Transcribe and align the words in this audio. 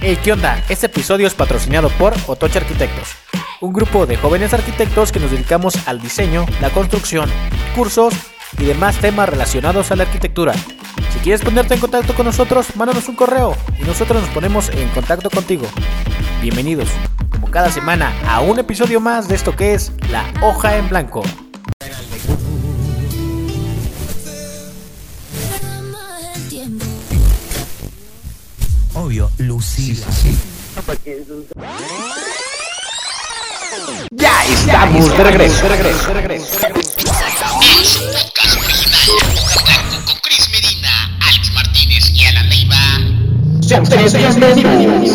Hey, 0.00 0.16
¿qué 0.22 0.32
onda? 0.32 0.62
Este 0.68 0.86
episodio 0.86 1.26
es 1.26 1.34
patrocinado 1.34 1.88
por 1.90 2.14
Otoche 2.28 2.58
Arquitectos, 2.60 3.16
un 3.60 3.72
grupo 3.72 4.06
de 4.06 4.16
jóvenes 4.16 4.54
arquitectos 4.54 5.10
que 5.10 5.18
nos 5.18 5.32
dedicamos 5.32 5.88
al 5.88 6.00
diseño, 6.00 6.46
la 6.60 6.70
construcción, 6.70 7.28
cursos 7.74 8.14
y 8.58 8.64
demás 8.64 8.96
temas 8.98 9.28
relacionados 9.28 9.90
a 9.90 9.96
la 9.96 10.04
arquitectura. 10.04 10.54
Si 11.12 11.18
quieres 11.18 11.42
ponerte 11.42 11.74
en 11.74 11.80
contacto 11.80 12.14
con 12.14 12.26
nosotros, 12.26 12.76
mándanos 12.76 13.08
un 13.08 13.16
correo 13.16 13.56
y 13.76 13.82
nosotros 13.82 14.22
nos 14.22 14.30
ponemos 14.30 14.68
en 14.68 14.88
contacto 14.90 15.30
contigo. 15.30 15.66
Bienvenidos, 16.40 16.88
como 17.32 17.50
cada 17.50 17.72
semana, 17.72 18.12
a 18.28 18.40
un 18.40 18.60
episodio 18.60 19.00
más 19.00 19.26
de 19.26 19.34
esto 19.34 19.56
que 19.56 19.74
es 19.74 19.90
La 20.12 20.24
Hoja 20.40 20.76
en 20.76 20.88
Blanco. 20.88 21.24
Obvio, 29.00 29.30
Lucila. 29.38 30.06
Ya 34.10 34.44
estamos 34.44 35.16
de 35.16 35.22
regreso, 35.22 35.62
de 35.62 35.68
regreso, 35.68 36.08
de 36.08 36.14
regreso. 36.14 36.58
De 36.58 36.66
Blanco 39.64 40.04
con 40.04 40.16
Chris 40.20 40.50
Medina, 40.50 41.16
Alex 41.28 41.52
Martínez 41.54 42.10
y 42.12 42.24
Alan 42.24 42.48
Neiva. 42.48 43.62
Sean 43.62 43.82
ustedes 43.82 44.14
bienvenidos. 44.14 45.10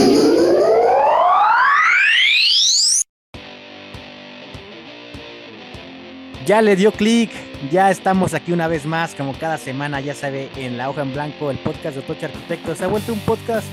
Ya 6.46 6.62
le 6.62 6.78
dio 6.78 6.94
clic, 6.94 7.32
ya 7.72 7.92
estamos 7.92 8.34
aquí 8.34 8.52
una 8.52 8.68
vez 8.68 8.86
más, 8.86 9.16
como 9.16 9.34
cada 9.34 9.58
semana, 9.58 10.02
ya 10.02 10.14
sabe, 10.14 10.50
en 10.56 10.78
La 10.78 10.90
Hoja 10.90 11.02
en 11.02 11.14
Blanco, 11.14 11.52
el 11.52 11.58
podcast 11.58 11.96
de 11.96 12.02
Otoche 12.02 12.26
Arquitectos. 12.26 12.78
Se 12.78 12.86
ha 12.86 12.88
vuelto 12.88 13.14
un 13.14 13.20
podcast, 13.20 13.68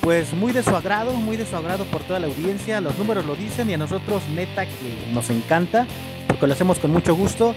pues, 0.00 0.32
muy 0.32 0.52
de 0.52 0.62
su 0.62 0.74
agrado, 0.74 1.12
muy 1.14 1.36
de 1.36 1.46
su 1.46 1.56
agrado 1.56 1.84
por 1.84 2.02
toda 2.02 2.18
la 2.20 2.26
audiencia. 2.26 2.80
Los 2.80 2.98
números 2.98 3.24
lo 3.26 3.36
dicen 3.36 3.70
y 3.70 3.74
a 3.74 3.78
nosotros, 3.78 4.22
neta, 4.34 4.66
que 4.66 5.12
nos 5.12 5.30
encanta, 5.30 5.86
porque 6.26 6.46
lo 6.46 6.52
hacemos 6.52 6.78
con 6.78 6.90
mucho 6.90 7.14
gusto. 7.14 7.54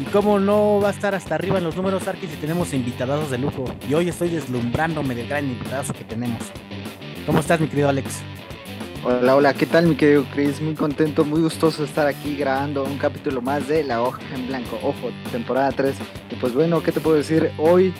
Y 0.00 0.04
cómo 0.04 0.38
no 0.38 0.80
va 0.80 0.88
a 0.88 0.92
estar 0.92 1.14
hasta 1.14 1.34
arriba 1.34 1.58
en 1.58 1.64
los 1.64 1.76
números, 1.76 2.08
Arqui, 2.08 2.26
si 2.26 2.36
tenemos 2.36 2.72
invitados 2.72 3.30
de 3.30 3.38
lujo. 3.38 3.64
Y 3.88 3.94
hoy 3.94 4.08
estoy 4.08 4.30
deslumbrándome 4.30 5.14
del 5.14 5.28
gran 5.28 5.44
invitado 5.44 5.92
que 5.92 6.04
tenemos. 6.04 6.40
¿Cómo 7.26 7.40
estás, 7.40 7.60
mi 7.60 7.68
querido 7.68 7.88
Alex? 7.88 8.22
Hola, 9.02 9.34
hola, 9.34 9.54
¿qué 9.54 9.64
tal 9.64 9.86
mi 9.86 9.94
querido 9.94 10.26
Chris? 10.34 10.60
Muy 10.60 10.74
contento, 10.74 11.24
muy 11.24 11.40
gustoso 11.40 11.82
de 11.82 11.88
estar 11.88 12.06
aquí 12.06 12.36
grabando 12.36 12.84
un 12.84 12.98
capítulo 12.98 13.40
más 13.40 13.66
de 13.66 13.82
La 13.82 14.02
Hoja 14.02 14.20
en 14.34 14.46
Blanco, 14.46 14.78
ojo, 14.82 15.10
temporada 15.32 15.72
3. 15.72 15.94
Y 16.30 16.34
pues 16.34 16.52
bueno, 16.52 16.82
¿qué 16.82 16.92
te 16.92 17.00
puedo 17.00 17.16
decir? 17.16 17.50
Hoy 17.56 17.94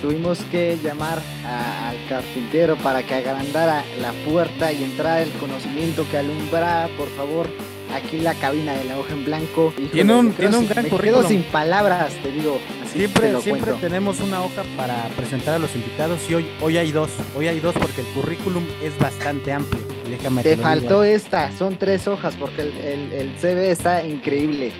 tuvimos 0.00 0.38
que 0.52 0.78
llamar 0.82 1.20
a- 1.44 1.88
al 1.90 1.96
carpintero 2.08 2.76
para 2.76 3.02
que 3.02 3.14
agrandara 3.14 3.82
la 4.00 4.12
puerta 4.30 4.72
y 4.72 4.84
entrara 4.84 5.22
el 5.22 5.30
conocimiento 5.32 6.06
que 6.08 6.18
alumbrara, 6.18 6.88
por 6.96 7.08
favor, 7.16 7.48
aquí 7.92 8.18
la 8.20 8.34
cabina 8.34 8.74
de 8.74 8.84
La 8.84 8.98
Hoja 8.98 9.12
en 9.12 9.24
Blanco. 9.24 9.72
Híjole, 9.76 9.88
Tiene 9.88 10.14
un- 10.14 10.32
tiene 10.34 10.56
un 10.56 10.68
gran 10.68 10.84
me 10.84 10.90
currículum. 10.90 11.20
quedo 11.22 11.28
sin 11.30 11.42
palabras, 11.44 12.12
te 12.22 12.30
digo. 12.30 12.60
Así 12.84 12.92
te 12.92 12.98
Siempre, 13.00 13.32
lo 13.32 13.40
siempre 13.40 13.72
cuento. 13.72 13.80
tenemos 13.88 14.20
una 14.20 14.40
hoja 14.44 14.62
para 14.76 15.02
presentar 15.16 15.54
a 15.54 15.58
los 15.58 15.74
invitados 15.74 16.20
y 16.30 16.34
hoy, 16.34 16.46
hoy 16.60 16.76
hay 16.78 16.92
dos. 16.92 17.10
Hoy 17.36 17.48
hay 17.48 17.58
dos 17.58 17.74
porque 17.74 18.02
el 18.02 18.06
currículum 18.08 18.62
es 18.84 18.96
bastante 19.00 19.52
amplio. 19.52 19.82
Déjame 20.08 20.42
Te 20.42 20.50
digo. 20.50 20.62
faltó 20.62 21.04
esta, 21.04 21.50
son 21.52 21.76
tres 21.78 22.06
hojas 22.08 22.34
porque 22.36 22.62
el, 22.62 22.72
el, 22.78 23.12
el 23.12 23.38
CV 23.38 23.70
está 23.70 24.06
increíble. 24.06 24.72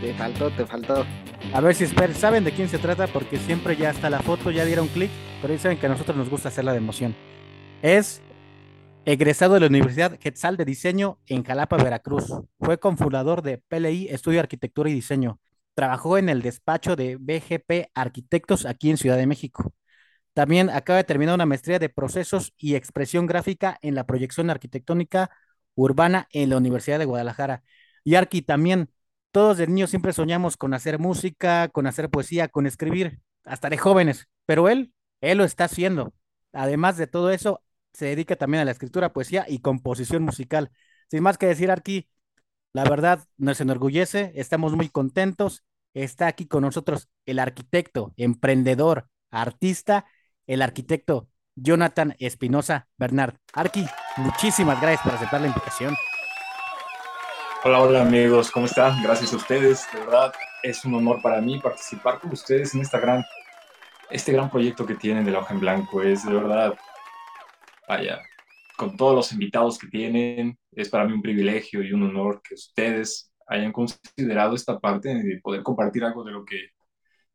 Te 0.00 0.14
faltó, 0.14 0.50
te 0.50 0.64
faltó. 0.66 1.04
A 1.52 1.60
ver 1.60 1.74
si 1.74 1.84
esper- 1.84 2.12
saben 2.14 2.44
de 2.44 2.52
quién 2.52 2.68
se 2.68 2.78
trata 2.78 3.06
porque 3.06 3.36
siempre 3.38 3.76
ya 3.76 3.90
está 3.90 4.08
la 4.10 4.20
foto, 4.20 4.50
ya 4.50 4.64
dieron 4.64 4.88
clic, 4.88 5.10
pero 5.42 5.52
ahí 5.52 5.58
saben 5.58 5.78
que 5.78 5.86
a 5.86 5.90
nosotros 5.90 6.16
nos 6.16 6.30
gusta 6.30 6.48
hacerla 6.48 6.72
de 6.72 6.78
emoción. 6.78 7.14
Es 7.82 8.22
egresado 9.04 9.54
de 9.54 9.60
la 9.60 9.66
Universidad 9.66 10.16
Quetzal 10.18 10.56
de 10.56 10.64
Diseño 10.64 11.18
en 11.26 11.42
Jalapa, 11.44 11.76
Veracruz. 11.76 12.32
Fue 12.60 12.78
cofundador 12.78 13.42
de 13.42 13.58
PLI 13.58 14.08
Estudio 14.08 14.36
de 14.36 14.40
Arquitectura 14.40 14.88
y 14.90 14.94
Diseño. 14.94 15.38
Trabajó 15.74 16.18
en 16.18 16.28
el 16.28 16.42
despacho 16.42 16.96
de 16.96 17.16
BGP 17.16 17.90
Arquitectos 17.94 18.66
aquí 18.66 18.90
en 18.90 18.96
Ciudad 18.98 19.16
de 19.16 19.26
México. 19.26 19.72
También 20.40 20.70
acaba 20.70 20.96
de 20.96 21.04
terminar 21.04 21.34
una 21.34 21.44
maestría 21.44 21.78
de 21.78 21.90
procesos 21.90 22.54
y 22.56 22.74
expresión 22.74 23.26
gráfica 23.26 23.78
en 23.82 23.94
la 23.94 24.06
proyección 24.06 24.48
arquitectónica 24.48 25.30
urbana 25.74 26.28
en 26.32 26.48
la 26.48 26.56
Universidad 26.56 26.98
de 26.98 27.04
Guadalajara. 27.04 27.62
Y 28.04 28.14
Arqui 28.14 28.40
también, 28.40 28.90
todos 29.32 29.58
de 29.58 29.66
niños 29.66 29.90
siempre 29.90 30.14
soñamos 30.14 30.56
con 30.56 30.72
hacer 30.72 30.98
música, 30.98 31.68
con 31.68 31.86
hacer 31.86 32.08
poesía, 32.08 32.48
con 32.48 32.66
escribir, 32.66 33.20
hasta 33.44 33.68
de 33.68 33.76
jóvenes, 33.76 34.28
pero 34.46 34.70
él, 34.70 34.94
él 35.20 35.36
lo 35.36 35.44
está 35.44 35.64
haciendo. 35.64 36.14
Además 36.54 36.96
de 36.96 37.06
todo 37.06 37.30
eso, 37.30 37.62
se 37.92 38.06
dedica 38.06 38.34
también 38.34 38.62
a 38.62 38.64
la 38.64 38.70
escritura, 38.70 39.12
poesía 39.12 39.44
y 39.46 39.58
composición 39.58 40.22
musical. 40.22 40.70
Sin 41.10 41.22
más 41.22 41.36
que 41.36 41.48
decir, 41.48 41.70
Arqui, 41.70 42.08
la 42.72 42.84
verdad 42.84 43.22
nos 43.36 43.60
enorgullece, 43.60 44.32
estamos 44.36 44.74
muy 44.74 44.88
contentos. 44.88 45.64
Está 45.92 46.28
aquí 46.28 46.46
con 46.46 46.62
nosotros 46.62 47.10
el 47.26 47.40
arquitecto, 47.40 48.14
emprendedor, 48.16 49.10
artista, 49.30 50.06
el 50.52 50.62
arquitecto 50.62 51.28
Jonathan 51.54 52.16
Espinosa 52.18 52.88
Bernard. 52.98 53.36
Arqui, 53.52 53.86
muchísimas 54.16 54.80
gracias 54.80 55.02
por 55.02 55.14
aceptar 55.14 55.40
la 55.40 55.46
invitación. 55.46 55.94
Hola, 57.64 57.80
hola 57.82 58.02
amigos, 58.02 58.50
¿cómo 58.50 58.66
están? 58.66 59.00
Gracias 59.00 59.32
a 59.32 59.36
ustedes, 59.36 59.86
de 59.92 60.00
verdad 60.00 60.32
es 60.62 60.84
un 60.84 60.94
honor 60.94 61.22
para 61.22 61.40
mí 61.40 61.60
participar 61.60 62.18
con 62.18 62.32
ustedes 62.32 62.74
en 62.74 62.80
esta 62.80 62.98
gran, 62.98 63.24
este 64.10 64.32
gran 64.32 64.50
proyecto 64.50 64.84
que 64.84 64.96
tienen 64.96 65.24
de 65.24 65.30
la 65.30 65.38
hoja 65.38 65.54
en 65.54 65.60
blanco. 65.60 66.02
Es 66.02 66.24
de 66.26 66.34
verdad, 66.34 66.74
vaya, 67.88 68.20
con 68.76 68.96
todos 68.96 69.14
los 69.14 69.32
invitados 69.32 69.78
que 69.78 69.86
tienen, 69.86 70.58
es 70.72 70.88
para 70.88 71.04
mí 71.04 71.12
un 71.12 71.22
privilegio 71.22 71.82
y 71.82 71.92
un 71.92 72.02
honor 72.02 72.42
que 72.42 72.54
ustedes 72.54 73.32
hayan 73.46 73.72
considerado 73.72 74.56
esta 74.56 74.80
parte 74.80 75.14
de 75.14 75.40
poder 75.40 75.62
compartir 75.62 76.04
algo 76.04 76.24
de 76.24 76.32
lo 76.32 76.44
que, 76.44 76.70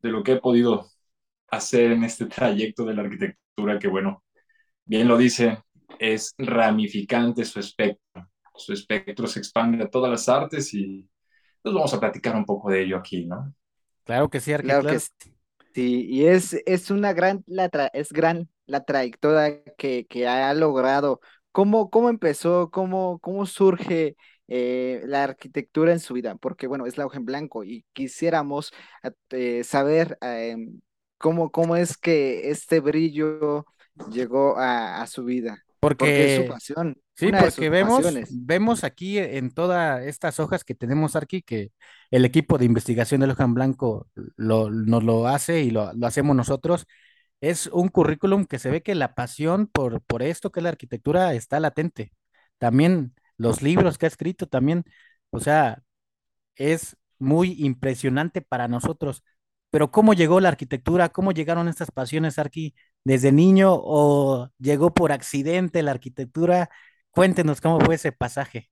de 0.02 0.10
lo 0.10 0.22
que 0.22 0.34
he 0.34 0.40
podido 0.42 0.90
hacer 1.50 1.92
en 1.92 2.04
este 2.04 2.26
trayecto 2.28 2.86
de 2.86 2.94
la 2.96 3.04
arquitectura, 3.04 3.80
que 3.80 3.88
bueno, 3.88 4.24
bien 4.86 5.08
lo 5.08 5.18
dice, 5.18 5.60
es 6.00 6.34
ramificante 6.38 7.46
su 7.46 7.60
espectro 7.60 8.02
su 8.56 8.74
espectro 8.74 9.28
se 9.28 9.40
expande 9.40 9.84
a 9.84 9.90
todas 9.90 10.12
las 10.12 10.30
artes 10.30 10.74
y 10.74 11.10
pues 11.62 11.76
vamos 11.76 11.94
a 11.94 12.00
platicar 12.00 12.36
un 12.36 12.46
poco 12.46 12.72
de 12.72 12.84
ello 12.84 12.98
aquí, 12.98 13.26
¿no? 13.26 13.54
Claro 14.04 14.30
que 14.30 14.40
sí, 14.40 14.54
Arqui, 14.54 14.76
Claro 14.76 14.86
claro. 14.86 14.98
que 14.98 15.00
sí. 15.00 15.10
Sí, 15.74 16.06
y 16.10 16.26
es, 16.28 16.54
es 16.66 16.90
una 16.92 17.14
gran, 17.14 17.44
la 17.48 17.70
tra- 17.70 17.90
es 17.94 18.12
gran 18.14 18.50
la 18.66 18.84
trayectoria 18.86 19.64
que, 19.78 20.06
que 20.08 20.28
ha 20.28 20.54
logrado. 20.54 21.20
¿Cómo, 21.52 21.90
cómo 21.90 22.10
empezó? 22.10 22.72
¿Cómo, 22.72 23.20
cómo 23.20 23.46
surge 23.46 24.16
eh, 24.48 25.02
la 25.06 25.24
arquitectura 25.26 25.92
en 25.92 26.00
su 26.00 26.14
vida? 26.14 26.36
Porque, 26.36 26.68
bueno, 26.68 26.86
es 26.86 26.98
la 26.98 27.06
hoja 27.06 27.18
en 27.18 27.26
blanco 27.26 27.64
y 27.66 27.86
quisiéramos 27.94 28.72
eh, 29.32 29.64
saber 29.66 30.18
eh, 30.22 30.56
cómo, 31.18 31.52
cómo 31.52 31.76
es 31.76 31.98
que 31.98 32.50
este 32.52 32.80
brillo 32.80 33.66
llegó 34.12 34.58
a, 34.58 35.02
a 35.02 35.08
su 35.08 35.24
vida. 35.26 35.64
Porque 35.80 36.26
es 36.26 36.34
su 36.34 36.46
pasión, 36.46 36.98
Sí, 37.16 37.32
de 37.32 37.34
porque 37.34 37.70
vemos, 37.70 37.98
pasiones. 37.98 38.30
vemos 38.30 38.84
aquí 38.84 39.18
en 39.20 39.52
todas 39.52 40.04
estas 40.06 40.40
hojas 40.40 40.64
que 40.66 40.76
tenemos 40.76 41.16
aquí 41.16 41.42
que 41.42 41.72
el 42.12 42.26
equipo 42.26 42.58
de 42.58 42.66
investigación 42.66 43.22
del 43.22 43.32
Hoja 43.32 43.46
en 43.46 43.54
Blanco 43.54 44.08
lo, 44.36 44.70
nos 44.70 45.04
lo 45.04 45.28
hace 45.28 45.62
y 45.64 45.72
lo, 45.72 45.94
lo 45.94 46.08
hacemos 46.08 46.36
nosotros. 46.36 46.86
Es 47.42 47.68
un 47.68 47.90
currículum 47.90 48.46
que 48.46 48.60
se 48.60 48.70
ve 48.72 48.82
que 48.84 48.96
la 48.96 49.16
pasión 49.16 49.68
por, 49.68 50.02
por 50.04 50.24
esto 50.24 50.52
que 50.52 50.60
es 50.60 50.64
la 50.64 50.70
arquitectura 50.70 51.34
está 51.34 51.60
latente. 51.60 52.12
También 52.58 53.16
los 53.38 53.62
libros 53.62 53.98
que 53.98 54.06
ha 54.08 54.10
escrito 54.10 54.48
también, 54.48 54.84
o 55.30 55.40
sea, 55.40 55.82
es 56.56 56.98
muy 57.20 57.54
impresionante 57.60 58.42
para 58.42 58.68
nosotros. 58.68 59.24
Pero 59.76 59.92
¿cómo 59.92 60.14
llegó 60.14 60.40
la 60.40 60.48
arquitectura? 60.48 61.10
¿Cómo 61.10 61.34
llegaron 61.34 61.68
estas 61.68 61.92
pasiones, 61.92 62.40
Arqui? 62.40 62.74
¿Desde 63.04 63.34
niño 63.34 63.74
o 63.74 64.50
llegó 64.58 64.94
por 64.94 65.12
accidente 65.12 65.84
la 65.84 65.92
arquitectura? 65.92 66.70
Cuéntenos 67.10 67.60
cómo 67.60 67.82
fue 67.82 67.96
ese 67.96 68.14
pasaje. 68.14 68.70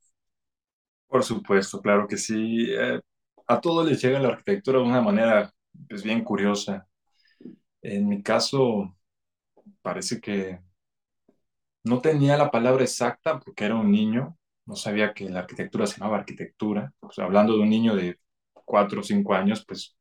Por 1.10 1.26
supuesto, 1.26 1.82
claro 1.82 2.08
que 2.08 2.16
sí. 2.16 2.68
Eh, 2.70 3.02
a 3.48 3.60
todos 3.60 3.86
les 3.86 4.02
llega 4.02 4.18
la 4.18 4.30
arquitectura 4.30 4.80
de 4.80 4.86
una 4.86 5.02
manera 5.02 5.52
pues 5.90 6.04
bien 6.04 6.24
curiosa. 6.24 6.88
En 7.82 8.08
mi 8.08 8.24
caso, 8.24 8.96
parece 9.82 10.22
que 10.22 10.62
no 11.84 12.00
tenía 12.00 12.38
la 12.38 12.50
palabra 12.50 12.86
exacta 12.86 13.42
porque 13.42 13.66
era 13.66 13.76
un 13.76 13.92
niño, 13.92 14.38
no 14.66 14.78
sabía 14.78 15.14
que 15.14 15.28
la 15.30 15.40
arquitectura 15.40 15.86
se 15.86 16.00
llamaba 16.00 16.20
arquitectura. 16.20 16.94
Sea, 17.12 17.26
hablando 17.26 17.58
de 17.58 17.60
un 17.60 17.70
niño 17.70 17.94
de 17.94 18.18
cuatro 18.54 19.02
o 19.02 19.04
cinco 19.04 19.34
años, 19.34 19.66
pues 19.68 19.98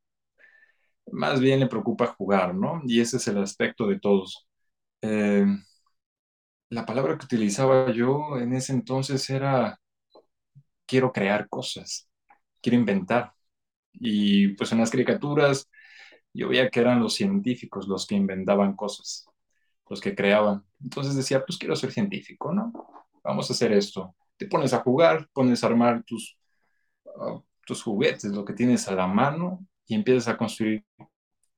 más 1.10 1.40
bien 1.40 1.60
le 1.60 1.66
preocupa 1.68 2.06
jugar, 2.16 2.54
¿no? 2.54 2.82
Y 2.86 3.00
ese 3.00 3.16
es 3.18 3.28
el 3.28 3.38
aspecto 3.38 3.86
de 3.86 3.98
todos. 4.00 4.46
Eh, 5.02 5.46
la 6.70 6.84
palabra 6.84 7.16
que 7.16 7.26
utilizaba 7.26 7.92
yo 7.92 8.36
en 8.38 8.52
ese 8.54 8.72
entonces 8.72 9.28
era 9.30 9.78
quiero 10.86 11.12
crear 11.12 11.48
cosas, 11.48 12.08
quiero 12.60 12.78
inventar. 12.78 13.32
Y 13.94 14.48
pues 14.56 14.72
en 14.72 14.78
las 14.78 14.90
caricaturas 14.90 15.68
yo 16.34 16.48
veía 16.48 16.70
que 16.70 16.80
eran 16.80 17.00
los 17.02 17.14
científicos 17.14 17.88
los 17.88 18.06
que 18.06 18.16
inventaban 18.16 18.76
cosas. 18.76 19.26
los 19.90 20.00
que 20.00 20.14
creaban. 20.16 20.64
Entonces 20.82 21.16
decía, 21.16 21.44
pues 21.46 21.58
quiero 21.58 21.76
ser 21.76 21.92
científico, 21.92 22.52
¿no? 22.52 22.72
Vamos 23.24 23.50
a 23.50 23.54
hacer 23.54 23.72
esto. 23.72 24.16
Te 24.36 24.46
pones 24.46 24.72
a 24.74 24.80
jugar, 24.80 25.28
pones 25.34 25.64
a 25.64 25.68
armar 25.68 26.04
tus, 26.04 26.38
uh, 27.06 27.40
tus 27.66 27.82
juguetes, 27.82 28.26
lo 28.32 28.44
que 28.44 28.54
tienes 28.54 28.88
a 28.88 28.94
la 28.94 29.06
mano, 29.06 29.66
y 29.86 29.94
empiezas 29.94 30.28
a 30.28 30.36
construir 30.36 30.84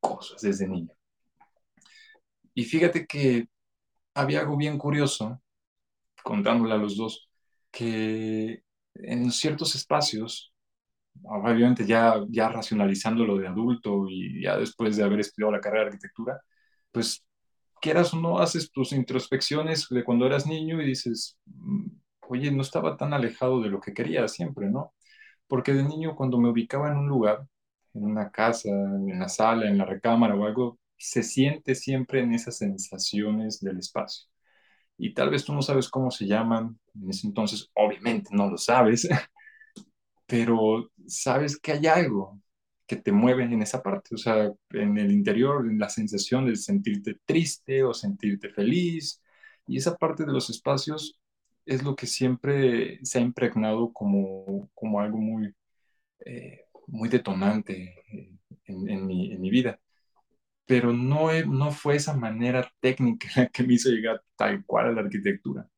cosas 0.00 0.40
desde 0.42 0.68
niño. 0.68 0.92
Y 2.54 2.64
fíjate 2.64 3.06
que 3.06 3.48
había 4.14 4.40
algo 4.40 4.56
bien 4.56 4.78
curioso, 4.78 5.42
contándole 6.22 6.74
a 6.74 6.78
los 6.78 6.96
dos, 6.96 7.28
que 7.70 8.62
en 8.94 9.30
ciertos 9.32 9.74
espacios, 9.74 10.52
obviamente 11.24 11.86
ya, 11.86 12.16
ya 12.28 12.48
racionalizando 12.48 13.24
lo 13.24 13.36
de 13.38 13.48
adulto 13.48 14.06
y 14.08 14.42
ya 14.42 14.56
después 14.56 14.96
de 14.96 15.04
haber 15.04 15.20
estudiado 15.20 15.52
la 15.52 15.60
carrera 15.60 15.84
de 15.84 15.90
arquitectura, 15.90 16.40
pues 16.92 17.24
quieras 17.80 18.14
o 18.14 18.20
no, 18.20 18.38
haces 18.38 18.70
tus 18.72 18.92
introspecciones 18.92 19.88
de 19.90 20.04
cuando 20.04 20.26
eras 20.26 20.46
niño 20.46 20.80
y 20.80 20.86
dices, 20.86 21.38
mm, 21.46 21.86
oye, 22.28 22.50
no 22.50 22.62
estaba 22.62 22.96
tan 22.96 23.12
alejado 23.12 23.60
de 23.60 23.68
lo 23.68 23.80
que 23.80 23.92
quería 23.94 24.26
siempre, 24.28 24.70
¿no? 24.70 24.94
Porque 25.48 25.74
de 25.74 25.82
niño 25.84 26.16
cuando 26.16 26.38
me 26.38 26.48
ubicaba 26.50 26.90
en 26.90 26.98
un 26.98 27.08
lugar, 27.08 27.46
en 27.94 28.04
una 28.04 28.30
casa, 28.30 28.68
en 28.70 29.18
la 29.18 29.28
sala, 29.28 29.68
en 29.68 29.78
la 29.78 29.84
recámara 29.84 30.34
o 30.34 30.44
algo, 30.44 30.78
se 30.96 31.22
siente 31.22 31.74
siempre 31.74 32.20
en 32.22 32.34
esas 32.34 32.58
sensaciones 32.58 33.60
del 33.60 33.78
espacio. 33.78 34.26
Y 34.98 35.14
tal 35.14 35.30
vez 35.30 35.44
tú 35.44 35.54
no 35.54 35.62
sabes 35.62 35.88
cómo 35.88 36.10
se 36.10 36.26
llaman, 36.26 36.78
en 36.94 37.10
ese 37.10 37.26
entonces 37.26 37.70
obviamente 37.74 38.30
no 38.32 38.50
lo 38.50 38.58
sabes, 38.58 39.08
pero 40.26 40.90
sabes 41.06 41.58
que 41.58 41.72
hay 41.72 41.86
algo, 41.86 42.40
que 42.86 42.96
te 42.96 43.12
mueven 43.12 43.52
en 43.52 43.62
esa 43.62 43.82
parte, 43.82 44.14
o 44.14 44.18
sea, 44.18 44.52
en 44.70 44.98
el 44.98 45.10
interior, 45.12 45.66
en 45.66 45.78
la 45.78 45.88
sensación 45.88 46.46
de 46.46 46.56
sentirte 46.56 47.18
triste 47.24 47.82
o 47.84 47.94
sentirte 47.94 48.50
feliz. 48.50 49.22
Y 49.66 49.78
esa 49.78 49.96
parte 49.96 50.24
de 50.24 50.32
los 50.32 50.50
espacios 50.50 51.18
es 51.66 51.82
lo 51.82 51.96
que 51.96 52.06
siempre 52.06 53.00
se 53.04 53.18
ha 53.18 53.22
impregnado 53.22 53.92
como, 53.92 54.70
como 54.74 55.00
algo 55.00 55.18
muy, 55.18 55.54
eh, 56.26 56.63
muy 56.86 57.08
detonante 57.08 58.02
eh, 58.12 58.30
en, 58.66 59.06
mi, 59.06 59.32
en, 59.32 59.40
mi, 59.40 59.50
vida. 59.50 59.78
Pero 60.66 60.92
no, 60.92 61.30
no 61.46 61.70
fue 61.70 61.96
esa 61.96 62.14
manera 62.14 62.70
técnica 62.80 63.28
la 63.36 63.46
que 63.48 63.62
me 63.62 63.74
hizo 63.74 63.90
llegar 63.90 64.22
tal 64.36 64.64
cual 64.64 64.88
a 64.88 64.92
la 64.92 65.00
arquitectura. 65.02 65.68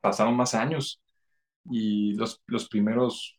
Pasaron 0.00 0.36
más 0.36 0.54
años 0.54 1.02
y 1.64 2.14
los, 2.14 2.42
los 2.46 2.68
primeros 2.68 3.38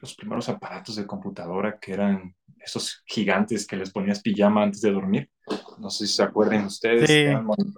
los 0.00 0.14
primeros 0.14 0.48
aparatos 0.48 0.94
de 0.96 1.06
computadora 1.06 1.78
que 1.80 1.92
eran 1.92 2.34
esos 2.60 3.02
gigantes 3.04 3.66
que 3.66 3.76
les 3.76 3.90
ponías 3.90 4.20
pijama 4.20 4.62
antes 4.62 4.80
de 4.80 4.92
dormir. 4.92 5.30
No 5.78 5.90
sé 5.90 6.06
si 6.06 6.14
se 6.14 6.22
acuerdan 6.22 6.66
ustedes. 6.66 7.08
Sí, 7.08 7.26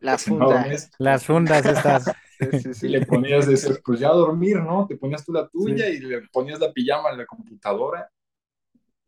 las 0.03 0.25
fundas. 0.25 0.91
Las 0.99 1.25
fundas 1.25 1.65
estas. 1.65 2.05
Y 2.83 2.89
le 2.89 3.07
ponías 3.07 3.47
de 3.47 3.81
pues 3.85 4.01
ya 4.01 4.09
a 4.09 4.15
dormir, 4.15 4.57
¿no? 4.59 4.87
Te 4.87 4.97
ponías 4.97 5.25
tú 5.25 5.33
la 5.33 5.49
tuya 5.49 5.89
y 5.89 6.01
le 6.01 6.23
ponías 6.33 6.61
la 6.61 6.73
pijama 6.73 7.11
en 7.11 7.19
la 7.19 7.27
computadora 7.27 8.11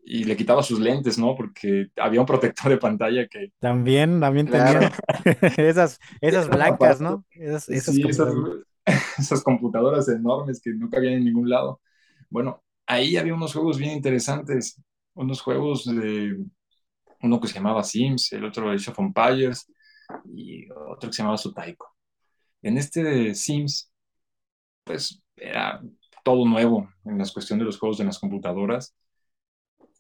y 0.05 0.25
le 0.25 0.37
quitabas 0.37 0.67
sus 0.67 0.81
lentes, 0.81 1.19
¿no? 1.19 1.34
Porque 1.37 1.88
había 1.96 2.20
un 2.20 2.26
protector 2.26 2.70
de 2.70 2.79
pantalla 2.79 3.26
que... 3.29 3.52
También, 3.61 4.20
también 4.20 4.46
tenía 4.46 4.93
esas, 5.56 6.00
esas 6.20 6.49
blancas, 6.49 7.00
¿no? 7.00 7.25
Esas, 7.31 7.69
esas, 7.69 7.94
computadoras. 7.96 8.67
esas 9.19 9.43
computadoras 9.43 10.08
enormes 10.08 10.61
que 10.61 10.73
no 10.75 10.90
cabían 10.90 11.14
en 11.14 11.25
ningún 11.25 11.49
lado. 11.49 11.81
Bueno, 12.28 12.62
ahí 12.87 13.17
había 13.17 13.35
unos 13.35 13.52
juegos 13.52 13.78
bien 13.78 13.93
interesantes, 13.93 14.81
unos 15.14 15.40
juegos 15.40 15.85
de 15.85 16.37
uno 17.23 17.40
que 17.40 17.49
se 17.49 17.55
llamaba 17.55 17.85
Sims, 17.85 18.32
el 18.32 18.44
otro 18.44 18.70
Age 18.70 18.90
of 18.90 18.99
Empires 18.99 19.73
y 20.25 20.69
otro 20.70 21.08
que 21.08 21.12
se 21.12 21.23
llamaba 21.23 21.38
Sutaiko. 21.38 21.91
En 22.62 22.79
este 22.79 23.35
Sims, 23.35 23.93
pues 24.85 25.23
era 25.37 25.82
todo 26.25 26.47
nuevo 26.47 26.88
en 27.05 27.19
la 27.19 27.26
cuestión 27.32 27.59
de 27.59 27.64
los 27.67 27.79
juegos 27.79 27.99
de 27.99 28.05
las 28.05 28.19
computadoras 28.19 28.94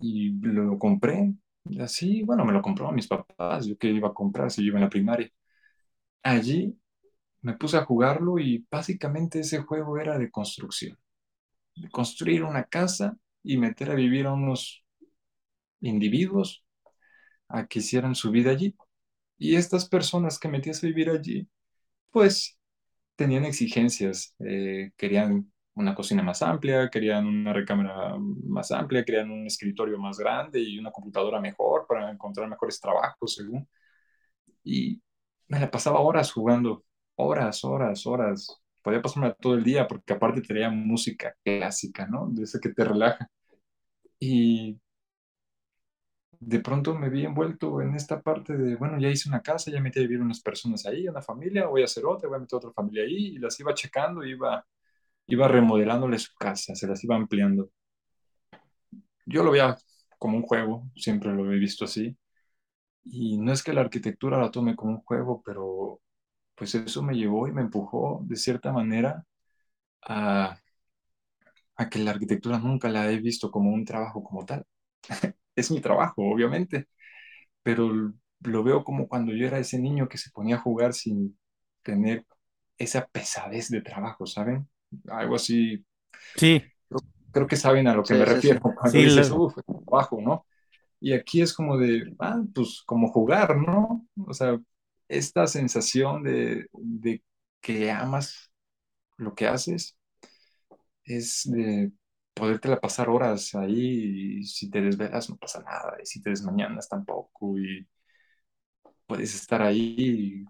y 0.00 0.30
lo 0.40 0.78
compré. 0.78 1.32
Así, 1.80 2.22
bueno, 2.22 2.44
me 2.44 2.52
lo 2.52 2.62
compró 2.62 2.88
a 2.88 2.92
mis 2.92 3.06
papás, 3.06 3.66
yo 3.66 3.76
que 3.78 3.88
iba 3.88 4.08
a 4.08 4.14
comprar 4.14 4.50
si 4.50 4.62
yo 4.62 4.68
iba 4.68 4.78
en 4.78 4.84
la 4.84 4.90
primaria. 4.90 5.30
Allí 6.22 6.76
me 7.42 7.54
puse 7.54 7.76
a 7.78 7.84
jugarlo 7.84 8.38
y 8.38 8.66
básicamente 8.70 9.40
ese 9.40 9.60
juego 9.60 9.98
era 9.98 10.18
de 10.18 10.30
construcción 10.30 10.98
construir 11.90 12.44
una 12.44 12.64
casa 12.64 13.16
y 13.42 13.56
meter 13.58 13.90
a 13.90 13.94
vivir 13.94 14.26
a 14.26 14.32
unos 14.32 14.84
individuos 15.80 16.64
a 17.48 17.66
que 17.66 17.80
hicieran 17.80 18.14
su 18.14 18.30
vida 18.30 18.50
allí. 18.50 18.76
Y 19.38 19.56
estas 19.56 19.88
personas 19.88 20.38
que 20.38 20.48
metías 20.48 20.82
a 20.82 20.86
vivir 20.86 21.10
allí, 21.10 21.48
pues 22.12 22.58
tenían 23.16 23.44
exigencias, 23.46 24.36
eh, 24.40 24.92
querían 24.96 25.52
una 25.74 25.94
cocina 25.94 26.22
más 26.22 26.42
amplia, 26.42 26.90
querían 26.90 27.26
una 27.26 27.52
recámara 27.52 28.16
más 28.18 28.72
amplia, 28.72 29.04
querían 29.04 29.30
un 29.30 29.46
escritorio 29.46 29.98
más 29.98 30.18
grande 30.18 30.60
y 30.60 30.78
una 30.78 30.92
computadora 30.92 31.40
mejor 31.40 31.86
para 31.88 32.10
encontrar 32.10 32.48
mejores 32.48 32.80
trabajos, 32.80 33.34
según. 33.36 33.68
Y 34.64 35.02
me 35.48 35.60
la 35.60 35.70
pasaba 35.70 36.00
horas 36.00 36.32
jugando, 36.32 36.84
horas, 37.16 37.64
horas, 37.64 38.06
horas 38.06 38.62
podía 38.82 39.02
pasarme 39.02 39.34
todo 39.40 39.54
el 39.54 39.64
día 39.64 39.86
porque 39.88 40.12
aparte 40.14 40.42
tenía 40.42 40.70
música 40.70 41.34
clásica, 41.44 42.06
¿no? 42.06 42.28
De 42.30 42.44
esa 42.44 42.58
que 42.60 42.70
te 42.70 42.84
relaja. 42.84 43.28
Y 44.18 44.80
de 46.44 46.60
pronto 46.60 46.94
me 46.94 47.08
vi 47.08 47.24
envuelto 47.24 47.80
en 47.80 47.94
esta 47.94 48.20
parte 48.20 48.56
de, 48.56 48.74
bueno, 48.76 48.98
ya 48.98 49.08
hice 49.08 49.28
una 49.28 49.42
casa, 49.42 49.70
ya 49.70 49.80
metí 49.80 50.00
a 50.00 50.02
vivir 50.02 50.20
unas 50.20 50.40
personas 50.40 50.84
ahí, 50.86 51.08
una 51.08 51.22
familia, 51.22 51.66
voy 51.66 51.82
a 51.82 51.84
hacer 51.84 52.04
otra, 52.04 52.28
voy 52.28 52.36
a 52.38 52.40
meter 52.40 52.56
otra 52.56 52.72
familia 52.72 53.04
ahí, 53.04 53.36
y 53.36 53.38
las 53.38 53.58
iba 53.60 53.72
checando, 53.74 54.24
iba, 54.24 54.64
iba 55.26 55.48
remodelándole 55.48 56.18
su 56.18 56.34
casa, 56.36 56.74
se 56.74 56.88
las 56.88 57.02
iba 57.04 57.16
ampliando. 57.16 57.70
Yo 59.26 59.42
lo 59.44 59.50
veía 59.52 59.76
como 60.18 60.36
un 60.36 60.42
juego, 60.42 60.90
siempre 60.96 61.32
lo 61.32 61.52
he 61.52 61.58
visto 61.58 61.84
así. 61.84 62.16
Y 63.04 63.38
no 63.38 63.52
es 63.52 63.62
que 63.62 63.72
la 63.72 63.82
arquitectura 63.82 64.38
la 64.38 64.50
tome 64.50 64.76
como 64.76 64.92
un 64.92 65.02
juego, 65.02 65.42
pero 65.44 66.00
pues 66.56 66.74
eso 66.76 67.02
me 67.02 67.14
llevó 67.14 67.48
y 67.48 67.52
me 67.52 67.62
empujó 67.62 68.22
de 68.24 68.36
cierta 68.36 68.72
manera 68.72 69.24
a, 70.02 70.58
que 71.90 71.98
la 71.98 72.12
arquitectura 72.12 72.58
nunca 72.58 72.88
la 72.88 73.10
he 73.10 73.18
visto 73.20 73.50
como 73.50 73.70
un 73.72 73.84
trabajo 73.84 74.22
como 74.22 74.44
tal. 74.46 74.64
es 75.56 75.70
mi 75.70 75.80
trabajo, 75.80 76.22
obviamente, 76.22 76.88
pero 77.62 78.12
lo 78.40 78.62
veo 78.64 78.84
como 78.84 79.08
cuando 79.08 79.32
yo 79.32 79.46
era 79.46 79.58
ese 79.58 79.78
niño 79.78 80.08
que 80.08 80.18
se 80.18 80.30
ponía 80.30 80.56
a 80.56 80.60
jugar 80.60 80.94
sin 80.94 81.38
tener 81.82 82.26
esa 82.78 83.06
pesadez 83.06 83.68
de 83.70 83.80
trabajo, 83.80 84.26
¿saben? 84.26 84.68
Algo 85.08 85.36
así. 85.36 85.84
Sí. 86.36 86.62
Creo 87.32 87.46
que 87.46 87.56
saben 87.56 87.86
a 87.88 87.94
lo 87.94 88.02
que 88.02 88.14
me 88.14 88.24
refiero 88.24 88.60
cuando 88.60 88.90
sí, 88.90 89.04
dices, 89.04 89.32
trabajo, 89.86 90.20
¿no? 90.20 90.46
Y 91.00 91.14
aquí 91.14 91.40
es 91.40 91.52
como 91.52 91.78
de, 91.78 92.14
ah, 92.18 92.42
pues 92.54 92.82
como 92.84 93.10
jugar, 93.10 93.56
¿no? 93.56 94.06
O 94.26 94.34
sea, 94.34 94.60
esta 95.08 95.46
sensación 95.46 96.22
de, 96.22 96.66
que 97.60 97.90
amas 97.90 98.52
lo 99.16 99.34
que 99.34 99.46
haces 99.46 99.96
es 101.04 101.42
de 101.50 101.92
podértela 102.34 102.80
pasar 102.80 103.08
horas 103.08 103.54
ahí 103.54 104.40
y 104.40 104.44
si 104.44 104.70
te 104.70 104.80
desvelas 104.80 105.28
no 105.30 105.36
pasa 105.36 105.62
nada 105.62 105.96
y 106.02 106.06
si 106.06 106.20
te 106.22 106.30
desmañanas 106.30 106.88
tampoco 106.88 107.58
y 107.58 107.86
puedes 109.06 109.34
estar 109.34 109.62
ahí 109.62 110.44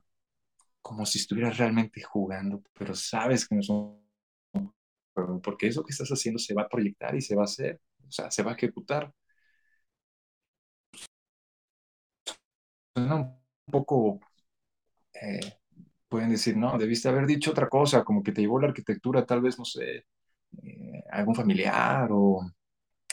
como 0.83 1.07
si 1.07 1.19
estuvieras 1.19 1.59
realmente 1.59 2.03
jugando, 2.03 2.63
pero 2.75 2.95
sabes 2.95 3.49
que 3.49 3.55
no 3.57 3.61
es 3.63 3.71
un 3.71 4.03
juego, 5.15 5.41
porque 5.43 5.69
eso 5.69 5.83
que 5.85 5.93
estás 5.93 6.09
haciendo 6.11 6.39
se 6.39 6.55
va 6.55 6.63
a 6.63 6.69
proyectar 6.69 7.15
y 7.15 7.21
se 7.23 7.35
va 7.37 7.43
a 7.43 7.45
hacer, 7.47 7.81
o 8.07 8.11
sea, 8.13 8.31
se 8.31 8.43
va 8.43 8.53
a 8.53 8.55
ejecutar. 8.55 9.13
Suena 12.95 13.17
un 13.17 13.41
poco 13.71 14.21
eh, 15.15 15.41
pueden 16.09 16.31
decir, 16.31 16.57
no, 16.57 16.79
debiste 16.79 17.09
haber 17.09 17.27
dicho 17.27 17.51
otra 17.53 17.69
cosa, 17.69 18.05
como 18.05 18.23
que 18.23 18.33
te 18.33 18.43
llevó 18.43 18.61
la 18.61 18.69
arquitectura, 18.69 19.27
tal 19.27 19.43
vez, 19.43 19.59
no 19.59 19.65
sé, 19.65 20.07
eh, 20.63 21.02
algún 21.13 21.35
familiar 21.37 22.09
o 22.13 22.43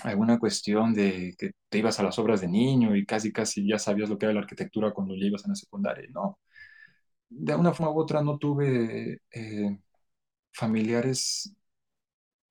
alguna 0.04 0.40
cuestión 0.40 0.94
de 0.94 1.36
que 1.38 1.52
te 1.70 1.80
ibas 1.80 2.00
a 2.00 2.04
las 2.04 2.20
obras 2.20 2.42
de 2.42 2.48
niño 2.48 2.96
y 2.96 3.06
casi, 3.06 3.32
casi 3.34 3.68
ya 3.68 3.80
sabías 3.80 4.10
lo 4.10 4.18
que 4.18 4.26
era 4.28 4.34
la 4.34 4.42
arquitectura 4.42 4.94
cuando 4.94 5.16
ya 5.16 5.26
ibas 5.28 5.46
en 5.46 5.52
la 5.52 5.56
secundaria. 5.56 6.08
No, 6.12 6.40
de 7.30 7.56
una 7.56 7.74
forma 7.74 7.94
u 7.94 8.00
otra 8.00 8.22
no 8.24 8.38
tuve 8.38 9.22
eh, 9.32 9.80
familiares 10.54 11.54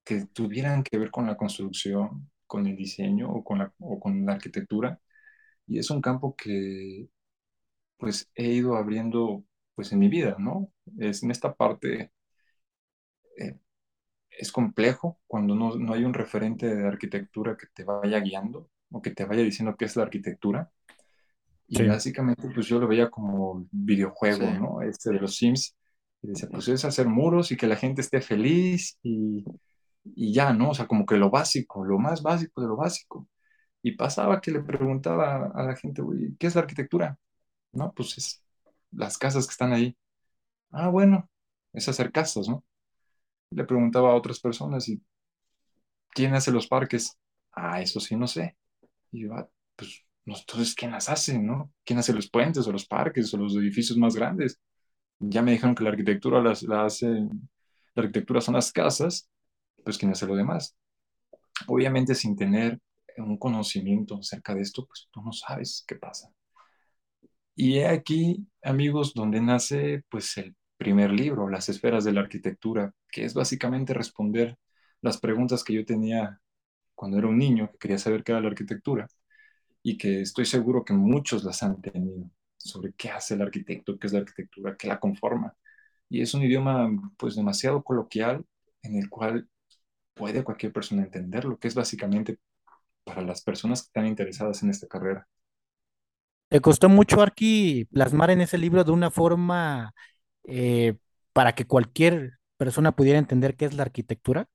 que 0.04 0.26
tuvieran 0.26 0.82
que 0.82 0.98
ver 0.98 1.10
con 1.10 1.26
la 1.26 1.36
construcción, 1.36 2.30
con 2.46 2.66
el 2.66 2.76
diseño 2.76 3.30
o 3.30 3.44
con 3.44 3.58
la, 3.58 3.72
o 3.80 4.00
con 4.00 4.24
la 4.26 4.32
arquitectura. 4.34 5.00
Y 5.66 5.78
es 5.78 5.90
un 5.90 6.00
campo 6.02 6.36
que 6.36 7.08
pues 7.98 8.30
he 8.34 8.48
ido 8.48 8.76
abriendo 8.76 9.44
pues 9.74 9.92
en 9.92 10.00
mi 10.00 10.08
vida, 10.08 10.36
¿no? 10.38 10.72
Es 10.98 11.22
en 11.22 11.30
esta 11.30 11.54
parte 11.54 12.12
eh, 13.38 13.58
es 14.38 14.52
complejo 14.52 15.20
cuando 15.26 15.54
no, 15.56 15.76
no, 15.76 15.94
hay 15.94 16.04
un 16.04 16.14
referente 16.14 16.74
de 16.74 16.86
arquitectura 16.88 17.56
que 17.56 17.66
te 17.74 17.84
vaya 17.84 18.20
guiando 18.20 18.70
o 18.92 19.02
que 19.02 19.10
te 19.12 19.24
vaya 19.26 19.42
diciendo 19.44 19.76
qué 19.78 19.86
es 19.86 19.96
la 19.96 20.04
arquitectura, 20.04 20.70
Y 21.66 21.82
básicamente, 21.84 22.48
pues 22.54 22.66
yo 22.66 22.78
lo 22.78 22.88
veía 22.88 23.10
como 23.10 23.66
videojuego, 23.70 24.46
Sí. 24.46 24.54
¿no? 24.54 24.80
Este 24.82 25.10
de 25.10 25.20
los 25.20 25.36
Sims. 25.36 25.76
Y 26.22 26.28
decía, 26.28 26.48
pues 26.50 26.66
es 26.68 26.84
hacer 26.84 27.06
muros 27.08 27.52
y 27.52 27.56
que 27.56 27.66
la 27.66 27.76
gente 27.76 28.00
esté 28.00 28.20
feliz 28.22 28.98
y, 29.02 29.44
y 30.04 30.32
ya, 30.34 30.52
¿no? 30.52 30.70
O 30.70 30.74
sea, 30.74 30.86
como 30.86 31.06
que 31.06 31.16
lo 31.16 31.30
básico, 31.30 31.84
lo 31.84 31.98
más 31.98 32.22
básico 32.22 32.62
de 32.62 32.68
lo 32.68 32.76
básico. 32.76 33.28
Y 33.82 33.92
pasaba 33.96 34.40
que 34.40 34.50
le 34.52 34.62
preguntaba 34.62 35.52
a 35.54 35.64
la 35.64 35.76
gente, 35.76 36.02
"Oye, 36.02 36.34
¿qué 36.38 36.48
es 36.48 36.54
la 36.56 36.62
arquitectura? 36.62 37.18
No, 37.72 37.92
pues 37.94 38.18
es 38.18 38.44
las 38.92 39.18
casas 39.18 39.46
que 39.46 39.52
están 39.52 39.72
ahí. 39.74 39.96
Ah, 40.72 40.88
bueno, 40.90 41.30
es 41.74 41.88
hacer 41.88 42.12
casas, 42.12 42.48
¿no? 42.48 42.64
Le 43.50 43.64
preguntaba 43.64 44.10
a 44.12 44.14
otras 44.14 44.40
personas, 44.40 44.88
¿y 44.88 45.02
quién 46.10 46.34
hace 46.34 46.50
los 46.52 46.66
parques? 46.66 47.16
Ah, 47.52 47.80
eso 47.80 48.00
sí, 48.00 48.16
no 48.16 48.26
sé. 48.26 48.56
Y 49.12 49.22
yo, 49.24 49.34
"Ah, 49.34 49.48
pues, 49.76 50.04
entonces, 50.26 50.74
¿quién 50.74 50.92
las 50.92 51.08
hace, 51.08 51.38
no? 51.38 51.72
¿Quién 51.84 51.98
hace 52.00 52.12
los 52.14 52.30
puentes 52.30 52.66
o 52.66 52.72
los 52.72 52.86
parques 52.86 53.32
o 53.34 53.38
los 53.38 53.56
edificios 53.56 53.98
más 53.98 54.16
grandes? 54.16 54.60
Ya 55.20 55.42
me 55.42 55.52
dijeron 55.52 55.74
que 55.74 55.84
la 55.84 55.90
arquitectura 55.90 56.42
las, 56.42 56.62
la 56.64 56.84
hace, 56.86 57.06
la 57.08 58.02
arquitectura 58.04 58.40
son 58.42 58.54
las 58.56 58.72
casas, 58.72 59.28
pues 59.84 59.98
¿quién 59.98 60.12
hace 60.12 60.26
lo 60.26 60.36
demás? 60.36 60.76
Obviamente 61.68 62.14
sin 62.14 62.36
tener 62.36 62.80
un 63.18 63.38
conocimiento 63.38 64.18
acerca 64.18 64.54
de 64.54 64.62
esto, 64.62 64.86
pues 64.86 65.08
tú 65.12 65.22
no 65.22 65.32
sabes 65.32 65.84
qué 65.86 65.96
pasa. 65.96 66.30
Y 67.54 67.78
he 67.78 67.86
aquí, 67.88 68.46
amigos, 68.62 69.14
donde 69.14 69.40
nace 69.40 70.02
pues 70.10 70.36
el 70.38 70.54
primer 70.78 71.12
libro, 71.12 71.50
Las 71.50 71.68
esferas 71.68 72.04
de 72.04 72.12
la 72.12 72.22
arquitectura, 72.22 72.92
que 73.10 73.24
es 73.26 73.34
básicamente 73.34 73.94
responder 73.94 74.56
las 75.02 75.18
preguntas 75.18 75.64
que 75.64 75.74
yo 75.74 75.86
tenía 75.86 76.40
cuando 76.94 77.18
era 77.18 77.28
un 77.28 77.38
niño, 77.38 77.70
que 77.72 77.78
quería 77.78 77.98
saber 77.98 78.24
qué 78.24 78.32
era 78.32 78.40
la 78.42 78.48
arquitectura, 78.48 79.08
y 79.82 79.98
que 79.98 80.22
estoy 80.22 80.46
seguro 80.46 80.84
que 80.84 80.94
muchos 80.94 81.44
las 81.44 81.62
han 81.62 81.80
tenido, 81.82 82.30
sobre 82.58 82.92
qué 82.94 83.10
hace 83.10 83.34
el 83.34 83.42
arquitecto, 83.42 83.98
qué 83.98 84.08
es 84.08 84.12
la 84.12 84.20
arquitectura, 84.20 84.76
qué 84.76 84.88
la 84.88 85.00
conforma. 85.00 85.54
Y 86.08 86.22
es 86.22 86.34
un 86.34 86.42
idioma 86.42 86.90
pues 87.18 87.36
demasiado 87.36 87.82
coloquial 87.82 88.44
en 88.82 88.96
el 88.96 89.08
cual 89.10 89.48
puede 90.14 90.44
cualquier 90.44 90.72
persona 90.72 91.02
entenderlo, 91.02 91.58
que 91.58 91.68
es 91.68 91.74
básicamente 91.74 92.38
para 93.04 93.22
las 93.22 93.42
personas 93.42 93.82
que 93.82 93.86
están 93.88 94.06
interesadas 94.06 94.62
en 94.62 94.70
esta 94.70 94.88
carrera. 94.88 95.28
¿Te 96.48 96.60
costó 96.60 96.88
mucho, 96.88 97.20
Arki, 97.20 97.86
plasmar 97.92 98.30
en 98.30 98.40
ese 98.40 98.56
libro 98.56 98.82
de 98.82 98.90
una 98.90 99.10
forma 99.10 99.92
eh, 100.44 100.96
para 101.32 101.54
que 101.54 101.66
cualquier 101.66 102.38
persona 102.56 102.92
pudiera 102.96 103.18
entender 103.18 103.56
qué 103.56 103.64
es 103.66 103.74
la 103.74 103.82
arquitectura? 103.84 104.48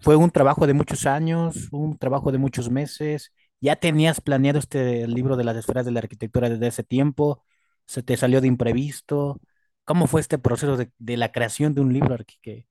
¿Fue 0.00 0.16
un 0.16 0.30
trabajo 0.30 0.66
de 0.66 0.74
muchos 0.74 1.06
años, 1.06 1.68
un 1.72 1.98
trabajo 1.98 2.30
de 2.32 2.38
muchos 2.38 2.70
meses? 2.70 3.32
¿Ya 3.60 3.76
tenías 3.76 4.20
planeado 4.20 4.58
este 4.58 5.06
libro 5.08 5.36
de 5.36 5.44
las 5.44 5.56
esferas 5.56 5.84
de 5.86 5.92
la 5.92 6.00
arquitectura 6.00 6.48
desde 6.50 6.68
ese 6.68 6.84
tiempo? 6.84 7.44
¿Se 7.86 8.02
te 8.02 8.16
salió 8.16 8.40
de 8.40 8.46
imprevisto? 8.48 9.40
¿Cómo 9.84 10.06
fue 10.06 10.20
este 10.20 10.38
proceso 10.38 10.76
de, 10.76 10.90
de 10.98 11.16
la 11.16 11.32
creación 11.32 11.74
de 11.74 11.80
un 11.80 11.92
libro, 11.92 12.16
que, 12.42 12.66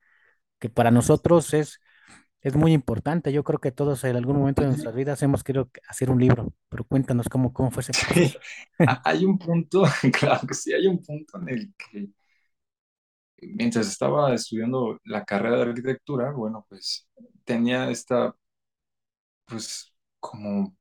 que 0.59 0.69
para 0.69 0.91
nosotros 0.91 1.53
es, 1.53 1.79
es 2.41 2.55
muy 2.55 2.74
importante? 2.74 3.33
Yo 3.33 3.43
creo 3.43 3.59
que 3.59 3.71
todos 3.74 4.03
en 4.05 4.15
algún 4.17 4.38
momento 4.39 4.63
de 4.63 4.69
nuestras 4.69 4.95
vidas 4.95 5.21
hemos 5.24 5.43
querido 5.43 5.69
hacer 5.89 6.09
un 6.12 6.19
libro, 6.21 6.53
pero 6.69 6.86
cuéntanos 6.86 7.29
cómo, 7.29 7.53
cómo 7.53 7.71
fue 7.71 7.81
ese 7.81 7.93
Sí, 8.13 8.33
proceso. 8.33 8.39
ha- 8.86 9.01
hay 9.05 9.25
un 9.25 9.38
punto, 9.38 9.83
claro 10.19 10.47
que 10.47 10.53
sí, 10.53 10.74
hay 10.74 10.88
un 10.88 11.01
punto 11.01 11.39
en 11.41 11.50
el 11.50 11.74
que 11.77 12.09
mientras 13.41 13.88
estaba 13.88 14.34
estudiando 14.34 15.00
la 15.03 15.25
carrera 15.25 15.58
de 15.58 15.63
arquitectura, 15.63 16.32
bueno, 16.32 16.65
pues 16.70 17.08
tenía 17.46 17.89
esta, 17.91 18.36
pues 19.46 19.94
como, 20.20 20.75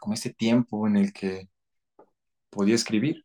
como 0.00 0.14
este 0.14 0.32
tiempo 0.32 0.86
en 0.86 0.96
el 0.96 1.12
que 1.12 1.48
podía 2.50 2.74
escribir, 2.74 3.24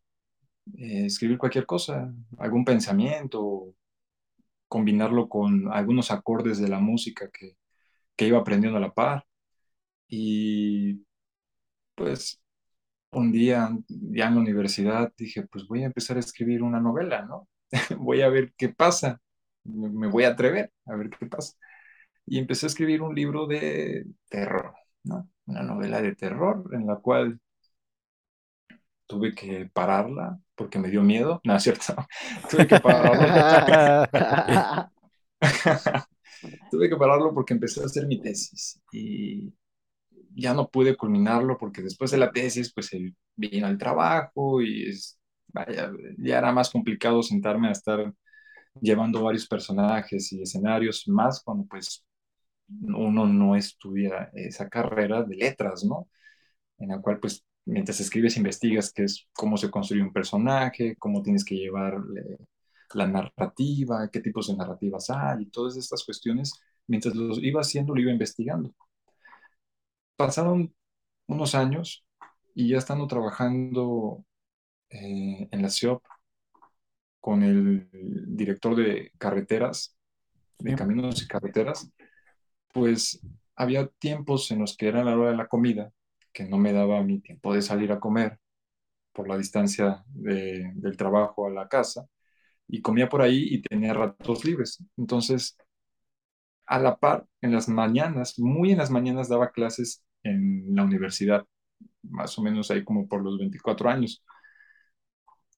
eh, 0.77 1.05
escribir 1.07 1.37
cualquier 1.37 1.65
cosa, 1.65 2.13
algún 2.39 2.65
pensamiento, 2.65 3.75
combinarlo 4.67 5.29
con 5.29 5.71
algunos 5.73 6.11
acordes 6.11 6.59
de 6.59 6.69
la 6.69 6.79
música 6.79 7.29
que, 7.31 7.57
que 8.15 8.27
iba 8.27 8.39
aprendiendo 8.39 8.77
a 8.77 8.81
la 8.81 8.93
par. 8.93 9.25
Y 10.07 11.05
pues 11.95 12.41
un 13.11 13.31
día 13.31 13.71
ya 13.89 14.27
en 14.27 14.35
la 14.35 14.41
universidad 14.41 15.13
dije, 15.17 15.43
pues 15.47 15.67
voy 15.67 15.83
a 15.83 15.87
empezar 15.87 16.17
a 16.17 16.21
escribir 16.21 16.63
una 16.63 16.79
novela, 16.81 17.23
¿no? 17.25 17.47
Voy 17.97 18.21
a 18.21 18.29
ver 18.29 18.53
qué 18.57 18.69
pasa, 18.69 19.19
me 19.63 20.07
voy 20.07 20.23
a 20.25 20.29
atrever 20.29 20.71
a 20.85 20.95
ver 20.95 21.09
qué 21.09 21.25
pasa. 21.25 21.53
Y 22.25 22.39
empecé 22.39 22.65
a 22.65 22.69
escribir 22.69 23.01
un 23.01 23.15
libro 23.15 23.47
de 23.47 24.05
terror. 24.29 24.73
Una 25.45 25.63
novela 25.63 26.01
de 26.01 26.15
terror 26.15 26.69
en 26.73 26.87
la 26.87 26.97
cual 26.97 27.39
tuve 29.07 29.33
que 29.33 29.69
pararla 29.71 30.39
porque 30.55 30.79
me 30.79 30.89
dio 30.89 31.03
miedo, 31.03 31.41
no 31.43 31.55
es 31.55 31.63
cierto, 31.63 31.95
tuve 32.49 32.67
que 32.67 32.79
pararlo, 32.79 34.07
tuve 36.71 36.89
que 36.89 36.95
pararlo 36.95 37.33
porque 37.33 37.53
empecé 37.53 37.81
a 37.81 37.85
hacer 37.85 38.07
mi 38.07 38.19
tesis 38.19 38.81
y 38.91 39.53
ya 40.35 40.53
no 40.53 40.69
pude 40.69 40.95
culminarlo 40.97 41.57
porque 41.57 41.81
después 41.81 42.11
de 42.11 42.17
la 42.17 42.31
tesis 42.31 42.73
pues 42.73 42.89
vino 43.35 43.67
el 43.67 43.77
trabajo 43.77 44.61
y 44.61 44.89
es, 44.89 45.19
ya 46.17 46.37
era 46.37 46.51
más 46.51 46.69
complicado 46.69 47.23
sentarme 47.23 47.69
a 47.69 47.71
estar 47.71 48.13
llevando 48.81 49.23
varios 49.23 49.47
personajes 49.47 50.31
y 50.33 50.41
escenarios, 50.41 51.07
más 51.07 51.41
cuando 51.43 51.65
pues 51.65 52.05
uno 52.69 53.25
no 53.27 53.55
estudia 53.55 54.31
esa 54.33 54.69
carrera 54.69 55.23
de 55.23 55.35
letras, 55.35 55.83
¿no? 55.85 56.09
En 56.79 56.89
la 56.89 57.01
cual 57.01 57.19
pues 57.19 57.45
mientras 57.65 57.99
escribes 57.99 58.37
investigas 58.37 58.91
qué 58.93 59.03
es 59.03 59.27
cómo 59.33 59.57
se 59.57 59.71
construye 59.71 60.03
un 60.03 60.13
personaje, 60.13 60.95
cómo 60.97 61.21
tienes 61.23 61.45
que 61.45 61.55
llevar 61.55 61.95
eh, 62.17 62.37
la 62.93 63.07
narrativa, 63.07 64.09
qué 64.11 64.21
tipos 64.21 64.47
de 64.47 64.57
narrativas 64.57 65.09
hay 65.09 65.43
y 65.43 65.49
todas 65.49 65.77
estas 65.77 66.03
cuestiones, 66.05 66.53
mientras 66.87 67.15
lo 67.15 67.35
iba 67.39 67.61
haciendo 67.61 67.93
lo 67.95 68.01
iba 68.01 68.11
investigando. 68.11 68.73
Pasaron 70.15 70.73
unos 71.27 71.55
años 71.55 72.05
y 72.53 72.69
ya 72.69 72.77
estando 72.77 73.07
trabajando 73.07 74.25
eh, 74.89 75.47
en 75.51 75.61
la 75.61 75.69
CIOP 75.69 76.03
con 77.19 77.43
el 77.43 77.89
director 77.91 78.75
de 78.75 79.11
carreteras, 79.17 79.95
de 80.59 80.75
caminos 80.75 81.23
y 81.23 81.27
carreteras, 81.27 81.91
pues 82.73 83.21
había 83.55 83.87
tiempos 83.99 84.51
en 84.51 84.59
los 84.61 84.77
que 84.77 84.87
era 84.89 85.03
la 85.03 85.17
hora 85.17 85.31
de 85.31 85.37
la 85.37 85.47
comida, 85.47 85.91
que 86.33 86.45
no 86.45 86.57
me 86.57 86.73
daba 86.73 87.03
mi 87.03 87.21
tiempo 87.21 87.53
de 87.53 87.61
salir 87.61 87.91
a 87.91 87.99
comer 87.99 88.39
por 89.13 89.27
la 89.29 89.37
distancia 89.37 90.03
de- 90.09 90.71
del 90.75 90.97
trabajo 90.97 91.47
a 91.47 91.51
la 91.51 91.67
casa, 91.69 92.07
y 92.67 92.81
comía 92.81 93.09
por 93.09 93.21
ahí 93.21 93.47
y 93.51 93.61
tenía 93.63 93.93
ratos 93.93 94.45
libres. 94.45 94.83
Entonces, 94.97 95.57
a 96.65 96.79
la 96.79 96.97
par, 96.97 97.25
en 97.41 97.51
las 97.53 97.67
mañanas, 97.69 98.39
muy 98.39 98.71
en 98.71 98.79
las 98.79 98.89
mañanas 98.91 99.29
daba 99.29 99.51
clases 99.51 100.03
en 100.23 100.65
la 100.75 100.83
universidad, 100.83 101.45
más 102.03 102.37
o 102.39 102.43
menos 102.43 102.71
ahí 102.71 102.83
como 102.83 103.07
por 103.07 103.23
los 103.23 103.37
24 103.39 103.89
años. 103.89 104.23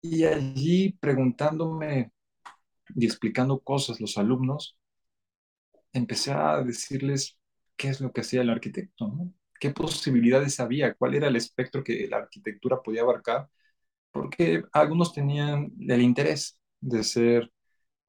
Y 0.02 0.24
allí 0.26 0.94
preguntándome 1.00 2.12
y 2.96 3.06
explicando 3.06 3.60
cosas 3.60 4.00
los 4.02 4.18
alumnos, 4.18 4.78
empecé 5.94 6.32
a 6.32 6.62
decirles 6.64 7.38
qué 7.76 7.90
es 7.90 8.02
lo 8.02 8.12
que 8.12 8.22
hacía 8.22 8.42
el 8.42 8.50
arquitecto. 8.50 9.12
¿Qué 9.60 9.72
posibilidades 9.72 10.60
había? 10.60 10.94
¿Cuál 10.94 11.16
era 11.16 11.28
el 11.28 11.36
espectro 11.36 11.84
que 11.84 12.08
la 12.08 12.18
arquitectura 12.18 12.82
podía 12.82 13.02
abarcar? 13.02 13.50
Porque 14.12 14.64
algunos 14.74 15.14
tenían 15.14 15.74
el 15.80 16.02
interés 16.02 16.60
de 16.80 17.04
ser 17.04 17.52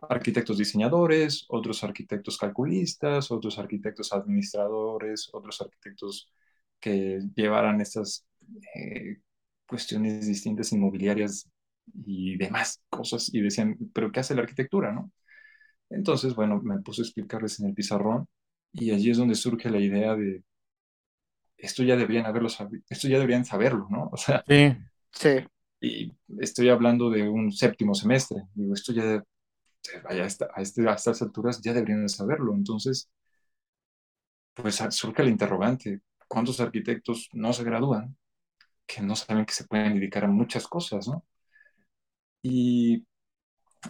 arquitectos 0.00 0.58
diseñadores, 0.58 1.46
otros 1.48 1.82
arquitectos 1.84 2.38
calculistas, 2.38 3.30
otros 3.30 3.58
arquitectos 3.58 4.12
administradores, 4.12 5.30
otros 5.32 5.60
arquitectos 5.60 6.30
que 6.80 7.20
llevaran 7.34 7.80
estas 7.80 8.26
eh, 8.74 9.18
cuestiones 9.66 10.26
distintas 10.26 10.72
inmobiliarias 10.72 11.48
y 12.06 12.36
demás 12.38 12.82
cosas 12.90 13.32
y 13.34 13.40
decían, 13.40 13.76
pero 13.94 14.12
¿qué 14.12 14.20
hace 14.20 14.34
la 14.34 14.42
arquitectura, 14.42 14.92
no? 14.92 15.12
Entonces, 15.90 16.34
bueno, 16.34 16.60
me 16.62 16.80
puse 16.82 17.02
a 17.02 17.04
explicarles 17.06 17.60
en 17.60 17.68
el 17.68 17.74
pizarrón 17.74 18.28
y 18.72 18.92
allí 18.92 19.10
es 19.10 19.18
donde 19.18 19.34
surge 19.36 19.70
la 19.70 19.80
idea 19.80 20.16
de 20.16 20.42
esto 21.56 21.82
ya 21.82 21.96
deberían 21.96 22.26
haberlo 22.26 22.48
sabido, 22.48 22.82
esto 22.88 23.08
ya 23.08 23.16
deberían 23.18 23.44
saberlo, 23.44 23.86
¿no? 23.90 24.08
O 24.12 24.16
sea, 24.16 24.44
Sí, 24.48 24.76
Sí, 25.12 25.46
y 25.80 26.12
estoy 26.40 26.68
hablando 26.70 27.10
de 27.10 27.28
un 27.28 27.52
séptimo 27.52 27.94
semestre, 27.94 28.42
digo, 28.54 28.74
esto 28.74 28.92
ya, 28.92 29.22
vaya, 30.04 30.24
a, 30.24 30.26
este- 30.26 30.46
a 30.88 30.94
estas 30.94 31.22
alturas 31.22 31.60
ya 31.62 31.72
deberían 31.74 32.02
de 32.04 32.08
saberlo. 32.08 32.54
Entonces, 32.54 33.10
pues 34.54 34.76
surge 34.90 35.22
el 35.22 35.28
interrogante, 35.28 36.00
¿cuántos 36.28 36.60
arquitectos 36.60 37.28
no 37.32 37.52
se 37.52 37.64
gradúan 37.64 38.16
que 38.86 39.02
no 39.02 39.16
saben 39.16 39.46
que 39.46 39.54
se 39.54 39.66
pueden 39.66 39.94
dedicar 39.94 40.24
a 40.24 40.28
muchas 40.28 40.68
cosas, 40.68 41.08
¿no? 41.08 41.24
Y 42.42 43.04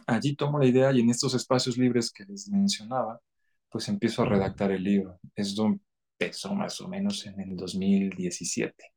allí 0.06 0.36
tomo 0.36 0.58
la 0.58 0.66
idea 0.66 0.92
y 0.92 1.00
en 1.00 1.10
estos 1.10 1.34
espacios 1.34 1.78
libres 1.78 2.10
que 2.12 2.24
les 2.24 2.48
mencionaba, 2.48 3.20
pues 3.70 3.88
empiezo 3.88 4.22
a 4.22 4.26
redactar 4.26 4.72
el 4.72 4.84
libro. 4.84 5.20
Esto 5.34 5.66
empezó 5.66 6.54
más 6.54 6.80
o 6.80 6.88
menos 6.88 7.26
en 7.26 7.40
el 7.40 7.56
2017. 7.56 8.92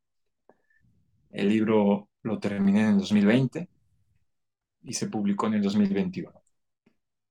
El 1.32 1.50
libro 1.50 2.10
lo 2.24 2.40
terminé 2.40 2.82
en 2.82 2.88
el 2.90 2.98
2020 3.00 3.68
y 4.84 4.94
se 4.94 5.08
publicó 5.08 5.48
en 5.48 5.56
el 5.56 5.62
2021. 5.64 6.32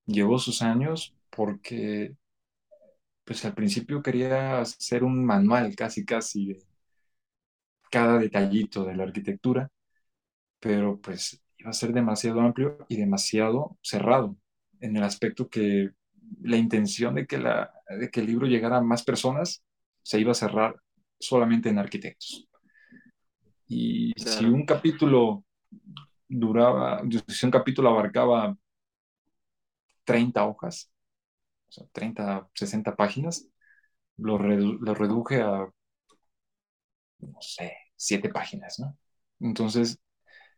Llevó 0.07 0.39
sus 0.39 0.63
años 0.63 1.15
porque, 1.31 2.15
pues 3.25 3.45
al 3.45 3.55
principio 3.55 4.03
quería 4.03 4.61
hacer 4.61 5.05
un 5.05 5.25
manual 5.25 5.75
casi, 5.77 6.05
casi 6.05 6.47
de 6.47 6.59
cada 7.91 8.19
detallito 8.19 8.85
de 8.85 8.97
la 8.97 9.05
arquitectura, 9.05 9.71
pero 10.61 11.01
pues 11.01 11.43
iba 11.61 11.71
a 11.71 11.75
ser 11.75 11.93
demasiado 11.93 12.41
amplio 12.41 12.79
y 12.89 12.97
demasiado 12.97 13.79
cerrado 13.83 14.37
en 14.81 14.97
el 14.97 15.05
aspecto 15.05 15.49
que 15.49 15.91
la 16.43 16.57
intención 16.57 17.15
de 17.15 17.27
que, 17.27 17.39
la, 17.39 17.73
de 17.89 18.11
que 18.11 18.21
el 18.21 18.27
libro 18.27 18.47
llegara 18.47 18.79
a 18.79 18.83
más 18.83 19.03
personas 19.03 19.63
se 20.03 20.19
iba 20.19 20.33
a 20.33 20.35
cerrar 20.35 20.77
solamente 21.19 21.69
en 21.69 21.79
arquitectos. 21.79 22.49
Y 23.67 24.13
si 24.17 24.47
un 24.47 24.65
capítulo 24.65 25.45
duraba, 26.27 27.03
si 27.29 27.47
un 27.47 27.53
capítulo 27.53 27.91
abarcaba 27.91 28.57
30 30.05 30.45
hojas, 30.47 30.91
o 31.69 31.73
sea, 31.73 31.87
30, 31.93 32.49
60 32.55 32.97
páginas, 32.97 33.47
lo, 34.17 34.39
lo 34.39 34.95
reduje 34.95 35.43
a, 35.43 35.69
no 37.19 37.41
sé, 37.41 37.77
7 37.97 38.31
páginas, 38.31 38.79
¿no? 38.81 38.97
Entonces, 39.41 39.99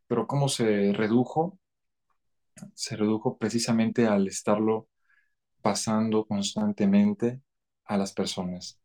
pero 0.06 0.26
¿cómo 0.26 0.49
se 0.49 0.92
redujo? 0.92 1.59
Se 2.75 2.97
redujo 2.97 3.38
precisamente 3.38 4.06
al 4.06 4.26
estarlo 4.28 4.88
pasando 5.62 6.26
constantemente 6.26 7.40
a 7.85 7.97
las 7.97 8.12
personas. 8.12 8.78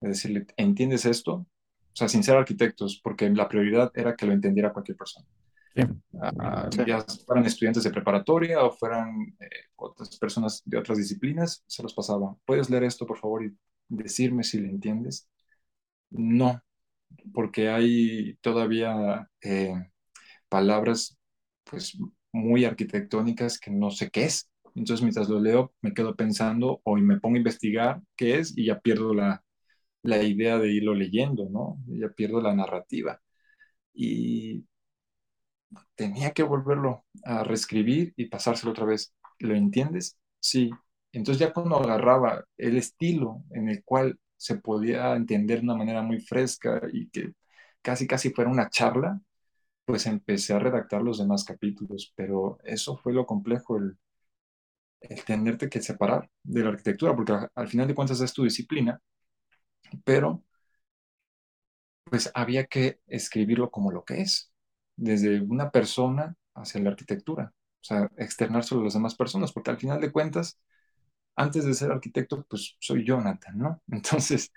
Es 0.00 0.08
decir, 0.08 0.46
¿entiendes 0.56 1.06
esto? 1.06 1.34
O 1.34 1.98
sea, 1.98 2.08
sin 2.08 2.22
ser 2.22 2.36
arquitectos, 2.36 3.00
porque 3.02 3.28
la 3.30 3.48
prioridad 3.48 3.90
era 3.94 4.14
que 4.14 4.26
lo 4.26 4.32
entendiera 4.32 4.72
cualquier 4.72 4.98
persona. 4.98 5.26
Ah, 6.20 6.68
ya 6.86 7.04
fueran 7.26 7.44
estudiantes 7.44 7.84
de 7.84 7.90
preparatoria 7.90 8.62
o 8.62 8.70
fueran 8.70 9.36
eh, 9.40 9.48
otras 9.76 10.16
personas 10.18 10.62
de 10.64 10.78
otras 10.78 10.98
disciplinas, 10.98 11.62
se 11.66 11.82
los 11.82 11.92
pasaba. 11.92 12.34
¿Puedes 12.44 12.70
leer 12.70 12.84
esto, 12.84 13.06
por 13.06 13.18
favor, 13.18 13.44
y 13.44 13.54
decirme 13.88 14.42
si 14.42 14.60
lo 14.60 14.68
entiendes? 14.68 15.28
No, 16.10 16.62
porque 17.34 17.68
hay 17.68 18.36
todavía 18.40 19.28
eh, 19.42 19.74
palabras 20.48 21.18
pues 21.64 21.98
muy 22.32 22.64
arquitectónicas 22.64 23.58
que 23.58 23.70
no 23.70 23.90
sé 23.90 24.10
qué 24.10 24.24
es. 24.24 24.50
Entonces, 24.74 25.02
mientras 25.02 25.28
lo 25.28 25.40
leo, 25.40 25.72
me 25.82 25.94
quedo 25.94 26.14
pensando 26.16 26.80
o 26.84 26.96
me 26.96 27.18
pongo 27.20 27.36
a 27.36 27.38
investigar 27.38 28.02
qué 28.16 28.38
es 28.38 28.56
y 28.56 28.66
ya 28.66 28.78
pierdo 28.80 29.14
la, 29.14 29.42
la 30.02 30.22
idea 30.22 30.58
de 30.58 30.72
irlo 30.72 30.94
leyendo, 30.94 31.48
¿no? 31.50 31.78
Ya 31.88 32.08
pierdo 32.10 32.40
la 32.42 32.54
narrativa. 32.54 33.20
Y 33.94 34.64
tenía 35.94 36.32
que 36.32 36.42
volverlo 36.42 37.04
a 37.24 37.44
reescribir 37.44 38.12
y 38.16 38.26
pasárselo 38.26 38.72
otra 38.72 38.84
vez. 38.86 39.14
¿Lo 39.38 39.54
entiendes? 39.54 40.18
Sí. 40.40 40.70
Entonces 41.12 41.40
ya 41.40 41.52
cuando 41.52 41.76
agarraba 41.76 42.44
el 42.56 42.76
estilo 42.76 43.42
en 43.50 43.68
el 43.68 43.82
cual 43.84 44.18
se 44.36 44.56
podía 44.56 45.14
entender 45.16 45.58
de 45.60 45.64
una 45.64 45.76
manera 45.76 46.02
muy 46.02 46.20
fresca 46.20 46.80
y 46.92 47.08
que 47.10 47.32
casi 47.82 48.06
casi 48.06 48.30
fuera 48.30 48.50
una 48.50 48.68
charla, 48.70 49.20
pues 49.86 50.06
empecé 50.06 50.54
a 50.54 50.60
redactar 50.60 51.02
los 51.02 51.18
demás 51.18 51.44
capítulos, 51.44 52.12
pero 52.16 52.58
eso 52.64 52.98
fue 52.98 53.14
lo 53.14 53.26
complejo, 53.26 53.78
el, 53.78 53.98
el 55.00 55.24
tenerte 55.24 55.70
que 55.70 55.80
separar 55.80 56.28
de 56.42 56.62
la 56.62 56.68
arquitectura, 56.70 57.16
porque 57.16 57.32
al 57.54 57.68
final 57.68 57.88
de 57.88 57.94
cuentas 57.94 58.20
es 58.20 58.32
tu 58.34 58.44
disciplina, 58.44 59.00
pero 60.04 60.42
pues 62.04 62.30
había 62.34 62.66
que 62.66 63.00
escribirlo 63.06 63.70
como 63.70 63.90
lo 63.92 64.04
que 64.04 64.20
es, 64.22 64.52
desde 64.96 65.40
una 65.42 65.70
persona 65.70 66.36
hacia 66.54 66.80
la 66.80 66.90
arquitectura, 66.90 67.52
o 67.80 67.84
sea, 67.84 68.10
externárselo 68.16 68.80
a 68.80 68.84
las 68.84 68.94
demás 68.94 69.14
personas, 69.14 69.52
porque 69.52 69.70
al 69.70 69.78
final 69.78 70.00
de 70.00 70.12
cuentas, 70.12 70.58
antes 71.36 71.64
de 71.66 71.74
ser 71.74 71.92
arquitecto, 71.92 72.44
pues 72.48 72.76
soy 72.80 73.04
Jonathan, 73.06 73.58
¿no? 73.58 73.82
Entonces, 73.92 74.52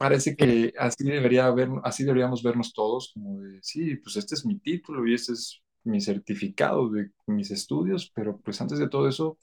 parece 0.00 0.36
que 0.36 0.74
así, 0.78 1.04
debería 1.04 1.46
haber, 1.46 1.70
así 1.84 2.04
deberíamos 2.04 2.42
vernos 2.44 2.74
todos, 2.74 3.12
como 3.14 3.40
de, 3.42 3.60
sí, 3.62 3.96
pues 3.98 4.16
este 4.16 4.34
es 4.36 4.46
mi 4.46 4.58
título 4.60 5.06
y 5.06 5.14
este 5.14 5.34
es 5.34 5.62
mi 5.84 6.00
certificado 6.02 6.90
de 6.90 7.12
mis 7.28 7.52
estudios, 7.52 8.10
pero 8.14 8.38
pues 8.40 8.60
antes 8.62 8.80
de 8.80 8.88
todo 8.90 9.08
eso, 9.08 9.38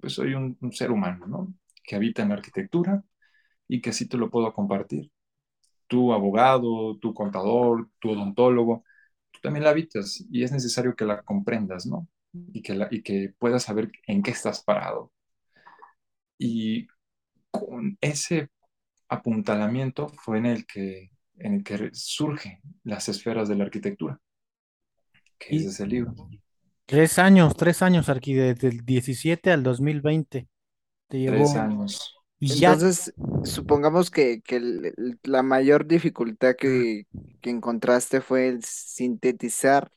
pues 0.00 0.14
soy 0.14 0.34
un, 0.34 0.56
un 0.60 0.72
ser 0.72 0.90
humano, 0.92 1.26
¿no? 1.26 1.54
Que 1.84 1.96
habita 1.96 2.22
en 2.22 2.30
la 2.30 2.36
arquitectura 2.36 3.04
y 3.68 3.80
que 3.82 3.90
así 3.90 4.08
te 4.08 4.18
lo 4.18 4.30
puedo 4.30 4.52
compartir 4.54 5.10
tu 5.88 6.12
abogado, 6.12 6.98
tu 6.98 7.14
contador, 7.14 7.88
tu 8.00 8.10
odontólogo, 8.12 8.84
tú 9.30 9.40
también 9.42 9.64
la 9.64 9.70
habitas 9.70 10.24
y 10.30 10.42
es 10.44 10.52
necesario 10.52 10.94
que 10.96 11.04
la 11.06 11.22
comprendas, 11.22 11.86
¿no? 11.86 12.08
Y 12.52 12.62
que, 12.62 12.74
la, 12.74 12.88
y 12.90 13.02
que 13.02 13.34
puedas 13.38 13.64
saber 13.64 13.90
en 14.06 14.22
qué 14.22 14.32
estás 14.32 14.62
parado. 14.64 15.12
Y 16.38 16.86
con 17.50 17.98
ese 18.02 18.50
apuntalamiento 19.08 20.08
fue 20.08 20.38
en 20.38 20.46
el 20.46 20.66
que, 20.66 21.10
en 21.38 21.54
el 21.56 21.64
que 21.64 21.90
surgen 21.92 22.60
las 22.84 23.08
esferas 23.08 23.48
de 23.48 23.56
la 23.56 23.64
arquitectura, 23.64 24.20
que 25.38 25.56
es 25.56 25.64
ese 25.64 25.86
libro. 25.86 26.14
Tres 26.86 27.18
años, 27.18 27.54
tres 27.56 27.82
años, 27.82 28.08
aquí, 28.08 28.34
desde 28.34 28.68
el 28.68 28.84
17 28.84 29.52
al 29.52 29.62
2020. 29.62 30.48
Te 31.08 31.18
llevó, 31.20 31.44
Tres 31.44 31.56
años. 31.56 32.14
Y 32.40 32.58
ya, 32.58 32.76
Entonces, 32.76 33.14
supongamos 33.42 34.10
que, 34.10 34.40
que 34.42 34.56
el- 34.56 34.86
el- 34.96 35.20
la 35.24 35.42
mayor 35.42 35.86
dificultad 35.86 36.54
que, 36.56 37.06
que 37.40 37.50
encontraste 37.50 38.20
fue 38.22 38.48
el 38.48 38.64
sintetizar, 38.64 39.90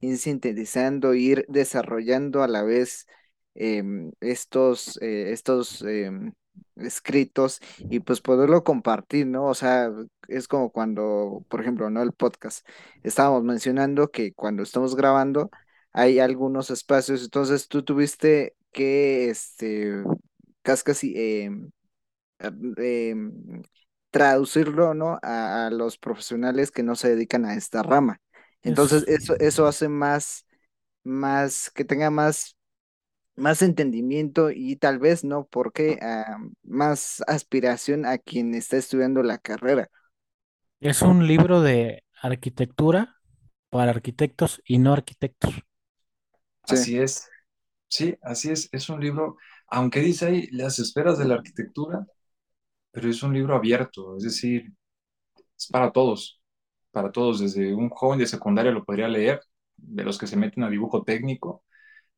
ir 0.00 0.18
sintetizando, 0.18 1.14
ir 1.14 1.44
desarrollando 1.48 2.42
a 2.42 2.48
la 2.48 2.62
vez 2.64 3.06
em, 3.54 4.12
estos, 4.20 4.98
eh, 5.02 5.32
estos 5.32 5.82
em, 5.82 6.32
escritos 6.76 7.60
y 7.78 8.00
pues 8.00 8.20
poderlo 8.20 8.64
compartir, 8.64 9.26
¿no? 9.26 9.46
O 9.46 9.54
sea, 9.54 9.90
es 10.28 10.48
como 10.48 10.70
cuando, 10.70 11.44
por 11.48 11.60
ejemplo, 11.60 11.90
¿no? 11.90 12.02
El 12.02 12.12
podcast. 12.12 12.66
Estábamos 13.02 13.44
mencionando 13.44 14.10
que 14.10 14.32
cuando 14.32 14.62
estamos 14.62 14.96
grabando 14.96 15.50
hay 15.92 16.18
algunos 16.20 16.70
espacios, 16.70 17.22
entonces 17.24 17.68
tú 17.68 17.82
tuviste 17.82 18.54
que, 18.72 19.30
este, 19.30 20.02
casi, 20.62 20.84
casi, 20.84 21.14
em, 21.16 21.70
em, 22.76 23.62
traducirlo, 24.10 24.94
¿no? 24.94 25.18
A, 25.22 25.66
a 25.66 25.70
los 25.70 25.98
profesionales 25.98 26.70
que 26.70 26.82
no 26.82 26.94
se 26.96 27.10
dedican 27.10 27.44
a 27.44 27.54
esta 27.54 27.82
rama. 27.82 28.20
Entonces, 28.62 29.04
es, 29.06 29.22
eso, 29.24 29.36
eso 29.38 29.66
hace 29.66 29.88
más, 29.88 30.46
más, 31.04 31.70
que 31.70 31.84
tenga 31.84 32.10
más, 32.10 32.56
más 33.38 33.62
entendimiento 33.62 34.50
y 34.50 34.76
tal 34.76 34.98
vez, 34.98 35.24
¿no? 35.24 35.46
Porque 35.46 35.98
ah, 36.02 36.38
más 36.64 37.22
aspiración 37.26 38.06
a 38.06 38.18
quien 38.18 38.54
está 38.54 38.76
estudiando 38.76 39.22
la 39.22 39.38
carrera. 39.38 39.90
es 40.80 41.02
un 41.02 41.24
libro 41.26 41.60
de 41.60 42.02
arquitectura 42.20 43.16
para 43.70 43.90
arquitectos 43.92 44.60
y 44.66 44.78
no 44.78 44.92
arquitectos. 44.92 45.54
Sí, 46.66 46.74
Así 46.74 46.98
es, 46.98 47.28
sí, 47.88 48.16
así 48.22 48.50
es. 48.50 48.68
Es 48.72 48.88
un 48.88 49.00
libro, 49.00 49.36
aunque 49.68 50.00
dice 50.00 50.26
ahí 50.26 50.48
las 50.52 50.78
esferas 50.78 51.18
de 51.18 51.26
la 51.26 51.34
arquitectura, 51.36 52.06
pero 52.92 53.10
es 53.10 53.22
un 53.22 53.34
libro 53.34 53.56
abierto, 53.56 54.16
es 54.18 54.24
decir, 54.24 54.72
es 55.58 55.68
para 55.68 55.92
todos, 55.92 56.42
para 56.92 57.12
todos, 57.12 57.40
desde 57.40 57.74
un 57.74 57.90
joven 57.90 58.18
de 58.20 58.26
secundaria 58.26 58.72
lo 58.72 58.84
podría 58.84 59.08
leer, 59.08 59.40
de 59.76 60.04
los 60.04 60.18
que 60.18 60.26
se 60.28 60.36
meten 60.36 60.64
a 60.64 60.70
dibujo 60.70 61.04
técnico 61.04 61.64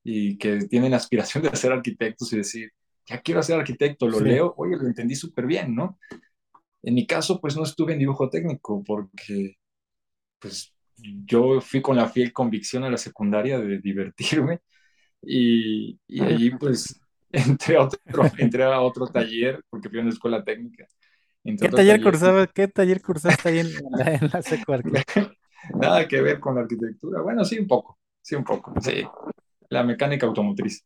y 0.05 0.39
que 0.39 0.59
tienen 0.69 0.95
aspiración 0.95 1.43
de 1.45 1.55
ser 1.57 1.73
arquitectos 1.73 2.33
y 2.33 2.39
decir, 2.39 2.71
ya 3.07 3.21
quiero 3.21 3.43
ser 3.43 3.59
arquitecto, 3.61 4.09
lo 4.09 4.19
Sí. 4.19 4.25
leo, 4.25 4.55
oye, 4.57 4.77
lo 4.77 4.87
entendí 4.87 5.15
súper 5.15 5.47
bien, 5.47 5.75
¿no? 5.75 5.99
En 6.83 6.95
mi 6.95 7.07
caso, 7.07 7.41
pues 7.41 7.57
no 7.57 7.65
estuve 7.65 7.95
en 7.95 7.99
dibujo 8.01 8.31
técnico 8.31 8.83
porque, 8.85 9.57
pues, 10.39 10.75
yo 11.27 11.61
fui 11.61 11.83
con 11.83 11.97
la 11.97 12.09
fiel 12.09 12.33
convicción 12.33 12.85
a 12.85 12.91
la 12.91 12.99
secundaria 12.99 13.59
de 13.61 13.79
divertirme 13.81 14.61
y, 15.23 15.99
y 16.09 16.25
allí, 16.25 16.51
pues, 16.53 17.01
entré 17.33 17.77
a 17.77 17.85
otro, 17.85 18.01
entré 18.39 18.65
a 18.65 18.81
otro 18.83 19.07
taller 19.09 19.65
porque 19.71 19.89
fui 19.91 19.99
a 19.99 20.03
una 20.03 20.11
escuela 20.13 20.45
técnica. 20.45 20.87
Entré 21.45 21.69
¿Qué 21.69 21.75
taller 21.75 22.01
taller 22.01 22.01
cursaba, 22.01 22.47
qué 22.47 22.69
taller 22.69 23.03
cursaste 23.03 23.49
ahí 23.51 23.59
en 23.59 23.73
la, 23.93 24.15
en 24.15 24.31
la 24.33 24.43
secu 24.43 24.73
arqui- 24.73 25.03
Nada 25.81 26.07
que 26.09 26.21
ver 26.21 26.41
con 26.41 26.55
la 26.55 26.63
arquitectura. 26.63 27.23
Bueno, 27.23 27.45
sí, 27.45 27.59
un 27.59 27.67
poco, 27.67 27.99
sí, 28.23 28.35
un 28.35 28.45
poco, 28.45 28.73
sí. 28.81 29.05
La 29.71 29.83
mecánica 29.85 30.27
automotriz. 30.27 30.85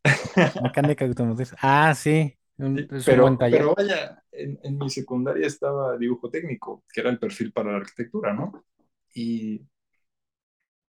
Mecánica 0.59 1.05
automotriz. 1.05 1.53
Ah, 1.61 1.93
sí, 1.95 2.37
un- 2.57 2.87
Pero, 3.03 3.45
pero 3.49 3.73
vaya, 3.75 4.23
en, 4.31 4.59
en 4.63 4.77
mi 4.77 4.89
secundaria 4.89 5.47
estaba 5.47 5.97
dibujo 5.97 6.29
técnico, 6.29 6.83
que 6.91 7.01
era 7.01 7.09
el 7.09 7.19
perfil 7.19 7.51
para 7.53 7.71
la 7.71 7.77
arquitectura, 7.77 8.33
¿no? 8.33 8.65
Y 9.13 9.61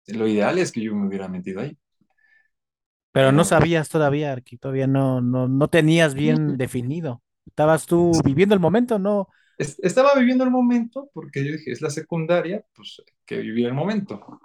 lo 0.07 0.27
ideal 0.27 0.57
es 0.59 0.73
que 0.73 0.81
yo 0.81 0.93
me 0.93 1.07
hubiera 1.07 1.29
metido 1.29 1.61
ahí, 1.61 1.77
Pero 3.11 3.31
no 3.31 3.43
sabías 3.43 3.89
todavía, 3.89 4.31
Arqui, 4.31 4.57
todavía 4.57 4.87
no, 4.87 5.19
no, 5.21 5.47
no 5.47 5.67
tenías 5.67 6.13
bien 6.13 6.57
definido. 6.57 7.23
Estabas 7.45 7.85
tú 7.87 8.21
viviendo 8.23 8.53
el 8.55 8.61
momento, 8.61 8.99
no, 8.99 9.29
es- 9.57 9.79
estaba 9.79 10.15
viviendo 10.15 10.43
el 10.43 10.51
momento 10.51 11.09
porque 11.13 11.43
yo 11.45 11.51
dije, 11.53 11.71
es 11.71 11.81
la 11.81 11.89
secundaria, 11.89 12.63
pues 12.75 13.01
que 13.25 13.37
vivir 13.39 13.67
el 13.67 13.73
momento. 13.73 14.39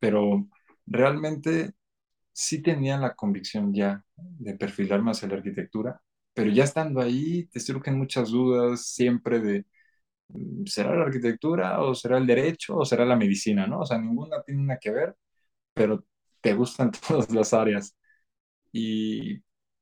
Pero 0.00 0.48
realmente 0.86 1.74
sí 2.38 2.62
tenía 2.62 2.96
la 2.98 3.14
convicción 3.14 3.74
ya 3.74 4.04
de 4.16 4.54
perfilarme 4.56 5.10
hacia 5.12 5.28
la 5.28 5.36
arquitectura, 5.36 6.00
pero 6.34 6.50
ya 6.52 6.64
estando 6.64 7.00
ahí 7.00 7.46
te 7.48 7.60
surgen 7.60 7.98
muchas 7.98 8.30
dudas 8.30 8.86
siempre 8.86 9.40
de, 9.40 9.66
mm, 10.28 10.66
¿será 10.66 10.94
la 10.96 11.04
arquitectura 11.04 11.82
o 11.82 11.94
será 11.94 12.18
el 12.18 12.26
derecho 12.26 12.76
o 12.78 12.84
será 12.86 13.04
la 13.06 13.16
medicina, 13.16 13.66
¿no? 13.66 13.80
O 13.80 13.86
sea, 13.86 13.98
ninguna 13.98 14.42
tiene 14.44 14.62
nada 14.64 14.78
que 14.80 14.90
ver, 14.92 15.16
pero 15.74 16.04
te 16.42 16.54
gustan 16.54 16.92
todas 17.08 17.30
las 17.32 17.54
áreas. 17.54 17.96
Y 18.72 19.40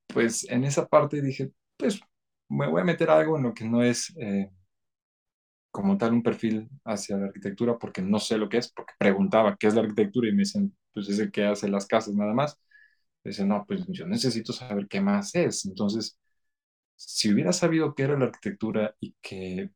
pues 0.09 0.49
en 0.51 0.65
esa 0.65 0.87
parte 0.89 1.23
dije, 1.23 1.53
pues 1.77 2.01
me 2.49 2.69
voy 2.69 2.83
a 2.83 2.85
meter 2.85 3.11
algo 3.11 3.37
en 3.39 3.45
lo 3.45 3.55
que 3.55 3.65
no 3.67 3.83
es 3.83 4.15
eh, 4.21 4.51
como 5.71 5.99
tal 5.99 6.13
un 6.13 6.23
perfil 6.23 6.69
hacia 6.85 7.17
la 7.19 7.27
arquitectura 7.27 7.79
porque 7.79 8.03
no 8.03 8.19
sé 8.19 8.39
lo 8.39 8.49
que 8.49 8.59
es, 8.59 8.73
porque 8.73 8.95
preguntaba 8.99 9.57
qué 9.59 9.67
es 9.69 9.75
la 9.75 9.83
arquitectura 9.83 10.29
y 10.29 10.33
me 10.33 10.39
dicen, 10.41 10.75
pues 10.97 11.11
es 11.11 11.21
el 11.21 11.33
que 11.33 11.47
hace 11.47 11.69
las 11.71 11.87
casas 11.87 12.17
nada 12.17 12.35
más. 12.35 12.59
Dice, 13.25 13.45
no, 13.47 13.65
pues 13.67 13.87
yo 13.89 14.07
necesito 14.07 14.53
saber 14.53 14.89
qué 14.89 15.01
más 15.01 15.35
es. 15.37 15.67
Entonces, 15.67 16.19
si 16.97 17.33
hubiera 17.33 17.53
sabido 17.53 17.95
qué 17.95 18.05
era 18.05 18.19
la 18.19 18.27
arquitectura 18.27 18.95
y 19.01 19.15
que 19.23 19.61
eh, 19.63 19.71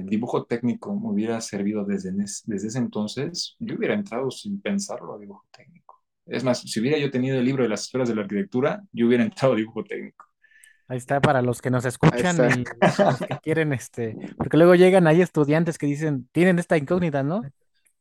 el 0.00 0.06
dibujo 0.06 0.44
técnico 0.46 0.94
me 0.98 1.08
hubiera 1.10 1.40
servido 1.40 1.84
desde, 1.84 2.12
desde 2.12 2.68
ese 2.68 2.78
entonces, 2.78 3.56
yo 3.60 3.76
hubiera 3.76 3.94
entrado 3.94 4.30
sin 4.30 4.60
pensarlo 4.60 5.14
a 5.14 5.18
dibujo 5.18 5.46
técnico. 5.56 6.02
Es 6.26 6.44
más, 6.44 6.60
si 6.62 6.80
hubiera 6.80 6.98
yo 6.98 7.10
tenido 7.10 7.38
el 7.38 7.44
libro 7.44 7.62
de 7.64 7.68
las 7.70 7.82
esferas 7.82 8.08
de 8.08 8.14
la 8.16 8.22
arquitectura, 8.22 8.82
yo 8.92 9.06
hubiera 9.08 9.24
entrado 9.24 9.54
a 9.54 9.56
dibujo 9.56 9.84
técnico. 9.84 10.26
Ahí 10.88 10.98
está 10.98 11.22
para 11.22 11.42
los 11.42 11.62
que 11.62 11.70
nos 11.70 11.84
escuchan 11.86 12.44
y 12.44 12.68
los 12.98 13.22
que 13.22 13.38
quieren, 13.38 13.72
este, 13.72 14.18
porque 14.36 14.56
luego 14.56 14.74
llegan 14.74 15.06
ahí 15.06 15.22
estudiantes 15.22 15.78
que 15.78 15.86
dicen, 15.86 16.28
tienen 16.32 16.58
esta 16.58 16.76
incógnita, 16.76 17.22
¿no? 17.22 17.48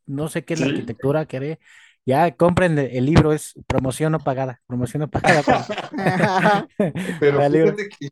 No 0.05 0.29
sé 0.29 0.45
qué 0.45 0.53
es 0.55 0.59
la 0.59 0.65
Sí. 0.65 0.65
arquitectura, 0.67 1.25
qué 1.27 1.59
ya 2.05 2.35
compren 2.35 2.77
el 2.79 2.87
el 2.97 3.05
libro, 3.05 3.33
es 3.33 3.53
promoción 3.67 4.11
no 4.13 4.23
pagada, 4.23 4.61
promoción 4.67 5.01
no 5.01 5.09
pagada 5.09 5.43
para, 5.43 5.71
Pero 7.19 7.41
para 7.41 7.49
fíjate 7.49 7.89
que, 7.89 8.09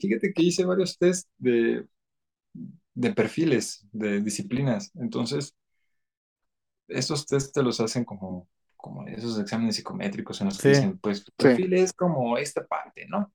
fíjate 0.00 0.32
que 0.32 0.42
hice 0.42 0.64
varios 0.64 0.98
test 0.98 1.28
de, 1.38 1.86
de 2.94 3.12
perfiles, 3.14 3.86
de 3.92 4.20
disciplinas. 4.20 4.90
Entonces, 4.94 5.54
esos 6.88 7.26
test 7.26 7.54
te 7.54 7.62
los 7.62 7.80
hacen 7.80 8.04
como, 8.04 8.48
como 8.76 9.06
esos 9.06 9.38
exámenes 9.38 9.76
psicométricos 9.76 10.40
en 10.40 10.46
los 10.48 10.58
que 10.60 10.68
Sí. 10.68 10.68
dicen, 10.68 10.98
pues 10.98 11.24
tu 11.24 11.32
Sí. 11.38 11.48
perfil 11.48 11.74
es 11.74 11.92
como 11.92 12.36
esta 12.38 12.66
parte, 12.66 13.06
¿no? 13.08 13.32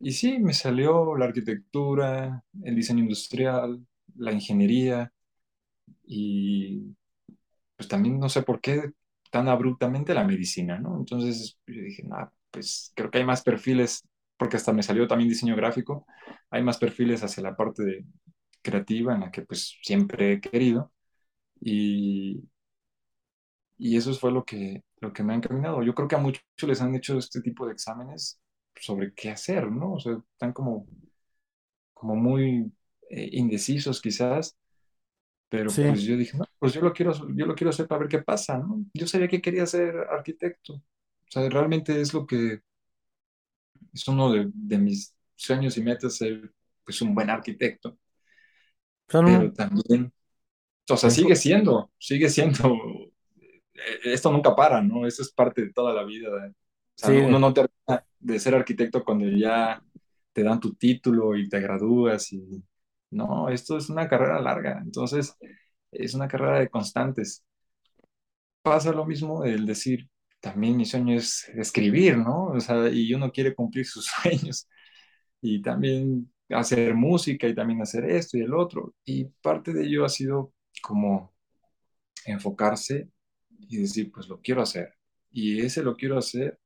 Y 0.00 0.12
sí, 0.12 0.38
me 0.38 0.52
salió 0.54 1.16
la 1.16 1.26
arquitectura, 1.26 2.44
el 2.62 2.76
diseño 2.76 3.00
industrial, 3.02 3.86
la 4.16 4.32
ingeniería 4.32 5.12
y 6.04 6.96
pues 7.76 7.88
también 7.88 8.20
no 8.20 8.28
sé 8.28 8.42
por 8.42 8.60
qué 8.60 8.92
tan 9.36 9.48
abruptamente 9.48 10.14
la 10.14 10.24
medicina, 10.24 10.78
¿no? 10.78 10.96
Entonces 10.98 11.58
yo 11.66 11.82
dije, 11.82 12.02
no, 12.04 12.32
pues 12.50 12.92
creo 12.94 13.10
que 13.10 13.18
hay 13.18 13.24
más 13.24 13.42
perfiles, 13.42 14.02
porque 14.36 14.56
hasta 14.56 14.72
me 14.72 14.82
salió 14.82 15.06
también 15.06 15.28
diseño 15.30 15.56
gráfico, 15.56 16.06
hay 16.50 16.62
más 16.62 16.78
perfiles 16.78 17.22
hacia 17.22 17.42
la 17.42 17.56
parte 17.56 17.84
de 17.84 18.04
creativa 18.62 19.14
en 19.14 19.20
la 19.20 19.30
que 19.30 19.42
pues 19.42 19.78
siempre 19.82 20.32
he 20.34 20.40
querido 20.40 20.92
y, 21.60 22.42
y 23.78 23.96
eso 23.96 24.12
fue 24.14 24.32
lo 24.32 24.44
que, 24.44 24.82
lo 25.00 25.12
que 25.12 25.22
me 25.22 25.32
ha 25.32 25.36
encaminado. 25.36 25.82
Yo 25.82 25.94
creo 25.94 26.08
que 26.08 26.14
a 26.16 26.18
muchos 26.18 26.42
les 26.62 26.80
han 26.80 26.94
hecho 26.94 27.18
este 27.18 27.40
tipo 27.42 27.66
de 27.66 27.72
exámenes 27.72 28.40
sobre 28.80 29.12
qué 29.14 29.30
hacer, 29.30 29.70
¿no? 29.70 29.94
O 29.94 30.00
sea, 30.00 30.14
están 30.34 30.52
como, 30.52 30.86
como 31.94 32.16
muy 32.16 32.72
eh, 33.10 33.28
indecisos 33.32 34.00
quizás, 34.00 34.56
pero 35.48 35.74
Sí, 35.74 35.82
pues 35.84 36.02
yo 36.02 36.16
dije, 36.16 36.36
no, 36.38 36.44
pues 36.58 36.72
yo 36.74 36.80
lo 36.80 36.92
quiero, 36.92 37.12
yo 37.34 37.46
lo 37.46 37.54
quiero 37.54 37.70
hacer 37.70 37.86
para 37.88 38.00
ver 38.00 38.08
qué 38.08 38.18
pasa, 38.22 38.58
¿no? 38.58 38.84
Yo 38.94 39.06
sabía 39.06 39.28
que 39.28 39.40
quería 39.42 39.66
ser 39.66 39.96
arquitecto. 40.10 40.74
O 40.74 40.82
sea, 41.30 41.48
realmente 41.48 42.00
es 42.00 42.14
lo 42.14 42.26
que 42.26 42.60
es 43.92 44.06
uno 44.08 44.30
de, 44.32 44.50
de 44.54 44.78
mis 44.78 45.14
sueños 45.34 45.76
y 45.76 45.82
metas 45.82 46.16
ser 46.16 46.52
pues 46.84 47.00
un 47.02 47.14
buen 47.14 47.30
arquitecto, 47.30 47.98
son 49.06 49.22
pero 49.22 49.52
también, 49.52 50.12
o 50.90 50.96
sea, 50.96 51.10
sigue 51.10 51.36
siendo, 51.36 51.92
sigue 51.98 52.30
siendo, 52.30 52.74
eh, 53.74 54.00
esto 54.04 54.30
nunca 54.32 54.54
para, 54.54 54.82
¿no? 54.82 55.06
Esto 55.06 55.22
es 55.22 55.32
parte 55.32 55.62
de 55.62 55.72
toda 55.72 55.92
la 55.94 56.04
vida. 56.04 56.30
O 56.30 56.98
sea, 56.98 57.10
sí, 57.10 57.12
uno 57.12 57.38
no 57.38 57.52
termina 57.52 58.04
de 58.18 58.40
ser 58.40 58.54
arquitecto 58.54 59.04
cuando 59.04 59.26
ya 59.28 59.82
te 60.32 60.42
dan 60.42 60.60
tu 60.60 60.74
título 60.74 61.36
y 61.36 61.48
te 61.48 61.60
gradúas 61.60 62.32
y 62.32 62.62
no, 63.16 63.48
esto 63.48 63.76
es 63.78 63.88
una 63.90 64.08
carrera 64.08 64.40
larga, 64.40 64.80
entonces 64.84 65.34
es 65.92 66.14
una 66.14 66.28
carrera 66.28 66.60
de 66.60 66.70
constantes. 66.70 67.44
Pasa 68.62 68.92
lo 68.92 69.06
mismo 69.06 69.44
el 69.44 69.64
decir, 69.66 70.08
también 70.40 70.76
mi 70.76 70.84
sueño 70.84 71.16
es 71.16 71.48
escribir, 71.50 72.18
¿no? 72.18 72.46
O 72.48 72.60
sea, 72.60 72.88
y 72.90 73.14
uno 73.14 73.30
quiere 73.32 73.54
cumplir 73.54 73.86
sus 73.86 74.06
sueños 74.22 74.68
y 75.40 75.62
también 75.62 76.32
hacer 76.50 76.94
música 76.94 77.48
y 77.48 77.54
también 77.54 77.82
hacer 77.82 78.04
esto 78.10 78.38
y 78.38 78.42
el 78.42 78.54
otro. 78.54 78.94
Y 79.04 79.26
parte 79.42 79.72
de 79.72 79.84
ello 79.86 80.04
ha 80.04 80.08
sido 80.08 80.52
como 80.82 81.34
enfocarse 82.26 83.10
y 83.60 83.78
decir, 83.78 84.12
pues 84.12 84.28
lo 84.28 84.40
quiero 84.42 84.62
hacer. 84.62 84.94
Y 85.32 85.60
ese 85.62 85.82
lo 85.82 85.96
quiero 85.96 86.18
hacer 86.18 86.58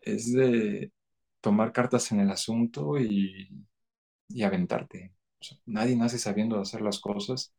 es 0.00 0.32
de 0.32 0.92
tomar 1.40 1.72
cartas 1.72 2.10
en 2.12 2.20
el 2.20 2.30
asunto 2.30 2.98
y, 2.98 3.48
y 4.28 4.42
aventarte. 4.42 5.14
O 5.40 5.44
sea, 5.44 5.58
nadie 5.66 5.96
nace 5.96 6.18
sabiendo 6.18 6.60
hacer 6.60 6.82
las 6.82 7.00
cosas 7.00 7.52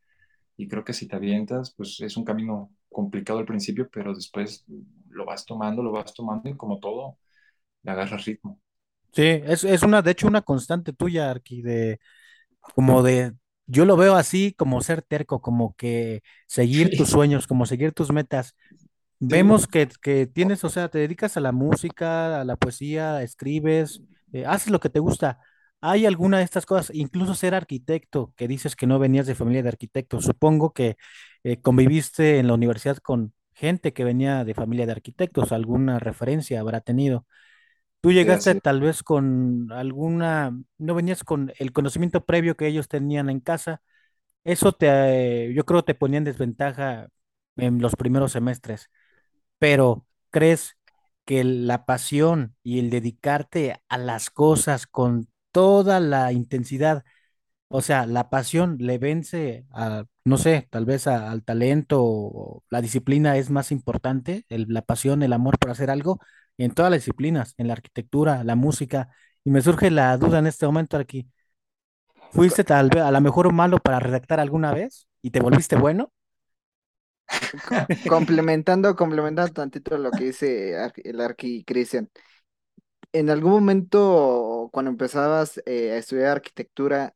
y 0.57 0.67
creo 0.69 0.83
que 0.85 0.93
si 0.93 1.07
te 1.07 1.15
avientas, 1.17 1.73
pues 1.75 1.99
es 2.01 2.17
un 2.17 2.25
camino 2.25 2.71
complicado 2.89 3.39
al 3.39 3.45
principio, 3.45 3.89
pero 3.91 4.13
después 4.15 4.65
lo 5.09 5.25
vas 5.25 5.45
tomando, 5.45 5.83
lo 5.83 5.91
vas 5.91 6.13
tomando 6.13 6.49
y 6.49 6.57
como 6.57 6.79
todo, 6.79 7.17
le 7.83 7.91
agarras 7.91 8.25
ritmo. 8.25 8.59
sí, 9.13 9.23
es, 9.23 9.63
es 9.63 9.83
una, 9.83 10.01
de 10.01 10.11
hecho, 10.11 10.27
una 10.27 10.41
constante 10.41 10.93
tuya, 10.93 11.29
Arqui, 11.31 11.61
de 11.61 11.99
como 12.75 13.03
de, 13.03 13.33
yo 13.67 13.85
lo 13.85 13.97
veo 13.97 14.15
así 14.15 14.53
como 14.55 14.81
ser 14.81 15.01
terco, 15.03 15.41
como 15.41 15.75
que 15.75 16.23
seguir 16.47 16.93
tus 16.95 17.09
sueños, 17.09 17.47
como 17.47 17.65
seguir 17.67 17.93
tus 17.93 18.11
metas. 18.13 18.55
sí, 19.29 19.35
Vemos 19.35 19.67
que, 19.67 19.89
que 20.01 20.27
tienes, 20.27 20.63
o 20.65 20.69
sea, 20.69 20.89
te 20.89 20.99
dedicas 20.99 21.37
a 21.37 21.41
la 21.41 21.51
música, 21.53 22.41
a 22.41 22.45
la 22.45 22.57
poesía, 22.57 23.23
escribes, 23.23 24.01
eh, 24.33 24.45
haces 24.47 24.71
lo 24.71 24.79
que 24.79 24.89
te 24.89 24.99
gusta. 24.99 25.39
¿Hay 25.81 26.05
alguna 26.05 26.37
de 26.37 26.43
estas 26.43 26.65
cosas, 26.65 26.95
incluso 26.95 27.33
ser 27.35 27.55
arquitecto, 27.55 28.33
que 28.37 28.47
dices 28.47 28.75
que 28.75 28.87
no 28.87 28.99
venías 28.99 29.25
de 29.27 29.35
familia 29.35 29.63
de 29.63 29.69
arquitectos? 29.69 30.25
Supongo 30.25 30.73
que 30.73 30.97
eh, 31.43 31.59
conviviste 31.61 32.39
en 32.39 32.47
la 32.47 32.53
universidad 32.53 32.97
con 32.97 33.33
gente 33.53 33.93
que 33.93 34.03
venía 34.03 34.43
de 34.45 34.53
familia 34.53 34.85
de 34.85 34.91
arquitectos, 34.93 35.51
alguna 35.51 35.99
referencia 35.99 36.59
habrá 36.59 36.81
tenido. 36.81 37.25
Tú 38.01 38.11
sí, 38.13 38.13
llegaste 38.13 38.55
tal 38.55 38.81
vez 38.81 39.03
con 39.03 39.71
alguna, 39.71 40.57
no 40.77 40.95
venías 40.95 41.23
con 41.23 41.53
el 41.59 41.71
conocimiento 41.71 42.25
previo 42.25 42.55
que 42.57 42.67
ellos 42.67 42.87
tenían 42.87 43.29
en 43.29 43.39
casa. 43.39 43.81
Eso 44.43 44.73
te, 44.73 44.87
eh, 45.49 45.53
yo 45.53 45.65
creo 45.65 45.83
te 45.83 45.95
ponía 45.95 46.19
en 46.19 46.25
desventaja 46.25 47.09
en 47.57 47.81
los 47.81 47.95
primeros 47.95 48.31
semestres 48.33 48.89
pero 49.59 50.05
¿crees 50.29 50.77
que 51.25 51.43
la 51.43 51.85
pasión 51.85 52.55
y 52.63 52.79
el 52.79 52.89
dedicarte 52.89 53.81
a 53.89 53.97
las 53.97 54.29
cosas 54.29 54.87
con 54.87 55.29
toda 55.51 55.99
la 55.99 56.31
intensidad, 56.33 57.03
o 57.69 57.81
sea, 57.81 58.05
la 58.05 58.29
pasión 58.29 58.77
le 58.79 58.97
vence 58.97 59.65
a, 59.71 60.05
no 60.25 60.37
sé, 60.37 60.67
tal 60.71 60.85
vez 60.85 61.07
al 61.07 61.43
talento 61.43 61.99
o 62.03 62.63
la 62.69 62.81
disciplina 62.81 63.37
es 63.37 63.49
más 63.49 63.71
importante, 63.71 64.45
el- 64.49 64.67
la 64.69 64.81
pasión, 64.83 65.23
el 65.23 65.33
amor 65.33 65.57
por 65.59 65.71
hacer 65.71 65.89
algo 65.91 66.19
en 66.57 66.71
todas 66.73 66.91
las 66.91 67.01
disciplinas, 67.01 67.53
en 67.57 67.67
la 67.67 67.73
arquitectura, 67.73 68.43
la 68.43 68.55
música, 68.55 69.09
y 69.43 69.51
me 69.51 69.61
surge 69.61 69.91
la 69.91 70.17
duda 70.17 70.39
en 70.39 70.47
este 70.47 70.65
momento 70.65 70.97
aquí, 70.97 71.29
¿fuiste 72.29 72.63
tal 72.63 72.89
vez 72.89 73.03
a 73.03 73.11
lo 73.11 73.21
mejor 73.21 73.53
malo 73.53 73.77
para 73.77 73.99
redactar 73.99 74.39
alguna 74.39 74.73
vez 74.73 75.07
y 75.21 75.29
te 75.31 75.39
volviste 75.39 75.75
bueno? 75.75 76.11
Co- 77.67 77.85
Complementando, 78.05 78.95
complementando 78.95 79.53
tantito 79.53 79.97
lo 79.97 80.13
que 80.13 80.25
dice 80.25 80.75
el 81.03 81.21
Arqui 81.21 81.63
Cristian. 81.63 82.09
En 83.13 83.29
algún 83.29 83.51
momento, 83.51 84.69
cuando 84.71 84.89
empezabas 84.91 85.61
eh, 85.65 85.91
a 85.91 85.97
estudiar 85.97 86.29
arquitectura, 86.31 87.13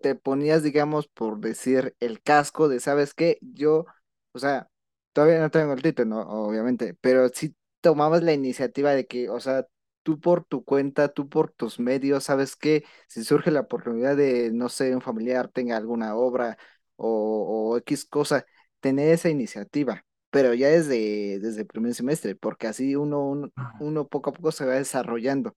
te 0.00 0.14
ponías, 0.16 0.62
digamos, 0.64 1.08
por 1.08 1.40
decir, 1.40 1.96
el 2.00 2.22
casco 2.22 2.68
de, 2.68 2.80
¿sabes 2.80 3.14
qué? 3.14 3.38
Yo, 3.42 3.86
o 4.32 4.38
sea, 4.40 4.70
todavía 5.12 5.40
no 5.40 5.50
tengo 5.50 5.72
el 5.74 5.82
título, 5.82 6.08
¿no? 6.10 6.20
Obviamente, 6.48 6.94
pero 7.00 7.28
sí 7.30 7.56
tomabas 7.82 8.22
la 8.24 8.32
iniciativa 8.34 8.92
de 8.92 9.06
que, 9.06 9.30
o 9.30 9.40
sea, 9.40 9.66
tú 10.04 10.20
por 10.20 10.44
tu 10.44 10.64
cuenta, 10.64 11.08
tú 11.12 11.28
por 11.28 11.52
tus 11.52 11.80
medios, 11.80 12.24
¿sabes 12.24 12.56
qué? 12.56 12.84
Si 13.08 13.24
surge 13.24 13.50
la 13.52 13.60
oportunidad 13.62 14.16
de, 14.16 14.50
no 14.52 14.68
sé, 14.70 14.94
un 14.94 15.02
familiar 15.02 15.48
tenga 15.48 15.76
alguna 15.78 16.16
obra 16.16 16.58
o, 16.96 17.70
o 17.74 17.78
X 17.78 18.04
cosa, 18.06 18.46
tener 18.80 19.10
esa 19.10 19.30
iniciativa, 19.30 20.03
pero 20.34 20.54
ya 20.54 20.68
desde, 20.68 21.38
desde 21.40 21.62
el 21.62 21.68
primer 21.68 21.94
semestre, 21.94 22.34
porque 22.36 22.66
así 22.68 22.96
uno, 22.96 23.20
uno, 23.28 23.52
uno 23.78 24.08
poco 24.08 24.30
a 24.30 24.32
poco 24.34 24.52
se 24.52 24.66
va 24.66 24.74
desarrollando. 24.74 25.56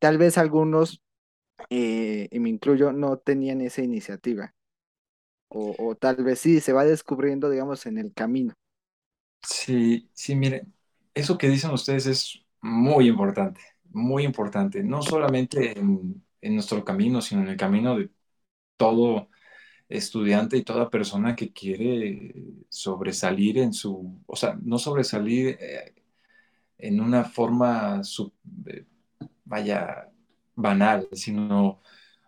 Tal 0.00 0.18
vez 0.18 0.38
algunos 0.38 1.02
eh, 1.70 2.28
y 2.32 2.40
me 2.40 2.50
incluyo, 2.50 2.92
no 2.92 3.18
tenían 3.18 3.60
esa 3.62 3.82
iniciativa. 3.82 4.54
O, 5.48 5.76
o 5.78 5.96
tal 5.96 6.16
vez 6.24 6.40
sí, 6.40 6.60
se 6.60 6.72
va 6.74 6.84
descubriendo, 6.84 7.50
digamos, 7.50 7.86
en 7.86 7.98
el 7.98 8.12
camino. 8.14 8.54
Sí, 9.42 10.10
sí, 10.14 10.34
miren, 10.36 10.74
eso 11.14 11.38
que 11.38 11.48
dicen 11.48 11.70
ustedes 11.70 12.06
es 12.06 12.44
muy 12.60 13.08
importante, 13.08 13.60
muy 13.90 14.24
importante, 14.24 14.82
no 14.84 15.02
solamente 15.02 15.78
en, 15.78 16.24
en 16.42 16.54
nuestro 16.54 16.84
camino, 16.84 17.20
sino 17.22 17.42
en 17.42 17.48
el 17.48 17.56
camino 17.56 17.96
de 17.98 18.10
todo 18.76 19.30
estudiante 19.90 20.56
y 20.58 20.64
toda 20.64 20.90
persona 20.90 21.36
que 21.36 21.52
quiere 21.52 22.34
sobresalir 22.70 23.58
en 23.58 23.74
su, 23.74 24.20
o 24.26 24.36
sea, 24.36 24.58
no 24.62 24.78
sobresalir 24.78 25.58
eh, 25.60 25.94
en 26.78 27.00
una 27.00 27.24
forma, 27.24 28.02
sub- 28.04 28.34
eh, 28.66 28.86
vaya, 29.44 30.10
banal, 30.56 31.08
sino 31.12 31.80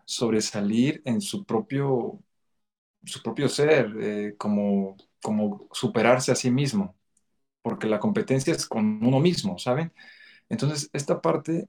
sobresalir 0.07 1.03
en 1.05 1.21
su 1.21 1.45
propio, 1.45 2.21
su 3.05 3.23
propio 3.23 3.49
ser, 3.49 3.93
eh, 4.01 4.35
como, 4.39 4.97
como 5.23 5.69
superarse 5.73 6.33
a 6.33 6.35
sí 6.37 6.51
mismo, 6.51 6.97
porque 7.63 7.89
la 7.89 8.01
competencia 8.01 8.55
es 8.55 8.67
con 8.67 9.05
uno 9.05 9.21
mismo, 9.21 9.59
¿saben? 9.59 9.93
Entonces, 10.51 10.91
esta 10.95 11.21
parte 11.23 11.69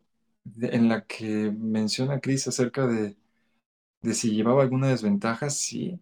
en 0.61 0.89
la 0.89 1.05
que 1.07 1.51
menciona 1.57 2.21
Chris 2.21 2.47
acerca 2.47 2.87
de, 2.87 3.17
de 4.03 4.13
si 4.15 4.31
llevaba 4.35 4.63
alguna 4.63 4.89
desventaja, 4.89 5.49
sí, 5.51 5.99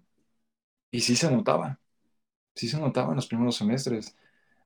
y 0.91 1.01
sí 1.01 1.15
se 1.15 1.31
notaba. 1.31 1.79
sí 2.55 2.69
se 2.69 2.79
notaba 2.79 3.09
en 3.11 3.17
los 3.17 3.27
primeros 3.27 3.57
semestres. 3.57 4.15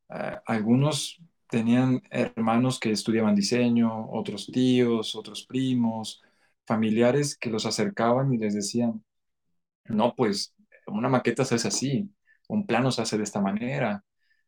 Ah, 0.10 0.42
algunos 0.48 1.20
tenían 1.50 2.02
hermanos 2.12 2.80
que 2.80 2.92
estudiaban 2.92 3.36
diseño, 3.36 4.10
otros 4.12 4.48
tíos, 4.48 5.16
otros 5.16 5.46
primos, 5.46 6.22
familiares 6.68 7.38
que 7.38 7.50
los 7.52 7.66
acercaban 7.68 8.34
y 8.34 8.38
les 8.40 8.56
decían, 8.56 9.04
no, 9.86 10.16
pues 10.16 10.54
una 10.88 11.10
maqueta 11.10 11.46
se 11.46 11.56
hace 11.56 11.68
así, 11.68 12.10
un 12.48 12.66
plano 12.66 12.92
se 12.92 13.02
hace 13.02 13.18
de 13.18 13.24
esta 13.24 13.42
manera, 13.42 14.04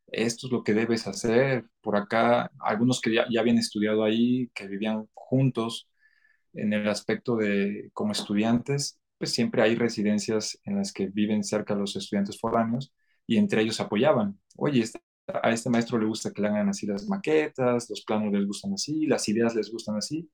esto 0.07 0.47
es 0.47 0.53
lo 0.53 0.63
que 0.63 0.73
debes 0.73 1.07
hacer. 1.07 1.65
Por 1.81 1.97
acá, 1.97 2.51
algunos 2.59 3.01
que 3.01 3.13
ya, 3.13 3.25
ya 3.31 3.41
habían 3.41 3.57
estudiado 3.57 4.03
ahí, 4.03 4.49
que 4.55 4.67
vivían 4.67 5.07
juntos, 5.13 5.89
en 6.53 6.73
el 6.73 6.87
aspecto 6.89 7.35
de 7.37 7.89
como 7.93 8.11
estudiantes, 8.13 8.99
pues 9.17 9.33
siempre 9.33 9.61
hay 9.63 9.75
residencias 9.75 10.59
en 10.65 10.77
las 10.77 10.93
que 10.93 11.07
viven 11.07 11.43
cerca 11.43 11.75
los 11.75 11.95
estudiantes 11.95 12.39
foráneos 12.39 12.93
y 13.25 13.37
entre 13.37 13.61
ellos 13.61 13.79
apoyaban. 13.81 14.39
Oye, 14.57 14.81
este- 14.81 14.99
a 15.27 15.51
este 15.51 15.69
maestro 15.69 15.97
le 15.99 16.05
gusta 16.05 16.31
que 16.31 16.41
le 16.41 16.47
hagan 16.49 16.69
así 16.69 16.85
las 16.87 17.07
maquetas, 17.07 17.89
los 17.89 18.01
planos 18.03 18.31
les 18.33 18.45
gustan 18.47 18.73
así, 18.73 19.05
las 19.07 19.27
ideas 19.29 19.55
les 19.55 19.71
gustan 19.71 19.97
así. 19.97 20.29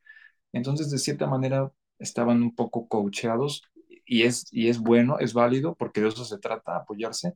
Entonces, 0.53 0.89
de 0.91 0.97
cierta 0.99 1.27
manera, 1.27 1.71
estaban 1.99 2.41
un 2.43 2.55
poco 2.55 2.87
coacheados 2.87 3.63
y 4.05 4.23
es, 4.23 4.47
y 4.53 4.69
es 4.69 4.79
bueno, 4.79 5.19
es 5.19 5.33
válido, 5.33 5.75
porque 5.75 6.01
de 6.01 6.09
eso 6.09 6.25
se 6.25 6.39
trata, 6.39 6.77
apoyarse, 6.77 7.35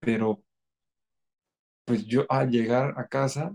pero 0.00 0.42
pues 1.84 2.06
yo 2.06 2.26
al 2.28 2.50
llegar 2.50 2.94
a 2.98 3.06
casa 3.08 3.52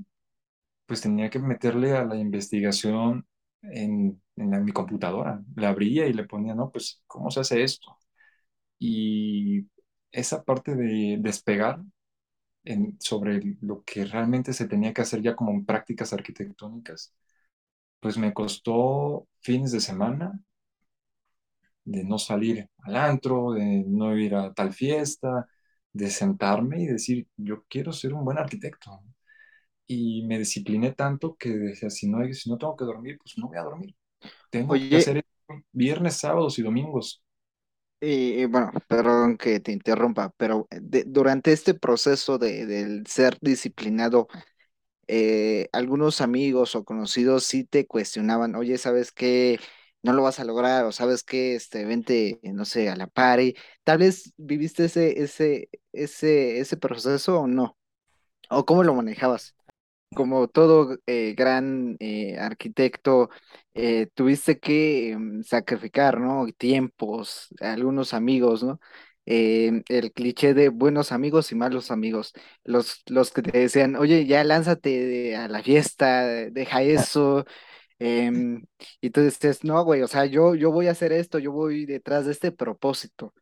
pues 0.87 1.01
tenía 1.01 1.29
que 1.31 1.39
meterle 1.39 1.93
a 1.97 2.05
la 2.05 2.17
investigación 2.17 3.27
en, 3.63 4.21
en 4.35 4.51
la- 4.51 4.59
mi 4.59 4.71
computadora. 4.71 5.43
La 5.55 5.69
abría 5.69 6.07
y 6.07 6.13
le 6.13 6.25
ponía, 6.25 6.55
no, 6.55 6.71
pues, 6.71 7.01
¿cómo 7.07 7.31
se 7.31 7.41
hace 7.41 7.63
esto? 7.63 7.97
Y 8.79 9.67
esa 10.11 10.43
parte 10.43 10.75
de 10.75 11.17
despegar 11.19 11.81
en, 12.65 12.97
sobre 13.01 13.57
lo 13.61 13.83
que 13.85 14.05
realmente 14.05 14.53
se 14.53 14.67
tenía 14.67 14.93
que 14.93 15.01
hacer 15.03 15.21
ya 15.23 15.35
como 15.35 15.51
en 15.51 15.65
prácticas 15.65 16.13
arquitectónicas, 16.13 17.13
pues 18.01 18.17
me 18.17 18.33
costó 18.33 19.27
fines 19.41 19.71
de 19.73 19.81
semana 19.81 20.39
de 21.85 22.03
no 22.03 22.17
salir 22.19 22.69
al 22.83 22.95
antro, 22.95 23.51
de 23.53 23.83
no 23.87 24.15
ir 24.17 24.35
a 24.35 24.53
tal 24.53 24.73
fiesta, 24.73 25.47
de 25.93 26.09
sentarme 26.09 26.81
y 26.81 26.87
decir, 26.87 27.27
yo 27.37 27.63
quiero 27.69 27.91
ser 27.93 28.13
un 28.13 28.25
buen 28.25 28.37
arquitecto. 28.37 29.01
Y 29.87 30.23
me 30.27 30.39
discipliné 30.39 30.93
tanto 30.93 31.35
que 31.37 31.49
decía, 31.51 31.89
si 31.89 32.07
no, 32.09 32.19
si 32.33 32.49
no 32.49 32.57
tengo 32.57 32.75
que 32.75 32.85
dormir, 32.85 33.17
pues 33.23 33.37
no 33.37 33.47
voy 33.47 33.57
a 33.57 33.63
dormir. 33.63 33.95
Tengo 34.51 34.87
que 34.89 34.97
hacer 34.97 35.17
esto 35.17 35.63
viernes, 35.73 36.17
sábados 36.17 36.59
y 36.59 36.63
domingos. 36.63 37.23
eh, 38.01 38.47
bueno, 38.49 38.71
perdón 38.87 39.37
que 39.37 39.59
te 39.59 39.71
interrumpa, 39.71 40.31
pero 40.37 40.67
eh, 40.71 40.79
de- 40.81 41.03
durante 41.07 41.51
este 41.51 41.73
proceso 41.73 42.37
de, 42.37 42.65
del 42.65 43.07
ser 43.07 43.37
disciplinado, 43.41 44.27
eh, 45.07 45.69
algunos 45.73 46.21
amigos 46.21 46.75
o 46.75 46.85
conocidos 46.85 47.45
sí 47.45 47.65
te 47.65 47.87
cuestionaban, 47.87 48.55
oye, 48.55 48.77
¿sabes 48.79 49.11
qué? 49.13 49.59
No 50.03 50.13
lo 50.13 50.23
vas 50.23 50.39
a 50.39 50.45
lograr, 50.45 50.85
o 50.85 50.93
sabes 50.93 51.23
qué, 51.23 51.55
este, 51.55 51.85
vente, 51.85 52.39
no 52.43 52.65
sé, 52.65 52.89
a 52.89 52.97
la 52.97 53.07
party. 53.07 53.55
Tal 53.85 53.99
vez 53.99 54.33
viviste 54.37 54.85
ese, 54.85 55.21
ese, 55.23 55.69
ese, 55.93 56.59
ese 56.61 56.77
proceso 56.77 57.41
o 57.41 57.47
no, 57.47 57.77
o 58.51 58.65
cómo 58.67 58.83
lo 58.85 58.95
manejabas. 58.95 59.56
Como 60.15 60.47
todo 60.47 60.97
eh, 61.07 61.33
gran 61.37 61.97
eh, 61.99 62.37
arquitecto, 62.39 63.29
eh, 63.73 64.07
tuviste 64.13 64.59
que 64.59 65.11
em, 65.11 65.43
sacrificar, 65.43 66.19
¿no? 66.19 66.47
Tiempos, 66.57 67.47
algunos 67.61 68.13
amigos, 68.13 68.63
¿no? 68.63 68.79
Em, 69.25 69.83
el 69.89 70.13
cliché 70.13 70.53
de 70.53 70.69
buenos 70.69 71.11
amigos 71.11 71.51
y 71.51 71.55
malos 71.55 71.91
amigos, 71.91 72.33
los, 72.63 73.01
los 73.07 73.31
que 73.31 73.41
te 73.41 73.57
decían, 73.59 73.95
oye, 73.97 74.25
ya 74.25 74.43
lánzate 74.45 75.35
a 75.35 75.47
la 75.49 75.61
fiesta, 75.63 76.25
deja 76.25 76.81
eso, 76.81 77.45
em, 77.99 78.63
y 79.01 79.09
tú 79.11 79.21
dices, 79.21 79.63
no, 79.63 79.83
güey, 79.85 80.01
o 80.03 80.07
sea, 80.07 80.25
yo, 80.25 80.55
yo 80.55 80.71
voy 80.71 80.87
a 80.87 80.91
hacer 80.91 81.11
esto, 81.13 81.39
yo 81.39 81.51
voy 81.51 81.85
detrás 81.85 82.25
de 82.25 82.31
este 82.33 82.51
propósito, 82.51 83.33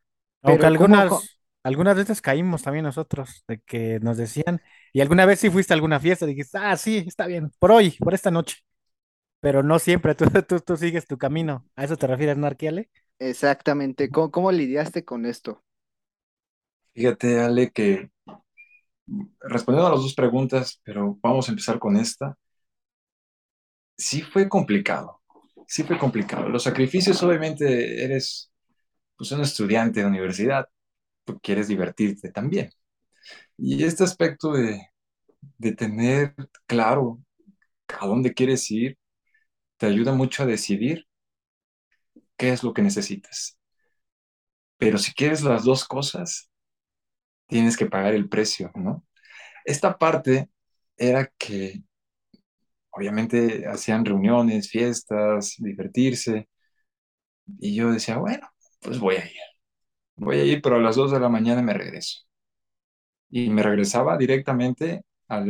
Aunque 0.42 0.64
pero 0.64 0.72
¿cómo, 0.72 1.04
co- 1.04 1.28
algunas, 1.28 1.40
algunas 1.66 1.96
veces 1.96 2.20
caímos 2.22 2.62
también 2.62 2.84
nosotros, 2.84 3.44
de 3.48 3.60
que 3.60 4.00
nos 4.00 4.16
decían, 4.18 4.62
y 4.92 5.00
alguna 5.00 5.26
vez 5.26 5.40
sí 5.40 5.50
fuiste 5.50 5.72
a 5.74 5.76
alguna 5.76 6.00
fiesta, 6.00 6.26
dijiste, 6.26 6.58
ah, 6.58 6.76
sí, 6.76 7.04
está 7.06 7.26
bien, 7.26 7.50
por 7.58 7.72
hoy, 7.72 7.92
por 7.92 8.14
esta 8.14 8.30
noche, 8.30 8.58
pero 9.40 9.62
no 9.62 9.78
siempre, 9.78 10.14
tú, 10.14 10.26
tú, 10.48 10.60
tú 10.60 10.76
sigues 10.78 11.06
tu 11.06 11.18
camino. 11.18 11.66
¿A 11.76 11.84
eso 11.84 11.96
te 11.96 12.06
refieres, 12.08 12.36
no, 12.38 12.46
Arquiele? 12.48 12.90
exactamente, 13.18 14.08
cómo, 14.10 14.30
cómo 14.30 14.50
lidiaste 14.52 15.04
con 15.04 15.26
esto? 15.26 15.62
Fíjate, 16.94 17.40
Ale, 17.40 17.70
que 17.70 18.10
respondiendo 19.40 19.88
a 19.88 19.92
las 19.92 20.02
dos 20.02 20.14
preguntas, 20.14 20.80
pero 20.84 21.18
vamos 21.22 21.48
a 21.48 21.52
empezar 21.52 21.78
con 21.78 21.96
esta. 21.96 22.36
Sí 23.98 24.22
fue 24.22 24.48
complicado, 24.48 25.20
sí 25.66 25.82
fue 25.84 25.98
complicado. 25.98 26.48
Los 26.48 26.64
sacrificios, 26.64 27.22
obviamente, 27.22 28.04
eres 28.04 28.52
pues, 29.16 29.32
un 29.32 29.42
estudiante 29.42 30.00
de 30.00 30.06
universidad, 30.06 30.66
quieres 31.42 31.68
divertirte 31.68 32.30
también. 32.32 32.70
Y 33.58 33.84
este 33.84 34.04
aspecto 34.04 34.52
de, 34.52 34.82
de 35.58 35.72
tener 35.74 36.34
claro 36.66 37.20
a 38.00 38.06
dónde 38.06 38.34
quieres 38.34 38.70
ir, 38.70 38.98
te 39.78 39.86
ayuda 39.86 40.12
mucho 40.14 40.42
a 40.44 40.46
decidir 40.46 41.06
qué 42.36 42.50
es 42.52 42.62
lo 42.62 42.72
que 42.74 42.82
necesitas. 42.82 43.58
Pero 44.78 44.98
si 44.98 45.12
quieres 45.14 45.42
las 45.42 45.64
dos 45.64 45.84
cosas, 45.84 46.50
tienes 47.48 47.76
que 47.76 47.86
pagar 47.86 48.14
el 48.14 48.28
precio, 48.28 48.70
¿no? 48.74 49.04
Esta 49.64 49.98
parte 49.98 50.50
era 50.96 51.32
que 51.38 51.82
obviamente 52.90 53.66
hacían 53.68 54.04
reuniones, 54.04 54.68
fiestas, 54.70 55.54
divertirse, 55.58 56.48
y 57.60 57.74
yo 57.74 57.90
decía, 57.92 58.18
bueno, 58.18 58.48
pues 58.80 58.98
voy 58.98 59.16
a 59.16 59.24
ir, 59.26 59.32
voy 60.16 60.38
a 60.38 60.44
ir, 60.44 60.62
pero 60.62 60.76
a 60.76 60.80
las 60.80 60.96
2 60.96 61.12
de 61.12 61.20
la 61.20 61.28
mañana 61.28 61.62
me 61.62 61.74
regreso. 61.74 62.20
Y 63.30 63.50
me 63.50 63.62
regresaba 63.62 64.16
directamente 64.16 65.02
a 65.28 65.40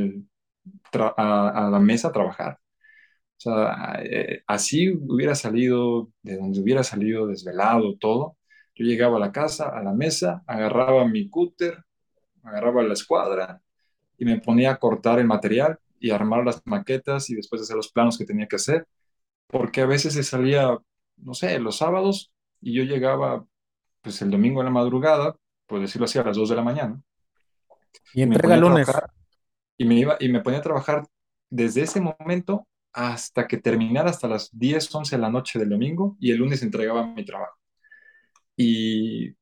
la 1.70 1.78
mesa 1.80 2.08
a 2.08 2.12
trabajar. 2.12 2.58
O 3.38 3.40
sea, 3.40 4.00
eh, 4.02 4.42
así 4.46 4.90
hubiera 4.90 5.34
salido, 5.34 6.10
de 6.22 6.36
donde 6.38 6.60
hubiera 6.60 6.82
salido 6.84 7.26
desvelado 7.26 7.96
todo. 7.98 8.38
Yo 8.74 8.84
llegaba 8.86 9.18
a 9.18 9.20
la 9.20 9.32
casa, 9.32 9.68
a 9.70 9.82
la 9.82 9.92
mesa, 9.92 10.42
agarraba 10.46 11.06
mi 11.08 11.28
cúter, 11.28 11.84
agarraba 12.44 12.82
la 12.82 12.94
escuadra 12.94 13.62
y 14.18 14.24
me 14.26 14.40
ponía 14.40 14.72
a 14.72 14.78
cortar 14.78 15.18
el 15.20 15.26
material 15.26 15.78
y 16.00 16.10
armar 16.10 16.44
las 16.44 16.62
maquetas 16.66 17.30
y 17.30 17.34
después 17.36 17.62
hacer 17.62 17.76
los 17.76 17.92
planos 17.92 18.18
que 18.18 18.26
tenía 18.26 18.48
que 18.48 18.56
hacer, 18.56 18.86
porque 19.48 19.82
a 19.82 19.86
veces 19.86 20.14
se 20.14 20.22
salía, 20.24 20.78
no 21.18 21.34
sé, 21.34 21.58
los 21.60 21.78
sábados 21.78 22.32
y 22.60 22.74
yo 22.74 22.84
llegaba 22.84 23.46
pues 24.06 24.22
el 24.22 24.30
domingo 24.32 24.62
en 24.62 24.66
la 24.66 24.72
madrugada, 24.72 25.36
por 25.66 25.80
decirlo 25.80 26.06
así, 26.06 26.18
a 26.18 26.24
las 26.24 26.38
2 26.38 26.48
de 26.50 26.56
la 26.56 26.62
mañana 26.62 27.02
Y 28.12 28.22
entrega 28.22 28.56
lunes. 28.56 29.04
y 29.78 29.84
me 29.84 29.96
iba 29.96 30.16
y 30.20 30.28
me 30.28 30.40
ponía 30.40 30.60
a 30.60 30.62
trabajar 30.62 31.06
desde 31.50 31.82
ese 31.82 32.00
momento 32.00 32.66
hasta 32.92 33.46
que 33.46 33.58
terminara 33.58 34.10
hasta 34.10 34.28
las 34.28 34.50
10 34.58 34.94
11 34.94 35.16
de 35.16 35.22
la 35.22 35.30
noche 35.30 35.58
del 35.58 35.70
domingo 35.70 36.16
y 36.20 36.30
el 36.32 36.38
lunes 36.38 36.62
entregaba 36.62 37.06
mi 37.06 37.24
trabajo. 37.24 37.56
Y 38.56 39.32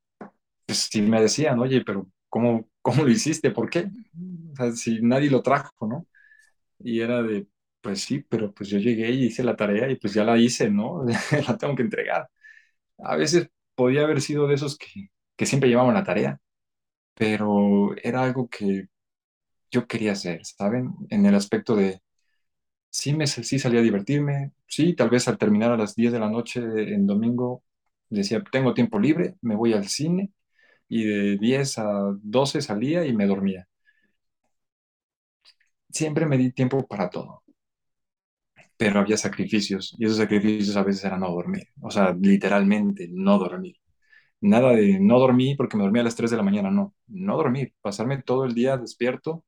pues 0.65 0.89
si 0.91 1.01
me 1.01 1.21
decían, 1.21 1.59
oye, 1.59 1.83
pero 1.85 2.07
¿cómo, 2.29 2.69
cómo 2.81 3.03
lo 3.03 3.11
hiciste? 3.11 3.51
¿Por 3.51 3.69
qué? 3.69 3.89
O 4.53 4.57
sea, 4.57 4.71
si 4.73 5.01
nadie 5.01 5.29
lo 5.31 5.41
trajo, 5.43 5.87
¿no? 5.87 6.07
Y 6.79 7.01
era 7.01 7.23
de, 7.23 7.47
pues 7.81 8.01
sí, 8.03 8.21
pero 8.29 8.53
pues 8.53 8.69
yo 8.69 8.79
llegué 8.79 9.11
y 9.11 9.25
hice 9.27 9.43
la 9.43 9.55
tarea 9.55 9.89
y 9.91 9.95
pues 9.97 10.13
ya 10.13 10.23
la 10.23 10.37
hice, 10.37 10.69
¿no? 10.71 11.05
la 11.47 11.57
tengo 11.57 11.75
que 11.75 11.83
entregar. 11.83 12.29
A 12.99 13.15
veces 13.17 13.49
podía 13.75 14.03
haber 14.03 14.21
sido 14.21 14.47
de 14.47 14.55
esos 14.55 14.77
que, 14.77 15.09
que 15.37 15.45
siempre 15.45 15.69
llevaban 15.69 15.93
la 15.95 16.03
tarea, 16.03 16.39
pero 17.15 17.95
era 18.03 18.23
algo 18.23 18.49
que 18.49 18.87
yo 19.71 19.87
quería 19.87 20.13
hacer, 20.13 20.45
¿saben? 20.45 20.93
En 21.09 21.25
el 21.25 21.35
aspecto 21.35 21.75
de, 21.75 22.01
sí, 22.89 23.13
me, 23.15 23.27
sí 23.27 23.59
salía 23.59 23.79
a 23.81 23.83
divertirme, 23.83 24.53
sí, 24.67 24.95
tal 24.95 25.09
vez 25.09 25.27
al 25.27 25.37
terminar 25.37 25.71
a 25.71 25.77
las 25.77 25.95
10 25.95 26.11
de 26.13 26.19
la 26.19 26.29
noche 26.29 26.61
en 26.61 27.07
domingo, 27.07 27.63
decía, 28.09 28.43
tengo 28.51 28.73
tiempo 28.73 28.99
libre, 28.99 29.35
me 29.41 29.55
voy 29.55 29.73
al 29.73 29.87
cine 29.89 30.31
y 30.89 31.05
de 31.05 31.37
10 31.39 31.77
a 31.79 31.85
12 32.23 32.61
salía 32.61 33.05
y 33.05 33.13
me 33.15 33.27
dormía. 33.27 33.67
Siempre 35.89 36.27
me 36.27 36.37
di 36.37 36.51
tiempo 36.51 36.85
para 36.87 37.09
todo, 37.09 37.43
pero 38.77 38.99
había 38.99 39.17
sacrificios 39.17 39.95
y 39.97 40.05
esos 40.05 40.17
sacrificios 40.17 40.75
a 40.75 40.83
veces 40.83 41.05
eran 41.05 41.21
no 41.21 41.31
dormir, 41.31 41.67
o 41.81 41.91
sea, 41.91 42.13
literalmente 42.13 43.07
no 43.11 43.37
dormir. 43.39 43.75
Nada 44.41 44.71
de 44.73 44.99
no 44.99 45.19
dormir 45.19 45.57
porque 45.57 45.77
me 45.77 45.83
dormía 45.83 46.01
a 46.01 46.05
las 46.05 46.15
3 46.15 46.31
de 46.31 46.37
la 46.37 46.43
mañana, 46.43 46.71
no, 46.71 46.93
no 47.07 47.37
dormir, 47.37 47.73
pasarme 47.81 48.21
todo 48.23 48.45
el 48.45 48.53
día 48.53 48.77
despierto 48.77 49.45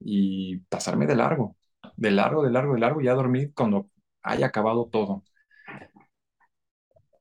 y 0.00 0.58
pasarme 0.68 1.06
de 1.06 1.16
largo, 1.16 1.56
de 1.96 2.10
largo, 2.10 2.42
de 2.42 2.50
largo, 2.50 2.74
de 2.74 2.80
largo, 2.80 3.00
y 3.00 3.04
ya 3.06 3.14
dormir 3.14 3.52
cuando 3.54 3.90
haya 4.22 4.46
acabado 4.46 4.88
todo. 4.90 5.24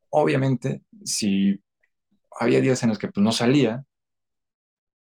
Obviamente, 0.09 0.81
si 1.03 1.61
había 2.39 2.61
días 2.61 2.83
en 2.83 2.89
los 2.89 2.97
que 2.97 3.09
pues, 3.09 3.23
no 3.23 3.31
salía, 3.31 3.83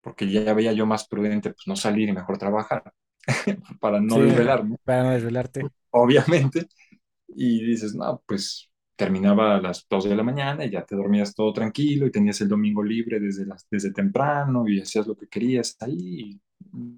porque 0.01 0.31
ya 0.31 0.55
veía 0.55 0.73
yo 0.73 0.87
más 0.87 1.09
prudente 1.09 1.51
pues, 1.51 1.67
no 1.67 1.77
salir 1.77 2.09
y 2.09 2.13
mejor 2.13 2.39
trabajar, 2.39 2.93
para 3.81 4.01
no 4.01 4.19
desvelarme. 4.19 4.77
Para 4.85 5.05
no 5.05 5.11
desvelarte. 5.11 5.67
Obviamente. 5.97 6.69
Y 7.29 7.65
dices, 7.65 7.95
no, 7.95 8.23
pues 8.27 8.71
terminaba 8.97 9.57
a 9.57 9.61
las 9.63 9.87
2 9.91 10.05
de 10.05 10.17
la 10.17 10.23
mañana 10.25 10.65
y 10.65 10.71
ya 10.71 10.85
te 10.87 10.97
dormías 10.97 11.35
todo 11.35 11.53
tranquilo 11.53 12.07
y 12.07 12.11
tenías 12.13 12.41
el 12.43 12.49
domingo 12.49 12.83
libre 12.83 13.21
desde, 13.21 13.47
desde 13.71 13.93
temprano 13.93 14.69
y 14.69 14.81
hacías 14.81 15.07
lo 15.07 15.17
que 15.17 15.29
querías 15.29 15.77
ahí, 15.81 16.41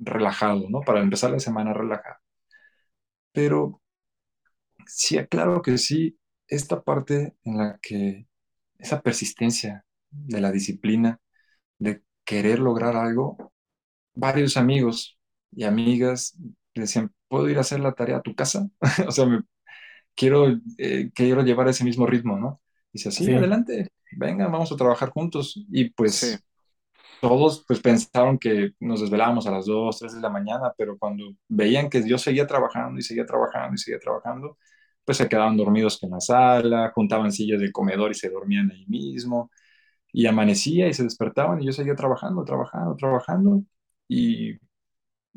relajado, 0.03 0.69
¿no? 0.71 0.81
Para 0.83 1.03
empezar 1.03 1.31
la 1.33 1.41
semana 1.41 1.75
relajado. 1.75 2.17
Pero 3.33 3.81
sí, 4.87 5.19
claro 5.27 5.63
que 5.63 5.79
sí, 5.79 6.19
esta 6.47 6.83
parte 6.83 7.37
en 7.45 7.59
la 7.59 7.79
que 7.83 8.27
esa 8.79 9.03
persistencia 9.03 9.85
de 10.11 10.41
la 10.41 10.53
disciplina, 10.53 11.21
de 11.79 12.03
querer 12.25 12.61
lograr 12.61 12.97
algo, 12.97 13.53
varios 14.15 14.57
amigos 14.57 15.19
y 15.53 15.65
amigas 15.65 16.39
decían, 16.81 17.13
¿puedo 17.29 17.49
ir 17.49 17.59
a 17.59 17.63
hacer 17.63 17.81
la 17.81 17.93
tarea 17.93 18.19
a 18.19 18.23
tu 18.23 18.35
casa? 18.35 18.69
o 19.07 19.13
sea, 19.13 19.27
me, 19.27 19.43
quiero, 20.15 20.47
eh, 20.79 21.11
quiero 21.15 21.43
llevar 21.43 21.69
ese 21.69 21.85
mismo 21.85 22.07
ritmo, 22.07 22.39
¿no? 22.39 22.61
Dice, 22.93 23.11
sí, 23.13 23.33
adelante, 23.33 23.89
venga, 24.13 24.49
vamos 24.49 24.73
a 24.73 24.77
trabajar 24.77 25.11
juntos. 25.11 25.65
Y 25.71 25.91
pues 25.91 26.43
todos 27.21 27.65
pues 27.67 27.81
pensaron 27.81 28.39
que 28.39 28.73
nos 28.81 29.01
desvelábamos 29.01 29.47
a 29.47 29.53
las 29.53 29.67
2, 29.67 29.99
3 29.99 30.15
de 30.15 30.21
la 30.21 30.31
mañana, 30.31 30.73
pero 30.77 30.99
cuando 30.99 31.25
veían 31.49 31.89
que 31.89 32.07
yo 32.09 32.19
seguía 32.19 32.47
trabajando 32.47 32.99
y 32.99 33.03
seguía 33.03 33.27
trabajando 33.27 33.75
y 33.75 33.79
seguía 33.79 34.01
trabajando, 34.01 34.59
pues 35.05 35.19
se 35.19 35.29
quedaban 35.29 35.57
dormidos 35.57 36.03
en 36.03 36.11
la 36.11 36.21
sala, 36.21 36.93
juntaban 36.95 37.33
sillas 37.33 37.61
del 37.61 37.73
comedor 37.73 38.11
y 38.11 38.15
se 38.15 38.29
dormían 38.29 38.71
ahí 38.71 38.87
mismo, 38.87 39.51
y 40.13 40.27
amanecía 40.27 40.89
y 40.89 40.95
se 40.95 41.05
despertaban 41.05 41.63
y 41.63 41.67
yo 41.67 41.73
seguía 41.73 41.95
trabajando, 41.95 42.45
trabajando, 42.45 42.97
trabajando, 42.97 43.63
y 44.09 44.59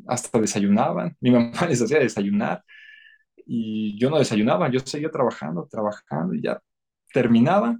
hasta 0.08 0.40
desayunaban, 0.40 1.16
mi 1.20 1.30
mamá 1.30 1.52
les 1.68 1.82
hacía 1.82 1.98
desayunar, 2.00 2.64
y 3.46 3.98
yo 3.98 4.10
no 4.10 4.18
desayunaba, 4.18 4.70
yo 4.70 4.80
seguía 4.80 5.10
trabajando, 5.10 5.66
trabajando, 5.70 6.34
y 6.34 6.42
ya 6.42 6.60
terminaba, 7.12 7.78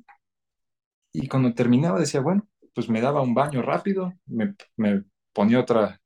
y 1.12 1.28
cuando 1.28 1.54
terminaba 1.54 1.98
decía, 2.00 2.20
bueno, 2.20 2.46
pues 2.74 2.88
me 2.88 3.00
daba 3.00 3.22
un 3.22 3.34
baño 3.34 3.62
rápido, 3.62 4.12
me, 4.26 4.54
ponía 5.32 5.60
otra, 5.60 6.00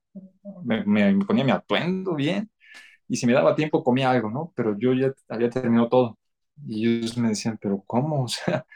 me, 0.65 0.85
me, 0.85 1.25
ponía 1.25 1.45
mi 1.45 1.53
atuendo 1.53 2.15
bien, 2.15 2.51
y 3.09 3.17
si 3.17 3.27
me 3.27 3.33
daba 3.33 3.55
tiempo 3.57 3.85
comía 3.85 4.11
algo, 4.11 4.31
¿no? 4.31 4.53
Pero 4.57 4.77
yo 4.79 4.93
ya 4.95 5.13
había 5.29 5.51
terminado 5.51 5.89
todo. 5.89 6.19
Y 6.67 6.99
ellos 6.99 7.17
me 7.19 7.29
decían, 7.29 7.59
pero 7.61 7.83
¿cómo? 7.87 8.25
O 8.25 8.29
sea, 8.29 8.67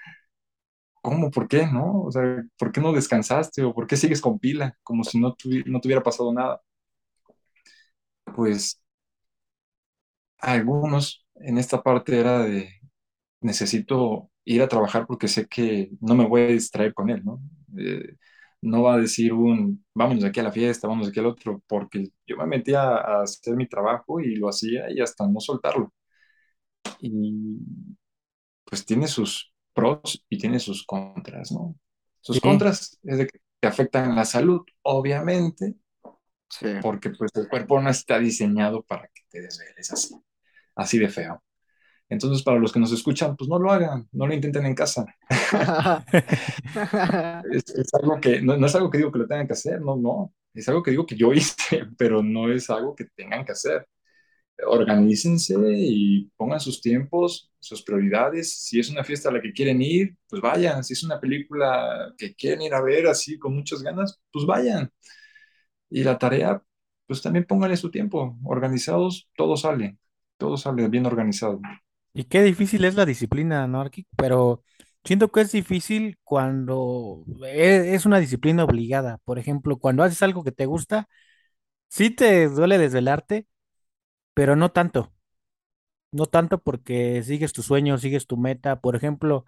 ¿cómo? 1.03 1.31
¿Por 1.31 1.49
qué? 1.49 1.67
¿No? 1.67 2.03
O 2.03 2.11
sea, 2.13 2.45
¿por 2.59 2.73
qué 2.73 2.81
no 2.81 2.93
descansaste? 2.93 3.63
¿O 3.65 3.75
por 3.75 3.87
qué 3.87 3.97
sigues 3.97 4.21
con 4.21 4.39
pila? 4.39 4.77
Como 4.83 5.05
si 5.05 5.19
no, 5.19 5.37
no 5.67 5.81
te 5.81 5.89
hubiera 5.89 6.03
pasado 6.03 6.33
nada. 6.33 6.61
Pues 8.35 8.81
algunos 10.39 11.27
en 11.37 11.59
esta 11.59 11.83
parte 11.83 12.19
era 12.19 12.41
de, 12.41 12.71
necesito 13.41 14.31
ir 14.45 14.63
a 14.63 14.69
trabajar 14.69 15.07
porque 15.07 15.29
sé 15.29 15.47
que 15.47 15.91
no 16.01 16.15
me 16.15 16.27
voy 16.27 16.43
a 16.43 16.47
distraer 16.49 16.95
con 16.95 17.11
él, 17.11 17.25
¿no? 17.25 17.41
Eh, 17.79 18.17
no 18.63 18.83
va 18.83 18.95
a 18.95 18.99
decir 18.99 19.33
un, 19.33 19.85
vámonos 19.95 20.25
aquí 20.25 20.41
a 20.41 20.43
la 20.45 20.53
fiesta, 20.53 20.89
vámonos 20.89 21.09
aquí 21.09 21.21
al 21.21 21.27
otro, 21.27 21.63
porque 21.67 22.11
yo 22.27 22.37
me 22.37 22.47
metía 22.47 22.83
a 22.83 23.23
hacer 23.23 23.57
mi 23.57 23.69
trabajo 23.69 24.21
y 24.21 24.37
lo 24.37 24.49
hacía 24.49 24.91
y 24.91 25.01
hasta 25.01 25.27
no 25.29 25.41
soltarlo. 25.41 25.93
Y 27.01 27.59
pues 28.65 28.85
tiene 28.85 29.09
sus 29.09 29.53
pros 29.75 30.25
y 30.29 30.39
tiene 30.39 30.59
sus 30.59 30.85
contras, 30.85 31.53
¿no? 31.53 31.77
Sus 32.21 32.41
contras 32.41 32.99
es 33.03 33.19
de 33.19 33.27
que 33.27 33.41
te 33.61 33.69
afectan 33.69 34.15
la 34.15 34.25
salud, 34.25 34.61
obviamente, 34.83 35.75
porque 36.83 37.11
pues 37.11 37.31
el 37.35 37.49
cuerpo 37.49 37.81
no 37.81 37.91
está 37.91 38.19
diseñado 38.19 38.83
para 38.83 39.09
que 39.09 39.23
te 39.29 39.41
desveles 39.41 39.93
así, 39.93 40.15
así 40.75 40.99
de 40.99 41.09
feo. 41.09 41.43
Entonces, 42.11 42.43
para 42.43 42.59
los 42.59 42.73
que 42.73 42.81
nos 42.81 42.91
escuchan, 42.91 43.37
pues 43.37 43.49
no 43.49 43.59
lo 43.61 43.71
hagan, 43.71 44.09
no 44.11 44.27
lo 44.27 44.35
intenten 44.35 44.67
en 44.67 44.75
casa. 44.75 45.07
es, 47.53 47.95
algo 47.95 48.21
que, 48.21 48.43
no, 48.43 48.67
es 48.67 48.75
algo 48.75 48.91
que 48.91 48.99
digo 48.99 49.13
que 49.13 49.21
lo 49.21 49.29
tengan 49.29 49.47
que 49.47 49.53
hacer, 49.53 49.81
no, 49.81 49.95
no. 49.95 50.35
Es 50.53 50.69
algo 50.69 50.83
que 50.83 50.91
digo 50.91 51.07
que 51.07 51.17
yo 51.17 51.33
hice, 51.35 51.87
pero 51.97 52.21
no 52.21 52.53
es 52.53 52.69
algo 52.69 52.97
que 52.97 53.05
tengan 53.15 53.45
que 53.45 53.53
hacer. 53.53 53.87
Organícense 54.67 55.55
y 55.73 56.25
pongan 56.37 56.59
sus 56.61 56.81
tiempos, 56.83 57.53
sus 57.61 57.83
prioridades. 57.83 58.61
Si 58.61 58.81
es 58.81 58.91
una 58.91 59.05
fiesta 59.05 59.29
a 59.29 59.33
la 59.33 59.41
que 59.41 59.53
quieren 59.53 59.81
ir, 59.81 60.17
pues 60.29 60.43
vayan. 60.43 60.83
Si 60.83 60.95
es 60.95 61.05
una 61.05 61.21
película 61.21 62.13
que 62.19 62.35
quieren 62.35 62.63
ir 62.63 62.75
a 62.75 62.83
ver 62.83 63.07
así 63.07 63.39
con 63.39 63.55
muchas 63.55 63.83
ganas, 63.83 64.21
pues 64.33 64.45
vayan. 64.47 64.91
Y 65.91 66.05
la 66.05 66.19
tarea, 66.19 66.63
pues 67.07 67.23
también 67.23 67.47
pónganle 67.47 67.77
su 67.77 67.91
tiempo. 67.91 68.39
Organizados, 68.45 69.29
todo 69.37 69.57
sale. 69.57 69.99
Todo 70.39 70.57
sale 70.57 70.89
bien 70.89 71.07
organizado. 71.07 71.61
Y 72.13 72.25
qué 72.25 72.43
difícil 72.43 72.85
es 72.85 72.95
la 72.97 73.07
disciplina, 73.07 73.67
¿no, 73.69 73.85
Pero 74.17 74.65
siento 75.05 75.31
que 75.31 75.43
es 75.43 75.53
difícil 75.53 76.19
cuando 76.25 77.25
e, 77.47 77.95
es 77.95 78.05
una 78.07 78.19
disciplina 78.19 78.65
obligada. 78.65 79.19
Por 79.25 79.39
ejemplo, 79.39 79.79
cuando 79.79 80.03
haces 80.03 80.23
algo 80.23 80.43
que 80.45 80.53
te 80.53 80.67
gusta, 80.67 81.09
sí 81.89 82.11
te 82.11 82.49
duele 82.49 82.79
desvelarte, 82.79 83.47
pero 84.35 84.57
no 84.57 84.71
tanto. 84.73 85.13
No 86.13 86.27
tanto 86.27 86.59
porque 86.63 87.23
sigues 87.23 87.53
tu 87.53 87.63
sueño, 87.63 87.99
sigues 87.99 88.27
tu 88.27 88.37
meta. 88.37 88.81
Por 88.81 88.97
ejemplo, 88.97 89.45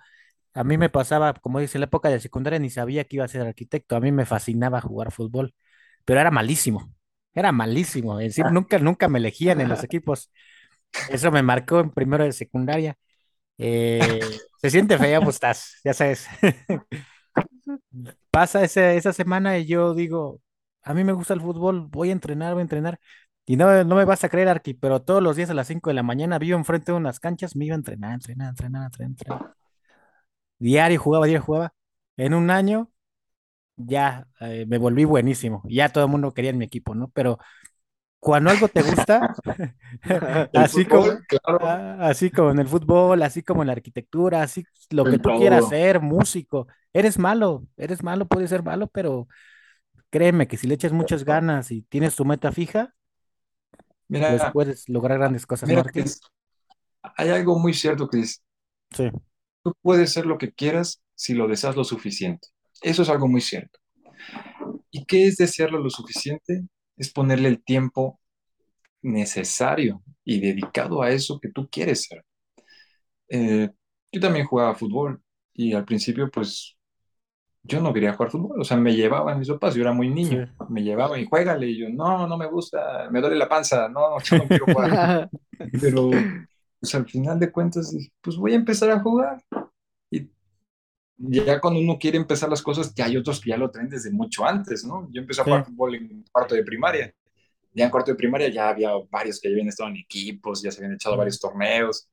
a 0.54 0.64
mí 0.64 0.78
me 0.78 0.90
pasaba, 0.90 1.34
como 1.34 1.60
dice, 1.60 1.78
en 1.78 1.82
la 1.82 1.86
época 1.86 2.10
de 2.10 2.20
secundaria 2.20 2.58
ni 2.60 2.70
sabía 2.70 3.04
que 3.04 3.16
iba 3.16 3.24
a 3.26 3.28
ser 3.28 3.42
arquitecto. 3.42 3.96
A 3.96 4.00
mí 4.00 4.12
me 4.12 4.26
fascinaba 4.26 4.80
jugar 4.80 5.12
fútbol, 5.12 5.54
pero 6.04 6.20
era 6.20 6.30
malísimo. 6.30 6.92
Era 7.34 7.52
malísimo. 7.52 8.20
Es 8.20 8.36
decir, 8.36 8.52
nunca, 8.52 8.78
nunca 8.78 9.08
me 9.08 9.18
elegían 9.18 9.60
en 9.60 9.68
los 9.68 9.82
equipos. 9.84 10.30
Eso 11.10 11.30
me 11.30 11.42
marcó 11.42 11.80
en 11.80 11.90
primero 11.90 12.24
de 12.24 12.32
secundaria. 12.32 12.96
Eh, 13.58 14.20
se 14.60 14.70
siente 14.70 14.98
fea, 14.98 15.20
pues 15.20 15.36
estás, 15.36 15.80
ya 15.84 15.94
sabes. 15.94 16.26
Pasa 18.30 18.64
esa, 18.64 19.12
semana 19.12 19.58
y 19.58 19.66
yo 19.66 19.94
digo, 19.94 20.40
a 20.82 20.94
mí 20.94 21.04
me 21.04 21.12
gusta 21.12 21.34
el 21.34 21.40
fútbol, 21.40 21.86
voy 21.88 22.10
a 22.10 22.12
entrenar, 22.12 22.54
voy 22.54 22.60
a 22.60 22.62
entrenar. 22.62 22.98
Y 23.44 23.56
no, 23.56 23.84
no 23.84 23.96
me 23.96 24.04
vas 24.04 24.24
a 24.24 24.28
creer, 24.28 24.48
Arqui, 24.48 24.74
pero 24.74 25.02
todos 25.02 25.22
los 25.22 25.36
días 25.36 25.50
a 25.50 25.54
las 25.54 25.66
5 25.66 25.90
de 25.90 25.94
la 25.94 26.02
mañana 26.02 26.38
vivo 26.38 26.56
enfrente 26.58 26.92
de 26.92 26.98
unas 26.98 27.20
canchas, 27.20 27.56
me 27.56 27.66
iba 27.66 27.74
a 27.74 27.78
entrenar, 27.78 28.14
entrenar, 28.14 28.50
entrenar, 28.50 28.84
entrenar, 28.84 29.10
entrenar. 29.10 29.54
Diario 30.58 31.00
jugaba, 31.00 31.26
diario 31.26 31.44
jugaba. 31.44 31.74
En 32.16 32.34
un 32.34 32.50
año 32.50 32.90
ya 33.86 34.26
eh, 34.40 34.66
me 34.68 34.78
volví 34.78 35.04
buenísimo. 35.04 35.62
Ya 35.68 35.88
todo 35.88 36.04
el 36.04 36.10
mundo 36.10 36.32
quería 36.32 36.50
en 36.50 36.58
mi 36.58 36.64
equipo, 36.64 36.94
¿no? 36.94 37.08
Pero 37.10 37.38
cuando 38.18 38.50
algo 38.50 38.68
te 38.68 38.82
gusta, 38.82 39.34
así, 40.54 40.84
como, 40.84 41.06
ah, 41.44 41.96
así 42.00 42.30
como 42.30 42.50
en 42.52 42.60
el 42.60 42.68
fútbol, 42.68 43.22
así 43.22 43.42
como 43.42 43.62
en 43.62 43.66
la 43.66 43.72
arquitectura, 43.72 44.42
así 44.42 44.64
lo 44.90 45.04
que 45.04 45.18
tú 45.18 45.30
quieras 45.38 45.68
ser, 45.68 46.00
músico, 46.00 46.68
eres 46.92 47.18
malo, 47.18 47.66
eres 47.76 48.02
malo, 48.02 48.26
puedes 48.26 48.50
ser 48.50 48.62
malo, 48.62 48.86
pero 48.86 49.26
créeme 50.10 50.46
que 50.46 50.56
si 50.56 50.66
le 50.66 50.74
echas 50.74 50.92
muchas 50.92 51.24
ganas 51.24 51.70
y 51.72 51.82
tienes 51.82 52.14
tu 52.14 52.24
meta 52.24 52.52
fija, 52.52 52.94
pues 54.06 54.42
puedes 54.52 54.88
lograr 54.88 55.18
grandes 55.18 55.46
cosas. 55.46 55.68
Mira 55.68 55.84
hay 57.16 57.30
algo 57.30 57.58
muy 57.58 57.74
cierto 57.74 58.08
que 58.08 58.20
es, 58.20 58.42
sí. 58.90 59.10
tú 59.64 59.74
puedes 59.82 60.12
ser 60.12 60.26
lo 60.26 60.38
que 60.38 60.52
quieras 60.52 61.02
si 61.14 61.34
lo 61.34 61.48
deseas 61.48 61.76
lo 61.76 61.82
suficiente. 61.82 62.48
Eso 62.80 63.02
es 63.02 63.08
algo 63.08 63.28
muy 63.28 63.40
cierto. 63.40 63.78
¿Y 64.92 65.04
qué 65.06 65.26
es 65.26 65.36
desearlo 65.38 65.80
lo 65.80 65.90
suficiente? 65.90 66.62
es 66.96 67.12
ponerle 67.12 67.48
el 67.48 67.64
tiempo 67.64 68.20
necesario 69.02 70.02
y 70.24 70.40
dedicado 70.40 71.02
a 71.02 71.10
eso 71.10 71.40
que 71.40 71.50
tú 71.50 71.68
quieres 71.70 72.04
ser. 72.04 72.24
Eh, 73.28 73.70
yo 74.12 74.20
también 74.20 74.46
jugaba 74.46 74.74
fútbol 74.74 75.22
y 75.54 75.72
al 75.74 75.84
principio 75.84 76.30
pues 76.30 76.76
yo 77.64 77.80
no 77.82 77.92
quería 77.94 78.14
jugar 78.14 78.30
fútbol, 78.32 78.60
o 78.60 78.64
sea, 78.64 78.76
me 78.78 78.94
llevaban 78.96 79.38
mis 79.38 79.48
papás, 79.50 79.74
yo 79.74 79.82
era 79.82 79.92
muy 79.92 80.10
niño, 80.10 80.38
Sí. 80.38 80.46
me 80.68 80.82
llevaban 80.84 81.20
y 81.20 81.26
juégale, 81.26 81.68
y 81.68 81.78
yo, 81.80 81.88
no, 81.90 82.26
no 82.28 82.38
me 82.38 82.46
gusta, 82.48 83.08
me 83.10 83.20
duele 83.20 83.36
la 83.36 83.48
panza, 83.48 83.88
no, 83.88 84.20
yo 84.22 84.36
no 84.36 84.48
quiero 84.50 84.68
jugar, 84.68 84.92
pero 85.80 86.32
pues 86.80 86.94
al 86.94 87.06
final 87.08 87.38
de 87.40 87.52
cuentas 87.52 87.92
dije, 87.92 88.12
pues 88.22 88.36
voy 88.36 88.52
a 88.54 88.56
empezar 88.56 88.90
a 88.90 89.00
jugar, 89.00 89.42
ya 91.30 91.60
cuando 91.60 91.80
uno 91.80 91.98
quiere 91.98 92.18
empezar 92.18 92.48
las 92.50 92.62
cosas, 92.62 92.94
ya 92.94 93.06
hay 93.06 93.16
otros 93.16 93.40
que 93.40 93.50
ya 93.50 93.56
lo 93.56 93.70
traen 93.70 93.88
desde 93.88 94.10
mucho 94.10 94.44
antes, 94.46 94.84
¿no? 94.84 95.08
Yo 95.12 95.20
empecé 95.22 95.42
a 95.42 95.44
jugar 95.44 95.64
Sí. 95.64 95.66
fútbol 95.66 95.94
en 95.96 96.24
cuarto 96.32 96.54
de 96.54 96.64
primaria, 96.64 97.14
ya 97.74 97.84
en 97.86 97.90
cuarto 97.90 98.12
de 98.12 98.16
primaria 98.16 98.48
ya 98.48 98.68
había 98.70 98.90
varios 99.10 99.40
que 99.40 99.48
ya 99.48 99.54
habían 99.54 99.68
estado 99.68 99.90
en 99.90 99.96
equipos, 99.98 100.62
ya 100.62 100.70
se 100.72 100.78
habían 100.80 100.94
echado 100.94 101.16
varios 101.16 101.40
torneos, 101.40 102.08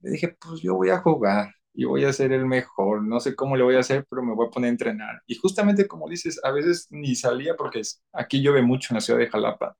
le 0.00 0.10
dije, 0.10 0.36
pues 0.40 0.60
yo 0.62 0.74
voy 0.74 0.90
a 0.90 0.98
jugar 0.98 1.50
y 1.74 1.84
voy 1.84 2.04
a 2.04 2.12
ser 2.12 2.32
el 2.32 2.46
mejor. 2.46 3.02
No 3.02 3.20
sé 3.20 3.34
cómo 3.36 3.56
le 3.56 3.64
voy 3.64 3.76
a 3.76 3.80
hacer, 3.80 4.06
pero 4.10 4.22
me 4.22 4.34
voy 4.34 4.46
a 4.48 4.50
poner 4.50 4.68
a 4.68 4.72
entrenar. 4.72 5.22
Y 5.26 5.36
justamente 5.36 5.86
como 5.88 6.08
dices, 6.08 6.40
a 6.44 6.50
veces 6.52 6.88
ni 6.90 7.14
salía 7.14 7.56
porque 7.56 7.82
aquí 8.12 8.40
llueve 8.42 8.62
mucho 8.62 8.88
en 8.92 8.96
la 8.96 9.00
ciudad 9.00 9.18
de 9.20 9.28
Jalapa. 9.28 9.76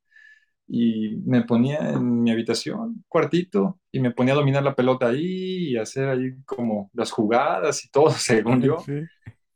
Y 0.69 1.17
me 1.25 1.43
ponía 1.45 1.91
en 1.93 2.23
mi 2.23 2.31
habitación, 2.33 3.05
cuartito, 3.09 3.81
y 3.93 4.01
me 4.01 4.11
ponía 4.11 4.35
a 4.35 4.37
dominar 4.37 4.63
la 4.65 4.75
pelota 4.75 5.09
ahí 5.09 5.71
y 5.71 5.77
hacer 5.77 6.09
ahí 6.09 6.43
como 6.45 6.91
las 6.95 7.11
jugadas 7.13 7.85
y 7.85 7.91
todo, 7.91 8.11
según 8.13 8.63
yo. 8.63 8.79
Sí. 8.79 8.93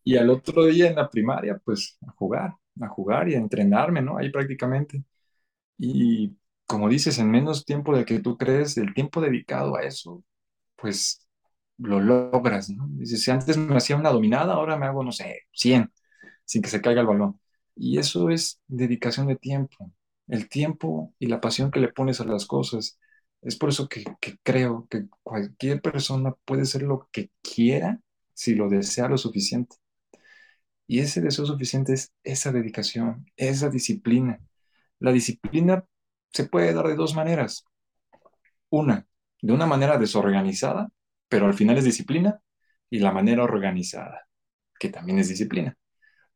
Y 0.05 0.17
al 0.17 0.31
otro 0.31 0.67
día 0.67 0.89
en 0.89 0.97
la 0.97 1.11
primaria, 1.11 1.61
pues 1.65 1.99
a 2.07 2.13
jugar, 2.13 2.55
a 2.81 2.89
jugar 2.89 3.29
y 3.29 3.35
a 3.35 3.39
entrenarme, 3.39 4.03
¿no? 4.03 4.19
Ahí 4.19 4.31
prácticamente. 4.31 5.05
Y 5.79 6.37
como 6.67 6.89
dices, 6.89 7.19
en 7.19 7.31
menos 7.31 7.65
tiempo 7.65 7.95
del 7.97 8.05
que 8.05 8.21
tú 8.21 8.37
crees, 8.39 8.77
el 8.79 8.95
tiempo 8.95 9.21
dedicado 9.21 9.77
a 9.77 9.83
eso, 9.83 10.25
pues 10.77 11.27
lo 11.79 12.01
logras, 12.01 12.71
¿no? 12.71 12.87
Dices, 12.91 13.23
si 13.25 13.31
antes 13.31 13.57
me 13.59 13.77
hacía 13.77 13.97
una 13.97 14.11
dominada, 14.11 14.55
ahora 14.55 14.77
me 14.79 14.87
hago, 14.87 15.05
no 15.05 15.13
sé, 15.13 15.43
100, 15.53 15.93
sin 16.45 16.63
que 16.63 16.69
se 16.71 16.81
caiga 16.83 17.01
el 17.03 17.07
balón. 17.07 17.41
Y 17.77 17.99
eso 17.99 18.31
es 18.31 18.61
dedicación 18.69 19.27
de 19.29 19.37
tiempo, 19.37 19.93
el 20.31 20.49
tiempo 20.49 21.15
y 21.19 21.27
la 21.27 21.41
pasión 21.41 21.71
que 21.71 21.81
le 21.81 21.89
pones 21.93 22.21
a 22.21 22.25
las 22.25 22.47
cosas. 22.47 22.99
Es 23.43 23.57
por 23.57 23.71
eso 23.71 23.89
que, 23.89 24.05
creo 24.43 24.87
que 24.91 25.07
cualquier 25.23 25.81
persona 25.83 26.35
puede 26.45 26.65
ser 26.67 26.83
lo 26.83 27.09
que 27.13 27.31
quiera 27.43 28.01
si 28.35 28.55
lo 28.55 28.69
desea 28.69 29.09
lo 29.09 29.19
suficiente. 29.19 29.77
Y 30.87 30.99
ese 31.01 31.21
deseo 31.21 31.47
suficiente 31.47 31.93
es 31.95 32.13
esa 32.25 32.53
dedicación, 32.53 33.27
esa 33.37 33.71
disciplina. 33.71 34.41
La 35.01 35.13
disciplina 35.13 35.85
se 36.33 36.45
puede 36.47 36.75
dar 36.75 36.89
de 36.89 36.97
dos 36.97 37.15
maneras. 37.15 37.65
Una, 38.71 39.07
de 39.43 39.53
una 39.53 39.67
manera 39.67 39.99
desorganizada, 39.99 40.89
pero 41.29 41.47
al 41.47 41.55
final 41.55 41.79
es 41.79 41.85
disciplina, 41.85 42.41
y 42.91 42.99
la 43.01 43.13
manera 43.13 43.45
organizada, 43.45 44.27
que 44.79 44.89
también 44.91 45.19
es 45.19 45.29
disciplina. 45.29 45.77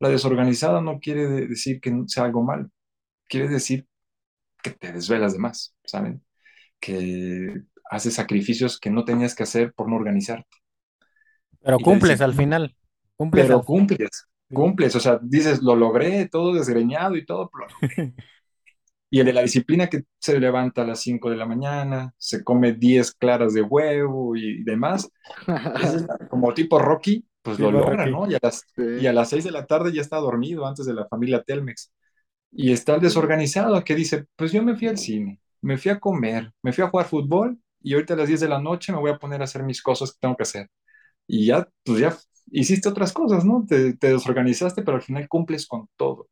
La 0.00 0.08
desorganizada 0.10 0.80
no 0.80 1.00
quiere 1.00 1.28
de- 1.28 1.48
decir 1.48 1.80
que 1.80 1.92
sea 2.08 2.24
algo 2.24 2.42
malo, 2.44 2.70
quiere 3.28 3.48
decir 3.48 3.86
que 4.62 4.70
te 4.72 4.92
desvelas 4.92 5.34
de 5.34 5.38
más, 5.40 5.76
¿saben? 5.84 6.24
Que 6.80 7.62
haces 7.90 8.14
sacrificios 8.14 8.80
que 8.80 8.90
no 8.90 9.04
tenías 9.04 9.34
que 9.34 9.44
hacer 9.44 9.74
por 9.74 9.88
no 9.90 9.96
organizarte. 9.96 10.58
Pero 11.60 11.78
cumples 11.78 12.20
al 12.20 12.34
final. 12.34 12.76
Cumples 13.16 13.46
pero 13.46 13.58
al 13.58 13.64
cumples, 13.64 14.26
cumples, 14.52 14.94
o 14.96 15.00
sea, 15.00 15.18
dices, 15.22 15.62
lo 15.62 15.76
logré, 15.76 16.28
todo 16.28 16.54
desgreñado 16.54 17.16
y 17.16 17.24
todo, 17.24 17.50
pero 17.50 17.66
Y 19.10 19.20
el 19.20 19.26
de 19.26 19.32
la 19.32 19.42
disciplina 19.42 19.88
que 19.88 20.02
se 20.18 20.40
levanta 20.40 20.82
a 20.82 20.86
las 20.86 21.00
5 21.00 21.30
de 21.30 21.36
la 21.36 21.46
mañana, 21.46 22.12
se 22.18 22.42
come 22.42 22.72
10 22.72 23.12
claras 23.14 23.54
de 23.54 23.62
huevo 23.62 24.34
y 24.36 24.64
demás, 24.64 25.08
como 26.28 26.52
tipo 26.54 26.78
Rocky, 26.78 27.24
pues 27.42 27.58
lo 27.60 27.70
logra, 27.70 28.06
Rocky. 28.06 28.06
¿no? 28.06 28.28
Y 28.30 28.34
a 28.34 28.38
las, 28.42 28.66
y 28.96 29.06
Sí. 29.06 29.06
a 29.06 29.12
las 29.12 29.28
6 29.30 29.44
de 29.44 29.52
la 29.52 29.66
tarde 29.66 29.92
ya 29.92 30.00
está 30.00 30.16
dormido 30.18 30.66
antes 30.66 30.86
de 30.86 30.94
la 30.94 31.06
familia 31.06 31.42
Telmex. 31.42 31.92
Y 32.54 32.72
está 32.72 32.96
el 32.96 33.02
desorganizado 33.02 33.82
que 33.84 33.96
dice, 33.96 34.26
pues 34.36 34.52
yo 34.52 34.62
me 34.62 34.76
fui 34.76 34.88
al 34.88 34.98
cine, 34.98 35.40
me 35.62 35.78
fui 35.78 35.90
a 35.90 36.00
comer, 36.00 36.52
me 36.62 36.72
fui 36.72 36.84
a 36.84 36.88
jugar 36.90 37.06
fútbol 37.06 37.58
y 37.82 37.94
ahorita 37.94 38.14
a 38.14 38.18
las 38.18 38.28
10 38.28 38.40
de 38.40 38.48
la 38.48 38.60
noche 38.60 38.92
me 38.92 38.98
voy 39.00 39.10
a 39.10 39.18
poner 39.18 39.40
a 39.42 39.44
hacer 39.44 39.64
mis 39.64 39.82
cosas 39.82 40.12
que 40.12 40.18
tengo 40.20 40.36
que 40.36 40.44
hacer. 40.44 40.70
Y 41.28 41.46
ya, 41.46 41.68
pues 41.84 42.00
ya 42.00 42.16
hiciste 42.52 42.88
otras 42.88 43.12
cosas, 43.12 43.44
¿no? 43.44 43.64
Te, 43.68 43.94
te 43.96 44.12
desorganizaste, 44.14 44.82
pero 44.82 44.96
al 44.98 45.02
final 45.04 45.28
cumples 45.28 45.66
con 45.68 45.88
todo 45.96 46.28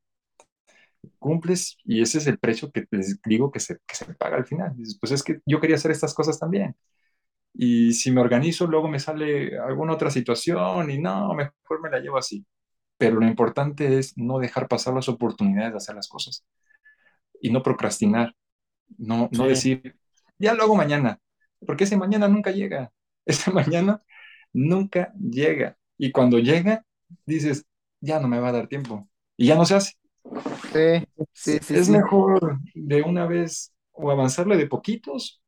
cumples 1.18 1.77
y 1.85 2.03
ese 2.03 2.18
es 2.18 2.27
el 2.27 2.39
precio 2.39 2.70
que 2.70 2.85
les 2.91 3.20
digo 3.23 3.51
que 3.51 3.61
se, 3.61 3.79
que 3.87 3.95
se 3.97 4.14
paga 4.14 4.37
al 4.37 4.47
final. 4.47 4.75
Pues 5.01 5.12
es 5.12 5.23
que 5.23 5.41
yo 5.47 5.61
quería 5.61 5.77
hacer 5.77 5.91
estas 5.91 6.14
cosas 6.14 6.39
también. 6.39 6.77
Y 7.55 7.95
si 7.95 8.11
me 8.12 8.20
organizo, 8.20 8.66
luego 8.66 8.89
me 8.89 9.01
sale 9.01 9.59
alguna 9.59 9.95
otra 9.95 10.11
situación 10.11 10.91
y 10.91 10.99
no, 11.01 11.35
mejor 11.35 11.83
me 11.83 11.91
la 11.91 12.01
llevo 12.01 12.18
así. 12.18 12.47
Pero 13.03 13.16
lo 13.18 13.26
importante 13.26 13.98
es 13.98 14.16
no 14.16 14.38
dejar 14.38 14.68
pasar 14.68 14.94
las 14.94 15.09
oportunidades 15.09 15.72
de 15.72 15.76
hacer 15.78 15.96
las 15.96 16.09
cosas 16.09 16.44
y 17.40 17.50
no 17.50 17.62
procrastinar, 17.62 18.36
no, 18.98 19.28
no 19.32 19.44
Sí. 19.44 19.48
decir, 19.48 19.96
ya 20.38 20.55
lo 20.55 20.62
hago 20.64 20.76
mañana, 20.76 21.18
porque 21.66 21.84
ese 21.84 21.96
mañana 21.96 22.28
nunca 22.28 22.53
llega. 22.53 22.92
Ese 23.26 23.53
mañana 23.53 24.03
nunca 24.53 25.12
llega. 25.14 25.78
Y 25.98 26.12
cuando 26.12 26.38
llega, 26.38 26.84
dices, 27.26 27.64
ya 28.00 28.20
no 28.20 28.28
me 28.28 28.40
va 28.40 28.50
a 28.50 28.53
dar 28.53 28.68
tiempo. 28.68 29.09
Y 29.36 29.46
ya 29.46 29.57
no 29.57 29.64
se 29.64 29.76
hace. 29.76 29.94
Sí, 30.72 31.07
sí, 31.32 31.59
sí, 31.62 31.74
es 31.76 31.88
mejor 31.88 32.59
de 32.74 33.03
una 33.03 33.26
vez 33.26 33.72
o 33.92 34.11
avanzarle 34.11 34.57
de 34.57 34.66
poquitos, 34.68 35.42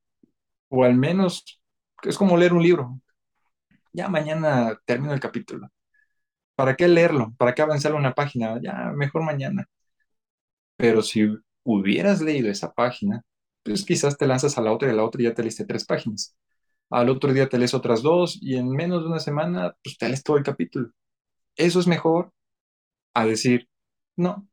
o 0.69 0.85
al 0.85 0.97
menos 0.97 1.61
es 2.03 2.19
como 2.19 2.37
leer 2.37 2.53
un 2.55 2.63
libro. 2.63 3.01
Ya 3.93 4.09
mañana 4.09 4.79
termino 4.87 5.15
el 5.15 5.21
capítulo. 5.21 5.69
¿Para 6.57 6.77
qué 6.77 6.89
leerlo? 6.89 7.35
¿Para 7.39 7.55
qué 7.55 7.63
avanzarle 7.63 7.99
una 7.99 8.15
página? 8.15 8.61
Ya, 8.63 8.93
mejor 8.95 9.23
mañana. 9.23 9.69
Pero 10.77 11.03
si 11.03 11.29
hubieras 11.65 12.21
leído 12.21 12.51
esa 12.51 12.73
página, 12.73 13.23
pues 13.63 13.85
quizás 13.85 14.17
te 14.19 14.27
lanzas 14.27 14.59
a 14.59 14.63
la 14.63 14.73
otra 14.73 14.89
y 14.89 14.93
a 14.93 14.95
la 14.95 15.05
otra 15.05 15.21
y 15.23 15.25
ya 15.25 15.35
te 15.35 15.43
leíste 15.43 15.65
tres 15.67 15.85
páginas. 15.87 16.37
Al 16.91 17.11
otro 17.11 17.33
día 17.33 17.49
te 17.49 17.59
lees 17.59 17.75
otras 17.75 18.03
dos 18.03 18.39
y 18.43 18.57
en 18.57 18.71
menos 18.71 19.03
de 19.03 19.09
una 19.11 19.21
semana, 19.21 19.75
pues 19.85 19.99
te 19.99 20.09
lees 20.09 20.23
todo 20.23 20.37
el 20.39 20.45
capítulo. 20.45 20.91
Eso 21.57 21.81
es 21.81 21.87
mejor 21.87 22.33
a 23.15 23.27
decir, 23.27 23.69
no, 24.17 24.49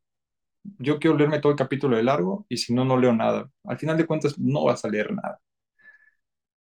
yo 0.78 1.00
quiero 1.00 1.16
leerme 1.16 1.40
todo 1.40 1.52
el 1.52 1.58
capítulo 1.58 1.96
de 1.96 2.04
largo 2.04 2.46
y 2.48 2.58
si 2.58 2.74
no, 2.74 2.84
no 2.84 2.98
leo 2.98 3.14
nada. 3.14 3.50
Al 3.64 3.78
final 3.78 3.96
de 3.98 4.06
cuentas, 4.06 4.38
no 4.38 4.64
vas 4.64 4.84
a 4.84 4.90
leer 4.90 5.12
nada. 5.14 5.40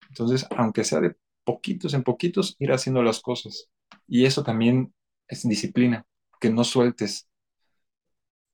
Entonces, 0.08 0.46
aunque 0.56 0.84
sea 0.84 1.00
de 1.00 1.16
poquitos 1.44 1.94
en 1.94 2.02
poquitos, 2.04 2.56
ir 2.58 2.72
haciendo 2.72 3.02
las 3.02 3.20
cosas. 3.20 3.68
Y 4.06 4.24
eso 4.24 4.42
también 4.44 4.94
es 5.34 5.48
disciplina, 5.48 6.04
que 6.40 6.50
no 6.50 6.64
sueltes. 6.64 7.28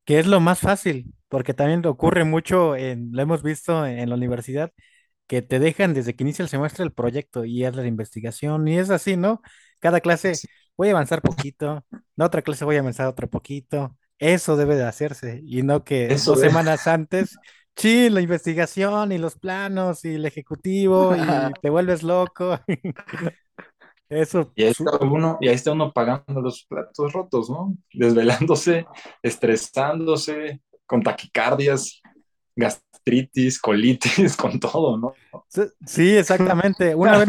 Que 0.04 0.18
es 0.18 0.26
lo 0.26 0.40
más 0.40 0.58
fácil, 0.60 1.14
porque 1.28 1.54
también 1.54 1.84
ocurre 1.86 2.24
mucho, 2.24 2.74
en, 2.76 3.10
lo 3.12 3.22
hemos 3.22 3.42
visto 3.42 3.86
en 3.86 4.08
la 4.08 4.16
universidad, 4.16 4.72
que 5.26 5.42
te 5.42 5.58
dejan 5.60 5.94
desde 5.94 6.16
que 6.16 6.24
inicia 6.24 6.42
el 6.42 6.48
semestre 6.48 6.84
el 6.84 6.92
proyecto 6.92 7.44
y 7.44 7.64
es 7.64 7.76
la 7.76 7.86
investigación, 7.86 8.66
y 8.68 8.78
es 8.78 8.90
así, 8.90 9.16
¿no? 9.16 9.42
Cada 9.78 10.00
clase 10.00 10.40
Sí, 10.40 10.48
voy 10.76 10.88
a 10.88 10.92
avanzar 10.92 11.22
poquito, 11.22 11.84
la 12.16 12.26
otra 12.26 12.42
clase 12.42 12.64
voy 12.64 12.76
a 12.76 12.80
avanzar 12.80 13.06
otro 13.08 13.30
poquito. 13.30 13.96
Eso 14.18 14.56
debe 14.56 14.76
de 14.76 14.84
hacerse, 14.84 15.40
y 15.44 15.62
no 15.62 15.84
que 15.84 16.06
Eso 16.08 16.32
dos 16.32 16.40
de... 16.40 16.48
semanas 16.48 16.86
antes, 16.88 17.36
sí, 17.76 18.10
la 18.10 18.20
investigación 18.20 19.12
y 19.12 19.18
los 19.18 19.36
planos 19.38 20.04
y 20.04 20.14
el 20.14 20.26
ejecutivo 20.26 21.16
y 21.16 21.20
te 21.62 21.70
vuelves 21.70 22.02
loco. 22.02 22.58
Eso, 24.10 24.52
Y 24.56 24.64
ahí 24.64 24.70
está 24.70 24.98
uno, 25.00 25.38
y 25.40 25.48
ahí 25.48 25.54
está 25.54 25.70
uno 25.70 25.92
pagando 25.92 26.40
los 26.40 26.64
platos 26.64 27.12
rotos, 27.12 27.48
¿no? 27.48 27.76
Desvelándose, 27.92 28.84
estresándose, 29.22 30.60
con 30.84 31.02
taquicardias, 31.02 32.02
gastritis, 32.56 33.60
colitis, 33.60 34.36
con 34.36 34.58
todo, 34.58 34.98
¿no? 34.98 35.14
Sí, 35.86 36.16
exactamente. 36.16 36.94
Una 36.94 37.18
vez 37.18 37.28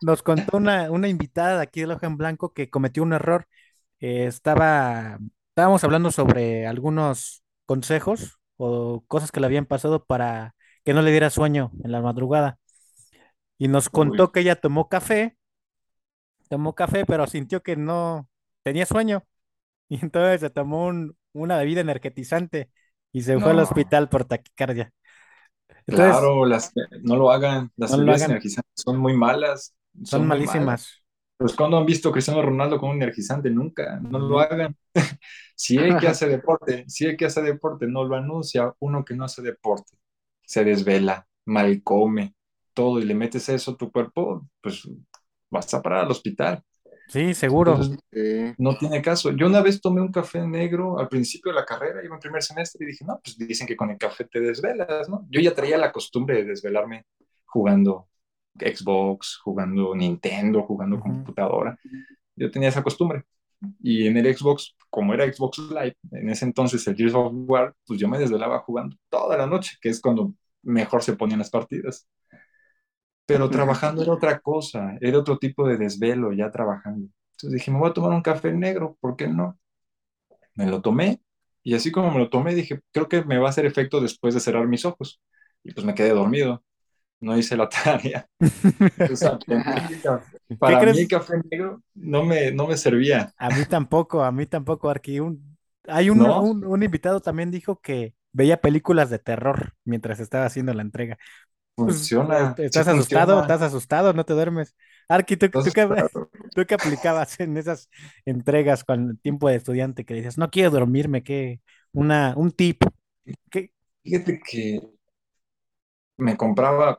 nos 0.00 0.22
contó 0.22 0.56
una, 0.56 0.90
una 0.90 1.08
invitada 1.08 1.56
de 1.56 1.62
aquí 1.62 1.80
de 1.80 1.92
Hoja 1.92 2.06
en 2.06 2.16
Blanco 2.16 2.52
que 2.52 2.70
cometió 2.70 3.02
un 3.02 3.12
error. 3.12 3.46
Eh, 4.00 4.24
estaba, 4.24 5.18
estábamos 5.50 5.84
hablando 5.84 6.10
sobre 6.10 6.66
algunos 6.66 7.42
consejos 7.66 8.38
o 8.56 9.04
cosas 9.06 9.30
que 9.30 9.40
le 9.40 9.46
habían 9.46 9.66
pasado 9.66 10.04
para 10.04 10.54
que 10.84 10.94
no 10.94 11.02
le 11.02 11.10
diera 11.10 11.30
sueño 11.30 11.70
en 11.84 11.92
la 11.92 12.00
madrugada. 12.00 12.58
Y 13.58 13.68
nos 13.68 13.88
contó 13.88 14.24
Uy, 14.24 14.30
que 14.32 14.40
ella 14.40 14.56
tomó 14.56 14.88
café, 14.88 15.36
tomó 16.52 16.74
café, 16.74 17.06
pero 17.06 17.26
sintió 17.26 17.62
que 17.62 17.76
no 17.76 18.28
tenía 18.62 18.86
sueño. 18.86 19.24
Y 19.88 20.00
entonces 20.04 20.40
se 20.42 20.50
tomó 20.50 20.86
un- 20.88 21.16
una 21.32 21.58
bebida 21.58 21.80
energetizante 21.82 22.70
y 23.12 23.22
se 23.22 23.40
fue 23.40 23.52
al 23.52 23.60
no, 23.60 23.60
hospital 23.60 24.08
por 24.10 24.24
taquicardia. 24.26 24.92
Entonces, 25.86 26.22
claro, 26.22 26.44
las, 26.46 26.72
no 27.02 27.16
lo 27.16 27.30
hagan, 27.30 27.70
las 27.76 27.96
no 27.96 28.12
bebidas 28.12 28.26
hagan, 28.26 28.28
energizantes 28.28 28.72
son 28.74 28.98
muy 28.98 29.14
malas, 29.16 29.74
son 30.04 30.26
son 30.26 30.28
muy 30.28 30.40
malas. 30.40 30.78
malísimas. 30.78 31.02
Pues 31.36 31.54
cuando 31.54 31.78
han 31.78 31.86
visto 31.86 32.08
a 32.10 32.12
Cristiano 32.12 32.42
Ronaldo 32.42 32.78
con 32.80 32.90
un 32.90 32.96
energizante, 33.02 33.50
nunca, 33.50 34.00
no 34.00 34.18
lo 34.20 34.40
No. 34.40 34.40
hagan. 34.40 34.76
Si 35.56 35.80
hay 35.80 35.96
que 35.96 36.08
hacer 36.08 36.30
deporte, 36.30 36.84
si 36.88 37.06
hay 37.06 37.16
que 37.16 37.26
hacer 37.26 37.44
deporte, 37.44 37.86
no 37.86 38.04
lo 38.04 38.16
anuncia 38.16 38.74
uno 38.80 39.04
que 39.04 39.14
no 39.14 39.24
hace 39.24 39.42
deporte, 39.42 39.96
se 40.44 40.64
desvela, 40.64 41.28
mal 41.46 41.82
come, 41.84 42.34
todo, 42.74 42.98
y 43.00 43.04
le 43.04 43.14
metes 43.14 43.48
eso 43.48 43.72
a 43.72 43.76
tu 43.76 43.92
cuerpo, 43.92 44.48
pues 44.62 44.88
vas 45.52 45.72
a 45.74 45.80
parar 45.82 46.04
al 46.06 46.10
hospital. 46.10 46.62
Sí, 47.08 47.34
seguro. 47.34 47.72
Entonces, 47.72 47.98
Sí. 48.10 48.54
no 48.58 48.76
tiene 48.78 49.02
caso. 49.02 49.30
Yo 49.32 49.46
una 49.46 49.60
vez 49.60 49.80
tomé 49.80 50.00
un 50.00 50.10
café 50.10 50.40
negro 50.46 50.98
al 50.98 51.08
principio 51.08 51.52
de 51.52 51.56
la 51.60 51.64
carrera, 51.66 52.02
iba 52.04 52.14
en 52.14 52.20
primer 52.20 52.42
semestre 52.42 52.84
y 52.84 52.88
dije, 52.88 53.04
no, 53.04 53.20
pues 53.22 53.36
dicen 53.36 53.66
que 53.66 53.76
con 53.76 53.90
el 53.90 53.98
café 53.98 54.24
te 54.24 54.40
desvelas, 54.40 55.08
¿no? 55.08 55.26
Yo 55.28 55.40
ya 55.40 55.54
traía 55.54 55.76
la 55.76 55.92
costumbre 55.92 56.36
de 56.36 56.44
desvelarme 56.44 57.04
jugando 57.44 58.08
Xbox, 58.58 59.38
jugando 59.44 59.94
Nintendo, 59.94 60.62
jugando 60.62 61.00
computadora. 61.00 61.78
Yo 62.34 62.50
tenía 62.50 62.70
esa 62.70 62.82
costumbre. 62.82 63.24
Y 63.80 64.06
en 64.06 64.16
el 64.16 64.34
Xbox, 64.36 64.74
como 64.90 65.12
era 65.14 65.30
Xbox 65.30 65.58
Live, 65.58 65.96
en 66.12 66.30
ese 66.30 66.44
entonces 66.46 66.86
el 66.88 66.96
Gears 66.96 67.14
of 67.14 67.32
War, 67.34 67.74
pues 67.86 68.00
yo 68.00 68.08
me 68.08 68.18
desvelaba 68.18 68.58
jugando 68.60 68.96
toda 69.10 69.36
la 69.36 69.46
noche, 69.46 69.76
que 69.80 69.88
es 69.90 70.00
cuando 70.00 70.34
mejor 70.62 71.02
se 71.02 71.14
ponían 71.14 71.38
las 71.40 71.50
partidas. 71.50 72.08
Pero 73.32 73.50
trabajando 73.50 74.02
era 74.02 74.12
otra 74.12 74.40
cosa, 74.40 74.96
era 75.00 75.18
otro 75.18 75.38
tipo 75.38 75.66
de 75.68 75.76
desvelo 75.78 76.32
ya 76.32 76.50
trabajando. 76.50 77.08
Entonces 77.32 77.52
dije, 77.60 77.70
me 77.70 77.78
voy 77.78 77.90
a 77.90 77.94
tomar 77.94 78.12
un 78.12 78.22
café 78.22 78.52
negro, 78.52 78.96
¿por 79.00 79.16
qué 79.16 79.28
no? 79.28 79.58
Me 80.54 80.66
lo 80.66 80.82
tomé 80.82 81.20
y 81.62 81.74
así 81.74 81.92
como 81.92 82.10
me 82.12 82.18
lo 82.18 82.30
tomé, 82.30 82.54
dije, 82.54 82.80
creo 82.92 83.08
que 83.08 83.24
me 83.24 83.38
va 83.38 83.48
a 83.48 83.50
hacer 83.50 83.66
efecto 83.66 84.00
después 84.00 84.34
de 84.34 84.40
cerrar 84.40 84.66
mis 84.68 84.84
ojos. 84.84 85.20
Y 85.64 85.72
pues 85.72 85.86
me 85.86 85.94
quedé 85.94 86.10
dormido, 86.10 86.64
no 87.20 87.38
hice 87.38 87.56
la 87.56 87.68
tarea. 87.70 88.28
Entonces, 89.06 89.32
para 90.58 90.78
crees? 90.78 90.86
mí 90.86 91.00
el 91.00 91.08
café 91.08 91.34
negro 91.50 91.82
no 91.94 92.24
me, 92.24 92.52
no 92.52 92.66
me 92.66 92.76
servía. 92.76 93.34
A 93.36 93.50
mí 93.50 93.66
tampoco, 93.66 94.22
a 94.22 94.32
mí 94.32 94.46
tampoco, 94.46 94.88
Arqui. 94.90 95.20
Un- 95.20 95.58
hay 95.88 96.10
un, 96.10 96.22
¿No? 96.22 96.34
un- 96.36 96.64
un 96.64 96.82
invitado 96.82 97.20
también 97.20 97.50
dijo 97.50 97.80
que 97.80 98.14
veía 98.32 98.60
películas 98.60 99.10
de 99.10 99.18
terror 99.18 99.74
mientras 99.84 100.20
estaba 100.20 100.46
haciendo 100.46 100.72
la 100.74 100.82
entrega. 100.82 101.18
Pues, 101.74 101.96
Funciona. 101.96 102.54
¿Estás 102.56 102.86
sí 102.86 102.88
asustado? 102.88 103.40
funciona. 103.40 103.40
¿Estás 103.40 103.62
asustado? 103.62 104.12
¿No 104.12 104.24
te 104.24 104.34
duermes? 104.34 104.74
Arqui, 105.08 105.36
¿tú, 105.36 105.48
qué, 105.50 105.86
tú 106.54 106.66
qué 106.66 106.74
aplicabas 106.74 107.40
en 107.40 107.56
esas 107.56 107.88
entregas 108.24 108.84
con 108.84 109.10
el 109.10 109.18
tiempo 109.20 109.48
de 109.48 109.56
estudiante 109.56 110.04
que 110.04 110.14
dices, 110.14 110.38
no 110.38 110.50
quiero 110.50 110.70
dormirme, 110.70 111.22
¿qué? 111.24 111.60
Una, 111.92 112.34
un 112.36 112.52
tip. 112.52 112.84
¿Qué? 113.50 113.72
Fíjate 114.04 114.38
que 114.40 114.80
me 116.16 116.36
compraba 116.36 116.98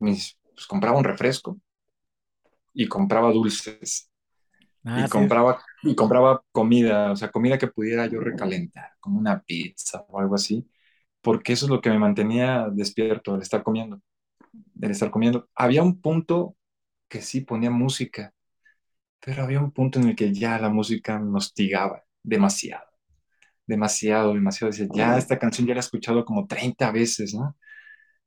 mis, 0.00 0.38
pues 0.54 0.66
compraba 0.66 0.98
un 0.98 1.04
refresco 1.04 1.58
y 2.74 2.88
compraba 2.88 3.32
dulces. 3.32 4.08
Ah, 4.84 5.06
y 5.06 5.08
sí. 5.08 5.18
compraba, 5.18 5.62
y 5.84 5.94
compraba 5.96 6.44
comida, 6.52 7.12
o 7.12 7.16
sea, 7.16 7.30
comida 7.30 7.58
que 7.58 7.68
pudiera 7.68 8.06
yo 8.08 8.20
recalentar, 8.20 8.90
como 9.00 9.18
una 9.20 9.42
pizza 9.42 10.04
o 10.08 10.20
algo 10.20 10.34
así, 10.36 10.68
porque 11.22 11.54
eso 11.54 11.66
es 11.66 11.70
lo 11.70 11.80
que 11.80 11.90
me 11.90 11.98
mantenía 11.98 12.68
despierto, 12.72 13.36
el 13.36 13.42
estar 13.42 13.62
comiendo, 13.62 14.00
el 14.80 14.90
estar 14.90 15.10
comiendo. 15.10 15.48
Había 15.54 15.82
un 15.82 16.00
punto 16.00 16.56
que 17.08 17.22
sí 17.22 17.42
ponía 17.42 17.70
música, 17.70 18.34
pero 19.20 19.44
había 19.44 19.60
un 19.60 19.72
punto 19.72 20.00
en 20.00 20.08
el 20.10 20.16
que 20.16 20.32
ya 20.32 20.58
la 20.58 20.70
música 20.70 21.18
me 21.18 21.38
hostigaba 21.38 22.04
demasiado, 22.22 22.86
demasiado, 23.66 24.34
demasiado. 24.34 24.72
Decía, 24.72 24.88
ya 24.94 25.18
esta 25.18 25.38
canción 25.38 25.66
ya 25.66 25.74
la 25.74 25.80
he 25.80 25.82
escuchado 25.82 26.24
como 26.24 26.46
30 26.46 26.90
veces, 26.92 27.34
¿no? 27.34 27.56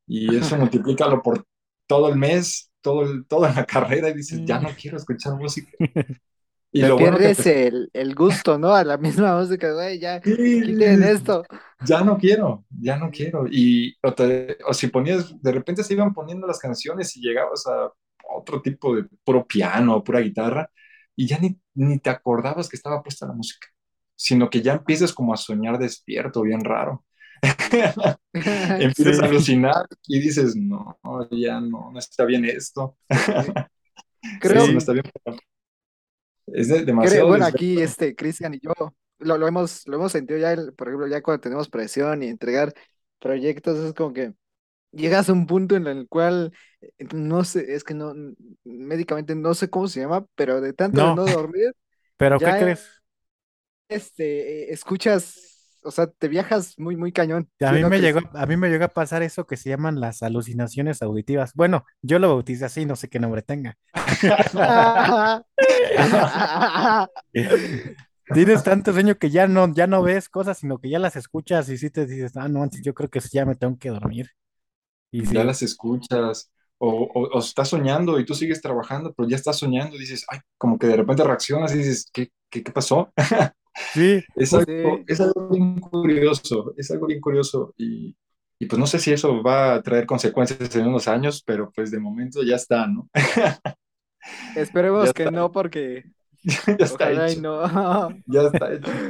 Y 0.07 0.35
eso 0.35 0.57
multiplícalo 0.57 1.21
por 1.21 1.45
todo 1.87 2.09
el 2.09 2.17
mes, 2.17 2.71
todo 2.81 3.03
el, 3.03 3.25
toda 3.27 3.53
la 3.53 3.65
carrera 3.67 4.09
y 4.09 4.13
dices, 4.13 4.41
ya 4.45 4.59
no 4.59 4.69
quiero 4.79 4.97
escuchar 4.97 5.35
música. 5.35 5.71
Y 6.75 6.83
Le 6.83 6.91
bueno 6.91 7.17
pierdes 7.17 7.37
te- 7.37 7.67
el, 7.67 7.89
el 7.93 8.15
gusto, 8.15 8.57
¿no? 8.59 8.75
A 8.75 8.83
la 8.83 8.97
misma 8.99 9.37
música, 9.39 9.73
güey, 9.73 9.99
ya, 9.99 10.21
Sí, 10.23 10.61
quiten 10.61 11.03
esto. 11.03 11.45
ya 11.79 12.01
no 12.03 12.17
quiero, 12.17 12.65
ya 12.69 12.97
no 12.97 13.11
quiero. 13.11 13.45
Y 13.49 13.95
o, 14.03 14.13
te- 14.13 14.57
o 14.67 14.73
si 14.73 14.87
ponías, 14.87 15.41
de 15.41 15.51
repente 15.51 15.83
se 15.83 15.93
iban 15.93 16.13
poniendo 16.13 16.47
las 16.47 16.59
canciones 16.59 17.15
y 17.17 17.21
llegabas 17.21 17.65
a 17.67 17.91
otro 18.35 18.61
tipo 18.61 18.95
de 18.95 19.05
puro 19.23 19.45
piano, 19.47 20.03
pura 20.03 20.19
guitarra, 20.21 20.69
y 21.15 21.27
ya 21.27 21.39
ni, 21.39 21.59
ni 21.75 21.99
te 21.99 22.09
acordabas 22.09 22.67
que 22.69 22.75
estaba 22.75 23.03
puesta 23.03 23.27
la 23.27 23.33
música, 23.33 23.67
sino 24.15 24.49
que 24.49 24.61
ya 24.61 24.73
empiezas 24.73 25.13
como 25.13 25.33
a 25.33 25.37
soñar 25.37 25.77
despierto, 25.79 26.41
bien 26.41 26.63
raro. 26.63 27.05
Empiezas 28.79 29.17
Sí. 29.17 29.21
a 29.21 29.25
alucinar 29.25 29.85
y 30.07 30.19
dices, 30.19 30.55
no, 30.55 30.97
ya 31.31 31.59
no, 31.61 31.91
no 31.91 31.99
está 31.99 32.25
bien 32.25 32.45
esto. 32.45 32.97
Creo, 34.39 34.63
Esto 34.63 34.71
no 34.71 34.77
está 34.79 34.93
bien. 34.93 35.05
Es 36.47 36.69
demasiado 36.85 37.27
bueno, 37.27 37.45
aquí 37.45 37.81
este 37.81 38.15
Cristian 38.15 38.53
y 38.53 38.59
yo 38.59 38.71
lo, 39.19 39.37
lo 39.37 39.47
hemos, 39.47 39.87
lo 39.87 39.97
hemos 39.97 40.11
sentido 40.11 40.39
ya, 40.39 40.53
el- 40.53 40.73
por 40.73 40.87
ejemplo, 40.87 41.07
ya 41.07 41.21
cuando 41.21 41.41
tenemos 41.41 41.69
presión 41.69 42.23
y 42.23 42.27
entregar 42.27 42.73
proyectos, 43.19 43.77
es 43.79 43.93
como 43.93 44.13
que 44.13 44.33
llegas 44.91 45.29
a 45.29 45.33
un 45.33 45.47
punto 45.47 45.75
en 45.75 45.87
el 45.87 46.07
cual 46.09 46.53
eh, 46.81 46.91
no 47.15 47.43
sé, 47.45 47.75
es 47.75 47.83
que 47.83 47.93
no, 47.95 48.13
médicamente 48.65 49.35
no 49.35 49.53
sé 49.55 49.69
cómo 49.69 49.87
se 49.89 50.01
llama, 50.01 50.25
pero 50.35 50.61
de 50.61 50.73
tanto 50.73 51.01
de 51.03 51.11
No. 51.11 51.19
dormir, 51.31 51.73
¿Pero 52.17 52.41
qué 52.41 52.55
crees? 52.55 53.01
este, 53.89 54.63
eh, 54.69 54.73
escuchas, 54.73 55.54
o 55.85 55.91
sea, 55.91 56.07
te 56.07 56.27
viajas 56.27 56.77
muy, 56.77 56.95
muy 56.95 57.11
cañón. 57.11 57.49
A 57.61 57.71
¿sí 57.71 57.83
o 57.83 57.83
mí 57.83 57.83
me 57.85 58.01
llegó, 58.01 58.21
a 58.33 58.45
mí 58.45 58.57
me 58.57 58.69
llegó 58.69 58.85
a 58.85 58.87
pasar 58.89 59.23
eso 59.23 59.45
que 59.47 59.57
se 59.57 59.69
llaman 59.69 59.99
las 59.99 60.23
alucinaciones 60.23 61.01
auditivas. 61.01 61.53
Bueno, 61.53 61.85
yo 62.01 62.19
lo 62.19 62.29
bauticé 62.29 62.65
así, 62.65 62.85
no 62.85 62.95
sé 62.95 63.09
qué 63.09 63.19
nombre 63.19 63.41
tenga. 63.41 63.77
Tienes 68.33 68.63
tanto 68.63 68.91
sueño 68.91 69.15
que 69.17 69.29
ya 69.29 69.47
no, 69.47 69.73
ya 69.73 69.87
no 69.87 70.01
ves 70.03 70.29
cosas, 70.29 70.57
sino 70.57 70.79
que 70.79 70.89
ya 70.89 70.99
las 70.99 71.15
escuchas 71.15 71.69
y 71.69 71.77
sí 71.77 71.89
te 71.91 72.05
dices, 72.05 72.35
ah, 72.37 72.47
no, 72.47 72.63
antes 72.63 72.81
yo 72.81 72.93
creo 72.93 73.09
que 73.09 73.19
ya 73.31 73.45
me 73.45 73.55
tengo 73.55 73.77
que 73.77 73.89
dormir. 73.89 74.31
Y 75.11 75.25
ya 75.31 75.43
sí, 75.43 75.45
las 75.45 75.61
escuchas, 75.61 76.51
o, 76.77 76.89
o, 76.89 77.27
o 77.37 77.39
estás 77.39 77.69
soñando 77.69 78.19
y 78.19 78.25
tú 78.25 78.33
sigues 78.35 78.61
trabajando, 78.61 79.13
pero 79.13 79.29
ya 79.29 79.35
estás 79.37 79.57
soñando 79.57 79.95
y 79.95 79.99
dices, 79.99 80.25
ay, 80.29 80.39
como 80.57 80.77
que 80.79 80.87
de 80.87 80.97
repente 80.97 81.23
reaccionas 81.23 81.73
y 81.75 81.79
dices, 81.79 82.09
¿qué, 82.13 82.31
qué, 82.49 82.63
qué 82.63 82.71
pasó? 82.71 83.13
sí, 83.75 84.23
Es 84.35 84.53
jus- 84.53 84.65
algo, 84.83 85.03
Sí. 85.03 85.05
es 85.07 85.21
algo 85.21 85.49
bien 85.49 85.79
curioso, 85.79 86.73
es 86.77 86.91
algo 86.91 87.07
bien 87.07 87.21
curioso 87.21 87.73
y, 87.77 88.15
y 88.59 88.65
pues 88.67 88.79
no 88.79 88.87
sé 88.87 88.99
si 88.99 89.13
eso 89.13 89.41
va 89.43 89.75
a 89.75 89.81
traer 89.83 90.05
consecuencias 90.05 90.75
en 90.75 90.87
unos 90.87 91.07
años, 91.07 91.43
pero 91.45 91.71
pues 91.73 91.91
de 91.91 91.99
momento 91.99 92.43
ya 92.43 92.55
está, 92.55 92.87
¿no? 92.87 93.09
Esperemos 94.53 95.07
Ya 95.07 95.11
que 95.13 95.27
está, 95.27 95.31
no, 95.31 95.51
porque 95.51 96.05
ya 96.79 96.85
está 96.85 97.11
ojalá 97.11 97.31
y 97.31 97.37
hecho, 97.37 97.41
no. 97.41 97.63
ya 98.27 98.43
está 98.43 98.73
hecho. 98.73 99.01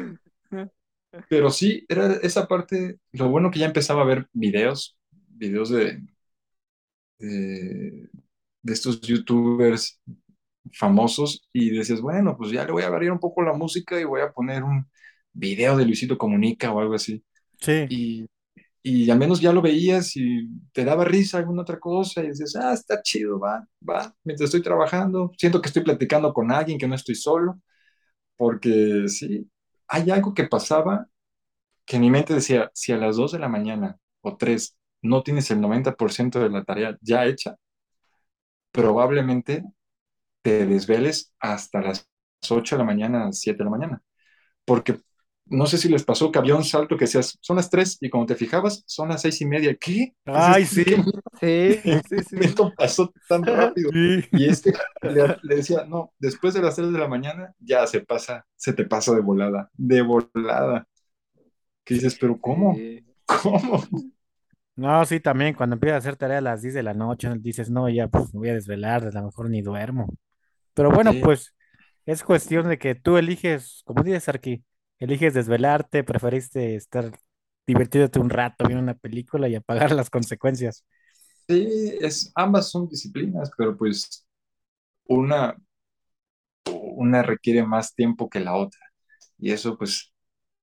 Pero 1.28 1.50
sí, 1.50 1.86
era 1.90 2.14
esa 2.18 2.48
parte, 2.48 3.00
lo 3.14 3.30
bueno 3.30 3.50
que 3.52 3.60
ya 3.60 3.66
empezaba 3.68 4.02
a 4.02 4.06
ver 4.06 4.28
videos, 4.34 4.98
videos 5.30 5.70
de, 5.70 6.02
de, 7.20 8.10
de 8.62 8.74
estos 8.74 9.02
youtubers 9.02 10.02
famosos 10.74 11.48
y 11.54 11.72
decías, 11.72 12.02
bueno, 12.02 12.38
pues 12.38 12.52
ya 12.52 12.66
le 12.66 12.72
voy 12.72 12.84
a 12.84 12.90
variar 12.90 13.12
un 13.14 13.20
poco 13.20 13.42
la 13.44 13.54
música 13.54 14.00
y 14.00 14.04
voy 14.06 14.22
a 14.22 14.32
poner 14.32 14.64
un 14.64 14.88
video 15.34 15.78
de 15.78 15.86
Luisito 15.86 16.18
Comunica 16.18 16.72
o 16.72 16.80
algo 16.80 16.96
así. 16.96 17.24
sí, 17.62 17.90
Y, 17.90 18.28
y 18.84 19.10
al 19.12 19.20
menos 19.20 19.42
ya 19.42 19.54
lo 19.54 19.62
veías 19.62 20.16
y 20.18 20.48
te 20.74 20.86
daba 20.86 21.06
risa 21.06 21.40
alguna 21.40 21.64
otra 21.64 21.80
cosa 21.80 22.24
y 22.24 22.30
dices, 22.30 22.56
ah, 22.58 22.74
está 22.74 23.02
chido, 23.04 23.40
va, 23.40 23.68
va, 23.88 24.16
mientras 24.24 24.48
estoy 24.50 24.64
trabajando, 24.64 25.32
siento 25.38 25.62
que 25.62 25.68
estoy 25.70 25.84
platicando 25.84 26.34
con 26.34 26.52
alguien, 26.52 26.80
que 26.80 26.88
no 26.88 26.96
estoy 26.96 27.16
solo, 27.16 27.60
porque 28.38 29.06
sí, 29.08 29.50
hay 29.88 30.12
algo 30.12 30.34
que 30.34 30.46
pasaba 30.46 31.08
que 31.86 31.98
en 31.98 32.02
mi 32.04 32.12
mente 32.12 32.34
decía, 32.36 32.72
si 32.74 32.92
a 32.94 32.98
las 32.98 33.18
2 33.18 33.32
de 33.34 33.40
la 33.40 33.50
mañana 33.50 34.00
o 34.22 34.38
3 34.38 34.78
no 35.02 35.24
tienes 35.24 35.52
el 35.52 35.62
90% 35.62 36.40
de 36.40 36.50
la 36.50 36.64
tarea 36.64 36.98
ya 37.02 37.26
hecha, 37.26 37.58
probablemente 38.72 39.64
te 40.46 40.66
desveles 40.68 41.34
hasta 41.40 41.82
las 41.82 42.08
8 42.50 42.76
de 42.76 42.80
la 42.80 42.86
mañana, 42.86 43.32
7 43.34 43.60
de 43.60 43.66
la 43.66 43.72
mañana. 43.72 44.04
Porque 44.66 45.00
no 45.48 45.66
sé 45.68 45.78
si 45.80 45.90
les 45.90 46.04
pasó 46.06 46.32
que 46.32 46.40
había 46.40 46.56
un 46.56 46.64
salto 46.66 46.98
que 46.98 47.06
decías, 47.06 47.38
son 47.42 47.58
las 47.58 47.70
3 47.70 47.98
y 48.02 48.10
cuando 48.10 48.28
te 48.28 48.36
fijabas, 48.36 48.84
son 48.88 49.10
las 49.10 49.22
6 49.24 49.42
y 49.42 49.46
media. 49.48 49.76
¿Qué? 49.78 50.14
Ay, 50.26 50.66
sí, 50.66 50.86
¿qué 50.86 50.98
Sí, 51.40 52.02
sí, 52.10 52.24
sí. 52.24 52.38
momento 52.38 52.74
pasó 52.76 53.14
tan 53.28 53.46
rápido? 53.46 53.92
sí. 53.92 54.24
Y 54.34 54.50
este 54.50 54.74
le, 55.02 55.38
le 55.44 55.56
decía, 55.58 55.86
no, 55.88 56.14
después 56.20 56.54
de 56.54 56.62
las 56.62 56.76
3 56.76 56.92
de 56.92 57.00
la 57.00 57.08
mañana 57.08 57.54
ya 57.60 57.88
se 57.88 58.02
pasa, 58.02 58.46
se 58.56 58.74
te 58.74 58.86
pasa 58.86 59.14
de 59.16 59.22
volada, 59.22 59.70
de 59.74 60.02
volada. 60.02 60.88
Que 61.86 61.96
dices, 61.96 62.18
pero 62.20 62.40
¿cómo? 62.42 62.86
Sí. 62.86 63.06
¿Cómo? 63.26 63.84
No, 64.78 65.06
sí, 65.06 65.22
también 65.22 65.54
cuando 65.54 65.76
empiezas 65.76 65.96
a 65.96 66.00
hacer 66.00 66.18
tarea 66.18 66.40
a 66.40 66.42
las 66.42 66.62
10 66.62 66.74
de 66.74 66.84
la 66.84 66.94
noche, 66.94 67.30
dices, 67.40 67.70
no, 67.70 67.88
ya 67.90 68.10
pues 68.10 68.34
me 68.34 68.40
voy 68.42 68.50
a 68.50 68.54
desvelar, 68.56 69.08
a 69.08 69.12
lo 69.12 69.24
mejor 69.28 69.50
ni 69.50 69.62
duermo. 69.62 70.08
Pero 70.76 70.92
bueno, 70.92 71.20
Sí, 71.20 71.22
pues 71.22 71.56
es 72.08 72.24
cuestión 72.24 72.70
de 72.70 72.80
que 72.80 72.96
tú 72.96 73.18
eliges, 73.18 73.84
como 73.86 74.04
dices 74.04 74.30
aquí, 74.30 74.66
eliges 75.00 75.36
desvelarte, 75.36 76.06
preferiste 76.06 76.76
estar 76.78 77.12
divertidote 77.68 78.20
un 78.22 78.32
rato 78.32 78.66
viendo 78.68 78.84
una 78.84 78.96
película 78.96 79.50
y 79.50 79.56
apagar 79.58 79.94
las 79.94 80.12
consecuencias. 80.12 80.86
sí, 81.48 81.98
es, 82.02 82.32
ambas 82.36 82.70
son 82.72 82.88
disciplinas, 82.88 83.52
pero 83.58 83.76
pues 83.78 84.26
una, 85.08 85.56
una 86.72 87.24
requiere 87.24 87.64
más 87.66 87.94
tiempo 87.96 88.30
que 88.30 88.40
la 88.40 88.56
otra. 88.56 88.80
Y 89.38 89.52
eso 89.52 89.78
pues 89.78 90.14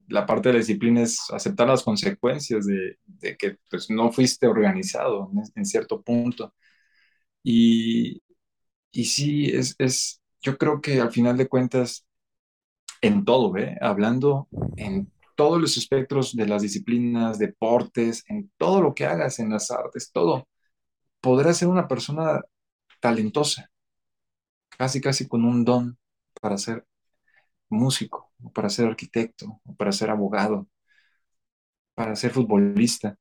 la 0.09 0.27
parte 0.27 0.51
de 0.51 0.55
la 0.55 0.59
disciplina 0.61 1.03
es 1.03 1.21
aceptar 1.33 1.69
las 1.69 1.85
consecuencias 1.85 2.67
de, 2.67 2.99
de 3.07 3.37
que 3.37 3.59
pues, 3.71 3.91
no 3.91 4.13
fuiste 4.13 4.47
organizado 4.47 5.31
en, 5.35 5.43
en 5.57 5.67
cierto 5.67 6.03
punto. 6.03 6.55
Y, 7.43 8.23
y 8.93 9.05
sí, 9.07 9.47
es, 9.51 9.75
es, 9.79 10.23
yo 10.43 10.59
creo 10.59 10.81
que 10.81 11.01
al 11.01 11.13
final 11.13 11.37
de 11.37 11.49
cuentas, 11.49 12.07
en 13.03 13.25
todo, 13.25 13.53
¿ve? 13.53 13.77
Hablando 13.81 14.49
en 14.77 15.13
todos 15.37 15.61
los 15.61 15.77
espectros 15.77 16.37
de 16.37 16.47
las 16.47 16.63
disciplinas, 16.63 17.39
deportes, 17.39 18.25
en 18.29 18.51
todo 18.59 18.83
lo 18.83 18.95
que 18.95 19.07
hagas, 19.07 19.39
en 19.39 19.51
las 19.51 19.71
artes, 19.71 20.11
todo, 20.13 20.49
podrás 21.21 21.59
ser 21.59 21.69
una 21.69 21.89
persona 21.89 22.43
talentosa, 23.01 23.71
casi, 24.79 25.01
casi 25.01 25.29
con 25.29 25.45
un 25.45 25.65
don 25.65 25.99
para 26.41 26.59
ser 26.59 26.87
músico, 27.71 28.33
para 28.55 28.71
ser 28.71 28.89
arquitecto, 28.89 29.61
para 29.79 29.93
ser 29.93 30.11
abogado, 30.11 30.69
para 31.95 32.17
ser 32.17 32.31
futbolista. 32.33 33.17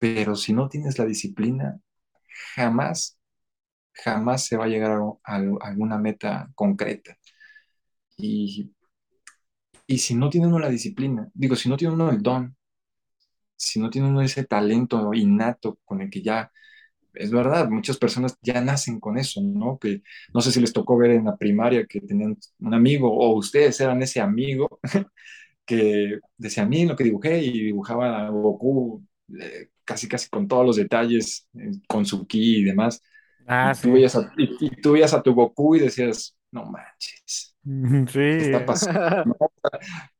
Pero 0.00 0.36
si 0.36 0.54
no 0.54 0.68
tienes 0.70 0.98
la 0.98 1.06
disciplina, 1.06 1.80
jamás, 2.56 3.17
jamás 4.04 4.46
se 4.46 4.56
va 4.56 4.64
a 4.66 4.68
llegar 4.68 4.92
a, 4.92 5.34
alguna 5.60 5.98
meta 5.98 6.50
concreta. 6.54 7.16
Y, 8.16 8.72
y 9.86 9.98
si 9.98 10.14
no 10.14 10.30
tiene 10.30 10.46
uno 10.46 10.58
la 10.58 10.68
disciplina, 10.68 11.28
digo, 11.34 11.56
si 11.56 11.68
no 11.68 11.76
tiene 11.76 11.94
uno 11.94 12.10
el 12.10 12.22
don, 12.22 12.56
si 13.56 13.80
no 13.80 13.90
tiene 13.90 14.08
uno 14.08 14.22
ese 14.22 14.44
talento 14.44 15.12
innato 15.14 15.78
con 15.84 16.00
el 16.02 16.10
que 16.10 16.22
ya 16.22 16.50
es 17.14 17.30
verdad, 17.32 17.68
muchas 17.70 17.98
personas 17.98 18.38
ya 18.42 18.60
nacen 18.60 19.00
con 19.00 19.18
eso, 19.18 19.40
¿no? 19.42 19.78
Que 19.78 20.02
no 20.34 20.40
sé 20.40 20.52
si 20.52 20.60
les 20.60 20.72
tocó 20.72 20.96
ver 20.96 21.12
en 21.12 21.24
la 21.26 21.36
primaria 21.36 21.86
que 21.86 22.00
tenían 22.00 22.36
un 22.60 22.74
amigo 22.74 23.12
o 23.12 23.36
ustedes 23.36 23.80
eran 23.80 24.02
ese 24.02 24.20
amigo 24.20 24.80
que 25.66 26.20
decía 26.36 26.64
a 26.64 26.66
mí 26.66 26.86
lo 26.86 26.96
que 26.96 27.04
dibujé 27.04 27.42
y 27.44 27.52
dibujaba 27.64 28.26
a 28.26 28.30
Goku 28.30 29.04
eh, 29.40 29.70
casi 29.84 30.08
casi 30.08 30.28
con 30.28 30.48
todos 30.48 30.66
los 30.66 30.76
detalles, 30.76 31.48
eh, 31.54 31.72
con 31.88 32.06
su 32.06 32.26
ki 32.26 32.60
y 32.60 32.64
demás. 32.64 33.02
Ah, 33.48 33.72
y, 33.72 33.74
sí. 33.74 33.82
tú 33.82 33.92
veías 33.94 34.16
a, 34.16 34.32
y, 34.36 34.80
tú 34.82 34.92
veías 34.92 35.14
a 35.14 35.22
tu 35.22 35.34
Goku 35.34 35.76
y 35.76 35.80
decías, 35.80 36.36
no 36.50 36.66
manches. 36.66 37.56
Sí. 37.62 38.20
está 38.20 38.64
pasando? 38.64 39.36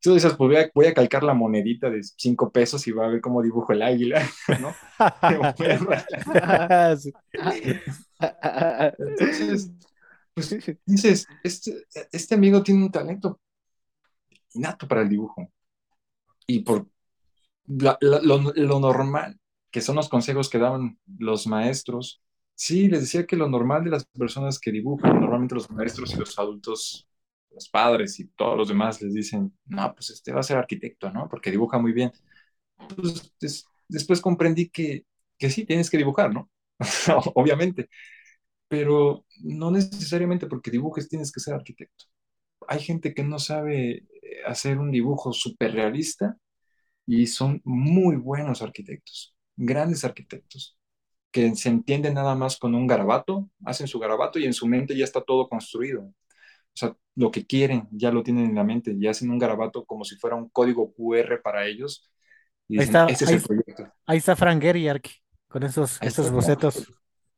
Tú 0.01 0.13
dices, 0.13 0.35
pues 0.35 0.69
voy 0.73 0.85
a, 0.85 0.93
calcar 0.93 1.23
la 1.23 1.33
monedita 1.33 1.89
de 1.89 2.03
cinco 2.03 2.51
pesos 2.51 2.85
y 2.87 2.91
va 2.91 3.05
a 3.05 3.09
ver 3.09 3.21
cómo 3.21 3.41
dibujo 3.41 3.73
el 3.73 3.81
águila, 3.81 4.21
¿no? 4.61 4.75
Entonces, 8.99 9.71
pues 10.33 10.77
dices, 10.85 11.27
este, 11.43 11.85
este 12.11 12.35
amigo 12.35 12.61
tiene 12.61 12.83
un 12.83 12.91
talento 12.91 13.39
innato 14.53 14.87
para 14.87 15.01
el 15.01 15.09
dibujo. 15.09 15.49
Y 16.45 16.59
por 16.59 16.85
lo, 17.67 17.97
lo 18.01 18.79
normal, 18.79 19.39
que 19.71 19.81
son 19.81 19.95
los 19.95 20.09
consejos 20.09 20.49
que 20.49 20.59
daban 20.59 20.99
los 21.17 21.47
maestros, 21.47 22.21
Sí, 22.61 22.89
les 22.89 23.01
decía 23.01 23.25
que 23.25 23.37
lo 23.37 23.47
normal 23.47 23.85
de 23.85 23.89
las 23.91 24.05
personas 24.05 24.59
que 24.59 24.69
dibujan, 24.71 25.19
normalmente 25.21 25.55
los 25.55 25.69
maestros 25.71 26.13
y 26.13 26.17
los 26.17 26.37
adultos, 26.37 27.07
los 27.51 27.69
padres 27.69 28.19
y 28.19 28.27
todos 28.29 28.57
los 28.57 28.67
demás 28.67 29.01
les 29.01 29.13
dicen, 29.13 29.57
no, 29.65 29.93
pues 29.95 30.09
este 30.09 30.33
va 30.33 30.41
a 30.41 30.43
ser 30.43 30.57
arquitecto, 30.57 31.09
¿no? 31.09 31.29
Porque 31.29 31.51
dibuja 31.51 31.79
muy 31.79 31.93
bien. 31.93 32.11
Pues 32.95 33.65
después 33.87 34.21
comprendí 34.21 34.69
que, 34.69 35.05
que 35.37 35.49
sí, 35.49 35.65
tienes 35.65 35.89
que 35.89 35.97
dibujar, 35.97 36.33
¿no? 36.33 36.49
Obviamente, 37.35 37.89
pero 38.69 39.25
no 39.43 39.71
necesariamente 39.71 40.47
porque 40.47 40.71
dibujes 40.71 41.09
tienes 41.09 41.31
que 41.31 41.41
ser 41.41 41.55
arquitecto. 41.55 42.05
Hay 42.67 42.81
gente 42.81 43.13
que 43.15 43.23
no 43.23 43.39
sabe 43.39 43.91
eh, 44.23 44.43
hacer 44.47 44.79
un 44.79 44.91
dibujo 44.91 45.33
súper 45.33 45.73
realista 45.73 46.37
y 47.07 47.27
son 47.27 47.61
muy 47.65 48.17
buenos 48.17 48.61
arquitectos, 48.63 49.35
grandes 49.57 50.05
arquitectos 50.05 50.78
que 51.31 51.55
se 51.55 51.69
entiende 51.69 52.11
nada 52.11 52.35
más 52.35 52.57
con 52.57 52.75
un 52.75 52.87
garabato, 52.87 53.49
hacen 53.65 53.87
su 53.87 53.99
garabato 53.99 54.39
y 54.39 54.45
en 54.45 54.53
su 54.53 54.67
mente 54.67 54.97
ya 54.97 55.03
está 55.03 55.21
todo 55.21 55.47
construido. 55.47 56.01
O 56.01 56.13
sea, 56.73 56.95
lo 57.15 57.31
que 57.31 57.45
quieren 57.45 57.87
ya 57.91 58.11
lo 58.11 58.23
tienen 58.23 58.45
en 58.45 58.55
la 58.55 58.63
mente, 58.63 58.95
ya 58.97 59.11
hacen 59.11 59.29
un 59.29 59.39
garabato 59.39 59.85
como 59.85 60.03
si 60.03 60.15
fuera 60.15 60.35
un 60.35 60.49
código 60.49 60.93
QR 60.93 61.41
para 61.41 61.67
ellos. 61.67 62.09
Y 62.67 62.79
ahí 62.79 62.85
está, 62.85 63.05
ese 63.05 63.25
es 63.25 63.31
el 63.31 63.41
proyecto. 63.41 63.93
Ahí 64.05 64.17
está 64.17 64.35
Frank 64.35 64.61
Gehry, 64.61 64.87
con 65.47 65.63
esos, 65.63 66.01
esos 66.01 66.31
bocetos. 66.31 66.91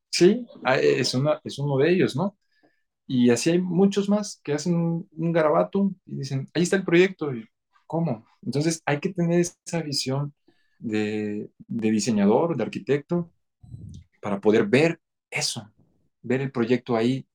Sí, 0.10 0.46
ah, 0.64 0.78
es, 0.78 1.14
una, 1.14 1.40
es 1.44 1.58
uno 1.58 1.78
de 1.78 1.90
ellos, 1.90 2.16
¿no? 2.16 2.38
Y 3.08 3.30
así 3.30 3.50
hay 3.50 3.60
muchos 3.60 4.10
más 4.10 4.40
que 4.44 4.54
hacen 4.54 4.76
un, 4.76 5.32
garabato 5.32 5.92
y 6.06 6.18
dicen, 6.18 6.48
ahí 6.54 6.64
está 6.64 6.76
el 6.76 6.84
proyecto. 6.84 7.34
Y, 7.34 7.48
¿Cómo? 7.88 8.26
Entonces 8.42 8.82
hay 8.86 9.00
que 9.00 9.10
tener 9.14 9.40
esa 9.40 9.82
visión 9.82 10.34
de, 10.80 11.50
de 11.68 11.92
diseñador, 11.92 12.56
de 12.56 12.64
arquitecto, 12.64 13.32
para 14.22 14.42
poder 14.42 14.68
ver 14.68 15.02
eso, 15.32 15.72
ver 16.24 16.42
el 16.42 16.52
proyecto 16.54 16.98
ahí, 16.98 17.28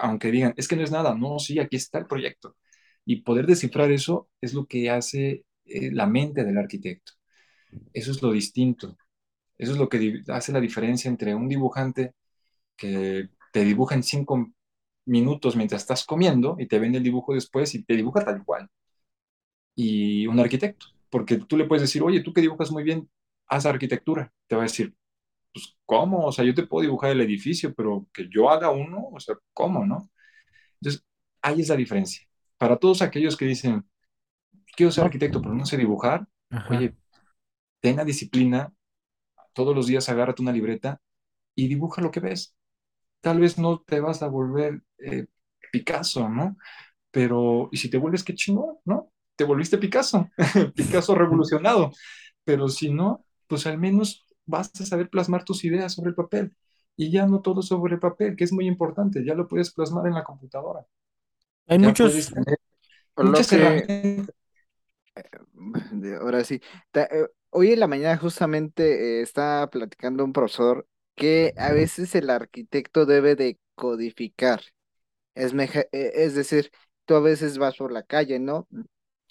aunque 0.00 0.30
digan, 0.30 0.54
es 0.56 0.68
que 0.68 0.76
no 0.76 0.82
es 0.82 0.90
nada, 0.90 1.14
no, 1.14 1.38
sí, 1.38 1.58
aquí 1.58 1.76
está 1.76 1.98
el 1.98 2.06
proyecto. 2.06 2.56
Y 3.04 3.22
poder 3.22 3.46
descifrar 3.46 3.90
eso 3.90 4.28
es 4.40 4.54
lo 4.54 4.66
que 4.66 4.90
hace 4.90 5.44
eh, 5.64 5.90
la 5.92 6.06
mente 6.06 6.44
del 6.44 6.58
arquitecto. 6.58 7.12
Eso 7.92 8.12
es 8.12 8.22
lo 8.22 8.32
distinto. 8.32 8.96
Eso 9.58 9.72
es 9.72 9.78
lo 9.78 9.88
que 9.88 10.22
hace 10.28 10.52
la 10.52 10.60
diferencia 10.60 11.08
entre 11.10 11.34
un 11.34 11.48
dibujante 11.48 12.14
que 12.76 13.30
te 13.52 13.64
dibuja 13.64 13.94
en 13.96 14.04
cinco 14.04 14.52
minutos 15.06 15.56
mientras 15.56 15.82
estás 15.82 16.04
comiendo 16.06 16.56
y 16.58 16.68
te 16.68 16.78
vende 16.80 16.98
el 16.98 17.04
dibujo 17.04 17.34
después 17.34 17.74
y 17.74 17.84
te 17.84 17.96
dibuja 17.96 18.24
tal 18.24 18.44
cual. 18.44 18.68
Y 19.74 20.26
un 20.26 20.38
arquitecto, 20.40 20.86
porque 21.10 21.38
tú 21.38 21.56
le 21.56 21.64
puedes 21.66 21.82
decir, 21.82 22.02
oye, 22.02 22.22
tú 22.22 22.32
que 22.32 22.40
dibujas 22.42 22.70
muy 22.70 22.82
bien, 22.84 23.08
haz 23.48 23.66
arquitectura. 23.66 24.32
Te 24.46 24.56
va 24.56 24.62
a 24.62 24.64
decir, 24.64 24.94
pues, 25.52 25.76
¿cómo? 25.86 26.26
O 26.26 26.32
sea, 26.32 26.44
yo 26.44 26.54
te 26.54 26.66
puedo 26.66 26.82
dibujar 26.82 27.10
el 27.10 27.20
edificio, 27.20 27.74
pero 27.74 28.06
que 28.12 28.28
yo 28.30 28.50
haga 28.50 28.70
uno, 28.70 29.08
o 29.12 29.20
sea, 29.20 29.36
¿cómo, 29.52 29.86
no? 29.86 30.10
Entonces, 30.80 31.04
ahí 31.42 31.60
es 31.60 31.68
la 31.68 31.76
diferencia. 31.76 32.26
Para 32.58 32.76
todos 32.78 33.02
aquellos 33.02 33.36
que 33.36 33.46
dicen, 33.46 33.84
quiero 34.76 34.92
ser 34.92 35.04
arquitecto, 35.04 35.40
pero 35.42 35.54
no 35.54 35.66
sé 35.66 35.76
dibujar, 35.76 36.26
oye, 36.70 36.96
ten 37.80 37.96
la 37.96 38.04
disciplina, 38.04 38.72
todos 39.52 39.74
los 39.74 39.86
días 39.86 40.08
agárrate 40.08 40.42
una 40.42 40.52
libreta 40.52 41.00
y 41.54 41.68
dibuja 41.68 42.02
lo 42.02 42.10
que 42.10 42.20
ves. 42.20 42.56
Tal 43.20 43.40
vez 43.40 43.58
no 43.58 43.80
te 43.80 44.00
vas 44.00 44.22
a 44.22 44.28
volver 44.28 44.82
eh, 44.98 45.26
Picasso, 45.72 46.28
¿no? 46.28 46.56
Pero, 47.10 47.68
¿y 47.72 47.76
si 47.78 47.90
te 47.90 47.98
vuelves 47.98 48.24
qué 48.24 48.34
chingón, 48.34 48.78
¿no? 48.84 49.12
Te 49.36 49.44
volviste 49.44 49.78
Picasso, 49.78 50.30
Picasso 50.74 51.14
revolucionado. 51.16 51.92
Pero 52.44 52.68
si 52.68 52.92
no, 52.92 53.24
pues 53.46 53.66
al 53.66 53.78
menos 53.78 54.26
vas 54.46 54.70
a 54.80 54.86
saber 54.86 55.08
plasmar 55.10 55.44
tus 55.44 55.64
ideas 55.64 55.92
sobre 55.94 56.10
el 56.10 56.14
papel. 56.14 56.54
Y 56.96 57.10
ya 57.10 57.26
no 57.26 57.40
todo 57.40 57.62
sobre 57.62 57.94
el 57.94 58.00
papel, 58.00 58.36
que 58.36 58.44
es 58.44 58.52
muy 58.52 58.66
importante, 58.66 59.24
ya 59.24 59.34
lo 59.34 59.48
puedes 59.48 59.72
plasmar 59.72 60.06
en 60.06 60.14
la 60.14 60.24
computadora. 60.24 60.86
Hay 61.66 61.78
muchos... 61.78 62.32
muchas 63.16 63.52
herramientas. 63.52 64.34
Ahora 66.20 66.44
sí. 66.44 66.60
Eh, 66.94 67.26
hoy 67.50 67.72
en 67.72 67.80
la 67.80 67.86
mañana 67.86 68.16
justamente 68.16 69.20
eh, 69.20 69.22
estaba 69.22 69.68
platicando 69.70 70.24
un 70.24 70.32
profesor 70.32 70.86
que 71.14 71.52
a 71.56 71.72
veces 71.72 72.14
el 72.14 72.30
arquitecto 72.30 73.06
debe 73.06 73.36
de 73.36 73.58
codificar. 73.74 74.62
Es, 75.34 75.54
eh, 75.54 75.88
es 75.92 76.34
decir, 76.34 76.70
tú 77.06 77.14
a 77.14 77.20
veces 77.20 77.58
vas 77.58 77.76
por 77.76 77.92
la 77.92 78.02
calle, 78.02 78.38
¿no? 78.38 78.68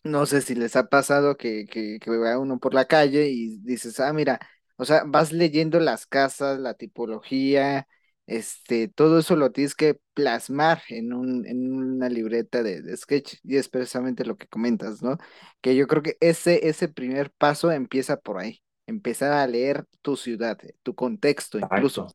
No 0.04 0.26
sé 0.26 0.42
si 0.42 0.56
les 0.56 0.76
ha 0.76 0.88
pasado 0.90 1.38
que, 1.38 1.66
que, 1.68 2.00
que 2.00 2.12
va 2.18 2.40
uno 2.40 2.60
por 2.60 2.74
la 2.74 2.86
calle 2.86 3.30
y 3.30 3.60
dices, 3.60 4.00
ah, 4.00 4.14
mira, 4.14 4.40
o 4.82 4.86
sea, 4.86 5.04
vas 5.06 5.32
leyendo 5.32 5.80
las 5.80 6.08
casas, 6.08 6.60
la 6.60 6.74
tipología, 6.74 7.88
este, 8.26 8.88
todo 8.88 9.20
eso 9.20 9.36
lo 9.36 9.52
tienes 9.52 9.76
que 9.76 10.00
plasmar 10.16 10.82
en, 10.90 11.14
un, 11.14 11.46
en 11.46 11.72
una 11.72 12.10
libreta 12.10 12.64
de, 12.64 12.98
sketch 12.98 13.36
y 13.44 13.58
es 13.58 13.70
precisamente 13.70 14.26
lo 14.26 14.38
que 14.38 14.48
comentas, 14.48 15.04
¿no? 15.04 15.20
Que 15.62 15.76
yo 15.76 15.86
creo 15.86 16.02
que 16.02 16.18
ese, 16.20 16.68
ese 16.68 16.88
primer 16.88 17.30
paso 17.30 17.72
empieza 17.72 18.18
por 18.18 18.40
ahí, 18.40 18.64
empezar 18.88 19.34
a 19.34 19.46
leer 19.46 19.86
tu 20.02 20.18
ciudad, 20.18 20.58
tu 20.82 20.96
contexto 20.96 21.60
incluso. 21.60 22.08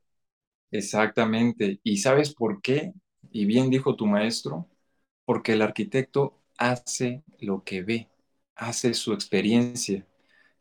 Exactamente. 0.69 1.79
¿Y 1.83 1.99
sabes 1.99 2.35
por 2.35 2.61
qué? 2.61 2.91
Y 3.31 3.45
bien 3.45 3.69
dijo 3.69 3.95
tu 3.95 4.07
maestro, 4.07 4.67
porque 5.23 5.53
el 5.53 5.61
arquitecto 5.61 6.37
hace 6.57 7.23
lo 7.39 7.63
que 7.63 7.81
ve, 7.81 8.09
hace 8.55 8.93
su 8.93 9.13
experiencia 9.13 10.05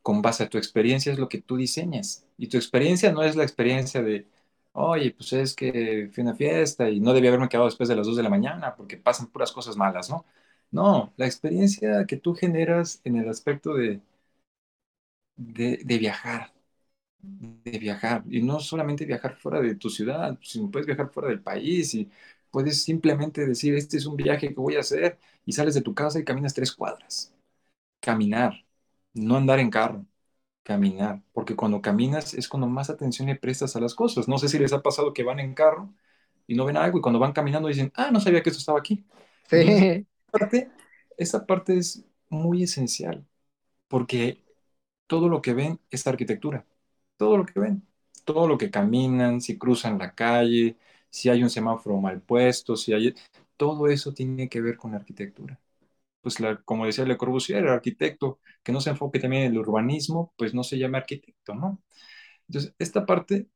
con 0.06 0.22
base 0.22 0.44
a 0.44 0.48
tu 0.48 0.56
experiencia 0.58 1.12
es 1.12 1.18
lo 1.18 1.28
que 1.28 1.42
tú 1.42 1.56
diseñas. 1.56 2.24
Y 2.38 2.46
tu 2.48 2.56
experiencia 2.58 3.12
no 3.12 3.22
es 3.24 3.34
la 3.36 3.42
experiencia 3.42 4.02
de, 4.02 4.28
oye, 4.72 5.10
pues 5.12 5.32
es 5.32 5.54
que 5.54 6.08
fui 6.12 6.22
a 6.22 6.26
una 6.26 6.36
fiesta 6.36 6.88
y 6.90 7.00
no 7.00 7.12
debía 7.12 7.30
haberme 7.30 7.48
quedado 7.48 7.66
después 7.66 7.88
de 7.88 7.96
las 7.96 8.06
2 8.06 8.16
de 8.16 8.22
la 8.22 8.30
mañana 8.30 8.76
porque 8.76 8.96
pasan 8.98 9.26
puras 9.28 9.50
cosas 9.52 9.76
malas, 9.76 10.08
¿no? 10.10 10.24
No, 10.70 11.12
la 11.16 11.26
experiencia 11.26 12.06
que 12.06 12.16
tú 12.18 12.34
generas 12.34 13.00
en 13.04 13.16
el 13.16 13.28
aspecto 13.28 13.74
de, 13.74 14.00
de, 15.36 15.98
viajar, 15.98 16.52
de 17.20 17.78
viajar. 17.78 18.24
Y 18.30 18.42
no 18.42 18.60
solamente 18.60 19.04
viajar 19.06 19.36
fuera 19.36 19.60
de 19.60 19.74
tu 19.76 19.90
ciudad, 19.90 20.38
sino 20.42 20.70
puedes 20.70 20.86
viajar 20.86 21.10
fuera 21.10 21.30
del 21.30 21.42
país 21.42 21.94
y 21.94 22.10
puedes 22.50 22.82
simplemente 22.84 23.46
decir, 23.46 23.74
este 23.74 23.96
es 23.98 24.06
un 24.06 24.16
viaje 24.16 24.48
que 24.50 24.54
voy 24.54 24.76
a 24.76 24.80
hacer 24.80 25.18
y 25.46 25.52
sales 25.52 25.74
de 25.74 25.82
tu 25.82 25.94
casa 25.94 26.18
y 26.20 26.24
caminas 26.24 26.54
tres 26.54 26.72
cuadras 26.72 27.32
caminar, 28.00 28.65
no 29.16 29.36
andar 29.36 29.58
en 29.60 29.70
carro, 29.70 30.06
caminar, 30.62 31.22
porque 31.32 31.56
cuando 31.56 31.82
caminas 31.82 32.34
es 32.34 32.48
cuando 32.48 32.68
más 32.68 32.90
atención 32.90 33.28
le 33.28 33.36
prestas 33.36 33.76
a 33.76 33.80
las 33.80 33.94
cosas. 33.94 34.28
No 34.28 34.38
sé 34.38 34.48
si 34.48 34.58
les 34.58 34.72
ha 34.72 34.82
pasado 34.82 35.12
que 35.14 35.24
van 35.24 35.40
en 35.40 35.54
carro 35.54 35.94
y 36.46 36.54
no 36.56 36.64
ven 36.64 36.76
algo 36.76 36.98
y 36.98 37.02
cuando 37.02 37.18
van 37.20 37.32
caminando 37.32 37.68
dicen, 37.68 37.92
ah, 37.96 38.10
no 38.12 38.20
sabía 38.20 38.42
que 38.42 38.50
esto 38.50 38.60
estaba 38.60 38.78
aquí. 38.78 39.04
Sí. 39.50 39.56
Entonces, 39.58 40.06
parte, 40.30 40.70
esa 41.16 41.46
parte 41.46 41.78
es 41.78 42.04
muy 42.28 42.62
esencial, 42.64 43.26
porque 43.88 44.44
todo 45.06 45.28
lo 45.28 45.42
que 45.42 45.54
ven 45.54 45.80
es 45.90 46.06
arquitectura, 46.06 46.66
todo 47.16 47.36
lo 47.38 47.46
que 47.46 47.60
ven, 47.60 47.86
todo 48.24 48.48
lo 48.48 48.58
que 48.58 48.70
caminan, 48.70 49.40
si 49.40 49.58
cruzan 49.58 49.98
la 49.98 50.14
calle, 50.14 50.76
si 51.10 51.28
hay 51.30 51.42
un 51.42 51.50
semáforo 51.50 51.98
mal 52.00 52.20
puesto, 52.20 52.76
si 52.76 52.92
hay... 52.92 53.14
Todo 53.56 53.88
eso 53.88 54.12
tiene 54.12 54.48
que 54.50 54.60
ver 54.60 54.76
con 54.76 54.90
la 54.92 54.98
arquitectura. 54.98 55.58
Pues 56.26 56.40
la, 56.40 56.60
como 56.64 56.86
decía 56.86 57.04
Le 57.04 57.16
Corbusier, 57.16 57.62
el 57.62 57.68
arquitecto 57.68 58.40
que 58.64 58.72
no 58.72 58.80
se 58.80 58.90
enfoque 58.90 59.20
también 59.20 59.44
en 59.44 59.52
el 59.52 59.58
urbanismo, 59.58 60.34
pues 60.36 60.54
no 60.54 60.64
se 60.64 60.76
llama 60.76 60.98
arquitecto, 60.98 61.54
¿no? 61.54 61.80
Entonces, 62.48 62.74
esta 62.80 63.06
parte, 63.06 63.48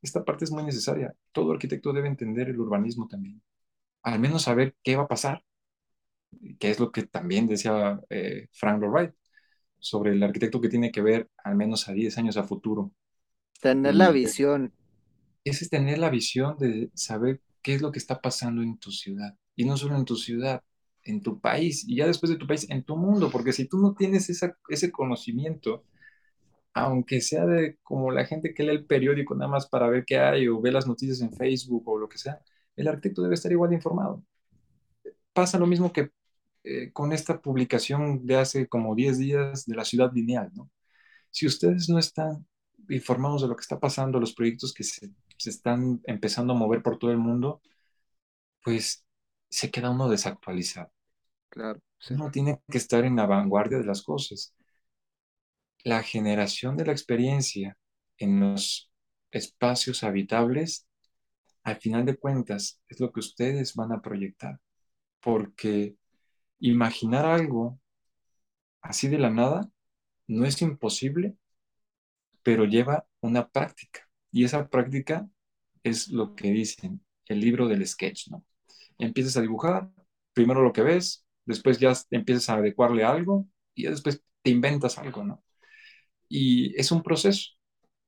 esta 0.00 0.24
parte 0.24 0.46
es 0.46 0.50
muy 0.50 0.64
necesaria. 0.64 1.14
Todo 1.32 1.52
arquitecto 1.52 1.92
debe 1.92 2.08
entender 2.08 2.48
el 2.48 2.58
urbanismo 2.58 3.06
también. 3.06 3.42
Al 4.02 4.18
menos 4.18 4.44
saber 4.44 4.76
qué 4.82 4.96
va 4.96 5.02
a 5.02 5.08
pasar, 5.08 5.44
que 6.58 6.70
es 6.70 6.80
lo 6.80 6.90
que 6.90 7.02
también 7.02 7.46
decía 7.46 8.00
eh, 8.08 8.48
Frank 8.50 8.80
Lloyd 8.80 8.92
Wright, 8.92 9.14
sobre 9.78 10.12
el 10.12 10.22
arquitecto 10.22 10.58
que 10.58 10.70
tiene 10.70 10.90
que 10.90 11.02
ver 11.02 11.28
al 11.44 11.54
menos 11.54 11.86
a 11.86 11.92
10 11.92 12.16
años 12.16 12.38
a 12.38 12.44
futuro. 12.44 12.92
Tener 13.60 13.94
la 13.94 14.10
visión. 14.10 14.72
Ese 15.44 15.64
es 15.64 15.70
tener 15.70 15.98
la 15.98 16.08
visión 16.08 16.56
de 16.56 16.90
saber 16.94 17.42
qué 17.60 17.74
es 17.74 17.82
lo 17.82 17.92
que 17.92 17.98
está 17.98 18.22
pasando 18.22 18.62
en 18.62 18.78
tu 18.78 18.90
ciudad. 18.90 19.36
Y 19.54 19.66
no 19.66 19.76
solo 19.76 19.96
en 19.96 20.06
tu 20.06 20.16
ciudad, 20.16 20.62
en 21.06 21.22
tu 21.22 21.40
país. 21.40 21.84
Y 21.88 21.96
ya 21.96 22.06
después 22.06 22.30
de 22.30 22.38
tu 22.38 22.46
país, 22.46 22.68
en 22.70 22.82
tu 22.84 22.96
mundo. 22.96 23.30
Porque 23.30 23.52
si 23.52 23.66
tú 23.66 23.78
no 23.78 23.94
tienes 23.94 24.28
esa, 24.30 24.56
ese 24.68 24.92
conocimiento, 24.92 25.84
aunque 26.74 27.20
sea 27.20 27.46
de 27.46 27.78
como 27.82 28.10
la 28.12 28.26
gente 28.26 28.54
que 28.54 28.62
lee 28.64 28.70
el 28.72 28.86
periódico 28.86 29.34
nada 29.34 29.50
más 29.50 29.66
para 29.68 29.88
ver 29.88 30.04
qué 30.04 30.18
hay 30.18 30.48
o 30.48 30.60
ve 30.60 30.72
las 30.72 30.86
noticias 30.86 31.20
en 31.22 31.32
Facebook 31.32 31.88
o 31.88 31.98
lo 31.98 32.08
que 32.08 32.18
sea, 32.18 32.40
el 32.76 32.88
arquitecto 32.88 33.22
debe 33.22 33.34
estar 33.34 33.52
igual 33.52 33.72
informado. 33.72 34.22
Pasa 35.32 35.58
lo 35.58 35.66
mismo 35.66 35.92
que 35.92 36.10
eh, 36.64 36.92
con 36.92 37.12
esta 37.12 37.40
publicación 37.40 38.26
de 38.26 38.36
hace 38.36 38.68
como 38.68 38.94
10 38.94 39.18
días 39.18 39.66
de 39.66 39.76
la 39.76 39.84
ciudad 39.84 40.12
lineal, 40.12 40.50
¿no? 40.54 40.70
Si 41.30 41.46
ustedes 41.46 41.88
no 41.88 41.98
están 41.98 42.46
informados 42.88 43.42
de 43.42 43.48
lo 43.48 43.56
que 43.56 43.62
está 43.62 43.80
pasando, 43.80 44.20
los 44.20 44.34
proyectos 44.34 44.74
que 44.74 44.84
se, 44.84 45.10
se 45.38 45.50
están 45.50 46.00
empezando 46.04 46.54
a 46.54 46.56
mover 46.56 46.82
por 46.82 46.98
todo 46.98 47.12
el 47.12 47.18
mundo, 47.18 47.62
pues 48.62 49.06
se 49.48 49.70
queda 49.70 49.90
uno 49.90 50.08
desactualizado. 50.08 50.90
Claro. 51.56 51.80
sí. 51.98 52.12
Uno 52.12 52.30
tiene 52.30 52.60
que 52.70 52.76
estar 52.76 53.04
en 53.06 53.16
la 53.16 53.24
vanguardia 53.24 53.78
de 53.78 53.84
las 53.84 54.02
cosas. 54.02 54.54
La 55.84 56.02
generación 56.02 56.76
de 56.76 56.84
la 56.84 56.92
experiencia 56.92 57.78
en 58.18 58.40
los 58.40 58.92
espacios 59.30 60.04
habitables, 60.04 60.86
al 61.62 61.76
final 61.76 62.04
de 62.04 62.18
cuentas, 62.18 62.82
es 62.88 63.00
lo 63.00 63.10
que 63.10 63.20
ustedes 63.20 63.74
van 63.74 63.92
a 63.92 64.02
proyectar. 64.02 64.60
Porque 65.20 65.96
imaginar 66.60 67.26
algo 67.26 67.80
así 68.82 69.08
de 69.08 69.18
la 69.18 69.30
nada 69.30 69.70
no 70.26 70.44
es 70.44 70.62
imposible, 70.62 71.36
pero 72.42 72.64
lleva 72.64 73.06
una 73.20 73.48
práctica. 73.48 74.08
Y 74.30 74.44
esa 74.44 74.68
práctica 74.68 75.28
es 75.82 76.08
lo 76.08 76.34
que 76.34 76.50
dicen 76.50 77.04
el 77.26 77.40
libro 77.40 77.66
del 77.68 77.86
sketch, 77.86 78.28
¿no? 78.28 78.44
Empiezas 78.98 79.36
a 79.38 79.42
dibujar, 79.42 79.90
primero 80.34 80.62
lo 80.62 80.72
que 80.72 80.82
ves, 80.82 81.25
después 81.46 81.78
ya 81.80 81.94
empiezas 82.10 82.50
a 82.50 82.56
adecuarle 82.56 83.04
algo 83.04 83.46
y 83.74 83.84
ya 83.84 83.90
después 83.90 84.22
te 84.42 84.50
inventas 84.50 84.98
algo, 84.98 85.24
¿no? 85.24 85.44
Y 86.28 86.74
es 86.80 86.92
un 86.92 87.02
proceso, 87.02 87.52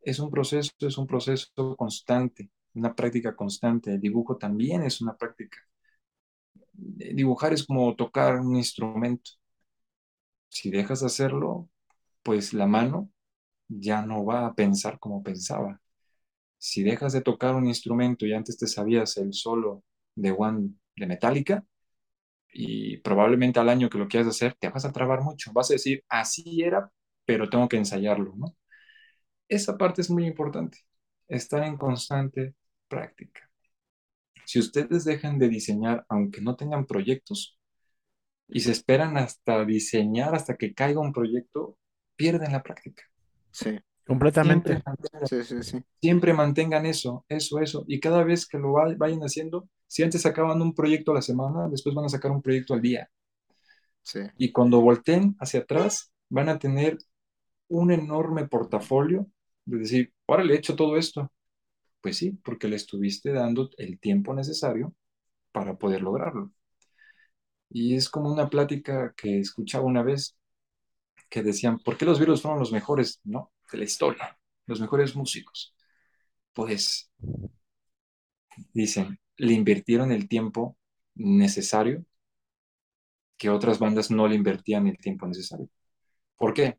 es 0.02 0.18
un 0.20 0.30
proceso, 0.30 0.72
es 0.80 0.98
un 0.98 1.06
proceso 1.06 1.76
constante, 1.76 2.50
una 2.74 2.94
práctica 2.94 3.36
constante. 3.36 3.94
El 3.94 4.00
dibujo 4.00 4.36
también 4.38 4.82
es 4.84 5.00
una 5.00 5.16
práctica. 5.16 5.58
Dibujar 6.72 7.52
es 7.52 7.64
como 7.66 7.94
tocar 7.94 8.40
un 8.40 8.56
instrumento. 8.56 9.32
Si 10.48 10.70
dejas 10.70 11.00
de 11.00 11.06
hacerlo, 11.06 11.68
pues 12.22 12.52
la 12.54 12.66
mano 12.66 13.10
ya 13.68 14.02
no 14.06 14.24
va 14.24 14.46
a 14.46 14.54
pensar 14.54 14.98
como 14.98 15.22
pensaba. 15.22 15.80
Si 16.58 16.82
dejas 16.82 17.12
de 17.14 17.22
tocar 17.22 17.54
un 17.56 17.66
instrumento 17.68 18.26
y 18.26 18.34
antes 18.34 18.58
te 18.58 18.66
sabías 18.68 19.16
el 19.18 19.34
solo 19.34 19.84
de 20.16 20.32
One 20.32 20.70
de 20.96 21.06
Metallica, 21.06 21.64
y 22.52 22.98
probablemente 22.98 23.60
al 23.60 23.68
año 23.68 23.90
que 23.90 23.98
lo 23.98 24.08
quieras 24.08 24.28
hacer, 24.28 24.54
te 24.58 24.68
vas 24.70 24.84
a 24.84 24.92
trabar 24.92 25.22
mucho. 25.22 25.52
Vas 25.54 25.70
a 25.70 25.74
decir, 25.74 26.04
así 26.08 26.62
era, 26.62 26.90
pero 27.24 27.48
tengo 27.50 27.68
que 27.68 27.76
ensayarlo, 27.78 28.34
¿no? 28.36 28.56
Esa 29.48 29.76
parte 29.78 30.00
es 30.02 30.10
muy 30.10 30.26
importante, 30.26 30.78
estar 31.28 31.62
en 31.64 31.76
constante 31.76 32.54
práctica. 32.88 33.50
Si 34.46 34.58
ustedes 34.58 35.04
dejan 35.04 35.38
de 35.38 35.48
diseñar, 35.48 36.04
aunque 36.08 36.40
no 36.40 36.56
tengan 36.56 36.86
proyectos, 36.86 37.58
y 38.48 38.60
se 38.60 38.72
esperan 38.72 39.16
hasta 39.18 39.64
diseñar, 39.64 40.34
hasta 40.34 40.56
que 40.56 40.74
caiga 40.74 41.00
un 41.00 41.12
proyecto, 41.12 41.78
pierden 42.16 42.52
la 42.52 42.62
práctica. 42.62 43.04
Sí, 43.52 43.78
Completamente. 44.06 44.72
Siempre 44.72 44.82
mantengan, 44.86 45.28
sí, 45.28 45.44
sí, 45.44 45.62
sí. 45.62 45.84
siempre 46.00 46.32
mantengan 46.34 46.86
eso, 46.86 47.24
eso, 47.28 47.60
eso. 47.60 47.84
Y 47.88 48.00
cada 48.00 48.24
vez 48.24 48.46
que 48.48 48.58
lo 48.58 48.72
va- 48.72 48.94
vayan 48.96 49.20
haciendo, 49.22 49.68
si 49.88 50.04
antes 50.04 50.22
sacaban 50.22 50.62
un 50.62 50.74
proyecto 50.74 51.12
a 51.12 51.16
la 51.16 51.22
semana, 51.22 51.68
después 51.68 51.94
van 51.96 52.06
a 52.06 52.10
sacar 52.10 52.32
un 52.32 52.42
proyecto 52.42 52.74
al 52.74 52.82
día. 52.82 53.10
Sí, 54.02 54.20
Y 54.36 54.52
cuando 54.52 54.80
volteen 54.80 55.36
hacia 55.40 55.60
atrás, 55.60 56.12
van 56.30 56.48
a 56.48 56.58
tener 56.58 56.98
un 57.68 57.92
enorme 57.92 58.48
portafolio 58.48 59.26
de 59.66 59.78
decir, 59.78 60.14
ahora 60.28 60.44
le 60.44 60.54
he 60.54 60.58
hecho 60.58 60.76
todo 60.76 60.96
esto. 60.96 61.32
Pues 62.02 62.18
sí, 62.18 62.32
porque 62.44 62.68
le 62.68 62.76
estuviste 62.76 63.32
dando 63.32 63.70
el 63.78 63.98
tiempo 64.00 64.34
necesario 64.34 64.94
para 65.52 65.78
poder 65.78 66.02
lograrlo. 66.02 66.52
Y 67.70 67.94
es 67.96 68.08
como 68.08 68.32
una 68.32 68.48
plática 68.48 69.14
que 69.16 69.38
escuchaba 69.40 69.84
una 69.84 70.02
vez 70.02 70.36
que 71.30 71.42
decían, 71.42 71.78
¿por 71.80 71.98
qué 71.98 72.04
los 72.06 72.18
Beatles 72.18 72.42
fueron 72.42 72.60
los 72.60 72.72
mejores, 72.72 73.20
no? 73.24 73.52
de 73.72 73.78
la 73.78 73.84
historia, 73.84 74.38
los 74.66 74.80
mejores 74.80 75.16
músicos? 75.16 75.74
Pues 76.54 77.10
dicen, 78.72 79.18
le 79.38 79.54
invirtieron 79.54 80.12
el 80.12 80.28
tiempo 80.28 80.76
necesario 81.16 82.04
que 83.36 83.50
otras 83.50 83.78
bandas 83.78 84.10
no 84.10 84.26
le 84.28 84.34
invertían 84.34 84.86
el 84.86 84.98
tiempo 84.98 85.26
necesario. 85.26 85.68
¿Por 86.36 86.54
qué? 86.54 86.78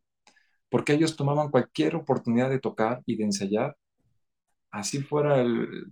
Porque 0.70 0.94
ellos 0.94 1.16
tomaban 1.18 1.50
cualquier 1.52 1.96
oportunidad 1.96 2.50
de 2.52 2.60
tocar 2.60 3.02
y 3.06 3.18
de 3.18 3.26
ensayar, 3.26 3.78
así 4.72 5.02
fuera 5.02 5.42
el- 5.42 5.88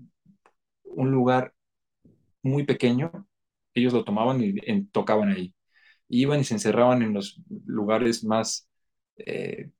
un 0.85 1.11
lugar 1.11 1.53
muy 2.43 2.65
pequeño, 2.65 3.11
ellos 3.73 3.93
lo 3.93 4.03
tomaban 4.05 4.41
y 4.43 4.85
tocaban 4.87 5.29
ahí. 5.31 5.55
Iban 6.09 6.41
y 6.41 6.45
se 6.45 6.55
encerraban 6.55 7.01
en 7.03 7.13
los 7.13 7.41
lugares 7.67 8.23
más, 8.23 8.69
eh, 9.17 9.71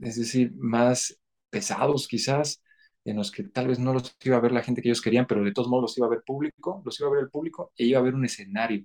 es 0.00 0.16
decir, 0.16 0.52
más 0.56 1.18
pesados 1.50 2.06
quizás, 2.08 2.62
en 3.10 3.16
los 3.16 3.30
que 3.30 3.44
tal 3.44 3.68
vez 3.68 3.78
no 3.78 3.92
los 3.94 4.16
iba 4.24 4.36
a 4.36 4.40
ver 4.40 4.52
la 4.52 4.62
gente 4.62 4.82
que 4.82 4.88
ellos 4.88 5.00
querían, 5.02 5.26
pero 5.26 5.42
de 5.44 5.52
todos 5.52 5.68
modos 5.68 5.82
los 5.82 5.98
iba 5.98 6.06
a 6.06 6.10
ver 6.10 6.22
público, 6.24 6.82
los 6.84 6.98
iba 7.00 7.08
a 7.08 7.12
ver 7.12 7.22
el 7.24 7.30
público 7.30 7.72
e 7.76 7.84
iba 7.86 7.98
a 7.98 8.02
ver 8.02 8.14
un 8.14 8.24
escenario. 8.24 8.84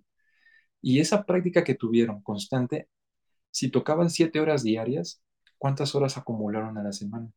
Y 0.82 1.00
esa 1.00 1.26
práctica 1.26 1.64
que 1.64 1.76
tuvieron 1.76 2.22
constante, 2.24 2.90
si 3.52 3.70
tocaban 3.72 4.10
siete 4.10 4.40
horas 4.40 4.64
diarias, 4.64 5.22
¿cuántas 5.58 5.96
horas 5.96 6.18
acumularon 6.18 6.78
a 6.78 6.84
la 6.84 6.94
semana? 6.94 7.30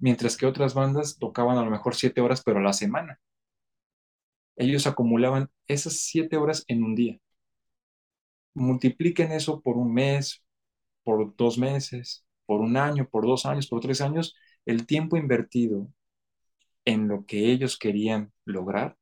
Mientras 0.00 0.36
que 0.36 0.46
otras 0.46 0.74
bandas 0.74 1.18
tocaban 1.18 1.58
a 1.58 1.64
lo 1.64 1.70
mejor 1.70 1.94
siete 1.96 2.20
horas, 2.20 2.42
pero 2.44 2.58
a 2.60 2.62
la 2.62 2.72
semana. 2.72 3.20
Ellos 4.56 4.86
acumulaban 4.86 5.50
esas 5.66 5.94
siete 5.94 6.36
horas 6.36 6.64
en 6.68 6.84
un 6.84 6.94
día. 6.94 7.18
Multipliquen 8.54 9.32
eso 9.32 9.60
por 9.60 9.76
un 9.76 9.92
mes, 9.94 10.44
por 11.04 11.34
dos 11.36 11.58
meses, 11.58 12.24
por 12.46 12.60
un 12.60 12.76
año, 12.76 13.08
por 13.08 13.26
dos 13.26 13.46
años, 13.46 13.68
por 13.68 13.80
tres 13.80 14.00
años, 14.00 14.36
el 14.66 14.86
tiempo 14.86 15.16
invertido 15.16 15.88
en 16.90 17.08
lo 17.08 17.24
que 17.26 17.50
ellos 17.52 17.78
querían 17.78 18.32
lograr, 18.44 18.96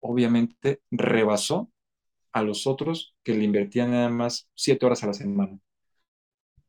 obviamente 0.00 0.80
rebasó 0.90 1.70
a 2.32 2.42
los 2.42 2.66
otros 2.66 3.16
que 3.24 3.34
le 3.34 3.44
invertían 3.44 3.92
nada 3.92 4.10
más 4.10 4.48
siete 4.54 4.86
horas 4.86 5.04
a 5.04 5.08
la 5.08 5.14
semana. 5.14 5.58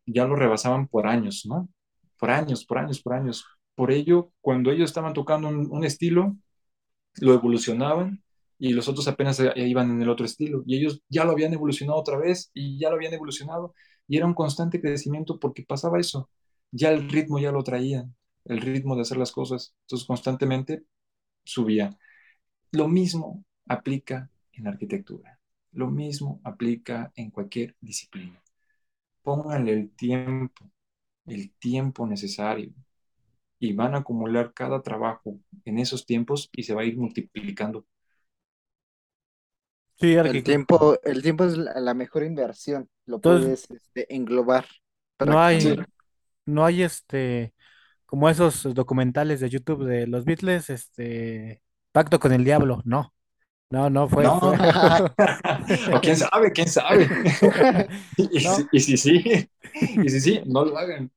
Ya 0.05 0.25
lo 0.25 0.35
rebasaban 0.35 0.87
por 0.87 1.07
años, 1.07 1.45
¿no? 1.45 1.69
Por 2.19 2.31
años, 2.31 2.65
por 2.65 2.79
años, 2.79 3.01
por 3.01 3.13
años. 3.13 3.45
Por 3.75 3.91
ello, 3.91 4.31
cuando 4.41 4.71
ellos 4.71 4.89
estaban 4.89 5.13
tocando 5.13 5.47
un, 5.47 5.67
un 5.71 5.83
estilo, 5.85 6.35
lo 7.21 7.33
evolucionaban 7.33 8.23
y 8.59 8.73
los 8.73 8.87
otros 8.89 9.07
apenas 9.07 9.41
iban 9.55 9.91
en 9.91 10.01
el 10.01 10.09
otro 10.09 10.25
estilo. 10.25 10.63
Y 10.65 10.77
ellos 10.77 11.01
ya 11.09 11.25
lo 11.25 11.31
habían 11.33 11.53
evolucionado 11.53 11.99
otra 11.99 12.17
vez 12.17 12.51
y 12.53 12.79
ya 12.79 12.89
lo 12.89 12.95
habían 12.97 13.13
evolucionado. 13.13 13.73
Y 14.07 14.17
era 14.17 14.25
un 14.25 14.33
constante 14.33 14.81
crecimiento 14.81 15.39
porque 15.39 15.63
pasaba 15.63 15.99
eso. 15.99 16.29
Ya 16.71 16.91
el 16.91 17.09
ritmo 17.09 17.39
ya 17.39 17.51
lo 17.51 17.63
traían, 17.63 18.15
el 18.49 18.61
ritmo 18.61 18.95
de 18.97 19.03
hacer 19.03 19.17
las 19.19 19.33
cosas. 19.33 19.75
Entonces 19.83 20.07
constantemente 20.07 20.85
subía. 21.45 21.97
Lo 22.71 22.87
mismo 22.87 23.45
aplica 23.67 24.29
en 24.53 24.67
arquitectura. 24.67 25.39
Lo 25.73 25.89
mismo 25.89 26.41
aplica 26.43 27.11
en 27.15 27.31
cualquier 27.31 27.75
disciplina. 27.81 28.41
Pónganle 29.23 29.73
el 29.73 29.91
tiempo, 29.91 30.71
el 31.27 31.51
tiempo 31.59 32.07
necesario 32.07 32.73
y 33.59 33.73
van 33.73 33.95
a 33.95 33.99
acumular 33.99 34.53
cada 34.53 34.81
trabajo 34.81 35.39
en 35.65 35.79
esos 35.79 36.05
tiempos 36.05 36.49
y 36.53 36.63
se 36.63 36.73
va 36.75 36.81
a 36.81 36.85
ir 36.85 36.97
multiplicando. 36.97 37.85
Sí, 39.99 40.15
El 40.21 40.43
tiempo, 40.43 40.97
el 41.03 41.21
tiempo 41.21 41.43
es 41.45 41.57
la, 41.57 41.79
la 41.79 41.93
mejor 41.93 42.23
inversión, 42.23 42.89
lo 43.05 43.19
entonces 43.21 43.49
puedes 43.49 43.69
este, 43.69 44.13
englobar 44.15 44.65
no 45.19 45.39
hay, 45.41 45.83
no 46.45 46.65
hay 46.65 46.83
este, 46.83 47.53
como 48.09 48.29
esos 48.29 48.63
documentales 48.73 49.39
de 49.39 49.49
YouTube 49.49 49.85
de 49.85 50.07
los 50.07 50.25
Beatles, 50.25 50.69
este, 50.69 51.61
Pacto 51.91 52.19
con 52.19 52.33
el 52.33 52.43
Diablo, 52.43 52.81
no, 52.85 53.13
no, 53.71 53.89
no, 53.89 54.09
fue, 54.09 54.31
fue, 54.31 54.51
No, 54.51 55.13
o 55.91 55.99
quién 56.01 56.15
sabe, 56.17 56.51
quién 56.51 56.67
sabe. 56.67 57.07
Y 58.17 58.39
no, 58.39 58.51
si, 58.51 58.67
y 58.71 58.79
si 58.79 58.97
sí, 58.97 59.23
y 60.01 60.09
si 60.09 60.19
sí, 60.21 60.41
no 60.45 60.65
lo 60.65 60.77
hagan. 60.77 61.11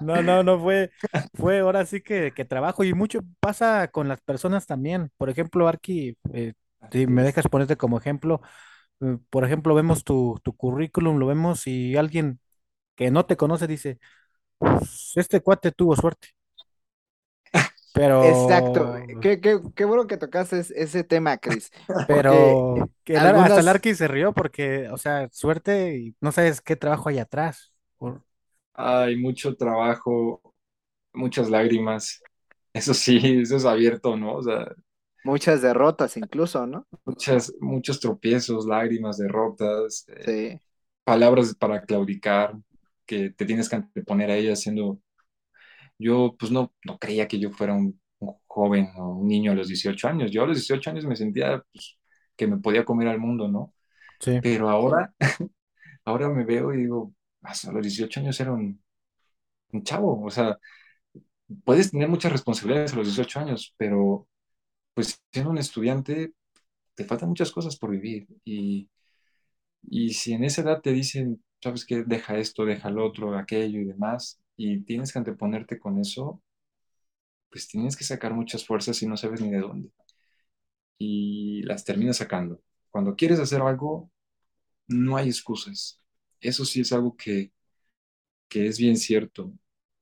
no, 0.00 0.22
no, 0.22 0.42
no 0.42 0.60
fue, 0.60 0.90
fue 1.34 1.60
ahora 1.60 1.84
sí 1.86 2.00
que, 2.00 2.32
que 2.34 2.44
trabajo 2.44 2.84
y 2.84 2.94
mucho 2.94 3.20
pasa 3.40 3.88
con 3.88 4.08
las 4.08 4.20
personas 4.20 4.66
también. 4.66 5.10
Por 5.16 5.30
ejemplo, 5.30 5.68
Arqui, 5.68 6.16
eh, 6.32 6.54
si 6.92 7.06
me 7.06 7.22
dejas 7.22 7.48
ponerte 7.48 7.76
como 7.76 7.98
ejemplo, 7.98 8.40
eh, 9.00 9.18
por 9.30 9.44
ejemplo, 9.44 9.74
vemos 9.74 10.04
tu, 10.04 10.40
tu 10.44 10.54
currículum, 10.56 11.18
lo 11.18 11.26
vemos 11.26 11.66
y 11.66 11.96
alguien 11.96 12.40
que 12.96 13.10
no 13.10 13.26
te 13.26 13.36
conoce 13.36 13.66
dice, 13.66 13.98
"Pues, 14.00 14.04
este 15.16 15.40
cuate 15.40 15.72
tuvo 15.72 15.96
suerte, 15.96 16.28
Exacto, 18.20 18.94
pero, 18.96 19.02
qué, 19.20 19.40
qué, 19.40 19.60
qué 19.76 19.84
bueno 19.84 20.06
que 20.06 20.16
tocaste 20.16 20.58
es- 20.58 20.70
ese 20.72 21.04
tema, 21.04 21.38
Chris, 21.38 21.70
pero, 22.06 22.90
que 23.04 23.16
el 23.16 23.26
hasta 23.26 23.60
el 23.60 23.68
Arqui 23.68 23.94
se 23.94 24.08
rió 24.08 24.32
porque, 24.32 24.88
o 24.90 24.96
sea, 24.96 25.28
suerte 25.32 25.96
y 25.98 26.16
no 26.20 26.32
sabes 26.32 26.60
qué 26.60 26.76
trabajo 26.76 27.08
hay 27.08 27.18
atrás. 27.18 27.72
Por- 27.98 28.22
Hay 28.74 29.16
mucho 29.16 29.56
trabajo, 29.56 30.40
muchas 31.14 31.50
lágrimas. 31.50 32.22
Eso 32.74 32.94
sí, 32.94 33.18
eso 33.42 33.56
es 33.56 33.64
abierto, 33.66 34.16
¿no? 34.16 34.34
O 34.36 34.42
sea, 34.44 34.66
muchas 35.22 35.62
derrotas 35.62 36.16
incluso, 36.16 36.66
¿no? 36.66 36.86
muchas, 37.04 37.52
muchos 37.60 38.00
tropiezos, 38.00 38.66
lágrimas, 38.66 39.18
derrotas, 39.18 40.04
eh, 40.08 40.26
Sí, 40.26 40.60
palabras 41.04 41.54
para 41.56 41.82
claudicar, 41.84 42.54
que 43.08 43.30
te 43.32 43.46
tienes 43.46 43.70
que 43.70 43.78
anteponer 43.78 44.30
a 44.32 44.36
ellas 44.38 44.60
siendo... 44.60 45.00
Yo, 45.98 46.36
pues 46.38 46.52
no, 46.52 46.74
no 46.84 46.98
creía 46.98 47.28
que 47.28 47.38
yo 47.40 47.50
fuera 47.50 47.74
un, 47.74 48.00
un 48.20 48.34
joven 48.46 48.88
o 48.96 49.16
un 49.16 49.28
niño 49.28 49.52
a 49.52 49.54
los 49.54 49.68
18 49.68 50.08
años. 50.08 50.30
Yo 50.30 50.44
a 50.44 50.46
los 50.46 50.56
18 50.58 50.90
años 50.90 51.06
me 51.06 51.16
sentía, 51.16 51.62
pues, 51.72 51.98
que 52.36 52.46
me 52.46 52.58
podía 52.58 52.84
comer 52.84 53.08
al 53.08 53.18
mundo, 53.20 53.48
¿no? 53.48 53.74
sí, 54.20 54.40
Pero 54.40 54.70
ahora, 54.70 55.14
ahora 56.04 56.28
me 56.30 56.44
veo 56.44 56.74
y 56.74 56.78
digo, 56.78 57.14
hasta 57.42 57.72
los 57.72 57.82
18 57.82 58.20
años 58.20 58.40
era 58.40 58.52
un, 58.52 58.82
un 59.72 59.84
chavo, 59.84 60.24
o 60.24 60.30
sea, 60.30 60.58
puedes 61.64 61.90
tener 61.90 62.08
muchas 62.08 62.32
responsabilidades 62.32 62.92
a 62.92 62.96
los 62.96 63.06
18 63.06 63.40
años, 63.40 63.74
pero 63.76 64.28
pues 64.94 65.20
siendo 65.32 65.50
un 65.52 65.58
estudiante 65.58 66.34
te 66.94 67.04
faltan 67.04 67.28
muchas 67.30 67.52
cosas 67.52 67.76
por 67.78 67.90
vivir 67.90 68.28
y, 68.44 68.90
y 69.82 70.14
si 70.14 70.32
en 70.34 70.44
esa 70.44 70.62
edad 70.62 70.80
te 70.82 70.92
dicen, 70.92 71.42
sabes 71.62 71.84
qué, 71.84 72.04
deja 72.04 72.38
esto, 72.38 72.64
deja 72.64 72.90
lo 72.90 73.06
otro, 73.06 73.36
aquello 73.38 73.80
y 73.80 73.84
demás, 73.84 74.40
y 74.56 74.80
tienes 74.82 75.12
que 75.12 75.18
anteponerte 75.20 75.78
con 75.78 75.98
eso, 76.00 76.42
pues 77.50 77.68
tienes 77.68 77.94
que 77.96 78.04
sacar 78.04 78.32
muchas 78.34 78.64
fuerzas 78.64 79.02
y 79.02 79.06
no 79.06 79.16
sabes 79.18 79.40
ni 79.42 79.50
de 79.50 79.60
dónde 79.60 79.90
y 80.98 81.62
las 81.62 81.84
terminas 81.84 82.18
sacando. 82.18 82.60
Cuando 82.90 83.14
quieres 83.16 83.38
hacer 83.40 83.60
algo, 83.62 84.10
no 84.88 85.16
hay 85.16 85.28
excusas. 85.28 86.00
Eso 86.40 86.64
sí 86.64 86.80
es 86.80 86.92
algo 86.92 87.16
que, 87.16 87.52
que 88.48 88.66
es 88.66 88.78
bien 88.78 88.96
cierto. 88.96 89.52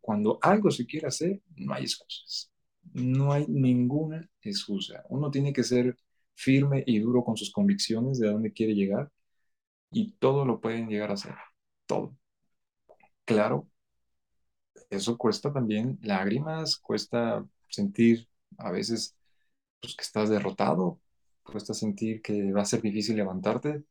Cuando 0.00 0.38
algo 0.42 0.70
se 0.70 0.86
quiere 0.86 1.08
hacer, 1.08 1.42
no 1.56 1.74
hay 1.74 1.84
excusas. 1.84 2.52
No 2.94 3.32
hay 3.32 3.46
ninguna 3.48 4.28
excusa. 4.42 5.04
Uno 5.08 5.30
tiene 5.30 5.52
que 5.52 5.64
ser 5.64 5.96
firme 6.34 6.84
y 6.86 7.00
duro 7.00 7.24
con 7.24 7.36
sus 7.36 7.50
convicciones 7.52 8.18
de 8.18 8.28
dónde 8.28 8.52
quiere 8.52 8.74
llegar 8.74 9.10
y 9.96 10.12
todo 10.18 10.44
lo 10.44 10.60
pueden 10.60 10.88
llegar 10.88 11.10
a 11.10 11.14
hacer. 11.14 11.34
Todo. 11.86 12.14
Claro, 13.24 13.66
eso 14.90 15.16
cuesta 15.16 15.50
también 15.50 15.98
lágrimas, 16.02 16.76
cuesta 16.76 17.42
sentir 17.70 18.28
a 18.58 18.70
veces 18.70 19.16
pues, 19.80 19.96
que 19.96 20.02
estás 20.02 20.28
derrotado, 20.28 21.00
cuesta 21.42 21.72
sentir 21.72 22.20
que 22.20 22.52
va 22.52 22.60
a 22.60 22.66
ser 22.66 22.82
difícil 22.82 23.16
levantarte, 23.16 23.84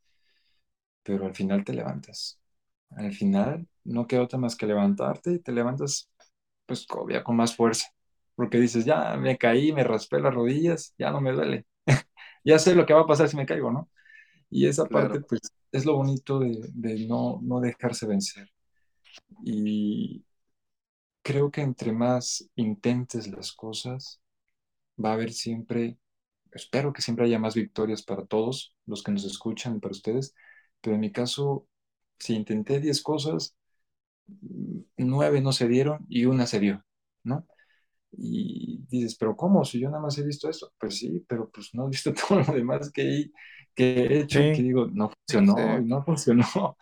pero 1.02 1.26
al 1.26 1.34
final 1.34 1.66
te 1.66 1.74
levantas. 1.74 2.40
Al 2.92 3.12
final 3.12 3.68
no 3.84 4.06
queda 4.06 4.22
otra 4.22 4.38
más 4.38 4.56
que 4.56 4.68
levantarte 4.68 5.34
y 5.34 5.40
te 5.40 5.52
levantas 5.52 6.08
pues 6.68 6.86
ya 7.10 7.24
con 7.24 7.36
más 7.36 7.56
fuerza, 7.56 7.88
porque 8.36 8.60
dices, 8.60 8.86
ya 8.86 9.18
me 9.18 9.40
caí, 9.40 9.74
me 9.74 9.84
raspé 9.84 10.20
las 10.20 10.36
rodillas, 10.36 10.94
ya 11.00 11.10
no 11.10 11.20
me 11.20 11.32
duele, 11.32 11.66
ya 12.44 12.60
sé 12.60 12.76
lo 12.76 12.86
que 12.86 12.94
va 12.94 13.02
a 13.02 13.08
pasar 13.08 13.28
si 13.28 13.38
me 13.38 13.48
caigo, 13.48 13.72
¿no? 13.72 13.90
Y 14.52 14.68
esa 14.68 14.86
parte 14.86 15.22
pues 15.22 15.42
es 15.76 15.86
lo 15.86 15.96
bonito 15.96 16.40
de, 16.40 17.08
no 17.08 17.60
dejarse 17.62 18.08
vencer. 18.08 18.52
Y 19.44 20.26
creo 21.22 21.52
que 21.52 21.62
entre 21.62 21.92
más 21.92 22.50
intentes 22.56 23.28
las 23.28 23.54
cosas, 23.54 24.22
va 25.04 25.12
a 25.12 25.14
haber 25.14 25.34
siempre, 25.34 25.98
espero 26.52 26.94
que 26.94 27.02
siempre 27.02 27.26
haya 27.26 27.40
más 27.40 27.56
victorias 27.56 28.04
para 28.04 28.26
todos 28.26 28.76
los 28.86 29.04
que 29.04 29.12
nos 29.12 29.26
escuchan 29.26 29.78
y 29.78 29.80
para 29.80 29.92
ustedes, 29.94 30.36
pero 30.82 30.96
en 30.96 31.02
mi 31.02 31.12
caso, 31.12 31.68
si 32.20 32.36
intenté 32.36 32.80
10 32.80 33.02
cosas, 33.04 33.56
nueve 34.98 35.42
no 35.42 35.52
se 35.52 35.68
dieron 35.68 36.06
y 36.10 36.26
una 36.26 36.48
se 36.48 36.60
dio, 36.60 36.86
¿no? 37.24 37.48
Y 38.18 38.86
dices, 38.90 39.16
pero 39.18 39.36
¿cómo? 39.36 39.66
Si 39.66 39.80
yo 39.80 39.90
nada 39.90 40.02
más 40.04 40.18
he 40.18 40.24
visto 40.26 40.50
esto, 40.50 40.74
pues 40.80 40.98
sí, 40.98 41.26
pero 41.28 41.50
pues 41.50 41.72
no 41.74 41.86
he 41.88 41.90
visto 41.90 42.14
todo 42.30 42.42
lo 42.42 42.54
demás 42.54 42.92
que 42.92 43.04
he, 43.04 43.32
que 43.76 43.94
he 44.08 44.20
hecho, 44.22 44.50
que 44.52 44.62
sí, 44.62 44.64
digo, 44.64 44.88
no 44.88 45.10
Sí, 45.56 45.62
funcionó 45.62 45.80
y 45.80 45.86
no 45.86 46.04
funcionó, 46.06 46.78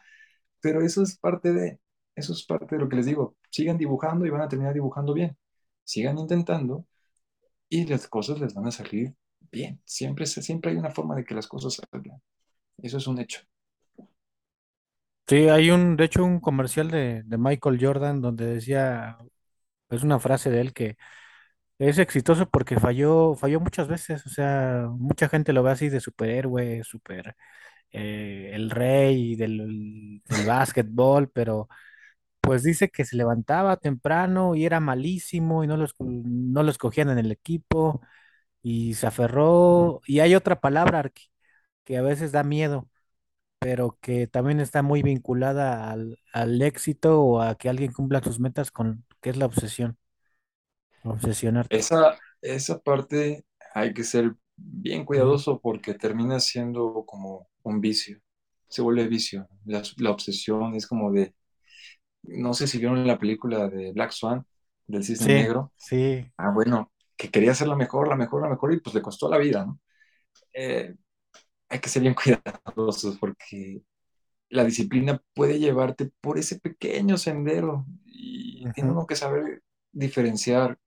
pero 0.61 0.81
eso 0.85 1.03
es 1.03 1.17
parte 1.19 1.53
de, 1.53 1.79
eso 2.15 2.33
es 2.33 2.45
parte 2.45 2.75
de 2.75 2.81
lo 2.81 2.89
que 2.89 2.97
les 2.97 3.05
digo, 3.07 3.37
sigan 3.51 3.77
dibujando 3.77 4.25
y 4.25 4.29
van 4.31 4.41
a 4.41 4.47
terminar 4.49 4.73
dibujando 4.73 5.13
bien, 5.13 5.37
sigan 5.83 6.17
intentando 6.19 6.85
y 7.69 7.85
las 7.87 8.07
cosas 8.07 8.39
les 8.41 8.53
van 8.53 8.67
a 8.67 8.71
salir 8.71 9.15
bien, 9.51 9.81
siempre, 9.85 10.25
siempre 10.27 10.71
hay 10.71 10.77
una 10.77 10.91
forma 10.91 11.15
de 11.15 11.25
que 11.25 11.35
las 11.35 11.47
cosas 11.47 11.75
salgan, 11.91 12.21
eso 12.77 12.97
es 12.97 13.07
un 13.07 13.19
hecho. 13.19 13.41
sí, 15.27 15.49
hay 15.49 15.69
un, 15.71 15.95
de 15.97 16.05
hecho, 16.05 16.23
un 16.23 16.39
comercial 16.39 16.89
de, 16.91 17.23
de 17.25 17.37
Michael 17.37 17.77
Jordan 17.81 18.21
donde 18.21 18.45
decía, 18.47 19.17
es 19.89 20.03
una 20.03 20.19
frase 20.19 20.49
de 20.51 20.61
él 20.61 20.73
que 20.73 20.97
es 21.89 21.97
exitoso 21.99 22.49
porque 22.49 22.79
falló, 22.79 23.35
falló 23.35 23.59
muchas 23.59 23.87
veces, 23.87 24.25
o 24.25 24.29
sea, 24.29 24.87
mucha 24.97 25.29
gente 25.29 25.53
lo 25.53 25.63
ve 25.63 25.71
así 25.71 25.89
de 25.89 25.99
superhéroe, 25.99 26.83
super, 26.83 27.35
eh, 27.91 28.51
el 28.53 28.69
rey 28.71 29.35
del, 29.35 30.21
del 30.25 30.47
básquetbol, 30.47 31.29
pero 31.31 31.69
pues 32.41 32.63
dice 32.63 32.89
que 32.89 33.05
se 33.05 33.17
levantaba 33.17 33.77
temprano 33.77 34.55
y 34.55 34.65
era 34.65 34.79
malísimo 34.81 35.63
y 35.63 35.67
no 35.67 35.77
los, 35.77 35.95
no 35.99 36.63
lo 36.63 36.71
escogían 36.71 37.09
en 37.11 37.19
el 37.19 37.31
equipo 37.31 38.01
y 38.63 38.95
se 38.95 39.07
aferró, 39.07 40.01
y 40.07 40.19
hay 40.21 40.35
otra 40.35 40.59
palabra 40.61 41.11
que 41.85 41.97
a 41.97 42.01
veces 42.01 42.31
da 42.31 42.43
miedo 42.43 42.89
pero 43.59 43.97
que 44.01 44.27
también 44.27 44.59
está 44.59 44.81
muy 44.83 45.03
vinculada 45.03 45.91
al, 45.91 46.19
al 46.33 46.61
éxito 46.61 47.21
o 47.23 47.41
a 47.41 47.55
que 47.57 47.69
alguien 47.69 47.91
cumpla 47.93 48.21
sus 48.23 48.39
metas 48.39 48.71
con, 48.71 49.05
que 49.21 49.29
es 49.31 49.37
la 49.37 49.45
obsesión, 49.47 49.97
obsesionarte. 51.03 51.69
Esa, 51.69 52.17
esa 52.41 52.79
parte 52.79 53.45
hay 53.73 53.93
que 53.93 54.03
ser 54.03 54.35
bien 54.55 55.05
cuidadoso 55.05 55.59
porque 55.59 55.93
termina 55.95 56.39
siendo 56.39 57.03
como 57.05 57.49
un 57.63 57.81
vicio, 57.81 58.19
se 58.67 58.81
vuelve 58.81 59.07
vicio. 59.07 59.47
La, 59.65 59.81
la 59.97 60.11
obsesión 60.11 60.75
es 60.75 60.87
como 60.87 61.11
de, 61.11 61.33
no 62.23 62.53
sé 62.53 62.67
si 62.67 62.79
vieron 62.79 63.05
la 63.07 63.19
película 63.19 63.69
de 63.69 63.91
Black 63.93 64.11
Swan, 64.11 64.45
del 64.87 65.03
Cisne 65.03 65.29
Sí, 65.29 65.31
Negro. 65.31 65.73
sí, 65.77 66.31
Ah, 66.37 66.51
bueno, 66.53 66.91
que 67.17 67.31
quería 67.31 67.55
ser 67.55 67.67
la 67.67 67.75
mejor, 67.77 68.07
la 68.09 68.15
mejor, 68.17 68.43
la 68.43 68.49
mejor 68.49 68.73
y 68.73 68.79
pues 68.81 68.95
le 68.95 69.01
costó 69.01 69.29
la 69.29 69.37
vida, 69.39 69.65
¿no? 69.65 69.79
Eh, 70.53 70.95
hay 71.69 71.79
que 71.79 71.89
ser 71.89 72.01
bien 72.03 72.15
cuidadosos 72.15 73.17
porque 73.19 73.83
la 74.49 74.63
disciplina 74.65 75.21
puede 75.33 75.59
llevarte 75.59 76.11
por 76.21 76.37
ese 76.39 76.59
pequeño 76.59 77.17
sendero 77.17 77.85
y 78.05 78.71
tiene 78.73 78.91
uno 78.91 79.07
que 79.07 79.15
saber 79.15 79.63
diferenciar 79.91 80.79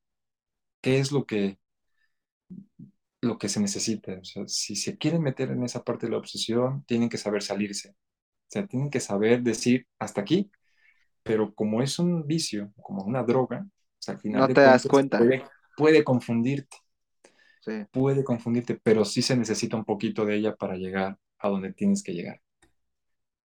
qué 0.87 1.01
es 1.01 1.11
lo 1.11 1.27
que 1.27 1.59
lo 3.21 3.39
que 3.39 3.49
se 3.49 3.59
necesita. 3.61 4.13
O 4.21 4.25
sea, 4.25 4.47
si 4.47 4.77
se 4.77 4.97
quieren 4.99 5.23
meter 5.23 5.51
en 5.51 5.65
esa 5.65 5.83
parte 5.83 6.07
de 6.07 6.13
la 6.13 6.19
obsesión, 6.19 6.85
tienen 6.87 7.09
que 7.09 7.19
saber 7.19 7.43
salirse. 7.43 7.91
O 7.91 8.51
sea, 8.51 8.67
tienen 8.69 8.91
que 8.91 9.01
saber 9.01 9.43
decir 9.43 9.89
hasta 9.99 10.21
aquí, 10.21 10.49
pero 11.25 11.53
como 11.55 11.83
es 11.83 11.99
un 11.99 12.25
vicio, 12.27 12.73
como 12.83 13.03
una 13.03 13.25
droga, 13.25 13.67
o 13.67 13.99
sea, 13.99 14.15
al 14.15 14.21
final 14.21 14.49
no 14.49 14.55
te 14.55 14.61
das 14.61 14.87
cuenta. 14.87 15.19
puede, 15.19 15.43
puede 15.77 16.05
confundirte, 16.05 16.77
Sí, 17.61 17.73
puede 17.91 18.23
confundirte, 18.23 18.79
pero 18.81 19.05
sí 19.05 19.23
se 19.23 19.37
necesita 19.37 19.77
un 19.77 19.85
poquito 19.85 20.25
de 20.25 20.37
ella 20.37 20.55
para 20.55 20.77
llegar 20.77 21.19
a 21.39 21.49
donde 21.49 21.73
tienes 21.73 22.03
que 22.05 22.13
llegar. 22.15 22.41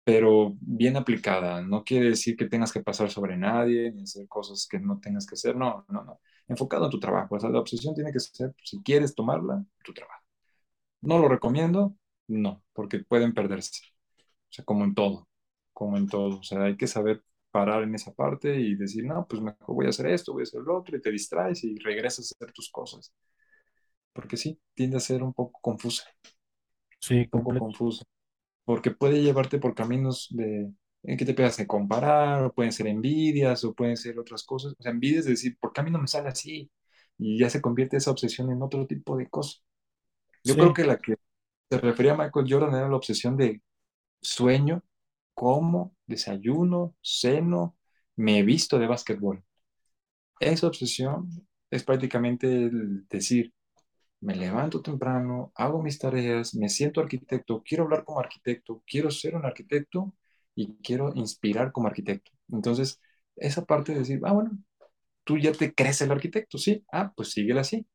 Pero 0.05 0.55
bien 0.61 0.97
aplicada, 0.97 1.61
no 1.63 1.83
quiere 1.85 2.11
decir 2.11 2.37
que 2.37 2.47
tengas 2.49 2.73
que 2.73 2.81
pasar 2.83 3.11
sobre 3.11 3.37
nadie 3.37 3.91
ni 3.93 4.05
hacer 4.05 4.29
cosas 4.29 4.67
que 4.71 4.79
no 4.79 5.01
tengas 5.01 5.27
que 5.27 5.35
hacer, 5.35 5.57
no, 5.57 5.85
no, 5.89 6.05
no. 6.05 6.21
Enfocado 6.49 6.85
en 6.87 6.91
tu 6.93 7.01
trabajo, 7.01 7.35
o 7.37 7.41
sea, 7.41 7.51
la 7.51 7.61
obsesión 7.61 7.95
tiene 7.95 8.13
que 8.13 8.21
ser, 8.21 8.55
si 8.63 8.83
quieres 8.83 9.15
tomarla, 9.15 9.65
tu 9.85 9.93
trabajo. 9.93 10.23
No 11.03 11.19
lo 11.19 11.29
recomiendo, 11.29 11.97
no, 12.29 12.63
porque 12.73 13.01
pueden 13.01 13.35
perderse. 13.35 13.83
O 14.51 14.53
sea, 14.53 14.65
como 14.65 14.85
en 14.85 14.95
todo, 14.95 15.29
como 15.73 15.97
en 15.99 16.09
todo. 16.09 16.39
O 16.41 16.43
sea, 16.43 16.65
hay 16.65 16.77
que 16.77 16.87
saber 16.89 17.23
parar 17.51 17.83
en 17.85 17.95
esa 17.95 18.13
parte 18.15 18.61
y 18.61 18.77
decir, 18.77 19.05
no, 19.07 19.27
pues 19.29 19.43
mejor 19.43 19.75
voy 19.77 19.87
a 19.87 19.91
hacer 19.91 20.07
esto, 20.09 20.33
voy 20.33 20.43
a 20.43 20.45
hacer 20.45 20.63
lo 20.63 20.79
otro, 20.79 20.97
y 20.97 21.01
te 21.03 21.11
distraes 21.13 21.65
y 21.65 21.77
regresas 21.79 22.33
a 22.33 22.37
hacer 22.45 22.53
tus 22.55 22.71
cosas. 22.71 23.13
Porque 24.13 24.37
sí, 24.37 24.61
tiende 24.75 24.97
a 24.97 25.01
ser 25.01 25.23
un 25.23 25.33
poco 25.33 25.61
confusa, 25.63 26.05
Sí, 27.01 27.29
un 27.33 27.43
poco 27.43 27.55
completo. 27.55 27.67
confusa. 27.67 28.05
Porque 28.65 28.91
puede 28.93 29.23
llevarte 29.23 29.59
por 29.59 29.75
caminos 29.75 30.29
de, 30.33 30.73
que 31.17 31.25
te 31.25 31.35
pegas 31.35 31.61
a 31.61 31.67
comparar, 31.67 32.45
o 32.45 32.53
pueden 32.53 32.73
ser 32.73 32.87
envidias, 32.89 33.65
o 33.65 33.75
pueden 33.75 33.97
ser 33.97 34.19
otras 34.19 34.45
cosas. 34.45 34.75
O 34.79 34.83
sea, 34.83 34.93
envidias 34.93 35.25
de 35.25 35.33
decir, 35.33 35.57
¿por 35.59 35.73
qué 35.73 35.81
a 35.81 35.85
mí 35.85 35.91
no 35.91 36.01
me 36.01 36.09
sale 36.09 36.29
así? 36.29 36.71
Y 37.19 37.39
ya 37.39 37.51
se 37.51 37.61
convierte 37.61 37.97
esa 37.97 38.11
obsesión 38.11 38.51
en 38.51 38.63
otro 38.63 38.87
tipo 38.87 39.17
de 39.17 39.29
cosas. 39.29 39.63
Yo 40.45 40.57
creo 40.57 40.73
Sí, 40.73 40.75
que 40.75 40.85
la 40.85 40.99
que 40.99 41.17
se 41.71 41.79
refería 41.79 42.15
a 42.15 42.17
Michael 42.19 42.47
Jordan 42.51 42.75
era 42.77 42.89
la 42.89 42.97
obsesión 42.97 43.37
de 43.37 43.63
sueño, 44.23 44.85
como, 45.35 45.97
desayuno, 46.07 46.97
ceno, 47.03 47.77
me 48.17 48.39
he 48.41 48.43
visto 48.45 48.79
de 48.79 48.87
básquetbol. 48.89 49.45
Esa 50.41 50.67
obsesión 50.67 51.29
es 51.71 51.83
prácticamente 51.85 52.47
el 52.49 53.07
decir, 53.09 53.53
me 54.21 54.35
levanto 54.37 54.83
temprano, 54.83 55.53
hago 55.57 55.83
mis 55.83 55.99
tareas, 55.99 56.55
me 56.55 56.69
siento 56.71 57.01
arquitecto, 57.03 57.63
quiero 57.65 57.85
hablar 57.85 58.05
como 58.05 58.21
arquitecto, 58.21 58.83
quiero 58.87 59.11
ser 59.11 59.37
un 59.37 59.47
arquitecto 59.47 60.15
y 60.57 60.75
quiero 60.83 61.13
inspirar 61.15 61.73
como 61.73 61.89
arquitecto. 61.89 62.33
Entonces, 62.51 63.01
esa 63.37 63.65
parte 63.67 63.93
de 63.93 64.01
decir, 64.01 64.21
ah, 64.25 64.33
bueno, 64.33 64.53
tú 65.25 65.39
ya 65.39 65.53
te 65.53 65.75
crees 65.75 66.01
el 66.03 66.13
arquitecto, 66.13 66.59
sí, 66.59 66.85
ah, 66.93 67.13
pues 67.17 67.33
síguela 67.33 67.61
así. 67.61 67.87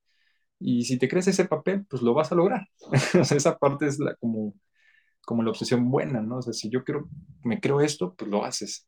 Y 0.59 0.86
si 0.86 0.97
te 0.99 1.09
crees 1.09 1.28
ese 1.28 1.45
papel, 1.45 1.86
pues 1.89 2.01
lo 2.03 2.14
vas 2.14 2.32
a 2.32 2.36
lograr. 2.36 2.68
O 3.22 3.26
sea, 3.26 3.38
esa 3.38 3.57
parte 3.57 3.88
es 3.88 3.99
la, 3.99 4.16
como, 4.16 4.53
como 5.26 5.43
la 5.43 5.51
obsesión 5.51 5.89
buena, 5.91 6.22
¿no? 6.22 6.38
O 6.38 6.41
sea, 6.43 6.53
si 6.53 6.70
yo 6.70 6.84
quiero, 6.84 7.09
me 7.43 7.59
creo 7.59 7.82
esto, 7.82 8.16
pues 8.16 8.30
lo 8.32 8.45
haces. 8.45 8.88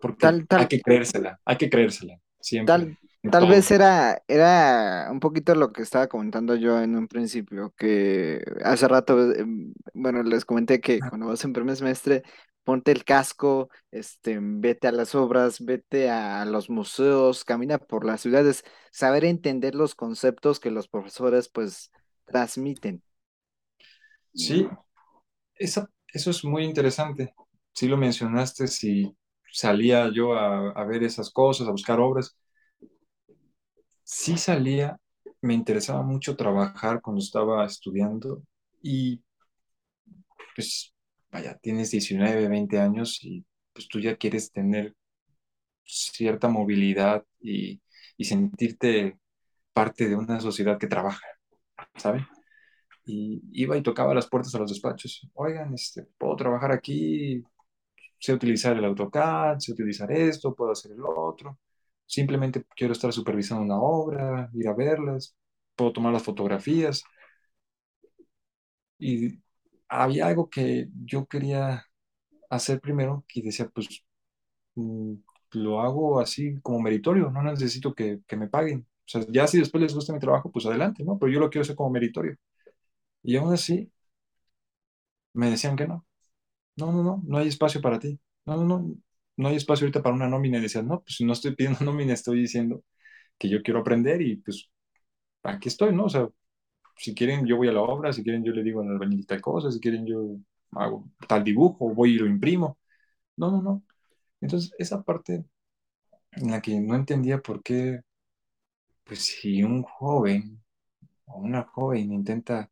Porque 0.00 0.20
Tal, 0.20 0.46
hay 0.50 0.68
que 0.68 0.80
creérsela, 0.80 1.40
hay 1.44 1.56
que 1.56 1.70
creérsela, 1.70 2.20
siempre, 2.40 2.74
tal, 2.74 2.98
tal 3.30 3.46
vez 3.46 3.70
era, 3.70 4.22
era 4.28 5.08
un 5.10 5.20
poquito 5.20 5.54
lo 5.54 5.72
que 5.72 5.82
estaba 5.82 6.08
comentando 6.08 6.54
yo 6.56 6.80
en 6.80 6.96
un 6.96 7.08
principio, 7.08 7.72
que 7.76 8.42
hace 8.64 8.88
rato, 8.88 9.32
em, 9.34 9.72
bueno, 9.94 10.22
les 10.22 10.44
comenté 10.44 10.80
que 10.80 11.04
cuando 11.04 11.26
vas 11.28 11.44
en 11.44 11.52
primer 11.52 11.76
semestre, 11.76 12.22
ponte 12.64 12.92
el 12.92 13.04
casco, 13.04 13.70
este, 13.90 14.38
vete 14.40 14.88
a 14.88 14.92
las 14.92 15.14
obras, 15.14 15.64
vete 15.64 16.10
a 16.10 16.44
los 16.44 16.70
museos, 16.70 17.44
camina 17.44 17.78
por 17.78 18.04
las 18.04 18.20
ciudades, 18.22 18.64
saber 18.90 19.24
entender 19.24 19.74
los 19.74 19.94
conceptos 19.94 20.60
que 20.60 20.70
los 20.70 20.88
profesores 20.88 21.48
pues 21.48 21.92
transmiten. 22.26 23.02
Sí, 24.34 24.68
esa, 25.56 25.90
eso 26.12 26.30
es 26.30 26.44
muy 26.44 26.64
interesante. 26.64 27.34
Sí 27.74 27.88
lo 27.88 27.96
mencionaste, 27.96 28.68
si 28.68 29.16
salía 29.52 30.10
yo 30.14 30.34
a, 30.34 30.70
a 30.72 30.84
ver 30.86 31.04
esas 31.04 31.30
cosas, 31.30 31.68
a 31.68 31.72
buscar 31.72 32.00
obras. 32.00 32.36
Sí 34.06 34.38
salía, 34.38 34.96
me 35.42 35.52
interesaba 35.52 36.02
mucho 36.02 36.34
trabajar 36.34 37.02
cuando 37.02 37.20
estaba 37.22 37.66
estudiando 37.66 38.42
y 38.82 39.20
pues, 40.54 40.94
vaya, 41.30 41.56
tienes 41.58 41.90
19 41.90 42.48
20 42.48 42.78
años 42.78 43.18
y 43.22 43.44
pues 43.72 43.88
tú 43.88 44.00
ya 44.00 44.16
quieres 44.16 44.50
tener 44.52 44.94
cierta 45.84 46.48
movilidad 46.48 47.24
y, 47.40 47.80
y 48.16 48.24
sentirte 48.24 49.18
parte 49.72 50.08
de 50.08 50.16
una 50.16 50.40
sociedad 50.40 50.78
que 50.78 50.88
trabaja, 50.88 51.26
¿sabes? 51.96 52.24
Y 53.06 53.42
iba 53.52 53.76
y 53.76 53.82
tocaba 53.82 54.14
las 54.14 54.28
puertas 54.28 54.54
a 54.54 54.58
los 54.60 54.70
despachos. 54.70 55.28
Oigan, 55.34 55.74
este, 55.74 56.04
¿puedo 56.18 56.36
trabajar 56.36 56.72
aquí? 56.72 57.42
Sé 58.18 58.34
utilizar 58.34 58.76
el 58.76 58.84
AutoCAD, 58.84 59.58
sé 59.60 59.72
utilizar 59.72 60.12
esto, 60.12 60.54
puedo 60.54 60.72
hacer 60.72 60.92
el 60.92 61.02
otro. 61.04 61.58
Simplemente 62.06 62.64
quiero 62.76 62.92
estar 62.92 63.12
supervisando 63.12 63.64
una 63.64 63.80
obra, 63.80 64.50
ir 64.54 64.68
a 64.68 64.74
verlas, 64.74 65.36
puedo 65.76 65.92
tomar 65.92 66.12
las 66.12 66.22
fotografías. 66.24 67.04
Y 68.98 69.40
había 69.88 70.26
algo 70.26 70.48
que 70.50 70.88
yo 71.04 71.26
quería 71.26 71.84
hacer 72.50 72.80
primero 72.80 73.24
y 73.34 73.42
decía, 73.42 73.68
pues 73.74 74.04
mm, 74.76 75.14
lo 75.52 75.80
hago 75.82 76.20
así 76.20 76.60
como 76.62 76.80
meritorio, 76.80 77.30
no 77.30 77.42
necesito 77.44 77.94
que, 77.94 78.20
que 78.26 78.36
me 78.36 78.48
paguen. 78.48 78.82
O 79.06 79.08
sea, 79.08 79.22
ya 79.30 79.46
si 79.48 79.58
después 79.58 79.82
les 79.82 79.94
gusta 79.94 80.12
mi 80.12 80.20
trabajo, 80.20 80.52
pues 80.52 80.66
adelante, 80.66 81.04
¿no? 81.04 81.18
Pero 81.18 81.32
yo 81.32 81.40
lo 81.40 81.50
quiero 81.50 81.62
hacer 81.64 81.76
como 81.76 81.90
meritorio. 81.90 82.36
Y 83.22 83.36
aún 83.36 83.54
así 83.54 83.92
me 85.34 85.50
decían 85.50 85.76
que 85.76 85.86
no. 85.86 86.06
No, 86.76 86.92
no, 86.92 87.02
no, 87.02 87.22
no 87.26 87.38
hay 87.38 87.48
espacio 87.48 87.80
para 87.82 87.98
ti. 88.00 88.20
No, 88.46 88.56
no, 88.58 88.64
no, 88.80 88.96
no 89.36 89.48
hay 89.48 89.56
espacio 89.56 89.86
ahorita 89.86 90.02
para 90.02 90.14
una 90.14 90.28
nómina. 90.28 90.58
Y 90.58 90.62
decían, 90.62 90.88
no, 90.88 91.02
pues 91.02 91.20
no 91.22 91.32
estoy 91.32 91.54
pidiendo 91.54 91.80
nómina, 91.84 92.14
estoy 92.14 92.40
diciendo 92.40 92.82
que 93.38 93.48
yo 93.50 93.62
quiero 93.62 93.80
aprender 93.80 94.22
y 94.22 94.36
pues 94.38 94.70
aquí 95.42 95.68
estoy, 95.68 95.94
¿no? 95.94 96.04
O 96.06 96.08
sea, 96.10 96.28
si 96.98 97.14
quieren 97.14 97.46
yo 97.46 97.56
voy 97.58 97.68
a 97.68 97.72
la 97.72 97.82
obra, 97.82 98.12
si 98.12 98.22
quieren 98.24 98.44
yo 98.44 98.52
le 98.52 98.62
digo 98.64 98.82
al 98.82 98.88
albañil 98.90 99.26
tal 99.26 99.40
cosa, 99.40 99.72
si 99.72 99.80
quieren 99.80 100.06
yo 100.06 100.36
hago 100.72 101.10
tal 101.28 101.44
dibujo, 101.44 101.94
voy 101.94 102.12
y 102.16 102.18
lo 102.18 102.26
imprimo. 102.26 102.78
No, 103.36 103.50
no, 103.52 103.62
no. 103.62 103.84
Entonces, 104.40 104.72
esa 104.78 105.02
parte 105.04 105.44
en 106.32 106.50
la 106.52 106.60
que 106.62 106.80
no 106.80 106.94
entendía 106.96 107.40
por 107.42 107.62
qué, 107.62 108.00
pues 109.04 109.26
si 109.26 109.62
un 109.62 109.82
joven 109.82 110.62
o 111.26 111.40
una 111.40 111.64
joven 111.64 112.12
intenta 112.12 112.70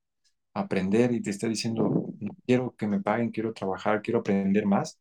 aprender 0.55 1.13
y 1.13 1.23
te 1.23 1.31
está 1.31 1.49
diciendo, 1.49 2.07
quiero 2.47 2.75
que 2.77 2.87
me 2.89 3.01
paguen, 3.03 3.31
quiero 3.33 3.53
trabajar, 3.55 4.03
quiero 4.03 4.21
aprender 4.21 4.67
más, 4.67 5.01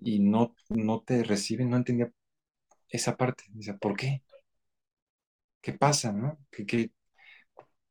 y 0.00 0.20
no, 0.20 0.54
no 0.68 1.02
te 1.02 1.22
reciben, 1.24 1.70
no 1.70 1.76
entendía 1.76 2.10
esa 2.88 3.16
parte. 3.16 3.44
Dice, 3.50 3.74
¿por 3.74 3.96
qué? 3.96 4.22
¿Qué 5.60 5.72
pasa, 5.72 6.12
no? 6.12 6.38
¿Qué, 6.50 6.66
qué, 6.66 6.90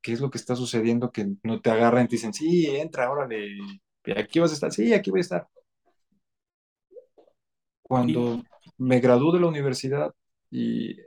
qué 0.02 0.14
es 0.14 0.20
lo 0.22 0.30
que 0.30 0.38
está 0.38 0.56
sucediendo 0.56 1.12
que 1.12 1.34
no 1.44 1.62
te 1.62 1.72
agarran 1.72 2.06
y 2.06 2.08
te 2.10 2.16
dicen, 2.18 2.34
sí, 2.34 2.68
entra, 2.68 3.10
órale, 3.10 3.58
aquí 4.18 4.40
vas 4.40 4.52
a 4.52 4.54
estar, 4.56 4.72
sí, 4.72 4.94
aquí 4.94 5.10
voy 5.10 5.22
a 5.22 5.22
estar. 5.22 5.48
Cuando 7.82 8.44
me 8.78 9.00
gradué 9.00 9.34
de 9.34 9.40
la 9.40 9.48
universidad 9.48 10.14
y 10.52 10.98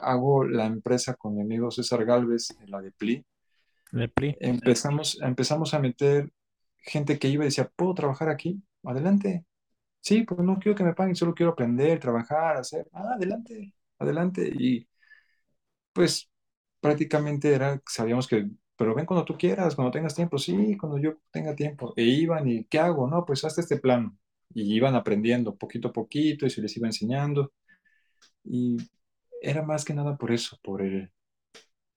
hago 0.00 0.44
la 0.44 0.66
empresa 0.66 1.14
con 1.14 1.34
mi 1.36 1.42
amigo 1.42 1.70
César 1.70 2.04
Galvez, 2.04 2.48
la 2.66 2.80
de 2.80 2.92
Pli, 2.92 3.24
empezamos, 4.40 5.18
empezamos 5.22 5.74
a 5.74 5.78
meter 5.78 6.30
gente 6.78 7.18
que 7.18 7.28
iba 7.28 7.44
y 7.44 7.48
decía, 7.48 7.70
¿puedo 7.76 7.94
trabajar 7.94 8.28
aquí? 8.30 8.62
Adelante. 8.84 9.44
Sí, 10.00 10.22
pues 10.24 10.40
no 10.40 10.58
quiero 10.58 10.76
que 10.76 10.84
me 10.84 10.94
paguen, 10.94 11.14
solo 11.16 11.34
quiero 11.34 11.52
aprender, 11.52 12.00
trabajar, 12.00 12.56
hacer. 12.56 12.88
Ah, 12.92 13.12
adelante, 13.14 13.74
adelante. 13.98 14.48
Y 14.58 14.88
pues 15.92 16.30
prácticamente 16.80 17.52
era, 17.54 17.80
sabíamos 17.86 18.26
que, 18.28 18.48
pero 18.76 18.94
ven 18.94 19.06
cuando 19.06 19.24
tú 19.24 19.36
quieras, 19.36 19.74
cuando 19.74 19.90
tengas 19.92 20.14
tiempo, 20.14 20.38
sí, 20.38 20.76
cuando 20.76 20.98
yo 20.98 21.18
tenga 21.30 21.54
tiempo. 21.54 21.92
E 21.96 22.04
iban 22.04 22.48
y, 22.48 22.64
¿qué 22.64 22.78
hago? 22.78 23.08
No, 23.08 23.24
pues 23.24 23.44
hazte 23.44 23.60
este 23.62 23.78
plano. 23.78 24.16
Y 24.54 24.74
iban 24.74 24.94
aprendiendo 24.94 25.56
poquito 25.56 25.88
a 25.88 25.92
poquito 25.92 26.46
y 26.46 26.50
se 26.50 26.62
les 26.62 26.76
iba 26.76 26.86
enseñando. 26.88 27.52
Y 28.44 28.78
era 29.42 29.62
más 29.64 29.84
que 29.86 29.94
nada 29.94 30.18
por 30.18 30.32
eso, 30.32 30.58
por 30.64 30.82
el, 30.82 31.12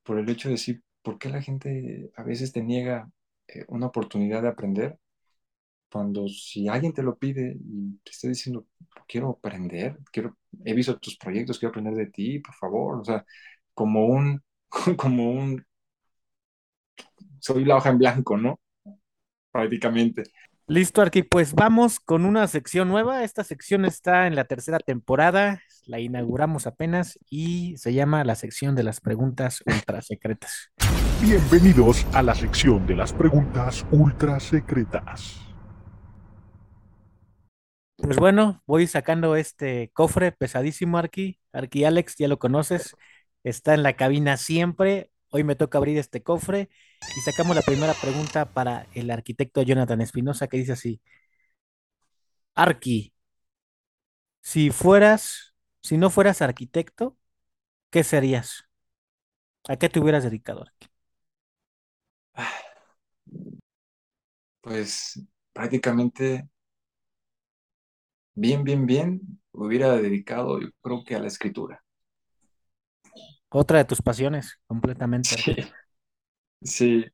por 0.04 0.20
el 0.20 0.30
hecho 0.30 0.50
de 0.50 0.56
decir, 0.56 0.84
¿por 1.04 1.20
qué 1.20 1.30
la 1.30 1.44
gente 1.44 2.12
a 2.18 2.24
veces 2.24 2.54
te 2.54 2.64
niega 2.64 3.12
eh, 3.50 3.66
una 3.70 3.88
oportunidad 3.88 4.44
de 4.44 4.50
aprender? 4.50 5.00
Cuando 5.92 6.28
si 6.30 6.68
alguien 6.68 6.94
te 6.94 7.04
lo 7.04 7.18
pide 7.18 7.58
y 7.60 7.98
te 8.04 8.12
está 8.12 8.28
diciendo, 8.28 8.66
quiero 9.08 9.32
aprender, 9.32 10.00
quiero, 10.12 10.38
he 10.64 10.74
visto 10.74 10.98
tus 10.98 11.18
proyectos, 11.18 11.60
quiero 11.60 11.72
aprender 11.72 11.96
de 11.96 12.06
ti, 12.08 12.40
por 12.40 12.56
favor, 12.56 13.02
o 13.02 13.04
sea, 13.04 13.26
como 13.74 14.06
un, 14.06 14.42
como 14.98 15.32
un, 15.32 15.66
soy 17.40 17.66
la 17.66 17.76
hoja 17.76 17.90
en 17.90 17.98
blanco, 17.98 18.38
¿no? 18.38 18.60
Prácticamente. 19.52 20.24
Listo, 20.68 21.02
Arqui, 21.02 21.24
pues 21.24 21.54
vamos 21.54 22.00
con 22.00 22.24
una 22.24 22.48
sección 22.48 22.88
nueva. 22.88 23.26
Esta 23.26 23.44
sección 23.44 23.84
está 23.84 24.28
en 24.28 24.36
la 24.36 24.46
tercera 24.46 24.80
temporada, 24.80 25.62
la 25.86 26.00
inauguramos 26.00 26.68
apenas 26.68 27.20
y 27.30 27.76
se 27.76 27.94
llama 27.94 28.24
la 28.24 28.36
sección 28.36 28.76
de 28.76 28.84
las 28.84 29.02
preguntas 29.02 29.62
ultra 29.66 30.02
secretas. 30.02 30.72
Bienvenidos 31.22 32.06
a 32.14 32.24
la 32.24 32.34
sección 32.34 32.88
de 32.88 32.96
las 32.96 33.12
preguntas 33.12 33.86
ultra 33.92 34.40
secretas. 34.40 35.51
Pues 38.02 38.18
bueno, 38.18 38.64
voy 38.66 38.88
sacando 38.88 39.36
este 39.36 39.92
cofre 39.94 40.32
pesadísimo, 40.32 40.98
Arqui. 40.98 41.40
Arqui 41.54 41.84
Alex, 41.86 42.16
ya 42.18 42.28
lo 42.28 42.40
conoces, 42.40 42.96
está 43.44 43.74
en 43.76 43.84
la 43.84 43.96
cabina 43.96 44.38
siempre. 44.38 45.12
Hoy 45.30 45.44
me 45.44 45.56
toca 45.56 45.78
abrir 45.78 45.98
este 45.98 46.24
cofre 46.24 46.70
Y 47.16 47.22
sacamos 47.22 47.56
la 47.56 47.62
primera 47.64 47.94
pregunta 47.94 48.54
para 48.54 48.88
el 48.94 49.12
arquitecto 49.12 49.62
Jonathan 49.64 50.02
Espinosa, 50.02 50.48
que 50.48 50.58
dice 50.58 50.74
así: 50.74 51.02
Arqui, 52.56 52.98
si 54.42 54.72
fueras, 54.72 55.56
si 55.82 55.98
no 55.98 56.10
fueras 56.10 56.42
arquitecto, 56.42 57.18
¿qué 57.92 58.04
serías? 58.06 58.66
¿A 59.68 59.76
qué 59.78 59.90
te 59.90 60.00
hubieras 60.00 60.24
dedicado? 60.24 60.62
Arqui? 60.64 60.88
Pues 64.62 65.22
prácticamente 65.54 66.48
bien, 68.36 68.64
bien, 68.66 68.86
bien, 68.86 69.22
hubiera 69.54 69.96
dedicado 69.98 70.60
yo 70.60 70.68
creo 70.82 71.04
que 71.06 71.16
a 71.16 71.20
la 71.20 71.28
escritura. 71.28 71.82
Otra 73.50 73.78
de 73.80 73.86
tus 73.86 74.02
pasiones, 74.02 74.60
completamente. 74.68 75.46
Sí, 76.62 77.04
sí, 77.04 77.06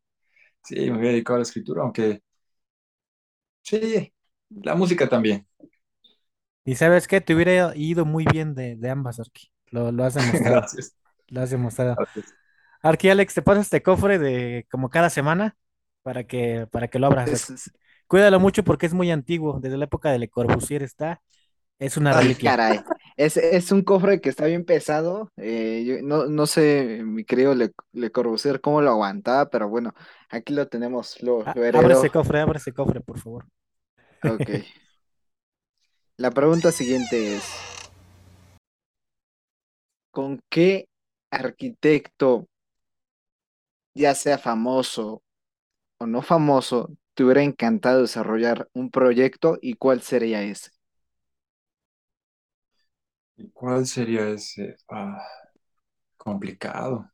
sí, 0.64 0.76
me 0.92 0.94
hubiera 1.00 1.12
dedicado 1.14 1.36
a 1.38 1.40
la 1.40 1.44
escritura, 1.44 1.84
aunque 1.84 2.22
sí, 3.62 4.14
la 4.50 4.76
música 4.76 5.08
también. 5.10 5.48
Y 6.66 6.76
sabes 6.76 7.08
qué, 7.08 7.22
te 7.22 7.34
hubiera 7.36 7.74
ido 7.76 8.06
muy 8.06 8.26
bien 8.28 8.54
de, 8.56 8.76
de 8.76 8.90
ambas, 8.90 9.20
Arqui. 9.20 9.50
Lo, 9.68 9.92
lo 9.92 10.04
has 10.04 10.14
demostrado, 10.16 10.68
Gracias. 10.72 10.96
lo 11.30 11.42
has 11.42 11.52
demostrado. 11.52 11.98
gracias. 11.98 12.36
Arqui, 12.82 13.10
Alex, 13.10 13.34
te 13.36 13.42
paso 13.44 13.62
este 13.62 13.84
cofre 13.84 14.20
de 14.20 14.68
como 14.72 14.90
cada 14.90 15.10
semana 15.12 15.58
para 16.04 16.26
que, 16.26 16.68
para 16.72 16.88
que 16.90 17.00
lo 17.00 17.08
abras. 17.08 17.32
Es, 17.32 17.50
es- 17.50 17.72
Cuídalo 18.08 18.40
mucho 18.40 18.64
porque 18.64 18.86
es 18.86 18.94
muy 18.94 19.12
antiguo, 19.12 19.60
desde 19.60 19.78
la 19.78 19.86
época 19.86 20.12
de 20.12 20.20
Le 20.20 20.30
Corbusier 20.30 20.84
está, 20.84 21.22
es 21.80 21.98
una 21.98 22.14
ay, 22.14 22.24
reliquia. 22.24 22.52
caray. 22.52 22.80
Es, 23.18 23.38
es 23.38 23.72
un 23.72 23.82
cofre 23.84 24.22
que 24.22 24.30
está 24.30 24.46
bien 24.46 24.66
pesado. 24.66 25.32
eh, 25.38 25.84
yo- 25.86 26.02
no, 26.04 26.28
no 26.28 26.46
sé, 26.48 27.02
mi 27.04 27.24
querido 27.26 27.56
Le, 27.56 27.72
Le 27.94 28.12
Corbusier, 28.12 28.62
cómo 28.62 28.82
lo 28.82 28.92
aguantaba, 28.92 29.50
pero 29.50 29.68
bueno, 29.70 29.94
aquí 30.30 30.54
lo 30.54 30.68
tenemos, 30.68 31.22
lo, 31.24 31.44
abre 31.74 31.94
ese 31.94 32.10
cofre, 32.10 32.40
abre 32.42 32.58
ese 32.60 32.74
cofre, 32.74 33.02
por 33.02 33.18
favor. 33.20 33.46
Ok. 34.24 34.50
La 36.18 36.30
pregunta 36.30 36.72
siguiente 36.72 37.38
es, 37.38 37.44
¿con 40.12 40.42
qué 40.50 40.90
arquitecto, 41.32 42.48
ya 43.96 44.14
sea 44.16 44.38
famoso 44.38 45.24
o 46.00 46.08
no 46.08 46.22
famoso, 46.22 46.90
te 47.18 47.26
hubiera 47.26 47.44
encantado 47.44 48.04
desarrollar 48.04 48.70
un 48.74 48.92
proyecto 48.92 49.60
y 49.62 49.74
cuál 49.76 50.04
sería 50.04 50.44
ese? 50.44 50.72
¿Y 53.36 53.50
cuál 53.52 53.86
sería 53.88 54.28
ese? 54.30 54.76
Ah, 54.90 55.18
complicado, 56.18 57.12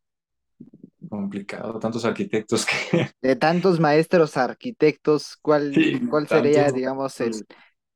complicado. 1.10 1.80
Tantos 1.80 2.06
arquitectos 2.06 2.66
que... 2.66 3.10
De 3.22 3.36
tantos 3.38 3.80
maestros 3.80 4.36
arquitectos, 4.38 5.38
¿cuál, 5.42 5.82
Sí, 5.82 6.00
cuál 6.08 6.28
sería, 6.28 6.72
tantos 6.72 6.74
digamos, 6.74 7.22
el, 7.22 7.48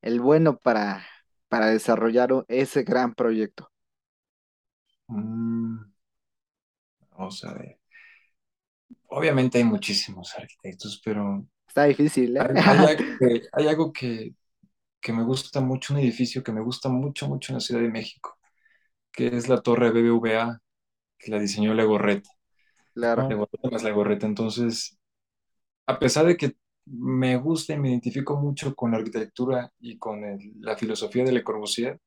el 0.02 0.22
bueno 0.22 0.58
para, 0.58 1.06
para 1.50 1.68
desarrollar 1.68 2.30
ese 2.48 2.84
gran 2.84 3.14
proyecto? 3.14 3.70
Mm, 5.12 5.84
vamos 7.12 7.44
a 7.44 7.54
ver. 7.54 7.80
Obviamente 9.10 9.58
hay 9.58 9.66
muchísimos 9.66 10.34
arquitectos, 10.38 11.02
pero 11.04 11.46
Está 11.78 11.86
difícil, 11.86 12.38
¿eh? 12.38 12.48
hay, 12.48 12.56
hay 12.66 12.86
algo 12.86 13.06
que, 13.20 13.42
hay 13.52 13.68
algo 13.68 13.94
que, 13.94 14.36
que 15.02 15.14
me 15.14 15.24
gusta 15.24 15.62
mucho, 15.62 15.94
un 15.96 16.02
edificio 16.02 16.44
que 16.44 16.52
me 16.54 16.62
gusta 16.62 16.90
mucho, 16.90 17.28
mucho 17.30 17.54
en 17.54 17.58
la 17.58 17.62
Ciudad 17.62 17.82
de 17.82 17.90
México, 17.92 18.38
que 19.12 19.28
es 19.30 19.50
la 19.50 19.62
Torre 19.62 19.92
BBVA, 19.92 20.60
que 21.20 21.32
la 21.32 21.40
diseñó 21.40 21.74
Legorreta. 21.76 22.30
Claro. 22.94 23.30
Legorreta 23.30 23.70
más 23.72 23.84
Legorreta. 23.84 24.26
Entonces, 24.28 24.98
a 25.88 26.00
pesar 26.00 26.26
de 26.28 26.38
que 26.38 26.56
me 26.86 27.38
gusta 27.38 27.74
y 27.74 27.80
me 27.80 27.90
identifico 27.92 28.38
mucho 28.38 28.76
con 28.76 28.92
la 28.92 28.98
arquitectura 29.00 29.72
y 29.80 29.98
con 30.00 30.24
el- 30.26 30.54
la 30.62 30.78
filosofía 30.78 31.24
de 31.26 31.32
Le 31.34 31.44
Corbusier, 31.44 32.00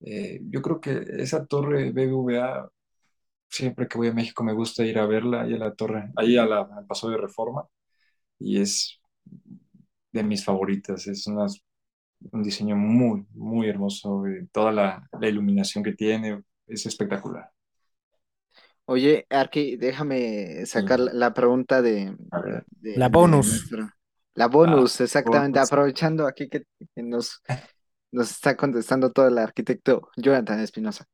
eh, 0.00 0.40
yo 0.44 0.62
creo 0.62 0.80
que 0.80 1.04
esa 1.18 1.46
torre 1.46 1.92
BBVA, 1.92 2.68
siempre 3.50 3.88
que 3.88 3.98
voy 3.98 4.08
a 4.08 4.14
México 4.14 4.44
me 4.44 4.54
gusta 4.54 4.84
ir 4.84 4.98
a 4.98 5.06
verla, 5.06 5.42
ahí 5.42 5.54
a 5.54 5.58
la 5.58 5.74
torre, 5.74 6.12
ahí 6.16 6.36
a 6.38 6.46
la, 6.46 6.62
al 6.62 6.86
Paso 6.86 7.10
de 7.10 7.16
Reforma, 7.18 7.64
y 8.40 8.60
es 8.60 9.00
de 10.12 10.22
mis 10.24 10.44
favoritas, 10.44 11.06
es 11.06 11.26
una- 11.28 11.46
un 12.32 12.42
diseño 12.42 12.76
muy, 12.76 13.26
muy 13.32 13.68
hermoso, 13.68 14.26
eh, 14.26 14.48
toda 14.52 14.72
la, 14.72 15.08
la 15.20 15.28
iluminación 15.28 15.84
que 15.84 15.92
tiene 15.92 16.42
es 16.66 16.84
espectacular. 16.86 17.50
Oye, 18.86 19.24
Arki, 19.30 19.76
déjame 19.76 20.66
sacar 20.66 20.98
la 20.98 21.32
pregunta 21.32 21.80
de, 21.80 22.16
la 22.32 23.06
de 23.06 23.08
bonus. 23.08 23.46
nuestro. 23.46 23.88
La 24.34 24.46
ah, 24.46 24.48
bonus, 24.48 25.00
exactamente, 25.00 25.58
bonus. 25.58 25.72
aprovechando 25.72 26.26
aquí 26.26 26.48
que, 26.48 26.64
que 26.94 27.02
nos, 27.02 27.40
nos 28.10 28.30
está 28.32 28.56
contestando 28.56 29.12
todo 29.12 29.28
el 29.28 29.38
arquitecto 29.38 30.08
Jonathan 30.16 30.58
Espinosa. 30.60 31.04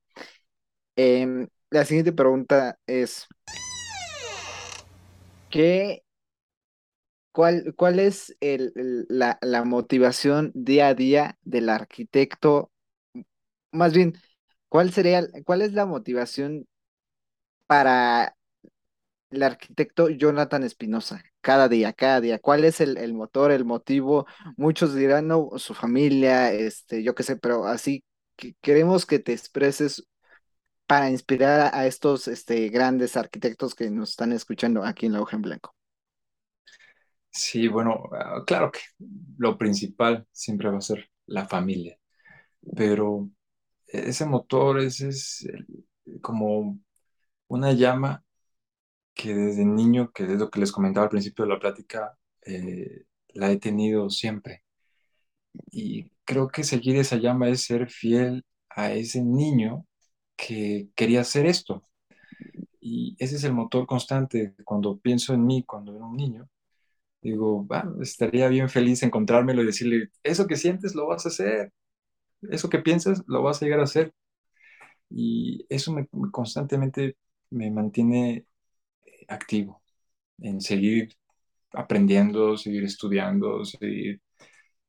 Em, 0.96 1.46
la 1.70 1.84
siguiente 1.84 2.12
pregunta 2.12 2.78
es, 2.86 3.26
¿qué, 5.50 6.02
cuál, 7.36 7.74
cuál 7.76 7.98
es 8.00 8.34
el, 8.40 8.72
la, 9.10 9.38
la 9.42 9.62
motivación 9.64 10.52
día 10.54 10.88
a 10.88 10.94
día 10.94 11.38
del 11.42 11.68
arquitecto? 11.68 12.72
Más 13.72 13.92
bien, 13.94 14.14
¿cuál 14.68 14.92
sería, 14.92 15.26
cuál 15.44 15.62
es 15.62 15.72
la 15.72 15.86
motivación 15.86 16.66
para 17.66 18.36
el 19.30 19.42
arquitecto 19.44 20.10
Jonathan 20.10 20.64
Espinosa, 20.64 21.22
cada 21.42 21.68
día, 21.68 21.92
cada 21.94 22.20
día. 22.20 22.40
¿Cuál 22.40 22.64
es 22.64 22.80
el, 22.82 22.98
el 22.98 23.14
motor, 23.14 23.52
el 23.52 23.66
motivo? 23.66 24.26
Muchos 24.58 24.94
dirán, 24.94 25.28
no, 25.28 25.50
su 25.58 25.74
familia, 25.74 26.52
este, 26.52 27.04
yo 27.04 27.14
qué 27.16 27.24
sé, 27.24 27.36
pero 27.38 27.66
así 27.66 28.04
que 28.36 28.56
queremos 28.62 29.06
que 29.06 29.20
te 29.20 29.34
expreses 29.34 30.06
para 30.88 31.10
inspirar 31.10 31.60
a, 31.62 31.80
a 31.80 31.86
estos 31.88 32.28
este, 32.28 32.70
grandes 32.70 33.16
arquitectos 33.18 33.76
que 33.76 33.90
nos 33.90 34.12
están 34.12 34.32
escuchando 34.32 34.84
aquí 34.84 35.06
en 35.06 35.14
la 35.14 35.22
hoja 35.22 35.36
en 35.36 35.42
blanco. 35.44 35.75
Sí, 37.36 37.68
bueno, 37.68 38.04
ah, 38.12 38.42
claro 38.46 38.70
que 38.72 38.80
lo 39.38 39.58
principal 39.58 40.26
siempre 40.32 40.70
va 40.70 40.78
a 40.78 40.80
ser 40.80 41.10
la 41.26 41.46
familia, 41.48 41.98
pero 42.76 43.30
ese 43.88 44.26
motor 44.26 44.80
ese 44.80 45.08
es 45.10 45.48
como 46.22 46.78
una 47.48 47.72
llama 47.72 48.24
que 49.14 49.34
desde 49.34 49.64
niño, 49.66 50.12
que 50.12 50.24
es 50.24 50.30
lo 50.40 50.50
que 50.50 50.60
les 50.60 50.72
comentaba 50.72 51.04
al 51.06 51.10
principio 51.10 51.44
de 51.46 51.50
la 51.52 51.60
plática, 51.60 52.18
eh, 52.46 53.06
la 53.34 53.50
he 53.52 53.58
tenido 53.58 54.10
siempre. 54.10 54.64
Y 55.70 56.10
creo 56.24 56.48
que 56.48 56.64
seguir 56.64 56.96
esa 56.96 57.16
llama 57.16 57.48
es 57.48 57.62
ser 57.64 57.88
fiel 57.90 58.44
a 58.70 58.92
ese 58.92 59.22
niño 59.22 59.86
que 60.36 60.90
quería 60.96 61.20
hacer 61.22 61.46
esto. 61.46 61.88
Y 62.80 63.16
ese 63.18 63.36
es 63.36 63.44
el 63.44 63.52
motor 63.54 63.86
constante. 63.86 64.54
Cuando 64.64 64.98
pienso 64.98 65.34
en 65.34 65.46
mí, 65.46 65.64
cuando 65.64 65.96
era 65.96 66.04
un 66.06 66.16
niño, 66.16 66.48
digo, 67.32 67.66
"Ah, 67.70 67.90
estaría 68.02 68.48
bien 68.48 68.68
feliz 68.70 69.02
encontrármelo 69.02 69.62
y 69.62 69.66
decirle, 69.66 70.10
eso 70.22 70.46
que 70.46 70.56
sientes 70.56 70.94
lo 70.94 71.06
vas 71.08 71.26
a 71.26 71.30
hacer, 71.30 71.72
eso 72.42 72.70
que 72.70 72.80
piensas 72.80 73.24
lo 73.28 73.42
vas 73.42 73.62
a 73.62 73.66
llegar 73.66 73.80
a 73.80 73.84
hacer. 73.84 74.14
Y 75.10 75.64
eso 75.68 75.92
me, 75.92 76.08
me 76.12 76.30
constantemente 76.30 77.16
me 77.50 77.70
mantiene 77.70 78.46
activo 79.28 79.82
en 80.40 80.60
seguir 80.60 81.14
aprendiendo, 81.72 82.56
seguir 82.58 82.84
estudiando, 82.84 83.64
seguir 83.64 84.22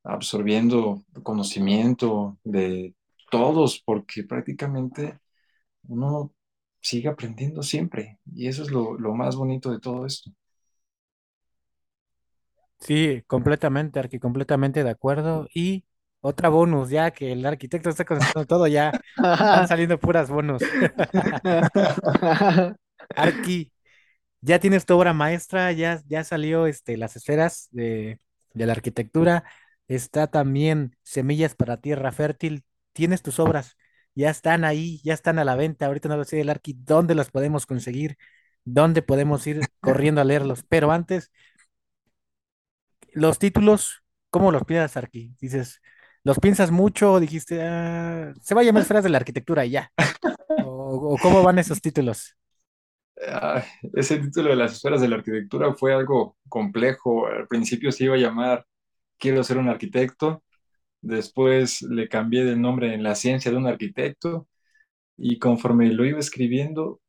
absorbiendo 0.03 1.05
conocimiento 1.23 2.39
de 2.43 2.95
todos, 3.31 3.81
porque 3.85 4.23
prácticamente 4.23 5.19
uno 5.87 6.33
sigue 6.81 7.09
aprendiendo 7.09 7.63
siempre. 7.63 8.19
Y 8.35 8.47
eso 8.47 8.63
es 8.63 8.71
lo, 8.71 8.97
lo 8.99 9.15
más 9.15 9.35
bonito 9.37 9.71
de 9.71 9.79
todo 9.79 10.05
esto. 10.05 10.31
Sí, 12.79 13.23
completamente, 13.27 13.99
Arqui, 13.99 14.19
completamente 14.19 14.83
de 14.83 14.89
acuerdo. 14.89 15.47
Y 15.53 15.85
otra 16.21 16.49
bonus, 16.49 16.89
ya 16.89 17.11
que 17.11 17.31
el 17.31 17.45
arquitecto 17.45 17.89
está 17.89 18.05
contestando 18.05 18.45
todo, 18.45 18.67
ya 18.67 18.97
están 19.39 19.67
saliendo 19.67 19.99
puras 19.99 20.29
bonus. 20.29 20.69
Arqui, 23.15 23.71
ya 24.41 24.59
tienes 24.59 24.85
tu 24.85 24.95
obra 24.97 25.13
maestra, 25.13 25.71
ya, 25.73 26.01
ya 26.07 26.23
salió 26.23 26.67
este, 26.67 26.97
las 26.97 27.15
esferas 27.15 27.69
de, 27.71 28.19
de 28.53 28.65
la 28.65 28.73
arquitectura, 28.73 29.43
está 29.87 30.27
también 30.27 30.95
Semillas 31.03 31.55
para 31.55 31.81
Tierra 31.81 32.11
Fértil, 32.11 32.63
tienes 32.93 33.21
tus 33.23 33.39
obras, 33.39 33.77
ya 34.15 34.29
están 34.31 34.65
ahí, 34.65 35.01
ya 35.03 35.13
están 35.13 35.39
a 35.39 35.45
la 35.45 35.55
venta, 35.55 35.87
ahorita 35.87 36.09
no 36.09 36.17
lo 36.17 36.25
sé 36.25 36.41
el 36.41 36.49
Arqui, 36.49 36.73
¿dónde 36.79 37.15
las 37.15 37.31
podemos 37.31 37.65
conseguir? 37.65 38.17
¿Dónde 38.65 39.01
podemos 39.01 39.45
ir 39.47 39.61
corriendo 39.81 40.21
a 40.21 40.25
leerlos? 40.25 40.63
Pero 40.69 40.91
antes, 40.91 41.31
los 43.19 43.39
títulos, 43.39 44.03
¿cómo 44.29 44.51
los 44.51 44.63
piensas, 44.65 44.97
Arqui? 44.97 45.35
Dices, 45.39 45.81
¿los 46.23 46.39
piensas 46.39 46.71
mucho 46.71 47.19
dijiste, 47.19 47.61
"Ah, 47.63 48.33
se 48.41 48.55
va 48.55 48.61
a 48.61 48.63
llamar 48.63 48.83
esferas 48.83 49.03
de 49.03 49.09
la 49.09 49.17
arquitectura 49.19 49.65
y 49.65 49.71
ya? 49.71 49.91
¿O, 50.55 51.17
cómo 51.21 51.43
van 51.43 51.59
esos 51.59 51.81
títulos? 51.81 52.35
ah, 53.27 53.63
ese 53.93 54.17
título 54.19 54.49
de 54.49 54.55
las 54.55 54.73
esferas 54.73 55.01
de 55.01 55.07
la 55.07 55.17
arquitectura 55.17 55.73
fue 55.73 55.93
algo 55.93 56.37
complejo. 56.49 57.27
Al 57.27 57.47
principio 57.47 57.91
se 57.91 58.05
iba 58.05 58.15
a 58.15 58.17
llamar 58.19 58.65
Quiero 59.19 59.43
ser 59.43 59.57
un 59.59 59.69
arquitecto, 59.69 60.43
después 61.01 61.81
le 61.83 62.09
cambié 62.09 62.45
de 62.45 62.55
nombre 62.57 62.93
en 62.95 63.03
La 63.03 63.15
ciencia 63.15 63.51
de 63.51 63.57
un 63.57 63.67
arquitecto 63.67 64.47
y 65.17 65.39
conforme 65.39 65.89
lo 65.93 66.05
iba 66.05 66.19
escribiendo 66.19 67.01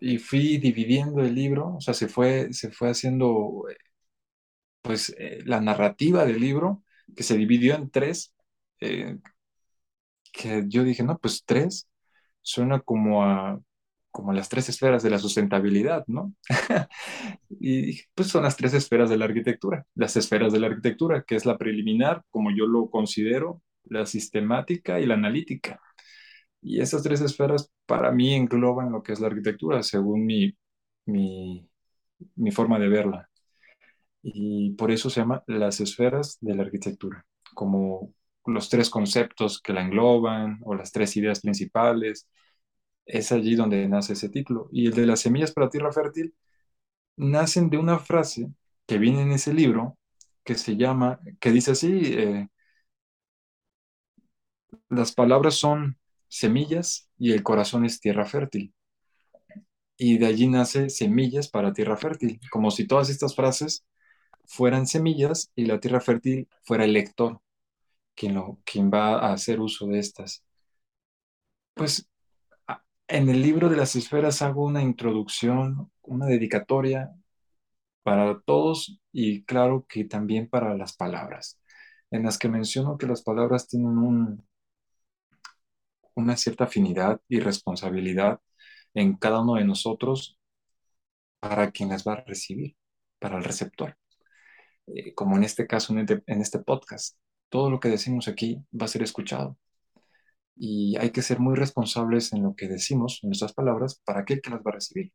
y 0.00 0.18
fui 0.18 0.58
dividiendo 0.58 1.22
el 1.22 1.34
libro, 1.34 1.76
o 1.76 1.80
sea, 1.80 1.94
se 1.94 2.08
fue, 2.08 2.52
se 2.54 2.70
fue 2.72 2.90
haciendo 2.90 3.64
pues 4.84 5.14
eh, 5.18 5.40
la 5.46 5.60
narrativa 5.62 6.26
del 6.26 6.40
libro, 6.40 6.84
que 7.16 7.22
se 7.22 7.38
dividió 7.38 7.74
en 7.74 7.90
tres, 7.90 8.34
eh, 8.80 9.18
que 10.32 10.64
yo 10.68 10.84
dije, 10.84 11.02
no, 11.02 11.18
pues 11.18 11.44
tres, 11.46 11.88
suena 12.42 12.80
como 12.80 13.24
a, 13.24 13.60
como 14.10 14.32
las 14.34 14.50
tres 14.50 14.68
esferas 14.68 15.02
de 15.02 15.10
la 15.10 15.18
sustentabilidad, 15.18 16.04
¿no? 16.06 16.34
y 17.48 18.02
pues 18.14 18.28
son 18.28 18.44
las 18.44 18.56
tres 18.58 18.74
esferas 18.74 19.08
de 19.10 19.16
la 19.16 19.24
arquitectura, 19.26 19.86
las 19.94 20.16
esferas 20.18 20.52
de 20.52 20.60
la 20.60 20.66
arquitectura, 20.68 21.24
que 21.26 21.36
es 21.36 21.46
la 21.46 21.58
preliminar, 21.58 22.22
como 22.30 22.50
yo 22.50 22.66
lo 22.66 22.90
considero, 22.90 23.62
la 23.84 24.06
sistemática 24.06 25.00
y 25.00 25.06
la 25.06 25.14
analítica. 25.14 25.80
Y 26.62 26.80
esas 26.80 27.02
tres 27.02 27.22
esferas 27.22 27.72
para 27.86 28.12
mí 28.12 28.34
engloban 28.34 28.92
lo 28.92 29.02
que 29.02 29.12
es 29.14 29.20
la 29.20 29.28
arquitectura, 29.28 29.82
según 29.82 30.26
mi, 30.26 30.56
mi 31.06 32.50
forma 32.52 32.78
de 32.78 32.88
verla. 32.88 33.30
Y 34.26 34.70
por 34.72 34.90
eso 34.90 35.10
se 35.10 35.20
llama 35.20 35.44
las 35.46 35.80
esferas 35.80 36.38
de 36.40 36.54
la 36.54 36.62
arquitectura, 36.62 37.26
como 37.54 38.14
los 38.46 38.70
tres 38.70 38.88
conceptos 38.90 39.60
que 39.60 39.74
la 39.74 39.82
engloban 39.82 40.60
o 40.64 40.74
las 40.74 40.92
tres 40.92 41.14
ideas 41.18 41.40
principales. 41.40 42.28
Es 43.06 43.32
allí 43.32 43.56
donde 43.56 43.88
nace 43.88 44.14
ese 44.14 44.30
título. 44.30 44.68
Y 44.72 44.86
el 44.88 44.94
de 44.94 45.06
las 45.06 45.20
semillas 45.20 45.52
para 45.52 45.68
tierra 45.70 45.92
fértil 45.92 46.34
nacen 47.16 47.70
de 47.70 47.78
una 47.78 47.98
frase 47.98 48.48
que 48.86 48.98
viene 48.98 49.22
en 49.22 49.32
ese 49.32 49.54
libro 49.54 49.98
que 50.44 50.56
se 50.56 50.76
llama, 50.76 51.20
que 51.40 51.52
dice 51.52 51.72
así, 51.72 52.00
eh, 52.04 52.48
las 54.88 55.12
palabras 55.12 55.54
son 55.56 55.98
semillas 56.28 57.10
y 57.18 57.32
el 57.32 57.42
corazón 57.42 57.84
es 57.84 58.00
tierra 58.00 58.24
fértil. 58.24 58.74
Y 59.96 60.18
de 60.18 60.26
allí 60.26 60.48
nace 60.48 60.88
semillas 60.90 61.48
para 61.48 61.72
tierra 61.72 61.96
fértil, 61.96 62.40
como 62.50 62.70
si 62.70 62.86
todas 62.86 63.10
estas 63.10 63.34
frases 63.36 63.84
fueran 64.46 64.86
semillas 64.86 65.50
y 65.56 65.66
la 65.66 65.80
tierra 65.80 66.00
fértil 66.00 66.48
fuera 66.64 66.84
el 66.84 66.92
lector, 66.92 67.40
quien, 68.14 68.34
lo, 68.34 68.60
quien 68.64 68.90
va 68.92 69.18
a 69.20 69.32
hacer 69.34 69.60
uso 69.60 69.86
de 69.88 69.98
estas. 70.00 70.44
Pues 71.74 72.08
en 73.08 73.28
el 73.28 73.42
libro 73.42 73.68
de 73.68 73.76
las 73.76 73.96
esferas 73.96 74.42
hago 74.42 74.64
una 74.64 74.82
introducción, 74.82 75.90
una 76.02 76.26
dedicatoria 76.26 77.12
para 78.02 78.40
todos 78.42 79.00
y 79.12 79.44
claro 79.44 79.86
que 79.88 80.04
también 80.04 80.48
para 80.48 80.76
las 80.76 80.96
palabras, 80.96 81.60
en 82.10 82.24
las 82.24 82.38
que 82.38 82.48
menciono 82.48 82.98
que 82.98 83.06
las 83.06 83.22
palabras 83.22 83.68
tienen 83.68 83.98
un, 83.98 84.46
una 86.14 86.36
cierta 86.36 86.64
afinidad 86.64 87.20
y 87.28 87.40
responsabilidad 87.40 88.40
en 88.94 89.16
cada 89.16 89.42
uno 89.42 89.54
de 89.56 89.64
nosotros 89.64 90.38
para 91.40 91.70
quien 91.70 91.90
las 91.90 92.04
va 92.06 92.14
a 92.14 92.24
recibir, 92.24 92.76
para 93.18 93.38
el 93.38 93.44
receptor. 93.44 93.96
Eh, 94.86 95.14
como 95.14 95.36
en 95.36 95.44
este 95.44 95.66
caso, 95.66 95.96
este, 95.98 96.22
en 96.26 96.40
este, 96.40 96.58
podcast, 96.60 97.16
todo 97.48 97.70
lo 97.70 97.80
que 97.80 97.88
decimos 97.88 98.28
aquí 98.28 98.62
va 98.78 98.86
a 98.86 98.88
ser 98.88 99.02
escuchado. 99.02 99.56
Y 100.56 100.96
hay 100.98 101.10
que 101.10 101.22
ser 101.22 101.40
muy 101.40 101.56
responsables 101.56 102.32
en 102.32 102.42
lo 102.42 102.54
que 102.54 102.68
decimos, 102.68 103.20
en 103.22 103.30
nuestras 103.30 103.52
palabras, 103.54 104.00
para 104.04 104.20
aquel 104.20 104.40
que 104.40 104.50
las 104.50 104.60
va 104.60 104.70
a 104.70 104.74
recibir, 104.74 105.12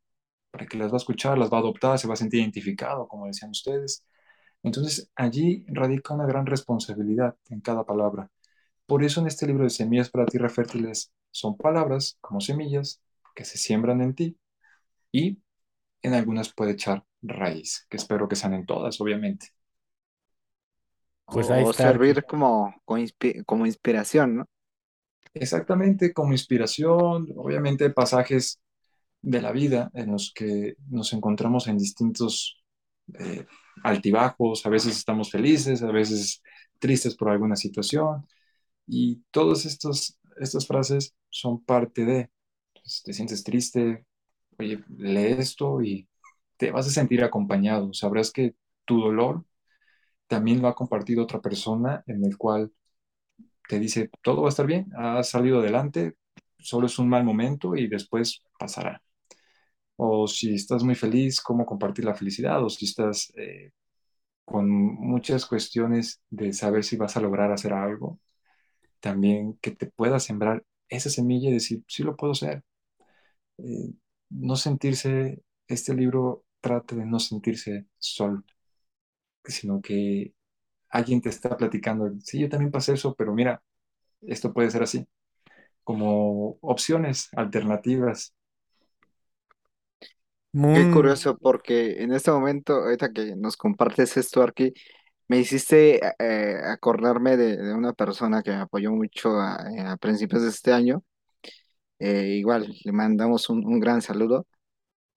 para 0.52 0.66
que 0.68 0.78
las 0.78 0.91
va 0.91 0.96
a 0.96 0.98
escuchar, 0.98 1.38
las 1.38 1.52
va 1.52 1.58
a 1.58 1.62
adoptar, 1.62 2.00
se 2.00 2.08
va 2.08 2.14
a 2.16 2.18
sentir 2.18 2.41
identificado, 2.41 3.08
como 3.08 3.28
decían 3.28 3.52
ustedes. 3.52 4.06
Entonces, 4.64 5.10
allí 5.16 5.66
radica 5.68 6.14
una 6.14 6.26
gran 6.26 6.46
responsabilidad 6.46 7.36
en 7.50 7.62
cada 7.62 7.86
palabra. 7.86 8.30
Por 8.88 9.04
eso 9.04 9.22
en 9.22 9.28
este 9.28 9.48
libro 9.48 9.64
de 9.64 9.70
Semillas 9.70 10.10
para 10.10 10.26
Tierra 10.26 10.50
Fértiles 10.50 11.14
son 11.32 11.58
palabras 11.58 12.18
como 12.22 12.41
semillas 12.41 13.02
que 13.36 13.46
se 13.46 13.58
siembran 13.58 14.02
en 14.02 14.16
ti 14.16 14.38
y 15.12 15.40
en 16.02 16.14
algunas 16.14 16.54
puede 16.54 16.72
echar 16.74 17.06
raíz, 17.22 17.86
que 17.90 17.98
espero 17.98 18.28
que 18.28 18.36
sean 18.36 18.54
en 18.54 18.66
todas, 18.66 19.00
obviamente. 19.02 19.50
Pues 21.31 21.49
ahí 21.49 21.64
o 21.64 21.73
servir 21.73 22.26
como, 22.26 22.76
como 23.45 23.65
inspiración, 23.65 24.38
¿no? 24.38 24.45
Exactamente, 25.34 26.14
como 26.14 26.31
inspiración, 26.31 27.27
obviamente 27.35 27.89
pasajes 27.91 28.60
de 29.22 29.41
la 29.41 29.51
vida 29.51 29.91
en 29.93 30.11
los 30.11 30.31
que 30.34 30.76
nos 30.89 31.14
encontramos 31.14 31.68
en 31.68 31.77
distintos 31.77 32.64
eh, 33.19 33.45
altibajos, 33.84 34.65
a 34.65 34.69
veces 34.69 34.97
estamos 34.97 35.30
felices, 35.30 35.84
a 35.84 35.91
veces 35.91 36.41
tristes 36.80 37.15
por 37.15 37.30
alguna 37.30 37.56
situación, 37.56 38.26
y 38.88 39.22
todas 39.31 39.65
estas, 39.65 40.19
estas 40.39 40.65
frases 40.65 41.14
son 41.30 41.64
parte 41.64 42.06
de, 42.06 42.30
pues, 42.73 43.03
te 43.03 43.14
sientes 43.14 43.43
triste, 43.43 44.06
oye, 44.57 44.84
lee 44.97 45.35
esto 45.38 45.81
y 45.81 46.07
te 46.57 46.72
vas 46.72 46.88
a 46.88 46.91
sentir 46.91 47.23
acompañado, 47.23 47.93
sabrás 47.93 48.31
que 48.31 48.56
tu 48.85 48.99
dolor 48.99 49.45
también 50.30 50.61
lo 50.61 50.69
ha 50.69 50.76
compartido 50.76 51.23
otra 51.23 51.41
persona 51.41 52.03
en 52.07 52.23
el 52.26 52.38
cual 52.38 52.73
te 53.68 53.80
dice, 53.80 54.10
todo 54.23 54.41
va 54.43 54.49
a 54.49 54.51
estar 54.51 54.68
bien, 54.68 54.91
has 54.97 55.30
salido 55.30 55.60
adelante, 55.60 56.15
solo 56.60 56.88
es 56.88 56.99
un 56.99 57.10
mal 57.10 57.23
momento 57.23 57.76
y 57.76 57.88
después 57.88 58.43
pasará. 58.60 59.01
O 59.97 60.27
si 60.27 60.56
estás 60.56 60.84
muy 60.84 60.95
feliz, 60.95 61.41
cómo 61.41 61.65
compartir 61.65 62.06
la 62.06 62.15
felicidad, 62.15 62.64
o 62.64 62.69
si 62.69 62.85
estás 62.85 63.31
eh, 63.38 63.72
con 64.45 64.69
muchas 64.69 65.45
cuestiones 65.45 66.22
de 66.30 66.53
saber 66.53 66.84
si 66.84 66.97
vas 66.97 67.18
a 67.18 67.22
lograr 67.22 67.51
hacer 67.51 67.73
algo, 67.73 68.19
también 68.99 69.57
que 69.61 69.72
te 69.72 69.88
pueda 69.88 70.19
sembrar 70.19 70.64
esa 70.89 71.10
semilla 71.10 71.49
y 71.49 71.53
decir, 71.53 71.84
sí 71.88 72.03
lo 72.03 72.15
puedo 72.18 72.34
hacer. 72.34 72.64
Eh, 73.57 73.93
no 74.30 74.56
sentirse, 74.56 75.43
este 75.68 75.93
libro 75.95 76.45
trata 76.61 76.95
de 76.95 77.06
no 77.06 77.19
sentirse 77.19 77.88
solo, 77.97 78.43
sino 79.51 79.81
que 79.81 80.34
alguien 80.89 81.21
te 81.21 81.30
está 81.30 81.55
platicando, 81.57 82.11
sí, 82.23 82.39
yo 82.39 82.49
también 82.49 82.71
pasé 82.71 82.93
eso, 82.93 83.15
pero 83.15 83.34
mira, 83.34 83.61
esto 84.21 84.53
puede 84.53 84.71
ser 84.71 84.84
así, 84.84 85.07
como 85.84 86.57
opciones 86.61 87.30
alternativas. 87.35 88.34
Qué 90.51 90.89
curioso, 90.91 91.38
porque 91.38 92.01
en 92.01 92.11
este 92.11 92.31
momento, 92.31 92.73
ahorita 92.73 93.13
que 93.13 93.35
nos 93.35 93.55
compartes 93.55 94.17
esto 94.17 94.41
aquí, 94.41 94.73
me 95.27 95.38
hiciste 95.38 96.01
eh, 96.17 96.55
acordarme 96.65 97.38
de, 97.38 97.73
una 97.73 97.93
persona 97.93 98.41
que 98.41 98.49
me 98.49 98.57
apoyó 98.57 98.91
mucho 98.91 99.39
a, 99.39 99.97
principios 100.01 100.41
de 100.41 100.49
este 100.49 100.73
año. 100.73 101.03
Eh, 101.99 102.38
igual, 102.39 102.73
le 102.84 102.91
mandamos 102.91 103.49
un, 103.49 103.63
un 103.65 103.80
gran 103.80 104.01
saludo, 104.01 104.47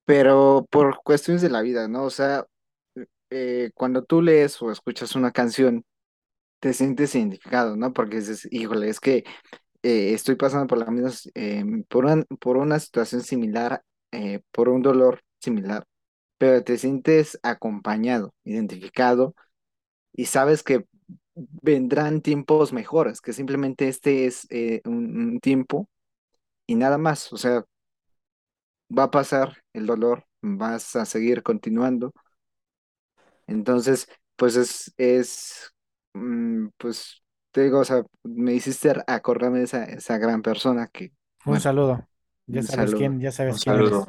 pero 0.04 0.66
por 0.70 1.02
cuestiones 1.02 1.42
de 1.42 1.50
la 1.50 1.62
vida, 1.62 1.88
¿no? 1.88 2.04
O 2.04 2.10
sea, 2.10 2.44
eh, 3.32 3.70
cuando 3.74 4.04
tú 4.04 4.22
lees 4.22 4.60
o 4.62 4.70
escuchas 4.72 5.16
una 5.16 5.32
canción, 5.32 5.84
te 6.60 6.72
sientes 6.74 7.14
identificado, 7.14 7.76
¿no? 7.76 7.92
Porque 7.92 8.16
dices, 8.18 8.48
híjole, 8.52 8.88
es 8.88 9.00
que 9.00 9.24
eh, 9.82 10.14
estoy 10.14 10.36
pasando 10.36 10.66
por 10.68 10.78
la 10.78 10.86
misma, 10.90 11.10
em, 11.34 11.84
por 11.84 12.06
una, 12.06 12.24
por 12.40 12.56
una 12.58 12.78
situación 12.80 13.22
similar, 13.22 13.82
eh, 14.12 14.40
por 14.52 14.68
un 14.68 14.82
dolor 14.82 15.22
similar, 15.40 15.84
pero 16.38 16.62
te 16.64 16.78
sientes 16.78 17.38
acompañado, 17.42 18.34
identificado 18.44 19.34
y 20.14 20.26
sabes 20.26 20.62
que 20.62 20.86
vendrán 21.34 22.22
tiempos 22.22 22.72
mejores, 22.72 23.20
que 23.20 23.32
simplemente 23.32 23.88
este 23.88 24.26
es 24.26 24.46
un, 24.86 25.16
un 25.18 25.40
tiempo 25.40 25.88
y 26.66 26.76
nada 26.76 26.98
más, 26.98 27.32
o 27.32 27.36
sea, 27.38 27.64
va 28.96 29.04
a 29.04 29.10
pasar 29.10 29.56
el 29.72 29.86
dolor, 29.86 30.24
vas 30.42 30.96
a 30.96 31.04
seguir 31.04 31.42
continuando 31.42 32.12
entonces, 33.52 34.08
pues 34.36 34.56
es, 34.56 34.92
es, 34.96 35.72
mm, 36.14 36.68
pues 36.76 37.22
te 37.52 37.62
digo, 37.62 37.80
o 37.80 37.84
sea, 37.84 38.02
me 38.24 38.54
hiciste 38.54 38.92
acordarme 39.06 39.58
de 39.58 39.64
esa, 39.64 39.84
esa 39.84 40.18
gran 40.18 40.42
persona 40.42 40.88
que, 40.88 41.12
Un 41.44 41.60
saludo. 41.60 42.06
Ya 42.46 42.62
sabes 42.62 42.94
quién, 42.94 43.20
ya 43.20 43.30
sabes 43.30 43.54
Un 43.54 43.60
quién 43.60 43.76
saludo. 43.76 44.08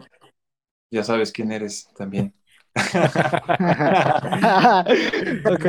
Ya 0.89 1.03
sabes 1.03 1.31
quién 1.31 1.51
eres 1.51 1.87
también. 1.95 2.33
Ok. 5.45 5.65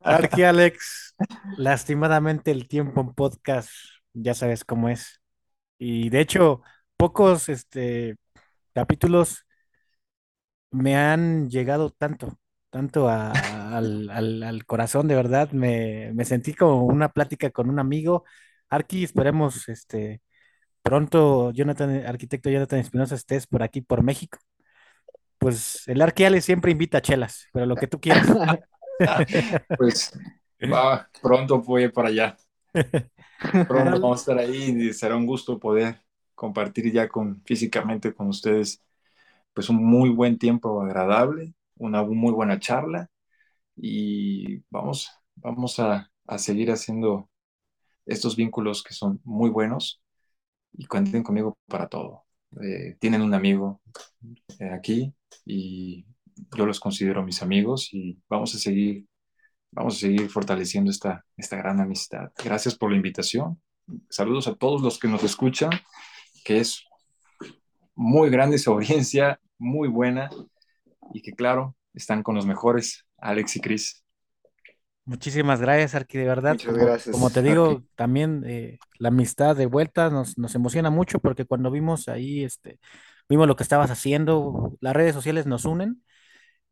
Arqui 0.00 0.42
Alex, 0.42 1.14
lastimadamente 1.58 2.50
el 2.50 2.66
tiempo 2.66 3.02
en 3.02 3.14
podcast, 3.14 3.70
ya 4.14 4.34
sabes 4.34 4.64
cómo 4.64 4.88
es. 4.88 5.20
Y 5.78 6.08
de 6.08 6.20
hecho, 6.20 6.62
pocos 6.96 7.48
este, 7.48 8.16
capítulos 8.72 9.44
me 10.70 10.96
han 10.96 11.48
llegado 11.50 11.90
tanto, 11.90 12.38
tanto 12.70 13.08
a- 13.08 13.32
al, 13.76 14.10
al- 14.10 14.42
al 14.42 14.64
corazón, 14.66 15.08
de 15.08 15.14
verdad. 15.16 15.50
Me, 15.52 16.12
me 16.14 16.24
sentí 16.24 16.54
como 16.54 16.84
una 16.84 17.10
plática 17.10 17.50
con 17.50 17.70
un 17.70 17.78
amigo. 17.78 18.24
Arqui, 18.68 19.04
esperemos 19.04 19.68
este, 19.68 20.22
pronto 20.82 21.52
Jonathan, 21.52 22.06
arquitecto 22.06 22.50
Jonathan 22.50 22.80
Espinosa, 22.80 23.14
estés 23.16 23.46
por 23.46 23.62
aquí, 23.62 23.80
por 23.82 24.02
México, 24.04 24.38
pues 25.38 25.82
el 25.88 26.02
Arquiale 26.02 26.40
siempre 26.40 26.72
invita 26.72 26.98
a 26.98 27.02
chelas, 27.02 27.48
pero 27.52 27.66
lo 27.66 27.78
que 27.78 27.86
tú 27.88 28.00
quieras. 28.00 28.26
Pues 29.76 30.12
va, 30.70 31.10
pronto 31.20 31.60
voy 31.60 31.88
para 31.88 32.08
allá. 32.08 32.36
Pronto 33.66 34.00
vamos 34.00 34.18
a 34.20 34.22
estar 34.22 34.38
ahí 34.38 34.76
y 34.88 34.92
será 34.92 35.16
un 35.16 35.26
gusto 35.26 35.58
poder 35.58 36.02
compartir 36.34 36.92
ya 36.92 37.08
con 37.08 37.42
físicamente 37.44 38.14
con 38.14 38.28
ustedes 38.28 38.82
pues 39.54 39.68
un 39.68 39.84
muy 39.84 40.10
buen 40.10 40.38
tiempo 40.38 40.82
agradable, 40.82 41.54
una 41.76 42.02
muy 42.02 42.32
buena 42.32 42.58
charla 42.58 43.10
y 43.76 44.58
vamos, 44.70 45.10
vamos 45.36 45.78
a, 45.80 46.10
a 46.26 46.38
seguir 46.38 46.70
haciendo 46.70 47.30
estos 48.06 48.36
vínculos 48.36 48.82
que 48.82 48.94
son 48.94 49.20
muy 49.24 49.50
buenos 49.50 50.02
y 50.72 50.86
cuenten 50.86 51.22
conmigo 51.22 51.58
para 51.66 51.88
todo. 51.88 52.24
Eh, 52.62 52.96
tienen 53.00 53.22
un 53.22 53.34
amigo 53.34 53.80
eh, 54.58 54.70
aquí 54.70 55.14
y 55.44 56.06
yo 56.56 56.66
los 56.66 56.80
considero 56.80 57.22
mis 57.22 57.42
amigos 57.42 57.92
y 57.92 58.20
vamos 58.28 58.54
a 58.54 58.58
seguir, 58.58 59.06
vamos 59.70 59.96
a 59.96 60.00
seguir 60.00 60.28
fortaleciendo 60.28 60.90
esta, 60.90 61.24
esta 61.36 61.56
gran 61.56 61.80
amistad. 61.80 62.32
Gracias 62.42 62.74
por 62.74 62.90
la 62.90 62.96
invitación. 62.96 63.60
Saludos 64.08 64.48
a 64.48 64.54
todos 64.54 64.82
los 64.82 64.98
que 64.98 65.08
nos 65.08 65.22
escuchan, 65.22 65.70
que 66.44 66.58
es 66.58 66.84
muy 68.00 68.30
grande 68.30 68.56
su 68.56 68.72
audiencia, 68.72 69.38
muy 69.58 69.86
buena 69.86 70.30
y 71.12 71.20
que 71.20 71.32
claro, 71.32 71.76
están 71.92 72.22
con 72.22 72.34
los 72.34 72.46
mejores, 72.46 73.06
Alex 73.18 73.56
y 73.56 73.60
Chris. 73.60 74.02
Muchísimas 75.04 75.60
gracias, 75.60 75.94
Arqui, 75.94 76.16
de 76.16 76.24
verdad. 76.24 76.52
Muchas 76.52 76.72
como, 76.72 76.86
gracias, 76.86 77.14
como 77.14 77.28
te 77.28 77.42
digo, 77.42 77.66
Arqui. 77.72 77.88
también 77.96 78.42
eh, 78.46 78.78
la 78.98 79.08
amistad 79.08 79.54
de 79.54 79.66
vuelta 79.66 80.08
nos, 80.08 80.38
nos 80.38 80.54
emociona 80.54 80.88
mucho 80.88 81.18
porque 81.18 81.44
cuando 81.44 81.70
vimos 81.70 82.08
ahí, 82.08 82.42
este, 82.42 82.80
vimos 83.28 83.46
lo 83.46 83.54
que 83.54 83.64
estabas 83.64 83.90
haciendo, 83.90 84.78
las 84.80 84.96
redes 84.96 85.14
sociales 85.14 85.44
nos 85.44 85.66
unen 85.66 86.02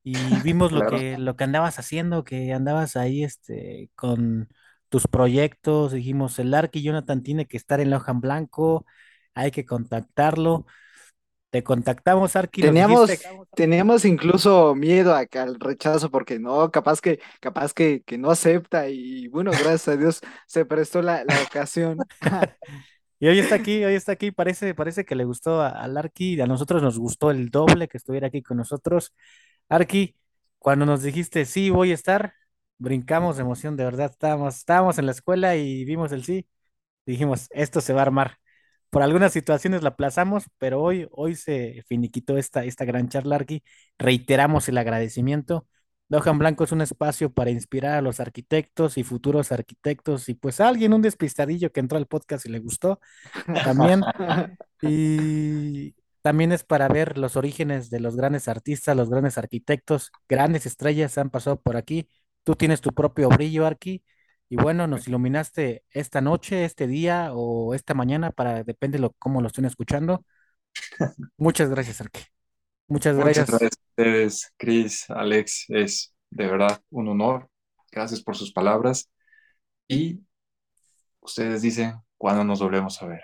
y 0.03 0.15
vimos 0.43 0.73
lo 0.73 0.87
que, 0.87 1.19
lo 1.19 1.37
que 1.37 1.45
andabas 1.45 1.79
haciendo, 1.79 2.25
que 2.25 2.55
andabas 2.55 2.97
ahí, 2.97 3.23
este, 3.23 3.91
con 3.97 4.49
tus 4.89 5.07
proyectos, 5.07 5.93
dijimos, 5.93 6.39
el 6.39 6.55
Arqui 6.55 6.83
Jonathan 6.83 7.23
tiene 7.23 7.45
que 7.45 7.59
estar 7.59 7.81
en 7.81 7.91
la 7.91 7.99
hoja 7.99 8.13
en 8.13 8.21
blanco, 8.23 8.87
hay 9.35 9.51
que 9.51 9.67
contactarlo. 9.67 10.65
Te 11.51 11.63
contactamos, 11.65 12.37
Arqui, 12.37 12.63
Teníamos, 12.63 13.37
teníamos 13.55 14.05
incluso 14.05 14.75
miedo 14.75 15.15
acá 15.15 15.45
al 15.45 15.61
rechazo 15.61 16.11
porque 16.11 16.41
no, 16.41 16.71
capaz 16.73 17.01
que, 17.01 17.21
capaz 17.41 17.73
que, 17.73 18.03
que 18.05 18.19
no 18.19 18.31
acepta 18.33 18.89
y 18.89 19.29
bueno, 19.29 19.53
gracias 19.57 19.89
a 19.89 19.97
Dios 19.97 20.21
se 20.47 20.65
prestó 20.65 21.01
la, 21.01 21.25
la 21.25 21.41
ocasión. 21.41 22.05
Y 23.21 23.27
hoy 23.29 23.39
está 23.41 23.57
aquí, 23.57 23.85
hoy 23.85 23.95
está 23.95 24.13
aquí, 24.13 24.31
parece, 24.31 24.75
parece 24.75 25.05
que 25.05 25.15
le 25.17 25.25
gustó 25.25 25.61
a- 25.61 25.71
al 25.71 25.97
Arqui, 25.97 26.35
y 26.37 26.41
a 26.41 26.47
nosotros 26.47 26.83
nos 26.83 26.99
gustó 26.99 27.31
el 27.31 27.51
doble 27.51 27.89
que 27.89 27.97
estuviera 27.99 28.29
aquí 28.29 28.43
con 28.43 28.57
nosotros. 28.59 29.13
Arqui, 29.69 30.17
cuando 30.59 30.87
nos 30.87 31.03
dijiste 31.03 31.45
sí, 31.45 31.71
voy 31.71 31.91
a 31.93 31.95
estar, 31.95 32.35
brincamos 32.79 33.37
de 33.37 33.43
emoción, 33.43 33.77
de 33.77 33.85
verdad, 33.85 34.11
estábamos, 34.13 34.57
estábamos 34.59 34.99
en 34.99 35.07
la 35.07 35.13
escuela 35.13 35.57
y 35.57 35.85
vimos 35.85 36.13
el 36.13 36.25
sí, 36.25 36.47
dijimos, 37.07 37.49
esto 37.53 37.81
se 37.83 37.93
va 37.95 38.01
a 38.01 38.05
armar. 38.05 38.39
Por 38.91 39.03
algunas 39.03 39.33
situaciones 39.33 39.83
la 39.83 39.91
aplazamos, 39.91 40.45
pero 40.59 40.81
hoy, 40.83 41.09
hoy 41.13 41.35
se 41.37 41.83
finiquitó 41.89 42.39
esta, 42.39 42.65
esta 42.65 42.85
gran 42.85 43.09
charla, 43.09 43.37
Arqui. 43.37 43.63
Reiteramos 43.99 44.69
el 44.69 44.79
agradecimiento. 44.79 45.67
La 46.09 46.19
Hoja 46.19 46.31
en 46.31 46.39
Blanco 46.39 46.65
es 46.65 46.73
un 46.73 46.81
espacio 46.81 47.31
para 47.33 47.51
inspirar 47.51 47.99
a 47.99 48.03
los 48.03 48.19
arquitectos 48.19 48.97
y 48.97 49.05
futuros 49.05 49.53
arquitectos 49.53 50.29
y 50.31 50.35
pues 50.35 50.59
a 50.61 50.69
alguien, 50.69 50.95
un 50.95 51.03
despistadillo 51.03 51.71
que 51.71 51.81
entró 51.81 51.99
al 51.99 52.07
podcast 52.07 52.47
y 52.47 52.51
le 52.51 52.61
gustó 52.61 53.01
también. 53.65 54.03
Y 54.81 55.97
también 56.23 56.53
es 56.53 56.63
para 56.63 56.87
ver 56.89 57.19
los 57.19 57.37
orígenes 57.37 57.91
de 57.91 57.99
los 58.01 58.15
grandes 58.17 58.47
artistas, 58.47 58.97
los 58.97 59.11
grandes 59.11 59.39
arquitectos, 59.39 60.13
grandes 60.29 60.67
estrellas 60.67 61.19
han 61.19 61.31
pasado 61.31 61.61
por 61.61 61.77
aquí. 61.77 62.09
Tú 62.45 62.55
tienes 62.55 62.81
tu 62.81 62.93
propio 62.93 63.29
brillo, 63.29 63.67
Arqui, 63.67 64.05
y 64.49 64.57
bueno, 64.57 64.87
nos 64.87 65.07
iluminaste 65.07 65.85
esta 65.91 66.21
noche, 66.21 66.65
este 66.65 66.87
día 66.87 67.31
o 67.33 67.75
esta 67.75 67.95
mañana, 67.95 68.31
para 68.31 68.65
depende 68.65 68.99
lo 68.99 69.13
cómo 69.19 69.43
lo 69.43 69.49
estén 69.49 69.67
escuchando. 69.67 70.25
Muchas 71.37 71.69
gracias, 71.71 72.01
Arqui. 72.01 72.23
Muchas 72.87 73.17
Muchas 73.17 73.49
gracias. 73.49 73.49
gracias 73.49 73.73
a 73.73 73.91
ustedes, 73.91 74.55
Chris, 74.57 75.11
Alex, 75.11 75.67
es 75.69 76.15
de 76.31 76.47
verdad 76.47 76.81
un 76.91 77.09
honor. 77.09 77.51
Gracias 77.93 78.23
por 78.23 78.37
sus 78.37 78.53
palabras. 78.53 79.11
Y 79.87 80.21
ustedes 81.21 81.63
dicen 81.63 81.97
cuándo 82.17 82.45
nos 82.45 82.61
volvemos 82.61 83.03
a 83.03 83.07
ver. 83.07 83.23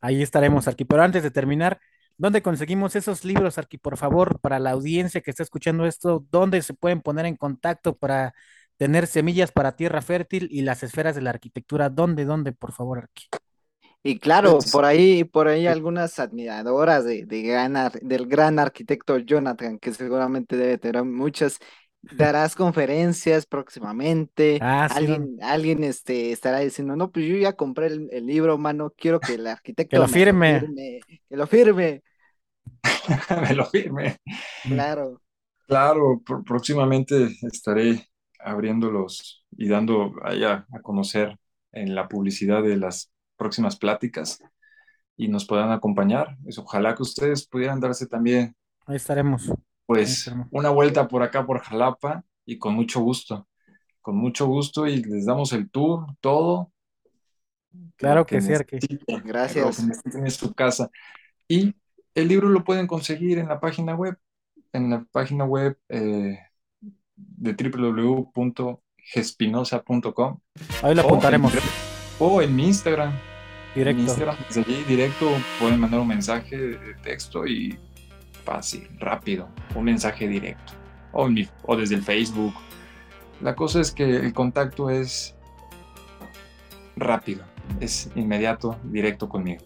Ahí 0.00 0.22
estaremos, 0.22 0.68
Arqui. 0.68 0.84
Pero 0.84 1.02
antes 1.02 1.22
de 1.22 1.30
terminar, 1.30 1.80
¿dónde 2.16 2.42
conseguimos 2.42 2.96
esos 2.96 3.24
libros, 3.24 3.58
Arqui? 3.58 3.76
Por 3.78 3.96
favor, 3.98 4.40
para 4.40 4.58
la 4.58 4.70
audiencia 4.70 5.20
que 5.20 5.30
está 5.30 5.42
escuchando 5.42 5.84
esto, 5.86 6.24
¿dónde 6.30 6.62
se 6.62 6.74
pueden 6.74 7.02
poner 7.02 7.26
en 7.26 7.36
contacto 7.36 7.96
para 7.96 8.34
tener 8.76 9.06
semillas 9.06 9.52
para 9.52 9.76
tierra 9.76 10.02
fértil 10.02 10.48
y 10.50 10.62
las 10.62 10.82
esferas 10.82 11.14
de 11.16 11.22
la 11.22 11.30
arquitectura? 11.30 11.90
¿Dónde, 11.90 12.24
dónde, 12.24 12.52
por 12.52 12.72
favor, 12.72 12.98
Arqui? 12.98 13.26
Y 14.02 14.18
claro, 14.20 14.64
Pues, 14.64 14.70
por 14.70 14.84
ahí, 14.84 15.24
por 15.24 15.48
ahí 15.48 15.66
algunas 15.66 16.18
admiradoras 16.20 17.04
de, 17.04 17.26
de 17.26 17.42
gran 17.42 17.76
ar- 17.76 18.00
del 18.00 18.26
gran 18.26 18.58
arquitecto 18.60 19.18
Jonathan, 19.18 19.78
que 19.78 19.92
seguramente 19.92 20.56
debe 20.56 20.78
tener 20.78 21.02
muchas. 21.04 21.58
Darás 22.08 22.54
conferencias 22.54 23.46
próximamente. 23.46 24.62
Ah, 24.62 24.88
sí, 24.88 25.06
no, 25.08 25.16
Alguien, 25.16 25.38
alguien 25.42 25.82
este, 25.82 26.30
estará 26.30 26.60
diciendo, 26.60 26.94
no, 26.94 27.10
pues 27.10 27.26
yo 27.26 27.36
ya 27.36 27.54
compré 27.54 27.86
el, 27.88 28.08
el 28.12 28.26
libro, 28.26 28.58
mano, 28.58 28.92
quiero 28.96 29.24
que 29.24 29.34
el 29.34 29.46
que 29.88 29.98
arquitecto 29.98 30.06
me 30.06 30.08
lo 30.24 30.38
firme. 30.38 30.68
firme, 30.68 31.04
que 31.28 31.36
lo 31.36 31.46
firme. 31.48 32.02
Me 33.42 33.54
lo 33.54 33.64
firme. 33.66 34.16
Claro. 34.68 35.20
Claro, 35.66 36.20
pr- 36.24 36.44
próximamente 36.44 37.28
estaré 37.42 38.08
abriéndolos 38.40 39.44
y 39.56 39.68
dando 39.68 40.14
allá 40.22 40.66
a 40.72 40.80
conocer 40.80 41.38
en 41.72 41.94
la 41.94 42.08
publicidad 42.08 42.62
de 42.62 42.76
las 42.76 43.12
próximas 43.36 43.76
pláticas 43.76 44.38
y 45.16 45.28
nos 45.28 45.46
puedan 45.46 45.70
acompañar. 45.72 46.36
Pues, 46.42 46.58
ojalá 46.58 46.94
que 46.94 47.02
ustedes 47.02 47.46
pudieran 47.46 47.80
darse 47.80 48.06
también, 48.06 48.54
Ahí 48.86 48.96
estaremos. 48.96 49.48
Ahí 49.48 49.56
pues, 49.86 50.18
estaremos. 50.18 50.48
una 50.50 50.70
vuelta 50.70 51.08
por 51.08 51.22
acá, 51.22 51.44
por 51.46 51.60
Jalapa, 51.60 52.24
y 52.44 52.58
con 52.58 52.74
mucho 52.74 53.00
gusto, 53.00 53.48
con 54.00 54.16
mucho 54.16 54.46
gusto, 54.46 54.86
y 54.86 55.02
les 55.02 55.26
damos 55.26 55.52
el 55.52 55.70
tour, 55.70 56.06
todo, 56.20 56.72
Claro 57.96 58.26
que 58.26 58.36
que 58.36 58.40
sí, 58.40 58.52
Arqui. 58.52 58.78
Gracias. 59.24 59.78
en 60.14 60.30
su 60.30 60.54
casa. 60.54 60.90
Y 61.48 61.74
el 62.14 62.28
libro 62.28 62.48
lo 62.48 62.64
pueden 62.64 62.86
conseguir 62.86 63.38
en 63.38 63.48
la 63.48 63.60
página 63.60 63.94
web, 63.94 64.18
en 64.72 64.90
la 64.90 65.04
página 65.10 65.44
web 65.44 65.78
eh, 65.88 66.38
de 67.16 67.52
www.gespinosa.com 69.14 70.38
Ahí 70.82 70.94
lo 70.94 71.00
apuntaremos 71.02 71.52
o 72.18 72.40
en 72.42 72.54
mi 72.56 72.66
Instagram. 72.66 73.10
En 73.10 73.18
directo. 73.80 74.02
Instagram, 74.02 74.36
desde 74.48 74.60
allí 74.62 74.84
directo 74.84 75.30
pueden 75.60 75.78
mandar 75.80 76.00
un 76.00 76.08
mensaje 76.08 76.56
de 76.56 76.94
texto 77.02 77.46
y 77.46 77.78
fácil, 78.44 78.88
rápido, 78.98 79.48
un 79.74 79.84
mensaje 79.84 80.26
directo. 80.28 80.72
O, 81.12 81.26
en 81.26 81.34
mi- 81.34 81.48
o 81.64 81.76
desde 81.76 81.94
el 81.96 82.02
Facebook. 82.02 82.54
La 83.42 83.54
cosa 83.54 83.80
es 83.80 83.92
que 83.92 84.04
el 84.16 84.32
contacto 84.32 84.88
es 84.88 85.34
rápido, 86.96 87.44
es 87.80 88.10
inmediato, 88.14 88.78
directo 88.84 89.28
conmigo. 89.28 89.62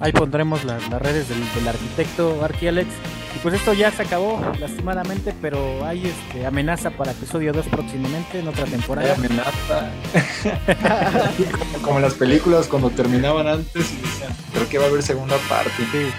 Ahí 0.00 0.12
pondremos 0.12 0.64
la- 0.64 0.78
las 0.78 1.02
redes 1.02 1.28
del, 1.28 1.38
del 1.54 1.68
arquitecto 1.68 2.42
Arqui 2.42 2.66
Alex. 2.68 2.88
Y 3.34 3.38
pues 3.42 3.54
esto 3.54 3.72
ya 3.72 3.90
se 3.92 4.02
acabó, 4.02 4.40
lastimadamente, 4.58 5.32
pero 5.40 5.84
hay 5.86 6.06
este, 6.06 6.44
amenaza 6.46 6.90
para 6.90 7.12
episodio 7.12 7.52
2 7.52 7.66
próximamente 7.68 8.40
en 8.40 8.48
otra 8.48 8.64
Hay 8.64 8.70
temporada. 8.70 9.14
amenaza. 9.14 9.90
como, 11.72 11.82
como 11.82 11.96
en 11.98 12.02
las 12.02 12.14
películas 12.14 12.66
cuando 12.66 12.90
terminaban 12.90 13.46
antes 13.46 13.92
y 13.92 13.96
decían, 14.02 14.36
creo 14.52 14.68
que 14.68 14.78
va 14.78 14.84
a 14.86 14.88
haber 14.88 15.02
segunda 15.02 15.36
parte. 15.48 15.70
Sí, 15.92 16.10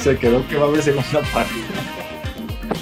Se 0.02 0.16
quedó 0.18 0.46
que 0.48 0.56
va 0.56 0.66
a 0.66 0.68
haber 0.68 0.82
segunda 0.82 1.20
parte. 1.32 1.52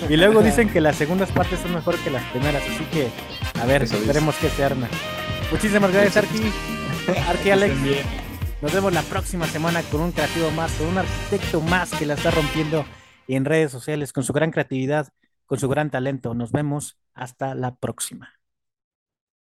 Y 0.09 0.17
luego 0.17 0.43
dicen 0.43 0.69
que 0.69 0.81
las 0.81 0.97
segundas 0.97 1.31
partes 1.31 1.61
son 1.61 1.75
mejor 1.75 1.97
que 1.99 2.11
las 2.11 2.23
primeras, 2.25 2.63
así 2.63 2.85
que 2.93 3.09
a 3.61 3.65
ver, 3.67 3.83
Eso 3.85 3.95
dice. 3.95 4.07
esperemos 4.07 4.35
que 4.37 4.49
se 4.49 4.65
arma. 4.65 4.89
Muchísimas 5.51 5.91
gracias, 5.93 6.17
Arqui. 6.19 6.53
Arqui 7.29 7.51
Alex. 7.51 7.75
Nos 8.61 8.75
vemos 8.75 8.93
la 8.93 9.03
próxima 9.03 9.47
semana 9.47 9.83
con 9.85 10.01
un 10.01 10.11
creativo 10.11 10.51
más, 10.51 10.73
con 10.73 10.89
un 10.89 10.99
arquitecto 10.99 11.61
más 11.61 11.93
que 11.95 12.07
la 12.07 12.15
está 12.15 12.33
rompiendo 12.33 12.85
en 13.29 13.45
redes 13.45 13.71
sociales, 13.71 14.13
con 14.13 14.25
su 14.25 14.33
gran 14.33 14.51
creatividad, 14.51 15.13
con 15.47 15.61
su 15.61 15.69
gran 15.69 15.93
talento. 15.93 16.35
Nos 16.35 16.51
vemos 16.51 16.99
hasta 17.15 17.55
la 17.55 17.77
próxima. 17.77 18.38